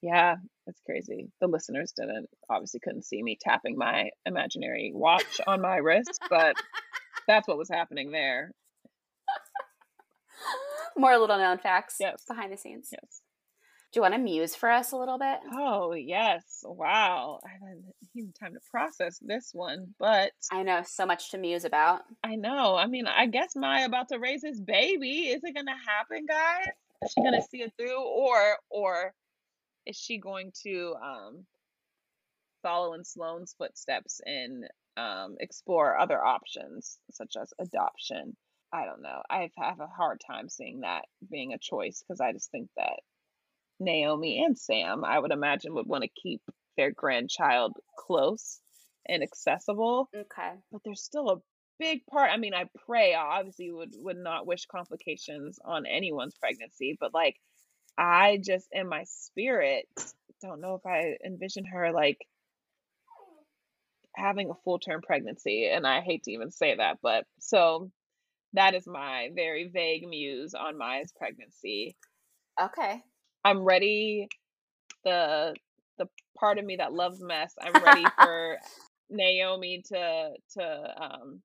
yeah, 0.00 0.36
it's 0.66 0.80
crazy. 0.86 1.30
The 1.40 1.48
listeners 1.48 1.92
didn't 1.96 2.28
obviously 2.48 2.80
couldn't 2.80 3.04
see 3.04 3.22
me 3.22 3.36
tapping 3.40 3.76
my 3.76 4.10
imaginary 4.26 4.92
watch 4.94 5.40
on 5.46 5.60
my 5.60 5.76
wrist, 5.76 6.20
but 6.30 6.54
that's 7.26 7.48
what 7.48 7.58
was 7.58 7.68
happening 7.68 8.12
there. 8.12 8.52
More 10.96 11.18
little 11.18 11.38
known 11.38 11.58
facts 11.58 11.96
Yes. 12.00 12.24
behind 12.28 12.52
the 12.52 12.56
scenes. 12.56 12.90
Yes. 12.92 13.22
Do 13.90 13.98
you 13.98 14.02
want 14.02 14.12
to 14.14 14.18
muse 14.20 14.54
for 14.54 14.70
us 14.70 14.92
a 14.92 14.96
little 14.96 15.18
bit? 15.18 15.38
Oh, 15.54 15.94
yes. 15.94 16.62
Wow. 16.62 17.40
I 17.42 17.48
haven't 17.52 17.84
even 18.14 18.32
time 18.38 18.52
to 18.52 18.60
process 18.70 19.18
this 19.22 19.50
one, 19.54 19.94
but 19.98 20.32
I 20.52 20.62
know 20.62 20.82
so 20.84 21.06
much 21.06 21.30
to 21.30 21.38
muse 21.38 21.64
about. 21.64 22.02
I 22.22 22.36
know. 22.36 22.76
I 22.76 22.86
mean, 22.86 23.06
I 23.06 23.26
guess 23.26 23.56
Maya 23.56 23.86
about 23.86 24.08
to 24.10 24.18
raise 24.18 24.42
his 24.42 24.60
baby. 24.60 25.28
Is 25.28 25.42
it 25.42 25.54
gonna 25.54 25.76
happen, 25.86 26.26
guys? 26.26 26.66
Is 27.02 27.12
she 27.12 27.22
gonna 27.22 27.40
see 27.40 27.62
it 27.62 27.72
through, 27.78 28.02
or 28.02 28.58
or 28.68 29.14
is 29.86 29.96
she 29.96 30.18
going 30.18 30.52
to 30.64 30.94
um 31.02 31.46
follow 32.62 32.92
in 32.92 33.04
Sloan's 33.04 33.54
footsteps 33.56 34.20
and 34.26 34.64
um 34.98 35.36
explore 35.40 35.98
other 35.98 36.22
options 36.22 36.98
such 37.10 37.36
as 37.40 37.54
adoption? 37.58 38.36
I 38.70 38.84
don't 38.84 39.00
know. 39.00 39.22
I 39.30 39.50
have 39.56 39.80
a 39.80 39.86
hard 39.86 40.20
time 40.26 40.50
seeing 40.50 40.80
that 40.80 41.06
being 41.30 41.54
a 41.54 41.58
choice 41.58 42.04
because 42.06 42.20
I 42.20 42.32
just 42.34 42.50
think 42.50 42.68
that 42.76 43.00
Naomi 43.80 44.42
and 44.44 44.58
Sam, 44.58 45.04
I 45.04 45.18
would 45.18 45.32
imagine, 45.32 45.74
would 45.74 45.86
want 45.86 46.04
to 46.04 46.20
keep 46.22 46.42
their 46.76 46.90
grandchild 46.92 47.76
close 47.98 48.60
and 49.06 49.22
accessible 49.22 50.10
Okay. 50.14 50.52
but 50.70 50.82
there's 50.84 51.02
still 51.02 51.30
a 51.30 51.36
big 51.78 52.04
part. 52.06 52.30
I 52.32 52.36
mean, 52.36 52.54
I 52.54 52.66
pray 52.86 53.14
obviously 53.14 53.70
would 53.72 53.92
would 53.96 54.16
not 54.16 54.46
wish 54.46 54.66
complications 54.66 55.58
on 55.64 55.86
anyone's 55.86 56.34
pregnancy, 56.36 56.96
but 57.00 57.14
like 57.14 57.36
I 57.96 58.38
just 58.44 58.68
in 58.72 58.88
my 58.88 59.04
spirit 59.04 59.86
don't 60.42 60.60
know 60.60 60.74
if 60.74 60.86
I 60.86 61.16
envision 61.24 61.64
her 61.66 61.92
like 61.92 62.18
having 64.16 64.50
a 64.50 64.54
full 64.64 64.78
term 64.78 65.00
pregnancy 65.02 65.68
and 65.72 65.86
I 65.86 66.00
hate 66.00 66.24
to 66.24 66.32
even 66.32 66.50
say 66.50 66.76
that, 66.76 66.98
but 67.02 67.24
so 67.40 67.90
that 68.54 68.74
is 68.74 68.86
my 68.86 69.30
very 69.34 69.68
vague 69.68 70.06
muse 70.08 70.54
on 70.54 70.78
Maya's 70.78 71.12
pregnancy. 71.16 71.96
Okay. 72.60 73.02
I'm 73.48 73.64
ready 73.64 74.28
the 75.04 75.54
the 75.96 76.06
part 76.38 76.58
of 76.58 76.66
me 76.66 76.76
that 76.76 76.92
loves 76.92 77.22
mess. 77.22 77.54
I'm 77.58 77.82
ready 77.82 78.04
for 78.18 78.58
Naomi 79.08 79.82
to 79.86 80.30
to 80.58 80.94
um 81.00 81.40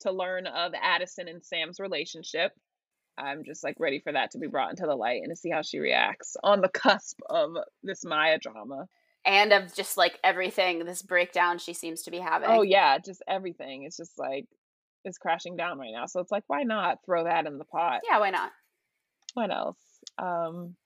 to 0.00 0.12
learn 0.12 0.46
of 0.46 0.72
Addison 0.80 1.28
and 1.28 1.42
Sam's 1.42 1.80
relationship. 1.80 2.52
I'm 3.16 3.42
just 3.44 3.64
like 3.64 3.76
ready 3.78 4.00
for 4.00 4.12
that 4.12 4.32
to 4.32 4.38
be 4.38 4.48
brought 4.48 4.70
into 4.70 4.84
the 4.86 4.94
light 4.94 5.22
and 5.22 5.30
to 5.30 5.36
see 5.36 5.50
how 5.50 5.62
she 5.62 5.78
reacts 5.78 6.36
on 6.42 6.60
the 6.60 6.68
cusp 6.68 7.18
of 7.30 7.52
this 7.82 8.04
Maya 8.04 8.38
drama. 8.38 8.86
And 9.24 9.52
of 9.52 9.74
just 9.74 9.96
like 9.96 10.18
everything, 10.22 10.84
this 10.84 11.02
breakdown 11.02 11.56
she 11.58 11.72
seems 11.72 12.02
to 12.02 12.10
be 12.10 12.18
having. 12.18 12.50
Oh 12.50 12.62
yeah, 12.62 12.98
just 12.98 13.22
everything. 13.26 13.84
It's 13.84 13.96
just 13.96 14.18
like 14.18 14.44
it's 15.06 15.16
crashing 15.16 15.56
down 15.56 15.78
right 15.78 15.92
now. 15.92 16.04
So 16.04 16.20
it's 16.20 16.30
like 16.30 16.44
why 16.48 16.64
not 16.64 16.98
throw 17.06 17.24
that 17.24 17.46
in 17.46 17.56
the 17.56 17.64
pot? 17.64 18.00
Yeah, 18.06 18.18
why 18.18 18.28
not? 18.28 18.50
What 19.32 19.50
else? 19.50 19.78
Um 20.18 20.76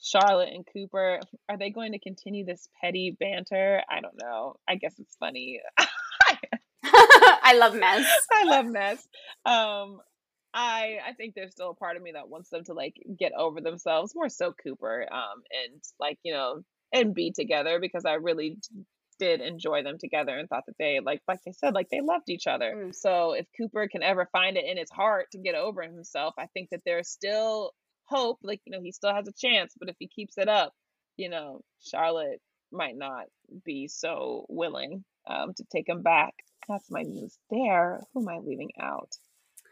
Charlotte 0.00 0.50
and 0.52 0.66
Cooper, 0.72 1.20
are 1.48 1.58
they 1.58 1.70
going 1.70 1.92
to 1.92 1.98
continue 1.98 2.44
this 2.44 2.68
petty 2.80 3.16
banter? 3.18 3.82
I 3.90 4.00
don't 4.00 4.18
know. 4.20 4.56
I 4.68 4.76
guess 4.76 4.94
it's 4.98 5.16
funny. 5.16 5.60
I 6.84 7.54
love 7.54 7.74
mess. 7.74 8.06
I 8.32 8.44
love 8.44 8.66
mess. 8.66 9.08
Um, 9.44 10.00
I 10.54 10.98
I 11.06 11.12
think 11.16 11.34
there's 11.34 11.52
still 11.52 11.70
a 11.70 11.74
part 11.74 11.96
of 11.96 12.02
me 12.02 12.12
that 12.12 12.28
wants 12.28 12.50
them 12.50 12.64
to 12.64 12.74
like 12.74 12.94
get 13.18 13.32
over 13.36 13.60
themselves, 13.60 14.14
more 14.14 14.28
so 14.28 14.52
Cooper, 14.52 15.06
um, 15.10 15.42
and 15.50 15.82
like 16.00 16.18
you 16.22 16.32
know, 16.32 16.62
and 16.92 17.14
be 17.14 17.32
together 17.32 17.78
because 17.80 18.04
I 18.04 18.14
really 18.14 18.56
did 19.18 19.40
enjoy 19.40 19.82
them 19.82 19.98
together 19.98 20.36
and 20.36 20.48
thought 20.48 20.64
that 20.66 20.76
they 20.78 21.00
like 21.04 21.20
like 21.26 21.40
they 21.44 21.52
said 21.52 21.74
like 21.74 21.88
they 21.90 22.00
loved 22.00 22.28
each 22.28 22.46
other. 22.46 22.74
Mm. 22.76 22.94
So 22.94 23.32
if 23.32 23.46
Cooper 23.56 23.88
can 23.88 24.02
ever 24.02 24.28
find 24.32 24.56
it 24.56 24.64
in 24.64 24.76
his 24.76 24.90
heart 24.90 25.26
to 25.32 25.38
get 25.38 25.54
over 25.54 25.82
himself, 25.82 26.34
I 26.38 26.46
think 26.54 26.70
that 26.70 26.82
there's 26.84 27.08
still 27.08 27.72
hope. 28.08 28.38
Like 28.42 28.60
you 28.64 28.72
know, 28.72 28.82
he 28.82 28.92
still 28.92 29.14
has 29.14 29.28
a 29.28 29.32
chance. 29.32 29.74
But 29.78 29.88
if 29.88 29.96
he 29.98 30.08
keeps 30.08 30.38
it 30.38 30.48
up, 30.48 30.72
you 31.16 31.28
know, 31.28 31.62
Charlotte 31.80 32.40
might 32.72 32.96
not 32.96 33.24
be 33.64 33.88
so 33.88 34.46
willing 34.48 35.04
um, 35.26 35.54
to 35.54 35.64
take 35.72 35.88
him 35.88 36.02
back. 36.02 36.34
That's 36.68 36.90
my 36.90 37.02
news 37.02 37.38
there. 37.50 38.00
Who 38.12 38.22
am 38.22 38.28
I 38.28 38.38
leaving 38.38 38.70
out? 38.80 39.10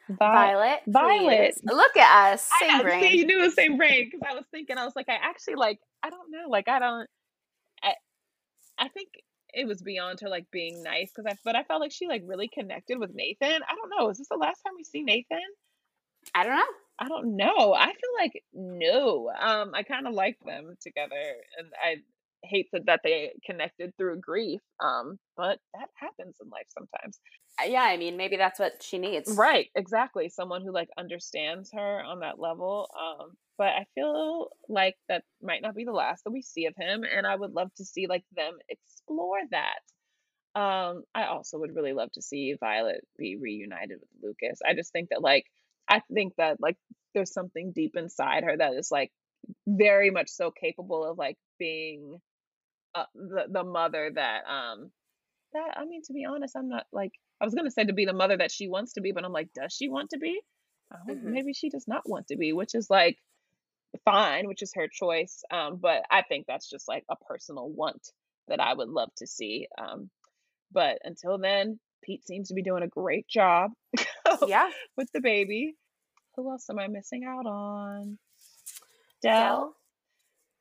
Violet. 0.08 0.80
Violet. 0.86 1.54
please. 1.54 1.60
Look 1.64 1.96
at 1.96 2.32
us. 2.32 2.48
I 2.54 2.66
Same 2.66 2.78
know, 2.78 2.82
brain. 2.84 3.02
See, 3.02 3.18
you 3.18 3.26
knew 3.26 3.42
the 3.42 3.50
same 3.50 3.76
brain 3.76 4.08
because 4.10 4.26
I 4.28 4.34
was 4.34 4.44
thinking, 4.50 4.78
I 4.78 4.84
was 4.84 4.94
like, 4.94 5.08
I 5.08 5.18
actually 5.20 5.56
like, 5.56 5.78
I 6.02 6.10
don't 6.10 6.30
know, 6.30 6.48
like, 6.48 6.68
I 6.68 6.78
don't, 6.78 7.08
I, 7.82 7.94
I 8.78 8.88
think 8.88 9.08
it 9.52 9.66
was 9.66 9.82
beyond 9.82 10.20
her 10.20 10.28
like 10.28 10.46
being 10.50 10.82
nice 10.82 11.10
because 11.14 11.30
I, 11.30 11.36
but 11.44 11.56
I 11.56 11.64
felt 11.64 11.80
like 11.80 11.92
she 11.92 12.06
like 12.08 12.22
really 12.24 12.48
connected 12.48 12.98
with 12.98 13.10
Nathan. 13.14 13.62
I 13.68 13.74
don't 13.74 13.90
know. 13.98 14.10
Is 14.10 14.18
this 14.18 14.28
the 14.28 14.36
last 14.36 14.60
time 14.64 14.74
we 14.76 14.84
see 14.84 15.02
Nathan? 15.02 15.38
I 16.34 16.44
don't 16.44 16.56
know. 16.56 16.62
I 16.98 17.08
don't 17.08 17.36
know. 17.36 17.74
I 17.74 17.86
feel 17.86 18.10
like 18.18 18.42
no. 18.52 19.30
Um, 19.38 19.72
I 19.74 19.82
kind 19.82 20.06
of 20.06 20.14
like 20.14 20.38
them 20.44 20.74
together, 20.80 21.14
and 21.58 21.68
I 21.82 21.96
hate 22.42 22.68
that 22.72 22.86
that 22.86 23.00
they 23.04 23.32
connected 23.44 23.92
through 23.96 24.20
grief. 24.20 24.60
Um, 24.82 25.18
but 25.36 25.58
that 25.74 25.88
happens 25.94 26.36
in 26.40 26.48
life 26.48 26.66
sometimes. 26.68 27.18
Uh, 27.60 27.66
Yeah, 27.68 27.82
I 27.82 27.96
mean, 27.96 28.16
maybe 28.16 28.36
that's 28.36 28.58
what 28.58 28.82
she 28.82 28.98
needs. 28.98 29.30
Right, 29.36 29.68
exactly. 29.74 30.28
Someone 30.28 30.62
who 30.62 30.72
like 30.72 30.88
understands 30.96 31.70
her 31.72 32.02
on 32.02 32.20
that 32.20 32.38
level. 32.38 32.88
Um, 32.98 33.32
but 33.58 33.68
I 33.68 33.86
feel 33.94 34.48
like 34.68 34.96
that 35.08 35.24
might 35.42 35.62
not 35.62 35.74
be 35.74 35.84
the 35.84 35.92
last 35.92 36.24
that 36.24 36.30
we 36.30 36.42
see 36.42 36.66
of 36.66 36.74
him, 36.76 37.04
and 37.04 37.26
I 37.26 37.36
would 37.36 37.52
love 37.52 37.70
to 37.76 37.84
see 37.84 38.06
like 38.06 38.24
them 38.34 38.54
explore 38.68 39.40
that. 39.50 39.80
Um, 40.58 41.04
I 41.14 41.26
also 41.26 41.58
would 41.58 41.74
really 41.76 41.92
love 41.92 42.10
to 42.12 42.22
see 42.22 42.54
Violet 42.58 43.06
be 43.18 43.36
reunited 43.36 43.98
with 44.00 44.08
Lucas. 44.22 44.60
I 44.66 44.74
just 44.74 44.92
think 44.92 45.10
that 45.10 45.20
like 45.20 45.44
I 45.88 46.02
think 46.12 46.34
that 46.38 46.58
like 46.60 46.76
there's 47.14 47.32
something 47.32 47.72
deep 47.72 47.96
inside 47.96 48.44
her 48.44 48.56
that 48.56 48.74
is 48.74 48.90
like 48.90 49.12
very 49.66 50.10
much 50.10 50.28
so 50.30 50.50
capable 50.50 51.04
of 51.04 51.18
like 51.18 51.36
being 51.58 52.18
uh, 52.94 53.04
the 53.14 53.44
the 53.50 53.64
mother 53.64 54.10
that 54.14 54.42
um 54.48 54.90
that 55.54 55.76
I 55.78 55.84
mean 55.86 56.02
to 56.06 56.12
be 56.12 56.24
honest 56.24 56.56
I'm 56.56 56.68
not 56.68 56.86
like 56.92 57.12
I 57.40 57.44
was 57.44 57.54
gonna 57.54 57.70
say 57.70 57.84
to 57.84 57.92
be 57.92 58.06
the 58.06 58.12
mother 58.12 58.36
that 58.38 58.52
she 58.52 58.68
wants 58.68 58.94
to 58.94 59.00
be 59.00 59.12
but 59.12 59.24
I'm 59.24 59.32
like 59.32 59.52
does 59.54 59.72
she 59.74 59.88
want 59.88 60.10
to 60.10 60.18
be 60.18 60.40
oh, 60.94 61.14
Mhm. 61.14 61.22
maybe 61.32 61.52
she 61.54 61.70
does 61.70 61.86
not 61.88 62.08
want 62.08 62.28
to 62.28 62.36
be 62.36 62.52
which 62.52 62.74
is 62.74 62.90
like 62.90 63.18
fine 64.04 64.48
which 64.48 64.62
is 64.62 64.72
her 64.74 64.88
choice 64.88 65.42
um 65.52 65.76
but 65.78 66.02
I 66.10 66.22
think 66.22 66.46
that's 66.46 66.68
just 66.70 66.88
like 66.88 67.04
a 67.10 67.16
personal 67.16 67.68
want 67.70 68.10
that 68.48 68.60
I 68.60 68.74
would 68.74 68.88
love 68.88 69.10
to 69.18 69.26
see 69.26 69.68
um 69.78 70.10
but 70.72 70.98
until 71.04 71.38
then 71.38 71.80
Pete 72.02 72.26
seems 72.26 72.48
to 72.48 72.54
be 72.54 72.62
doing 72.62 72.82
a 72.82 72.88
great 72.88 73.28
job 73.28 73.72
Yeah. 74.48 74.70
with 74.96 75.10
the 75.12 75.20
baby 75.20 75.76
who 76.36 76.50
else 76.50 76.66
am 76.70 76.78
I 76.78 76.88
missing 76.88 77.24
out 77.24 77.46
on 77.46 78.18
Dell. 79.22 79.74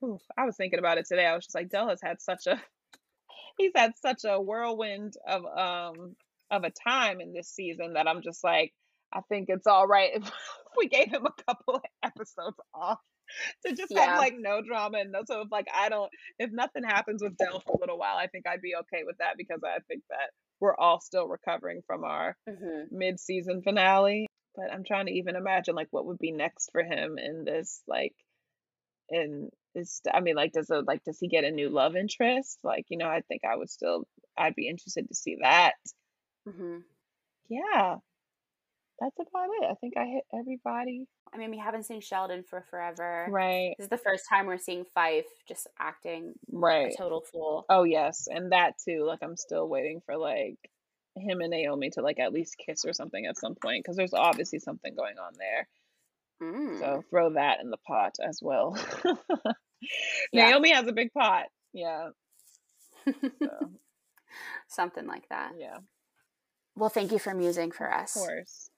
Oof, 0.04 0.22
I 0.38 0.46
was 0.46 0.56
thinking 0.56 0.80
about 0.80 0.98
it 0.98 1.06
today. 1.08 1.26
I 1.26 1.36
was 1.36 1.46
just 1.46 1.56
like, 1.56 1.70
Dell 1.70 1.90
has 1.90 2.02
had 2.02 2.22
such 2.22 2.48
a 2.48 2.62
he's 3.58 3.72
had 3.76 3.92
such 4.02 4.22
a 4.26 4.40
whirlwind 4.42 5.14
of 5.28 5.46
um 5.46 6.16
of 6.52 6.64
a 6.64 6.70
time 6.88 7.20
in 7.22 7.34
this 7.34 7.50
season 7.50 7.94
that 7.94 8.08
I'm 8.08 8.22
just 8.22 8.44
like, 8.44 8.74
I 9.14 9.22
think 9.30 9.48
it's 9.50 9.68
all 9.68 9.88
right 9.88 10.12
if 10.16 10.32
we 10.78 10.88
gave 10.88 11.10
him 11.10 11.26
a 11.26 11.44
couple 11.44 11.76
of 11.76 11.82
episodes 12.04 12.58
off 12.74 13.00
to 13.66 13.74
just 13.76 13.92
Yeah. 13.92 14.06
have 14.06 14.18
like 14.20 14.36
no 14.38 14.62
drama 14.62 15.00
and 15.00 15.12
no 15.12 15.22
so 15.26 15.42
if 15.42 15.52
like 15.52 15.68
I 15.74 15.90
don't 15.90 16.12
if 16.40 16.52
nothing 16.52 16.84
happens 16.84 17.24
with 17.24 17.38
Dell 17.38 17.60
for 17.66 17.74
a 17.76 17.80
little 17.80 17.98
while, 17.98 18.18
I 18.18 18.28
think 18.28 18.46
I'd 18.48 18.62
be 18.62 18.76
okay 18.82 19.04
with 19.06 19.18
that 19.18 19.34
because 19.38 19.60
I 19.66 19.80
think 19.88 20.04
that 20.10 20.30
we're 20.60 20.76
all 20.76 21.00
still 21.00 21.28
recovering 21.28 21.82
from 21.88 22.04
our 22.04 22.38
hmm 22.48 22.84
mid 22.92 23.20
season 23.20 23.62
finale. 23.62 24.28
But 24.56 24.72
I'm 24.74 24.84
trying 24.86 25.08
to 25.08 25.14
even 25.14 25.36
imagine 25.36 25.76
like 25.76 25.90
what 25.92 26.06
would 26.06 26.20
be 26.20 26.32
next 26.32 26.72
for 26.72 26.82
him 26.84 27.18
in 27.18 27.44
this 27.46 27.82
like 27.88 28.16
in 29.10 29.50
this 29.76 30.02
I 30.12 30.22
mean 30.22 30.36
like 30.36 30.54
does 30.54 30.70
it 30.70 30.86
like 30.88 31.04
does 31.04 31.20
he 31.20 31.28
get 31.28 31.44
a 31.44 31.52
new 31.52 31.70
love 31.70 31.96
interest? 31.96 32.60
Like, 32.64 32.86
you 32.90 32.98
know, 32.98 33.08
I 33.10 33.22
think 33.22 33.44
I 33.46 33.56
would 33.56 33.70
still 33.70 34.06
I'd 34.38 34.56
be 34.56 34.68
interested 34.70 35.08
to 35.10 35.16
see 35.16 35.38
that. 35.42 35.74
hmm 36.46 36.86
Yeah. 37.50 37.98
That's 39.00 39.16
about 39.20 39.50
it. 39.62 39.68
I 39.72 39.74
think 39.76 39.94
I 39.98 40.06
hit 40.06 40.24
everybody. 40.34 41.06
I 41.34 41.38
mean, 41.38 41.52
we 41.52 41.58
haven't 41.58 41.84
seen 41.84 42.00
Sheldon 42.02 42.44
for 42.50 42.62
forever. 42.70 43.28
Right. 43.30 43.74
This 43.78 43.86
is 43.86 43.90
the 43.90 43.98
first 43.98 44.24
time 44.30 44.46
we're 44.46 44.58
seeing 44.58 44.86
Fife 44.94 45.26
just 45.48 45.68
acting 45.80 46.34
Right. 46.52 46.94
a 46.94 46.98
total 46.98 47.22
fool. 47.22 47.66
Oh 47.70 47.84
yes, 47.84 48.28
and 48.32 48.52
that 48.54 48.74
too. 48.84 49.04
Like 49.06 49.20
I'm 49.22 49.36
still 49.36 49.68
waiting 49.68 50.02
for 50.06 50.16
like 50.18 50.58
him 51.18 51.42
and 51.42 51.52
Naomi 51.52 51.90
to 51.92 52.02
like 52.02 52.20
at 52.20 52.32
least 52.34 52.56
kiss 52.58 52.86
or 52.86 52.94
something 52.94 53.26
at 53.26 53.38
some 53.38 53.56
point 53.56 53.84
because 53.84 53.98
there's 53.98 54.14
obviously 54.14 54.60
something 54.60 54.96
going 54.96 55.16
on 55.18 55.34
there. 55.38 55.68
Mm. 56.44 56.80
So 56.80 57.04
throw 57.10 57.34
that 57.34 57.60
in 57.62 57.70
the 57.70 57.78
pot 57.88 58.14
as 58.26 58.40
well. 58.42 58.78
Yeah. 60.32 60.50
Naomi 60.50 60.72
has 60.72 60.88
a 60.88 60.94
big 60.94 61.14
pot. 61.14 61.46
Yeah. 61.72 62.10
So, 63.06 63.14
Something 64.68 65.06
like 65.06 65.28
that. 65.30 65.52
yeah. 65.60 65.78
Well, 66.76 66.90
thank 66.90 67.12
you 67.12 67.20
for 67.20 67.34
musing 67.36 67.72
for 67.72 67.94
us. 67.94 68.16
Of 68.16 68.24
course. 68.24 68.70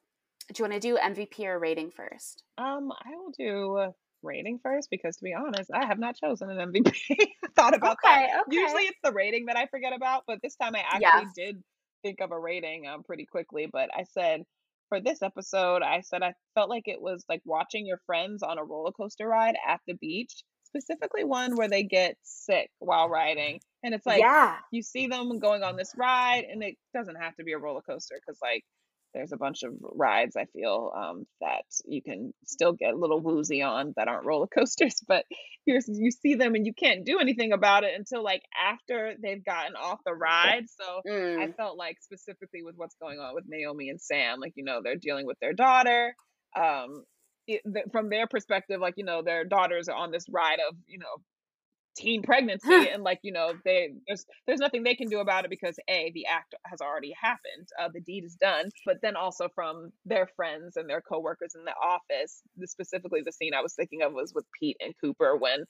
Do 0.54 0.64
you 0.64 0.70
want 0.70 0.82
to 0.82 0.88
do 0.88 0.98
MVP 0.98 1.46
or 1.46 1.60
rating 1.60 1.92
first? 1.92 2.44
Um, 2.58 2.92
I 2.92 3.16
will 3.18 3.32
do 3.38 3.92
rating 4.24 4.60
first 4.64 4.90
because 4.90 5.18
to 5.18 5.24
be 5.24 5.34
honest, 5.34 5.70
I 5.74 5.86
have 5.86 6.00
not 6.00 6.16
chosen 6.16 6.50
an 6.50 6.72
MVP. 6.72 6.94
I 7.12 7.28
thought 7.56 7.76
about 7.76 7.98
that. 8.04 8.24
okay, 8.24 8.34
okay. 8.42 8.56
Usually 8.56 8.84
it's 8.84 9.00
the 9.04 9.12
rating 9.12 9.46
that 9.48 9.58
I 9.58 9.68
forget 9.68 9.94
about, 9.94 10.24
but 10.28 10.40
this 10.42 10.56
time 10.56 10.76
I 10.76 10.80
actually 10.80 11.02
Yeah. 11.02 11.24
did 11.36 11.64
think 12.04 12.22
of 12.22 12.32
a 12.32 12.40
rating 12.40 12.88
um 12.88 13.04
pretty 13.04 13.26
quickly. 13.26 13.68
But 13.72 13.90
I 13.94 14.04
said 14.04 14.44
for 14.90 15.02
this 15.02 15.22
episode, 15.22 15.82
I 15.82 16.02
said 16.02 16.24
I 16.24 16.34
felt 16.56 16.70
like 16.70 16.88
it 16.88 17.02
was 17.02 17.26
like 17.28 17.42
watching 17.46 17.86
your 17.86 18.00
friends 18.06 18.42
on 18.42 18.58
a 18.58 18.64
roller 18.64 18.92
coaster 18.92 19.28
ride 19.28 19.56
at 19.68 19.82
the 19.86 19.96
beach, 19.96 20.44
specifically 20.64 21.24
one 21.26 21.56
where 21.56 21.68
they 21.68 21.84
get 21.84 22.16
sick 22.24 22.70
while 22.80 23.10
riding. 23.10 23.60
And 23.84 23.94
it's 23.94 24.06
like 24.06 24.20
yeah. 24.22 24.56
you 24.72 24.82
see 24.82 25.08
them 25.08 25.40
going 25.40 25.64
on 25.64 25.76
this 25.76 25.94
ride 25.98 26.46
and 26.50 26.64
it 26.64 26.76
doesn't 26.94 27.16
have 27.16 27.36
to 27.36 27.44
be 27.44 27.52
a 27.54 27.58
roller 27.58 27.82
coaster 27.82 28.16
because 28.16 28.40
like 28.42 28.64
there's 29.18 29.32
a 29.32 29.38
bunch 29.38 29.64
of 29.64 29.74
rides 29.82 30.36
i 30.38 30.46
feel 30.46 30.92
um, 30.96 31.26
that 31.42 31.66
you 31.86 32.02
can 32.04 32.32
still 32.46 32.72
get 32.72 32.94
a 32.94 32.98
little 32.98 33.20
woozy 33.20 33.64
on 33.64 33.94
that 33.98 34.08
aren't 34.08 34.26
roller 34.26 34.48
coasters 34.56 35.02
but 35.08 35.26
here's 35.66 35.88
you 35.88 36.12
see 36.12 36.36
them 36.36 36.54
and 36.54 36.66
you 36.68 36.74
can't 36.74 37.04
do 37.04 37.18
anything 37.20 37.52
about 37.52 37.84
it 37.84 37.94
until 37.98 38.24
like 38.24 38.44
after 38.72 39.16
they've 39.22 39.44
gotten 39.44 39.76
off 39.76 40.00
the 40.06 40.14
ride 40.14 40.66
so 40.70 41.02
i 41.08 41.48
Mm. 41.48 41.56
felt 41.56 41.78
like 41.78 41.98
specifically 42.02 42.62
with 42.64 42.76
what's 42.78 42.96
going 43.02 43.20
on 43.20 43.34
with 43.34 43.46
naomi 43.48 43.90
and 43.90 44.00
sam 44.00 44.40
like 44.40 44.54
you 44.56 44.64
know 44.64 44.82
they're 44.84 44.96
dealing 44.96 45.26
with 45.26 45.40
their 45.40 45.54
daughter 45.54 46.14
um 46.56 47.04
it, 47.48 47.62
th- 47.74 47.86
from 47.92 48.10
their 48.10 48.28
perspective 48.28 48.80
like 48.80 48.96
you 48.98 49.06
know 49.06 49.22
their 49.24 49.44
daughters 49.46 49.90
are 49.90 49.96
on 49.98 50.12
this 50.12 50.26
ride 50.30 50.60
of 50.70 50.76
you 50.86 51.00
know 51.00 51.16
teen 51.98 52.22
pregnancy 52.22 52.90
and 52.94 53.04
like 53.04 53.20
you 53.24 53.32
know 53.32 53.54
they 53.66 53.90
there's 54.08 54.26
there's 54.46 54.60
nothing 54.60 54.84
they 54.84 54.96
can 54.96 55.10
do 55.10 55.20
about 55.20 55.44
it 55.44 55.50
because 55.50 55.78
a 55.90 56.12
the 56.14 56.26
act 56.28 56.56
has 56.66 56.80
already 56.82 57.14
happened 57.20 57.68
uh, 57.82 57.90
the 57.94 58.02
deed 58.02 58.24
is 58.24 58.36
done 58.36 58.70
but 58.86 58.98
then 59.02 59.16
also 59.16 59.50
from 59.56 59.92
their 60.06 60.28
friends 60.36 60.78
and 60.78 60.90
their 60.90 61.02
coworkers 61.02 61.54
in 61.56 61.66
the 61.66 61.72
office 61.72 62.42
the, 62.58 62.68
specifically 62.68 63.22
the 63.26 63.32
scene 63.32 63.54
i 63.54 63.62
was 63.62 63.74
thinking 63.74 64.02
of 64.04 64.14
was 64.14 64.34
with 64.34 64.46
pete 64.60 64.78
and 64.80 64.94
cooper 65.02 65.36
when 65.36 65.66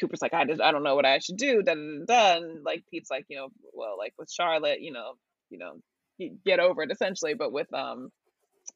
cooper's 0.00 0.22
like 0.22 0.34
i 0.34 0.44
just 0.44 0.60
i 0.60 0.72
don't 0.72 0.82
know 0.82 0.96
what 0.96 1.06
i 1.06 1.18
should 1.18 1.36
do 1.36 1.62
da, 1.62 1.74
da, 1.74 2.04
da, 2.06 2.36
and 2.36 2.64
like 2.64 2.84
pete's 2.90 3.10
like 3.10 3.24
you 3.28 3.36
know 3.36 3.48
well 3.72 3.96
like 3.98 4.12
with 4.18 4.30
charlotte 4.30 4.80
you 4.80 4.92
know 4.92 5.12
you 5.50 5.58
know 5.58 5.74
get 6.44 6.58
over 6.58 6.82
it 6.82 6.90
essentially 6.90 7.34
but 7.34 7.52
with 7.52 7.72
um 7.72 8.10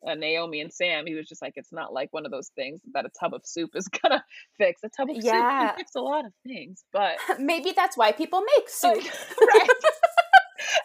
uh, 0.07 0.15
Naomi 0.15 0.61
and 0.61 0.73
Sam, 0.73 1.07
he 1.07 1.15
was 1.15 1.29
just 1.29 1.43
like, 1.43 1.55
it's 1.57 1.73
not 1.73 1.93
like 1.93 2.13
one 2.13 2.25
of 2.25 2.33
those 2.33 2.49
things 2.57 2.81
that 2.95 3.05
a 3.07 3.11
tub 3.21 3.35
of 3.35 3.43
soup 3.45 3.71
is 3.75 3.89
gonna 4.03 4.25
fix. 4.59 4.83
A 4.85 4.89
tub 4.89 5.11
of 5.11 5.17
soup 5.17 5.25
Yeah. 5.25 5.69
can 5.69 5.77
fix 5.79 5.95
a 5.95 6.01
lot 6.01 6.25
of 6.27 6.33
things, 6.47 6.85
but 6.93 7.17
Maybe 7.39 7.73
that's 7.75 7.97
why 7.97 8.13
people 8.13 8.43
make 8.57 8.69
soup. 8.69 8.97
right. 9.41 9.69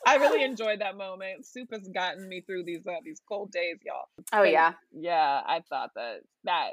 I 0.05 0.15
really 0.17 0.43
enjoyed 0.43 0.79
that 0.81 0.95
moment. 0.97 1.45
Soup 1.45 1.67
has 1.71 1.88
gotten 1.89 2.27
me 2.27 2.41
through 2.41 2.63
these 2.63 2.85
uh, 2.88 2.93
these 3.03 3.21
cold 3.27 3.51
days, 3.51 3.77
y'all. 3.85 4.05
oh 4.34 4.43
But 4.43 4.51
yeah. 4.51 4.73
yeah, 4.91 5.41
I 5.45 5.61
thought 5.69 5.91
that 5.95 6.19
that 6.45 6.71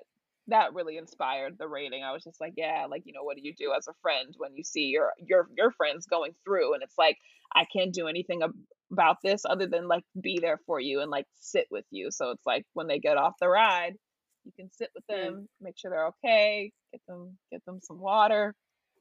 that 0.49 0.75
really 0.75 0.99
inspired 0.99 1.57
the 1.59 1.67
rating. 1.67 2.03
I 2.05 2.13
was 2.13 2.23
just 2.23 2.41
like, 2.41 2.55
yeah, 2.57 2.87
like 2.89 3.03
you 3.07 3.13
know, 3.13 3.23
what 3.23 3.37
do 3.37 3.43
you 3.43 3.55
do 3.55 3.73
as 3.77 3.89
a 3.89 3.95
friend 4.03 4.35
when 4.39 4.55
you 4.55 4.63
see 4.63 4.85
your 4.87 5.13
your 5.19 5.49
your 5.57 5.71
friends 5.73 6.07
going 6.07 6.35
through, 6.45 6.75
and 6.75 6.83
it's 6.83 6.99
like 6.99 7.19
I 7.55 7.65
can't 7.65 7.93
do 7.93 8.07
anything 8.09 8.43
ab- 8.43 8.53
about 8.93 9.17
this 9.23 9.43
other 9.49 9.67
than 9.67 9.89
like 9.89 10.05
be 10.21 10.39
there 10.41 10.59
for 10.67 10.81
you 10.81 11.01
and 11.01 11.11
like 11.11 11.27
sit 11.35 11.67
with 11.71 11.85
you. 11.91 12.11
So 12.11 12.31
it's 12.31 12.47
like 12.47 12.65
when 12.75 12.87
they 12.87 12.99
get 12.99 13.17
off 13.17 13.35
the 13.41 13.49
ride, 13.49 13.95
you 14.45 14.53
can 14.57 14.71
sit 14.73 14.91
with 14.95 15.07
them, 15.07 15.49
make 15.61 15.79
sure 15.79 15.91
they're 15.91 16.09
okay, 16.09 16.71
get 16.93 17.01
them 17.09 17.39
get 17.51 17.65
them 17.65 17.81
some 17.83 17.99
water. 17.99 18.55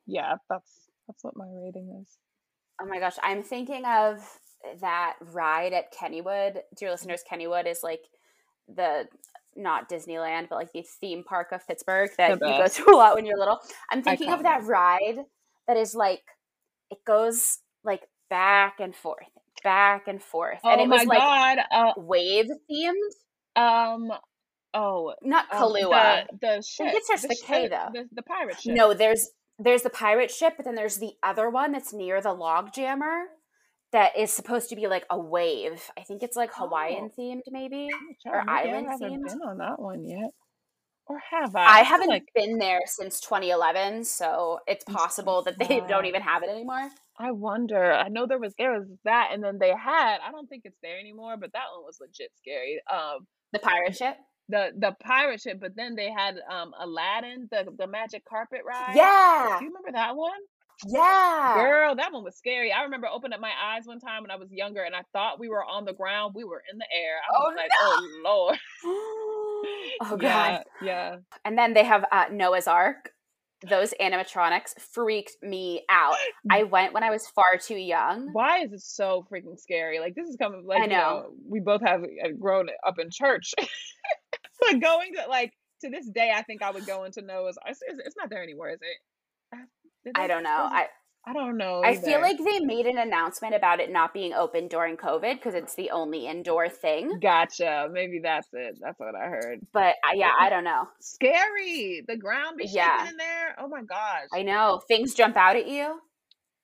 Yeah, 0.06 0.36
that's 0.50 0.90
that's 1.08 1.24
what 1.24 1.36
my 1.36 1.48
rating 1.54 2.00
is. 2.02 2.18
Oh 2.82 2.86
my 2.86 3.00
gosh, 3.00 3.18
I'm 3.22 3.44
thinking 3.44 3.84
of 3.86 4.24
that 4.80 5.16
ride 5.22 5.74
at 5.74 5.94
Kennywood. 5.94 6.60
Dear 6.78 6.92
listeners, 6.92 7.24
Kennywood 7.30 7.68
is 7.68 7.80
like 7.84 8.02
the 8.74 9.08
not 9.56 9.90
Disneyland, 9.90 10.50
but 10.50 10.56
like 10.56 10.72
the 10.72 10.84
theme 11.00 11.24
park 11.24 11.52
of 11.52 11.66
Pittsburgh 11.68 12.10
that 12.18 12.32
you 12.32 12.38
go 12.40 12.68
to 12.68 12.92
a 12.92 12.96
lot 12.96 13.16
when 13.16 13.26
you're 13.26 13.38
little. 13.38 13.60
I'm 13.92 14.02
thinking 14.02 14.32
of 14.32 14.44
that 14.44 14.64
ride 14.64 15.20
that 15.68 15.78
is 15.78 15.94
like 15.94 16.24
it 16.90 17.00
goes 17.06 17.60
like 17.84 18.02
back 18.34 18.80
and 18.80 18.95
forth, 18.95 19.27
back 19.64 20.07
and 20.07 20.22
forth, 20.22 20.60
and 20.64 20.81
Oh 20.81 20.84
it 20.84 20.88
my 20.88 20.97
was 20.97 21.05
like 21.05 21.19
god. 21.19 21.57
Uh, 21.72 21.93
wave 21.97 22.47
themed, 22.69 23.14
um. 23.55 24.11
Oh, 24.76 25.14
not 25.22 25.45
um, 25.53 25.72
the 25.72 26.26
the 26.41 26.64
ship. 26.68 26.88
it 26.95 27.03
starts 27.05 27.22
the 27.22 27.27
with 27.27 27.43
a 27.43 27.45
K, 27.45 27.61
ship, 27.64 27.72
though. 27.72 27.89
The, 27.93 28.10
the 28.11 28.23
pirate 28.23 28.60
ship. 28.60 28.73
No, 28.73 28.93
there's 28.95 29.30
there's 29.60 29.84
the 29.84 29.91
pirate 29.91 30.31
ship, 30.31 30.53
but 30.57 30.65
then 30.65 30.73
there's 30.73 30.97
the 30.97 31.11
other 31.22 31.47
one 31.49 31.72
that's 31.72 31.93
near 31.93 32.22
the 32.22 32.34
log 32.34 32.73
jammer 32.73 33.26
that 33.91 34.18
is 34.18 34.31
supposed 34.34 34.69
to 34.69 34.76
be 34.76 34.88
like 34.88 35.05
a 35.11 35.19
wave. 35.19 35.91
I 35.95 36.01
think 36.01 36.23
it's 36.23 36.35
like 36.35 36.49
Hawaiian 36.55 37.11
Oh. 37.11 37.22
themed, 37.22 37.41
maybe. 37.51 37.88
Or 38.26 38.43
island 38.49 38.88
I 38.88 38.91
haven't 38.93 39.11
themed. 39.11 39.27
been 39.27 39.41
on 39.47 39.57
that 39.60 39.80
one 39.80 40.03
yet. 40.03 40.31
Or 41.05 41.19
have 41.31 41.55
I? 41.55 41.65
I 41.65 41.84
haven't 41.84 42.07
like 42.10 42.26
been 42.34 42.57
there 42.57 42.80
since 42.88 43.19
2011, 43.19 44.05
so 44.05 44.57
it's 44.65 44.85
possible 44.85 45.43
that 45.43 45.60
they 45.60 45.81
don't 45.88 46.07
even 46.07 46.23
have 46.23 46.41
it 46.41 46.49
anymore. 46.49 46.89
I 47.18 47.31
wonder. 47.31 47.94
I 47.94 48.07
know 48.10 48.26
there 48.26 48.40
was 48.40 48.53
there 48.57 48.72
was 48.80 48.88
that, 49.06 49.30
and 49.34 49.44
then 49.44 49.57
they 49.60 49.69
had. 49.69 50.18
I 50.27 50.31
don't 50.31 50.48
think 50.48 50.64
it's 50.65 50.77
there 50.81 50.99
anymore, 50.99 51.38
but 51.38 51.53
that 51.53 51.65
one 51.76 51.85
was 51.85 51.99
legit 52.02 52.31
scary. 52.38 52.81
Um, 52.91 53.27
The 53.52 53.60
pirate 53.60 53.95
ship. 53.95 54.18
the 54.49 54.72
the 54.77 54.95
pirate 55.03 55.41
ship, 55.41 55.60
but 55.61 55.76
then 55.76 55.95
they 55.95 56.11
had 56.11 56.35
um 56.49 56.73
Aladdin, 56.80 57.48
the 57.52 57.65
the 57.77 57.88
magic 57.88 58.26
carpet 58.26 58.61
ride. 58.68 58.95
Yeah, 58.95 59.57
Do 59.60 59.65
you 59.65 59.69
remember 59.72 59.91
that 59.94 60.15
one? 60.15 60.40
yeah. 60.88 61.53
Girl, 61.56 61.95
that 61.95 62.11
one 62.11 62.23
was 62.23 62.35
scary. 62.35 62.72
I 62.73 62.81
remember 62.84 63.07
opening 63.07 63.35
up 63.35 63.40
my 63.41 63.52
eyes 63.64 63.84
one 63.85 63.99
time 63.99 64.23
when 64.23 64.31
I 64.31 64.35
was 64.35 64.52
younger, 64.52 64.81
and 64.81 64.95
I 64.95 65.03
thought 65.14 65.40
we 65.40 65.48
were 65.49 65.64
on 65.64 65.85
the 65.85 65.94
ground. 65.94 66.34
We 66.35 66.44
were 66.44 66.64
in 66.72 66.77
the 66.80 66.88
air. 66.91 67.15
I 67.30 67.31
was 67.31 67.53
Oh, 67.53 67.56
like, 67.56 67.72
"Oh 67.80 68.22
Lord!" 68.26 68.60
oh 70.11 70.18
god. 70.18 70.19
Yeah, 70.22 70.61
yeah. 70.81 71.15
And 71.45 71.57
then 71.57 71.73
they 71.73 71.84
have 71.84 72.06
uh, 72.11 72.26
Noah's 72.31 72.68
Ark. 72.68 73.11
Those 73.69 73.94
animatronics 73.99 74.80
freaked 74.94 75.38
me 75.41 75.84
out. 75.90 76.15
I 76.49 76.64
went 76.64 76.94
when 76.94 77.03
I 77.03 77.10
was 77.10 77.27
far 77.27 77.57
too 77.60 77.76
young. 77.76 78.30
Why 78.34 78.60
is 78.60 78.73
it 78.73 78.81
so 78.81 79.26
freaking 79.31 79.60
scary? 79.60 79.99
Like 79.99 80.15
this 80.15 80.27
is 80.27 80.35
coming 80.35 80.65
like 80.65 80.81
I 80.81 80.84
you 80.84 80.90
know. 80.90 80.95
know, 80.95 81.30
we 81.48 81.60
both 81.60 81.81
have 81.81 82.03
uh, 82.03 82.30
grown 82.40 82.68
up 82.85 82.99
in 82.99 83.10
church. 83.11 83.53
but 84.60 84.81
going 84.81 85.14
to 85.15 85.30
like 85.30 85.53
to 85.81 85.90
this 85.90 86.10
day, 86.10 86.31
I 86.35 86.41
think 86.44 86.61
I 86.61 86.72
would 86.72 86.85
go 86.85 87.03
into 87.03 87.22
Noah's. 87.22 87.57
It's, 87.68 87.80
it's 87.88 87.99
it's 88.06 88.15
not 88.18 88.30
there 88.30 88.44
anymore, 88.44 88.69
is 88.69 88.80
it? 88.81 89.57
Uh, 89.57 90.11
I 90.15 90.27
don't 90.27 90.44
know. 90.44 90.49
I 90.49 90.88
I 91.26 91.32
don't 91.32 91.56
know. 91.58 91.82
I 91.84 91.95
feel 91.95 92.20
like 92.20 92.38
they 92.38 92.60
made 92.60 92.86
an 92.86 92.98
announcement 92.98 93.56
about 93.56 93.80
it 93.80 93.90
not 93.91 94.14
being 94.14 94.34
open 94.34 94.68
during 94.68 94.98
COVID 94.98 95.36
because 95.36 95.54
it's 95.54 95.74
the 95.76 95.91
only 95.91 96.28
indoor 96.28 96.68
thing. 96.68 97.18
Gotcha. 97.22 97.88
Maybe 97.91 98.20
that's 98.22 98.50
it. 98.52 98.78
That's 98.82 99.00
what 99.00 99.16
I 99.16 99.28
heard. 99.28 99.60
But 99.72 99.95
uh, 100.06 100.14
yeah, 100.16 100.32
I 100.38 100.50
don't 100.50 100.66
know. 100.66 100.90
Scary. 101.00 102.04
The 102.08 102.18
ground 102.18 102.58
be 102.58 102.66
shaking 102.66 102.78
Yeah. 102.82 103.10
in 103.10 103.16
there. 103.18 103.56
Oh 103.58 103.68
my 103.70 103.84
gosh. 103.84 104.28
I 104.34 104.44
know 104.44 104.82
things 104.88 105.14
jump 105.14 105.38
out 105.38 105.56
at 105.56 105.68
you. 105.68 105.98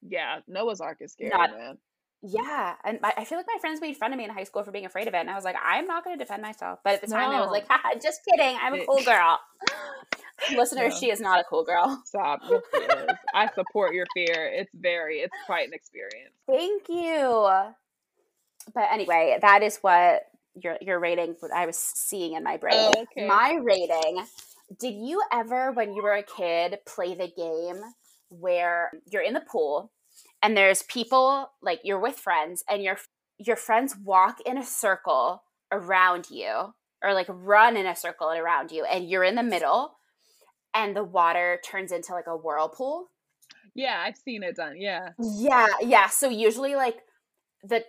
yeah, 0.02 0.40
Noah's 0.48 0.81
Ark 0.81 0.98
is 1.02 1.14
scary, 1.14 1.30
Not- 1.30 1.52
man. 1.52 1.77
Yeah, 2.21 2.75
and 2.83 2.99
I 3.03 3.13
I 3.17 3.23
feel 3.25 3.37
like 3.37 3.47
my 3.47 3.59
friends 3.61 3.79
made 3.79 3.95
fun 3.95 4.11
of 4.11 4.17
me 4.17 4.25
in 4.25 4.29
high 4.29 4.43
school 4.43 4.63
for 4.63 4.71
being 4.71 4.85
afraid 4.85 5.07
of 5.07 5.13
it, 5.13 5.17
and 5.17 5.29
I 5.29 5.35
was 5.35 5.45
like, 5.45 5.55
I'm 5.63 5.85
not 5.87 6.03
going 6.03 6.17
to 6.17 6.23
defend 6.23 6.41
myself. 6.41 6.79
But 6.83 6.95
at 6.95 7.01
the 7.01 7.07
time, 7.07 7.29
I 7.31 7.39
was 7.39 7.49
like, 7.49 7.65
Haha, 7.69 7.97
just 8.01 8.21
kidding. 8.25 8.57
I'm 8.61 8.73
a 8.73 8.85
cool 8.85 9.01
girl. 9.03 9.39
Listeners, 10.55 10.93
No. 10.93 10.99
she 10.99 11.11
is 11.11 11.19
not 11.19 11.39
a 11.39 11.43
cool 11.43 11.63
girl. 11.63 12.01
Stop. 12.05 12.39
Yes, 12.49 12.61
it 12.73 13.09
is. 13.09 13.15
I 13.33 13.49
support 13.53 13.93
your 13.93 14.05
fear. 14.13 14.49
It's 14.53 14.71
very. 14.73 15.17
It's 15.19 15.35
quite 15.45 15.67
an 15.67 15.73
experience. 15.73 16.33
Thank 16.47 16.89
you. 16.89 17.49
But 18.73 18.87
anyway, 18.91 19.37
that 19.41 19.63
is 19.63 19.77
what 19.81 20.23
your 20.55 20.77
your 20.81 20.99
rating. 20.99 21.35
What 21.39 21.53
I 21.53 21.65
was 21.65 21.77
seeing 21.77 22.33
in 22.33 22.43
my 22.43 22.57
brain. 22.57 22.73
Oh, 22.75 22.93
okay. 23.03 23.27
My 23.27 23.59
rating. 23.61 24.23
Did 24.79 24.93
you 24.93 25.21
ever, 25.33 25.71
when 25.71 25.93
you 25.93 26.03
were 26.03 26.13
a 26.13 26.21
kid, 26.23 26.77
play 26.85 27.15
the 27.15 27.27
game 27.27 27.81
where 28.29 28.91
you're 29.11 29.23
in 29.23 29.33
the 29.33 29.41
pool 29.41 29.91
and 30.41 30.56
there's 30.56 30.84
people 30.84 31.52
like 31.61 31.80
you're 31.84 31.99
with 31.99 32.18
friends 32.18 32.64
and 32.70 32.84
your 32.84 32.98
your 33.38 33.56
friends 33.56 33.95
walk 34.03 34.38
in 34.45 34.57
a 34.57 34.66
circle 34.66 35.44
around 35.72 36.30
you 36.30 36.74
or 37.03 37.14
like 37.14 37.28
run 37.30 37.78
in 37.78 37.86
a 37.86 37.95
circle 37.95 38.30
around 38.30 38.72
you 38.72 38.84
and 38.84 39.10
you're 39.10 39.24
in 39.24 39.36
the 39.36 39.44
middle 39.44 39.94
and 40.74 40.95
the 40.95 41.03
water 41.03 41.60
turns 41.64 41.91
into 41.91 42.14
like 42.14 42.28
a 42.28 42.36
whirlpool? 42.36 43.07
Yeah, 43.76 44.02
I've 44.06 44.18
seen 44.18 44.44
it 44.44 44.56
done. 44.57 44.76
Yeah. 44.78 45.10
Yeah, 45.20 45.68
yeah. 45.82 46.07
So 46.07 46.28
usually 46.30 46.76
like 46.76 46.98
the 47.64 47.84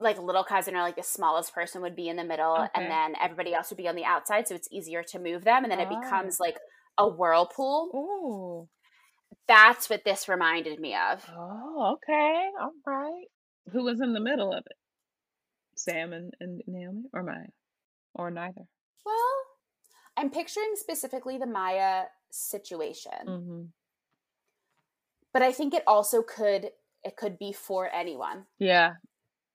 like 0.00 0.18
little 0.18 0.44
cousin 0.44 0.74
or 0.76 0.82
like 0.82 0.96
the 0.96 1.02
smallest 1.02 1.54
person 1.54 1.80
would 1.82 1.96
be 1.96 2.08
in 2.08 2.16
the 2.16 2.24
middle 2.24 2.54
Okay. 2.56 2.68
and 2.74 2.90
then 2.90 3.14
everybody 3.22 3.54
else 3.54 3.70
would 3.70 3.78
be 3.78 3.88
on 3.88 3.96
the 3.96 4.04
outside 4.04 4.46
so 4.46 4.54
it's 4.54 4.68
easier 4.70 5.02
to 5.04 5.18
move 5.18 5.44
them 5.44 5.62
and 5.64 5.70
then 5.72 5.80
it 5.80 5.88
Oh. 5.90 6.00
becomes 6.00 6.38
like 6.40 6.58
a 6.98 7.08
whirlpool. 7.08 7.90
Ooh. 7.94 8.68
That's 9.48 9.88
what 9.88 10.04
this 10.04 10.28
reminded 10.28 10.80
me 10.80 10.94
of. 10.94 11.24
Oh, 11.36 11.94
okay. 11.96 12.48
All 12.60 12.72
right. 12.86 13.26
Who 13.72 13.84
was 13.84 14.00
in 14.00 14.12
the 14.12 14.20
middle 14.20 14.52
of 14.52 14.64
it? 14.66 14.76
Sam 15.76 16.12
and, 16.12 16.32
and 16.40 16.62
Naomi 16.66 17.04
or 17.12 17.22
Maya? 17.22 17.46
Or 18.14 18.30
neither? 18.30 18.62
Well, 19.04 19.34
I'm 20.16 20.30
picturing 20.30 20.72
specifically 20.74 21.38
the 21.38 21.46
Maya 21.46 22.04
situation. 22.30 23.12
Mm-hmm. 23.26 23.62
But 25.32 25.42
I 25.42 25.52
think 25.52 25.74
it 25.74 25.82
also 25.86 26.22
could 26.22 26.70
it 27.04 27.16
could 27.16 27.38
be 27.38 27.52
for 27.52 27.88
anyone. 27.94 28.46
Yeah. 28.58 28.94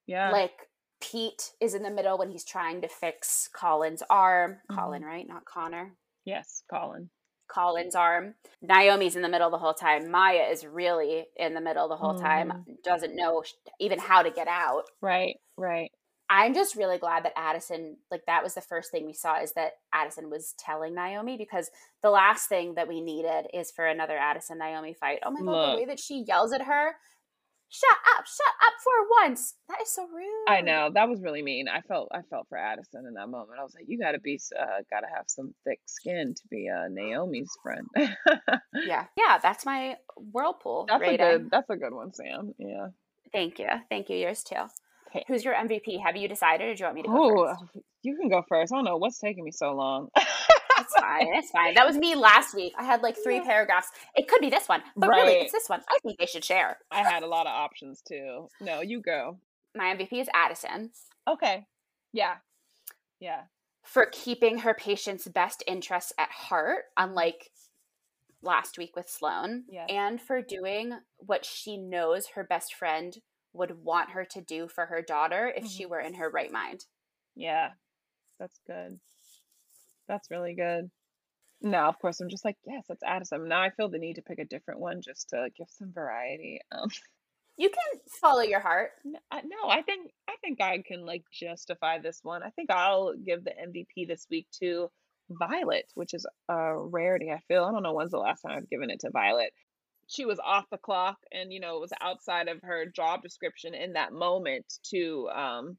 Yeah. 0.05 0.31
Like 0.31 0.69
Pete 1.01 1.51
is 1.59 1.73
in 1.73 1.83
the 1.83 1.89
middle 1.89 2.17
when 2.17 2.29
he's 2.29 2.45
trying 2.45 2.81
to 2.81 2.87
fix 2.87 3.49
Colin's 3.53 4.03
arm. 4.09 4.59
Mhm. 4.71 4.75
Colin, 4.77 5.03
right? 5.03 5.27
Not 5.27 5.43
Connor. 5.45 5.95
yes, 6.23 6.63
Colin. 6.69 7.09
Colin's 7.53 7.95
arm. 7.95 8.35
Naomi's 8.61 9.15
in 9.15 9.21
the 9.21 9.29
middle 9.29 9.49
the 9.49 9.57
whole 9.57 9.73
time. 9.73 10.09
Maya 10.11 10.47
is 10.51 10.65
really 10.65 11.25
in 11.35 11.53
the 11.53 11.61
middle 11.61 11.87
the 11.87 11.95
whole 11.95 12.17
time. 12.17 12.49
Mm-hmm. 12.49 12.71
Doesn't 12.83 13.15
know 13.15 13.43
even 13.79 13.99
how 13.99 14.21
to 14.23 14.31
get 14.31 14.47
out. 14.47 14.83
Right, 15.01 15.37
right. 15.57 15.91
I'm 16.29 16.53
just 16.53 16.77
really 16.77 16.97
glad 16.97 17.25
that 17.25 17.33
Addison, 17.35 17.97
like 18.09 18.21
that 18.25 18.41
was 18.41 18.53
the 18.53 18.61
first 18.61 18.89
thing 18.89 19.05
we 19.05 19.11
saw 19.11 19.41
is 19.41 19.51
that 19.53 19.73
Addison 19.93 20.29
was 20.29 20.55
telling 20.57 20.95
Naomi 20.95 21.35
because 21.35 21.69
the 22.01 22.09
last 22.09 22.47
thing 22.47 22.75
that 22.75 22.87
we 22.87 23.01
needed 23.01 23.47
is 23.53 23.69
for 23.69 23.85
another 23.85 24.17
Addison 24.17 24.57
Naomi 24.57 24.93
fight. 24.93 25.19
Oh 25.25 25.31
my 25.31 25.41
god, 25.41 25.45
Look. 25.45 25.71
the 25.71 25.81
way 25.81 25.85
that 25.87 25.99
she 25.99 26.23
yells 26.25 26.53
at 26.53 26.61
her, 26.61 26.91
shut 27.71 27.97
up, 28.17 28.25
shut 28.27 28.53
up 28.67 28.73
for 28.83 28.91
once. 29.23 29.55
That 29.69 29.81
is 29.81 29.91
so 29.91 30.03
rude. 30.07 30.45
I 30.47 30.61
know 30.61 30.89
that 30.93 31.07
was 31.09 31.21
really 31.21 31.41
mean. 31.41 31.67
I 31.67 31.81
felt 31.81 32.09
I 32.13 32.21
felt 32.29 32.47
for 32.49 32.57
Addison 32.57 33.05
in 33.07 33.13
that 33.15 33.29
moment. 33.29 33.59
I 33.59 33.63
was 33.63 33.73
like, 33.73 33.85
you 33.87 33.97
got 33.97 34.11
to 34.11 34.19
be, 34.19 34.39
uh, 34.59 34.65
got 34.91 34.99
to 35.01 35.07
have 35.15 35.25
some 35.27 35.53
thick 35.65 35.79
skin 35.85 36.33
to 36.35 36.41
be 36.51 36.67
uh, 36.69 36.87
Naomi's 36.89 37.49
friend. 37.63 37.87
Yeah. 38.85 39.05
Yeah, 39.17 39.37
that's 39.41 39.65
my 39.65 39.95
whirlpool 40.17 40.85
that's 40.87 41.03
a 41.03 41.17
good. 41.17 41.49
That's 41.51 41.69
a 41.69 41.77
good 41.77 41.93
one, 41.93 42.13
Sam. 42.13 42.53
Yeah. 42.57 42.87
Thank 43.31 43.59
you. 43.59 43.67
Thank 43.89 44.09
you. 44.09 44.17
Yours 44.17 44.43
too. 44.43 44.55
Okay. 45.09 45.23
Who's 45.27 45.43
your 45.45 45.53
MVP? 45.53 46.01
Have 46.03 46.15
you 46.15 46.27
decided 46.27 46.67
or 46.69 46.73
do 46.75 46.79
you 46.79 46.85
want 46.85 46.95
me 46.95 47.01
to 47.03 47.07
go 47.09 47.15
Oh, 47.41 47.45
first? 47.47 47.63
you 48.01 48.17
can 48.17 48.29
go 48.29 48.43
first. 48.49 48.73
I 48.73 48.77
don't 48.77 48.85
know 48.85 48.97
what's 48.97 49.19
taking 49.19 49.43
me 49.43 49.51
so 49.51 49.73
long. 49.73 50.07
It's 50.93 51.01
fine. 51.01 51.27
It's 51.35 51.51
fine. 51.51 51.73
That 51.75 51.85
was 51.87 51.97
me 51.97 52.15
last 52.15 52.53
week. 52.55 52.73
I 52.77 52.83
had 52.83 53.01
like 53.01 53.15
three 53.23 53.37
Yeah. 53.37 53.43
paragraphs. 53.45 53.89
It 54.15 54.27
could 54.27 54.41
be 54.41 54.49
this 54.49 54.67
one, 54.67 54.83
but 54.95 55.09
really, 55.09 55.33
it's 55.33 55.51
this 55.51 55.67
one. 55.69 55.81
I 55.89 55.97
think 55.99 56.19
they 56.19 56.25
should 56.25 56.43
share. 56.45 56.79
I 56.91 57.01
had 57.03 57.23
a 57.23 57.27
lot 57.27 57.47
of 57.47 57.53
options 57.53 58.01
too. 58.01 58.49
No, 58.59 58.81
you 58.81 59.01
go. 59.01 59.39
My 59.75 59.85
MVP 59.95 60.19
is 60.19 60.29
Addison 60.33 60.91
Okay. 61.27 61.65
Yeah. 62.13 62.37
Yeah. 63.19 63.43
for 63.83 64.05
keeping 64.11 64.59
her 64.59 64.73
patient's 64.73 65.27
best 65.27 65.63
interests 65.67 66.13
at 66.17 66.29
heart, 66.29 66.85
unlike 66.97 67.51
last 68.41 68.77
week 68.77 68.95
with 68.95 69.09
Sloan, 69.09 69.65
Yes. 69.69 69.87
and 69.89 70.21
for 70.21 70.41
doing 70.41 70.99
what 71.17 71.45
she 71.45 71.77
knows 71.77 72.27
her 72.29 72.43
best 72.43 72.73
friend 72.75 73.21
would 73.53 73.83
want 73.83 74.11
her 74.11 74.23
to 74.25 74.41
do 74.41 74.67
for 74.67 74.85
her 74.87 75.01
daughter 75.01 75.47
if 75.55 75.67
she 75.67 75.85
Mhm. 75.85 75.89
were 75.89 75.99
in 75.99 76.13
her 76.15 76.29
right 76.29 76.51
mind. 76.51 76.85
Yeah. 77.35 77.73
That's 78.39 78.59
good. 78.65 78.99
That's 80.11 80.29
really 80.29 80.53
good. 80.55 80.91
No, 81.61 81.85
of 81.85 81.97
course, 81.99 82.19
I'm 82.19 82.29
just 82.29 82.43
like, 82.43 82.57
yes, 82.65 82.83
that's 82.89 83.01
Addison. 83.03 83.47
Now 83.47 83.61
I 83.61 83.69
feel 83.69 83.87
the 83.89 83.97
need 83.97 84.15
to 84.15 84.21
pick 84.21 84.39
a 84.39 84.45
different 84.45 84.81
one 84.81 85.01
just 85.01 85.29
to 85.29 85.47
give 85.57 85.67
some 85.69 85.93
variety. 85.93 86.59
Um, 86.71 86.89
You 87.57 87.69
can 87.69 87.99
follow 88.21 88.41
your 88.41 88.59
heart. 88.59 88.91
n- 89.05 89.15
I- 89.29 89.41
no, 89.41 89.69
I 89.69 89.81
think 89.83 90.11
I 90.27 90.35
think 90.41 90.59
I 90.61 90.81
can 90.81 91.05
like 91.05 91.23
justify 91.31 91.99
this 91.99 92.19
one. 92.23 92.43
I 92.43 92.49
think 92.51 92.71
I'll 92.71 93.13
give 93.13 93.43
the 93.43 93.51
MVP 93.51 94.05
this 94.07 94.25
week 94.29 94.47
to 94.61 94.89
Violet, 95.29 95.85
which 95.93 96.13
is 96.13 96.25
a 96.49 96.75
rarity. 96.77 97.29
I 97.31 97.39
feel 97.47 97.63
I 97.63 97.71
don't 97.71 97.83
know 97.83 97.93
when's 97.93 98.11
the 98.11 98.17
last 98.17 98.41
time 98.41 98.57
I've 98.57 98.69
given 98.69 98.89
it 98.89 98.99
to 99.01 99.11
Violet. 99.11 99.53
She 100.07 100.25
was 100.25 100.39
off 100.39 100.65
the 100.71 100.77
clock, 100.77 101.17
and 101.31 101.53
you 101.53 101.59
know 101.61 101.77
it 101.77 101.81
was 101.81 101.93
outside 102.01 102.47
of 102.49 102.59
her 102.63 102.85
job 102.85 103.21
description 103.21 103.73
in 103.75 103.93
that 103.93 104.11
moment 104.11 104.65
to 104.89 105.29
um, 105.29 105.77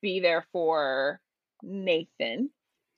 be 0.00 0.20
there 0.20 0.46
for 0.52 1.20
Nathan. 1.62 2.50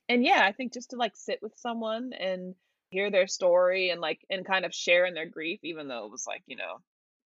And 0.08 0.24
yeah, 0.24 0.42
I 0.44 0.52
think 0.52 0.72
just 0.72 0.90
to 0.90 0.96
like 0.96 1.16
sit 1.16 1.40
with 1.42 1.52
someone 1.56 2.12
and 2.12 2.54
hear 2.90 3.10
their 3.10 3.26
story 3.26 3.90
and 3.90 4.00
like 4.00 4.20
and 4.30 4.46
kind 4.46 4.64
of 4.64 4.72
share 4.74 5.04
in 5.06 5.14
their 5.14 5.26
grief, 5.28 5.60
even 5.64 5.88
though 5.88 6.04
it 6.06 6.10
was 6.10 6.24
like 6.26 6.42
you 6.46 6.56
know 6.56 6.78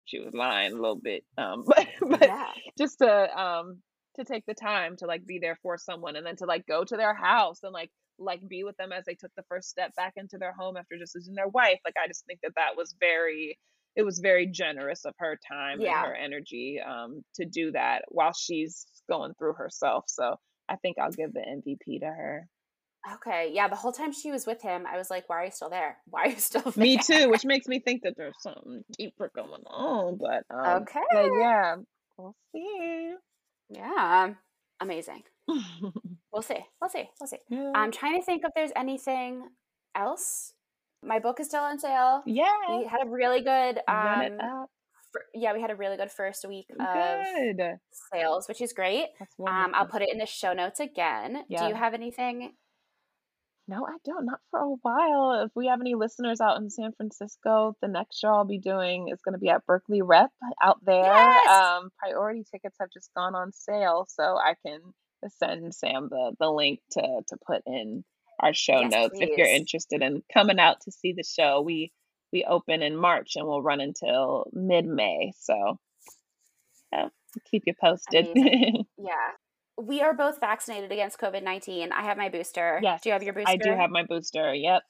she 0.06 0.19
was 0.19 0.34
lying 0.34 0.73
a 0.73 0.76
little 0.76 0.99
bit. 0.99 1.23
Um, 1.38 1.64
but 1.68 1.88
but 2.02 2.22
Yeah. 2.22 2.52
just 2.77 2.99
to 2.99 3.39
um 3.41 3.81
to 4.15 4.23
take 4.26 4.45
the 4.45 4.53
time 4.53 4.95
to 4.97 5.06
like 5.06 5.26
be 5.26 5.39
there 5.39 5.57
for 5.61 5.77
someone 5.77 6.15
and 6.15 6.26
then 6.26 6.38
to 6.38 6.45
like 6.45 6.65
go 6.68 6.84
to 6.84 6.97
their 6.97 7.14
house 7.14 7.60
and 7.64 7.73
like 7.73 7.91
like 8.18 8.47
be 8.47 8.64
with 8.64 8.77
them 8.77 8.91
as 8.93 9.03
they 9.06 9.15
took 9.15 9.31
the 9.35 9.43
first 9.49 9.69
step 9.69 9.93
back 9.95 10.14
into 10.15 10.38
their 10.38 10.53
home 10.53 10.77
after 10.77 10.97
just 10.97 11.14
losing 11.15 11.35
their 11.35 11.49
wife 11.49 11.80
like 11.84 11.95
i 12.02 12.07
just 12.07 12.26
think 12.26 12.39
that 12.41 12.53
that 12.56 12.77
was 12.77 12.95
very 12.97 13.60
it 13.97 14.03
was 14.03 14.19
very 14.19 14.47
generous 14.47 15.03
of 15.03 15.14
her 15.18 15.38
time 15.52 15.81
Yeah. 15.81 15.97
and 15.97 16.06
her 16.07 16.15
energy 16.15 16.80
um, 16.85 17.23
to 17.35 17.45
do 17.45 17.72
that 17.72 18.03
while 18.10 18.34
she's 18.34 18.85
going 19.10 19.34
through 19.35 19.53
herself. 19.53 20.03
So 20.07 20.35
I 20.68 20.76
think 20.77 20.97
I'll 20.99 21.11
give 21.11 21.34
the 21.34 21.39
MVP 21.39 22.02
to 22.02 22.06
her. 22.07 22.47
Okay. 23.14 23.52
Yeah. 23.53 23.68
The 23.68 23.76
whole 23.76 23.91
time 23.91 24.11
she 24.11 24.32
was 24.32 24.48
with 24.48 24.61
him, 24.61 24.86
I 24.91 24.98
was 24.98 25.10
like, 25.11 25.30
why 25.30 25.41
are 25.41 25.45
you 25.45 25.52
still 25.52 25.69
there? 25.69 25.98
Why 26.10 26.23
are 26.23 26.30
you 26.30 26.38
still 26.40 26.61
there? 26.72 26.73
Me 26.84 26.98
too, 26.98 27.30
which 27.30 27.45
makes 27.45 27.68
me 27.68 27.80
think 27.80 28.02
that 28.03 28.14
there's 28.18 28.36
something 28.41 28.84
deeper 28.98 29.32
going 29.36 29.64
on. 29.68 30.18
But 30.18 30.44
um, 30.56 30.82
Okay. 30.84 30.99
but 31.11 31.30
yeah, 31.40 31.76
we'll 32.18 32.36
see. 32.53 33.14
Yeah. 33.69 34.34
Amazing. 34.82 35.23
We'll 36.34 36.41
see. 36.41 36.57
We'll 36.82 36.90
see. 36.90 37.06
We'll 37.18 37.27
see. 37.27 37.38
yeah. 37.49 37.72
I'm 37.73 37.91
trying 37.94 38.19
to 38.19 38.26
think 38.26 38.44
if 38.44 38.52
there's 38.53 38.72
anything 38.76 39.48
else. 39.95 40.52
My 41.02 41.19
book 41.19 41.40
is 41.40 41.48
still 41.48 41.61
on 41.64 41.80
sale. 41.80 42.23
yeah. 42.26 42.52
We 42.77 42.86
had 42.86 43.02
a 43.06 43.10
really 43.10 43.40
good 43.40 43.80
um 43.88 44.38
yeah, 45.34 45.53
we 45.53 45.61
had 45.61 45.72
a 45.72 45.76
really 45.77 45.95
good 45.95 46.11
first 46.11 46.45
week 46.45 46.65
of 46.77 46.86
Good. 46.86 47.77
sales, 48.11 48.49
which 48.49 48.60
is 48.60 48.73
great. 48.73 49.06
That's 49.18 49.34
Um, 49.40 49.72
I'll 49.73 49.86
put 49.88 50.02
it 50.02 50.10
in 50.11 50.18
the 50.18 50.26
show 50.26 50.52
notes 50.52 50.82
again. 50.82 51.45
Yeah. 51.48 51.61
Do 51.61 51.69
you 51.69 51.76
have 51.76 51.94
anything? 51.94 52.52
No, 53.68 53.86
I 53.86 53.98
don't. 54.06 54.26
Not 54.26 54.40
for 54.52 54.60
a 54.60 54.76
while. 54.82 55.44
If 55.46 55.52
we 55.56 55.68
have 55.68 55.82
any 55.82 55.96
listeners 55.96 56.40
out 56.40 56.58
in 56.60 56.70
San 56.70 56.92
Francisco, 56.94 57.76
the 57.82 57.88
next 57.88 58.20
show 58.20 58.28
I'll 58.28 58.46
be 58.46 58.60
doing 58.60 59.10
is 59.12 59.22
going 59.24 59.34
to 59.34 59.40
be 59.40 59.50
at 59.50 59.66
Berkeley 59.66 60.04
Rep 60.04 60.30
out 60.62 60.78
there. 60.86 61.04
Yes! 61.04 61.50
Um, 61.50 61.90
priority 61.98 62.44
tickets 62.52 62.78
have 62.80 62.90
just 62.94 63.10
gone 63.16 63.34
on 63.34 63.52
sale, 63.52 64.06
so 64.08 64.38
I 64.38 64.54
can 64.66 64.80
send 65.40 65.74
Sam 65.74 66.10
the 66.12 66.36
the 66.40 66.50
link 66.52 66.80
to 66.92 67.02
to 67.02 67.38
put 67.48 67.64
in 67.66 68.04
our 68.40 68.54
show 68.54 68.82
Yes, 68.82 68.92
notes 68.92 69.20
if 69.20 69.30
you're 69.36 69.48
interested 69.48 70.02
in 70.02 70.22
coming 70.32 70.60
out 70.60 70.82
to 70.82 70.92
see 70.92 71.14
the 71.14 71.24
show. 71.24 71.62
We 71.62 71.92
we 72.32 72.44
open 72.44 72.84
in 72.84 72.96
March 72.96 73.36
and 73.36 73.48
we'll 73.48 73.62
run 73.62 73.82
until 73.82 74.46
mid 74.54 74.86
May. 74.86 75.34
So 75.40 75.80
yeah, 76.92 77.08
keep 77.50 77.64
you 77.66 77.74
posted. 77.80 78.28
Yeah. 78.98 79.32
We 79.77 80.02
are 80.02 80.14
both 80.14 80.39
vaccinated 80.39 80.91
against 80.91 81.19
COVID 81.19 81.43
19. 81.43 81.91
I 81.91 82.03
have 82.03 82.18
my 82.18 82.30
booster. 82.30 82.80
Yes, 82.81 83.02
Do 83.02 83.10
you 83.10 83.14
have 83.14 83.23
your 83.23 83.34
booster? 83.34 83.49
I 83.52 83.57
do 83.57 83.72
have 83.72 83.89
my 83.89 84.03
booster. 84.03 84.53
Yep. 84.53 84.81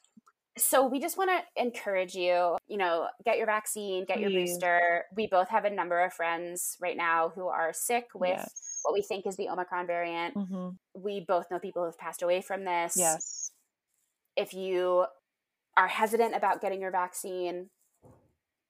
So 0.57 0.87
we 0.87 1.01
just 1.01 1.17
want 1.17 1.31
to 1.31 1.61
encourage 1.61 2.13
you, 2.15 2.55
you 2.67 2.77
know, 2.77 3.07
get 3.25 3.37
your 3.37 3.45
vaccine, 3.45 4.05
get 4.05 4.19
your 4.21 4.29
Please. 4.29 4.51
booster. 4.53 5.03
We 5.15 5.27
both 5.27 5.49
have 5.49 5.65
a 5.65 5.69
number 5.69 5.99
of 6.05 6.13
friends 6.13 6.77
right 6.81 6.95
now 6.95 7.33
who 7.35 7.47
are 7.47 7.71
sick 7.73 8.05
with 8.15 8.37
Yes. 8.37 8.79
what 8.83 8.93
we 8.93 9.01
think 9.01 9.25
is 9.27 9.35
the 9.35 9.49
Omicron 9.49 9.85
variant. 9.87 10.33
hmm 10.37 10.69
We 10.93 11.25
both 11.27 11.51
know 11.51 11.59
people 11.59 11.81
who 11.81 11.87
have 11.87 11.97
passed 11.97 12.21
away 12.21 12.39
from 12.41 12.63
this. 12.63 12.95
Yes. 12.97 13.51
If 14.37 14.53
you 14.53 15.05
are 15.75 15.87
hesitant 15.87 16.35
about 16.35 16.61
getting 16.61 16.79
your 16.79 16.91
vaccine 16.91 17.69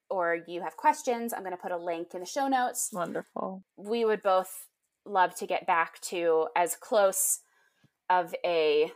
or 0.09 0.39
you 0.47 0.63
have 0.63 0.77
questions, 0.77 1.33
I'm 1.33 1.41
going 1.41 1.51
to 1.51 1.57
put 1.61 1.71
a 1.71 1.77
link 1.77 2.13
in 2.15 2.19
the 2.21 2.25
show 2.25 2.47
notes. 2.47 2.89
Wonderful. 2.93 3.63
We 3.77 4.05
would 4.05 4.23
both 4.23 4.67
love 5.05 5.35
to 5.35 5.47
get 5.47 5.67
back 5.67 5.99
to 6.01 6.47
as 6.55 6.75
close 6.75 7.39
of 8.09 8.33
a 8.45 8.91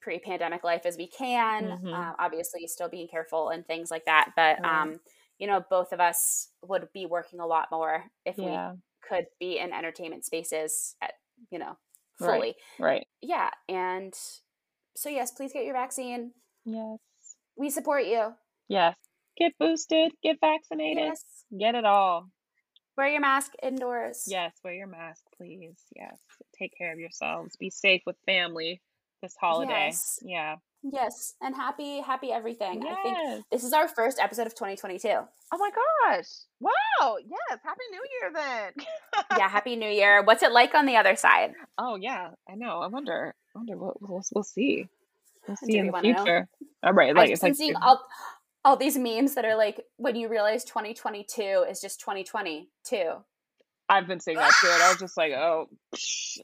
pre-pandemic 0.00 0.64
life 0.64 0.84
as 0.84 0.96
we 0.96 1.06
can 1.06 1.78
Mhm. 1.78 1.94
uh, 1.94 2.14
obviously 2.18 2.66
still 2.66 2.88
being 2.88 3.06
careful 3.08 3.50
and 3.50 3.64
things 3.66 3.90
like 3.90 4.04
that 4.06 4.32
but 4.34 4.58
Right. 4.60 4.64
um 4.82 5.00
you 5.38 5.46
know 5.46 5.60
both 5.70 5.92
of 5.92 6.00
us 6.00 6.48
would 6.62 6.92
be 6.92 7.06
working 7.06 7.38
a 7.40 7.46
lot 7.46 7.70
more 7.70 8.10
if 8.24 8.36
Yeah. 8.36 8.72
we 8.72 8.80
could 9.00 9.26
be 9.38 9.58
in 9.58 9.72
entertainment 9.72 10.24
spaces 10.24 10.96
at 11.00 11.14
you 11.50 11.58
know 11.58 11.78
Right. 12.18 12.32
fully 12.34 12.56
Right. 12.80 13.08
yeah 13.20 13.50
and 13.68 14.12
so 14.96 15.08
yes 15.08 15.30
please 15.30 15.52
get 15.52 15.64
your 15.64 15.74
vaccine 15.74 16.34
Yes. 16.64 16.98
we 17.56 17.70
support 17.70 18.04
you 18.06 18.34
Yes. 18.68 18.96
Get 19.36 19.56
boosted, 19.58 20.12
get 20.22 20.40
vaccinated, 20.40 21.04
yes 21.04 21.44
get 21.56 21.74
it 21.74 21.84
all. 21.84 22.28
Wear 22.96 23.08
your 23.08 23.20
mask 23.20 23.52
indoors 23.62 24.24
Yes, 24.26 24.52
wear 24.64 24.74
your 24.74 24.86
mask, 24.86 25.22
please. 25.36 25.76
Yes. 25.94 26.18
Take 26.58 26.76
care 26.76 26.92
of 26.92 26.98
yourselves. 26.98 27.56
Be 27.56 27.70
safe 27.70 28.02
with 28.06 28.16
family 28.26 28.80
this 29.22 29.34
holiday. 29.40 29.86
Yes. 29.86 30.18
Yeah. 30.22 30.56
yes 30.82 31.34
and 31.40 31.54
happy 31.54 32.00
happy 32.00 32.32
everything 32.32 32.82
i 32.84 32.94
think 33.04 33.44
this 33.52 33.62
is 33.62 33.72
our 33.72 33.86
first 33.86 34.18
episode 34.18 34.48
of 34.48 34.54
2022 34.54 35.08
Oh 35.54 35.58
my 35.58 35.70
gosh. 35.70 36.26
Wow. 36.60 37.18
Yes. 37.18 37.58
Happy 37.62 37.84
New 37.92 38.04
Year 38.14 38.32
then. 38.34 38.86
yeah 39.38 39.48
happy 39.56 39.76
new 39.76 39.88
year 39.88 40.22
what's 40.24 40.42
it 40.42 40.50
like 40.50 40.74
on 40.74 40.86
the 40.86 40.96
other 40.96 41.14
side 41.14 41.52
Oh 41.78 41.96
yeah, 41.96 42.30
I 42.50 42.54
know. 42.56 42.80
I 42.80 42.86
wonder. 42.88 43.34
I 43.54 43.58
wonder 43.58 43.76
what 43.76 44.00
we'll, 44.02 44.22
we'll 44.34 44.42
see. 44.42 44.86
We'll 45.46 45.56
see 45.56 45.76
in 45.76 45.88
the 45.88 45.98
future. 46.00 46.48
All 46.82 46.92
right. 46.94 47.14
Like 47.14 47.24
i've 47.26 47.30
it's 47.32 47.40
been 47.42 47.50
like 47.50 47.56
seeing 47.56 47.76
all, 47.76 48.02
all 48.64 48.76
these 48.76 48.96
memes 48.96 49.34
that 49.34 49.44
are 49.44 49.56
like 49.56 49.80
when 49.96 50.14
you 50.16 50.28
realize 50.28 50.64
2022 50.64 51.64
is 51.68 51.80
just 51.80 52.00
2022 52.00 53.12
I've 53.88 54.06
been 54.06 54.20
seeing 54.20 54.38
that 54.38 54.52
too, 54.60 54.68
and 54.72 54.82
I 54.82 54.88
was 54.88 54.98
just 54.98 55.16
like, 55.18 55.32
oh, 55.32 55.66
psh, 55.94 56.38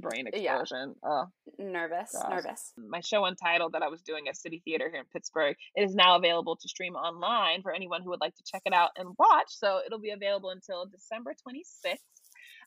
brain 0.00 0.28
Yeah. 0.34 0.58
explosion. 0.60 0.94
Oh. 1.02 1.26
nervous 1.58 2.10
Gosh. 2.12 2.30
nervous 2.30 2.72
my 2.76 3.00
show 3.00 3.24
Untitled 3.24 3.72
that 3.72 3.82
I 3.82 3.88
was 3.88 4.02
doing 4.02 4.28
at 4.28 4.36
City 4.36 4.60
Theatre 4.64 4.90
here 4.90 5.00
in 5.00 5.06
Pittsburgh. 5.12 5.56
It 5.74 5.84
is 5.84 5.94
now 5.94 6.16
available 6.16 6.56
to 6.56 6.68
stream 6.68 6.94
online 6.96 7.62
for 7.62 7.72
anyone 7.72 8.02
who 8.02 8.10
would 8.10 8.20
like 8.20 8.34
to 8.34 8.42
check 8.44 8.62
it 8.66 8.74
out 8.74 8.90
and 8.96 9.10
watch. 9.18 9.46
So 9.48 9.80
it'll 9.86 10.00
be 10.00 10.10
available 10.10 10.50
until 10.50 10.86
December 10.86 11.34
26th. 11.48 11.98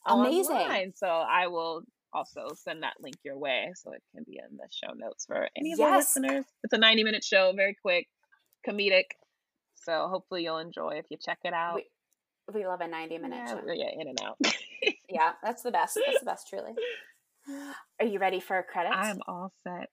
Amazing. 0.08 0.56
online. 0.56 0.94
So 0.96 1.08
I 1.08 1.48
will 1.48 1.82
also 2.14 2.48
send 2.56 2.84
that 2.84 2.94
link 3.02 3.18
your 3.24 3.38
way 3.38 3.72
so 3.76 3.92
it 3.92 4.02
can 4.16 4.24
be 4.24 4.38
in 4.40 4.56
the 4.58 4.68
show 4.72 4.94
notes 4.94 5.26
for 5.26 5.50
any 5.58 5.74
of 5.74 5.78
the 5.78 5.84
Yes. 5.84 6.16
listeners. 6.16 6.46
It's 6.64 6.74
a 6.74 6.78
90 6.78 7.04
minute 7.04 7.24
show, 7.24 7.52
very 7.54 7.76
quick, 7.82 8.08
comedic. 8.68 9.16
So 9.76 10.08
hopefully 10.10 10.44
you'll 10.44 10.58
enjoy 10.58 10.96
if 10.96 11.06
you 11.10 11.18
check 11.18 11.40
it 11.44 11.54
out. 11.54 11.76
we, 11.76 11.86
we 12.54 12.66
love 12.66 12.82
a 12.82 12.88
90 12.88 13.18
minute 13.20 13.36
yeah, 13.36 13.52
show 13.52 13.62
yeah, 13.74 13.90
in 14.00 14.08
and 14.08 14.20
out. 14.24 14.38
yeah 15.10 15.32
that's 15.44 15.64
the 15.64 15.72
best 15.72 15.98
that's 16.06 16.20
the 16.20 16.26
best 16.26 16.48
truly 16.50 16.72
are 18.00 18.06
you 18.06 18.20
ready 18.20 18.40
for 18.40 18.64
credits 18.72 18.96
I'm 18.96 19.20
all 19.28 19.52
set. 19.64 19.90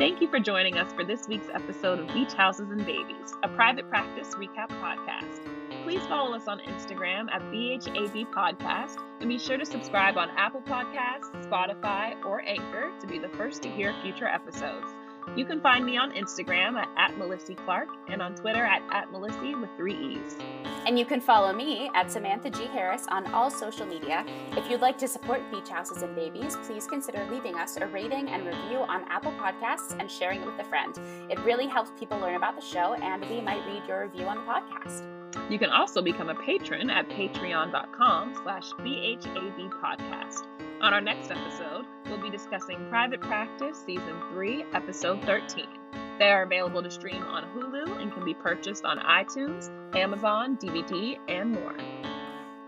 Thank 0.00 0.22
you 0.22 0.30
for 0.30 0.40
joining 0.40 0.78
us 0.78 0.90
for 0.94 1.04
this 1.04 1.28
week's 1.28 1.48
episode 1.52 1.98
of 1.98 2.08
Beach 2.14 2.32
Houses 2.32 2.70
and 2.70 2.86
Babies, 2.86 3.34
a 3.42 3.48
private 3.48 3.86
practice 3.90 4.34
recap 4.34 4.68
podcast. 4.80 5.46
Please 5.84 6.00
follow 6.06 6.34
us 6.34 6.48
on 6.48 6.58
Instagram 6.60 7.30
at 7.30 7.42
BHAB 7.52 8.32
Podcast 8.32 8.96
and 9.20 9.28
be 9.28 9.38
sure 9.38 9.58
to 9.58 9.66
subscribe 9.66 10.16
on 10.16 10.30
Apple 10.38 10.62
Podcasts, 10.62 11.30
Spotify, 11.46 12.14
or 12.24 12.40
Anchor 12.40 12.90
to 12.98 13.06
be 13.06 13.18
the 13.18 13.28
first 13.28 13.62
to 13.62 13.68
hear 13.68 13.94
future 14.02 14.26
episodes. 14.26 14.90
You 15.36 15.44
can 15.44 15.60
find 15.60 15.84
me 15.84 15.96
on 15.96 16.12
Instagram 16.12 16.74
at, 16.74 16.88
at 16.96 17.16
Melissy 17.18 17.56
Clark 17.56 17.88
and 18.08 18.20
on 18.20 18.34
Twitter 18.34 18.64
at, 18.64 18.82
at 18.90 19.12
Melissy 19.12 19.58
with 19.60 19.70
three 19.76 19.94
E's. 19.94 20.36
And 20.86 20.98
you 20.98 21.04
can 21.04 21.20
follow 21.20 21.52
me 21.52 21.90
at 21.94 22.10
Samantha 22.10 22.50
G. 22.50 22.64
Harris 22.66 23.06
on 23.08 23.32
all 23.32 23.50
social 23.50 23.86
media. 23.86 24.24
If 24.52 24.68
you'd 24.70 24.80
like 24.80 24.98
to 24.98 25.08
support 25.08 25.40
Beach 25.50 25.68
Houses 25.68 26.02
and 26.02 26.14
Babies, 26.14 26.56
please 26.64 26.86
consider 26.86 27.26
leaving 27.30 27.56
us 27.56 27.76
a 27.76 27.86
rating 27.86 28.28
and 28.28 28.46
review 28.46 28.78
on 28.78 29.04
Apple 29.08 29.32
Podcasts 29.32 29.96
and 29.98 30.10
sharing 30.10 30.40
it 30.40 30.46
with 30.46 30.58
a 30.58 30.64
friend. 30.64 30.98
It 31.30 31.38
really 31.40 31.66
helps 31.66 31.92
people 31.98 32.18
learn 32.18 32.34
about 32.34 32.56
the 32.56 32.64
show, 32.64 32.94
and 32.94 33.24
we 33.28 33.40
might 33.40 33.64
read 33.66 33.82
your 33.86 34.02
review 34.02 34.26
on 34.26 34.36
the 34.36 34.42
podcast. 34.42 35.50
You 35.50 35.58
can 35.58 35.70
also 35.70 36.02
become 36.02 36.28
a 36.28 36.34
patron 36.34 36.90
at 36.90 37.08
patreon.com 37.08 38.34
slash 38.42 38.72
BHAB 38.72 39.70
podcast. 39.80 40.46
On 40.80 40.94
our 40.94 41.00
next 41.00 41.30
episode, 41.30 41.84
we'll 42.06 42.22
be 42.22 42.30
discussing 42.30 42.88
Private 42.88 43.20
Practice 43.20 43.82
Season 43.84 44.14
3, 44.32 44.64
Episode 44.72 45.22
13. 45.24 45.66
They 46.18 46.30
are 46.30 46.42
available 46.42 46.82
to 46.82 46.90
stream 46.90 47.22
on 47.22 47.44
Hulu 47.54 48.00
and 48.00 48.10
can 48.12 48.24
be 48.24 48.32
purchased 48.32 48.86
on 48.86 48.98
iTunes, 48.98 49.70
Amazon, 49.94 50.56
DVD, 50.56 51.18
and 51.28 51.52
more. 51.52 51.74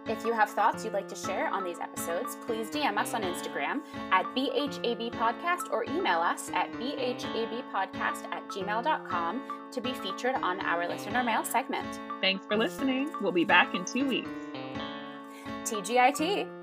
If 0.06 0.26
you 0.26 0.34
have 0.34 0.50
thoughts 0.50 0.84
you'd 0.84 0.92
like 0.92 1.08
to 1.08 1.14
share 1.14 1.48
on 1.48 1.64
these 1.64 1.78
episodes, 1.78 2.36
please 2.44 2.68
DM 2.68 2.98
us 2.98 3.14
on 3.14 3.22
Instagram 3.22 3.80
at 4.10 4.26
BHAB 4.34 5.12
Podcast 5.14 5.70
or 5.70 5.84
email 5.84 6.18
us 6.18 6.50
at 6.52 6.70
BHABpodcast 6.72 8.24
at 8.30 8.46
gmail.com 8.48 9.42
to 9.70 9.80
be 9.80 9.94
featured 9.94 10.34
on 10.34 10.60
our 10.60 10.86
listener 10.86 11.24
mail 11.24 11.44
segment. 11.44 11.98
Thanks 12.20 12.44
for 12.44 12.58
listening. 12.58 13.10
We'll 13.22 13.32
be 13.32 13.44
back 13.44 13.74
in 13.74 13.86
two 13.86 14.06
weeks. 14.06 14.28
TGIT! 15.64 16.61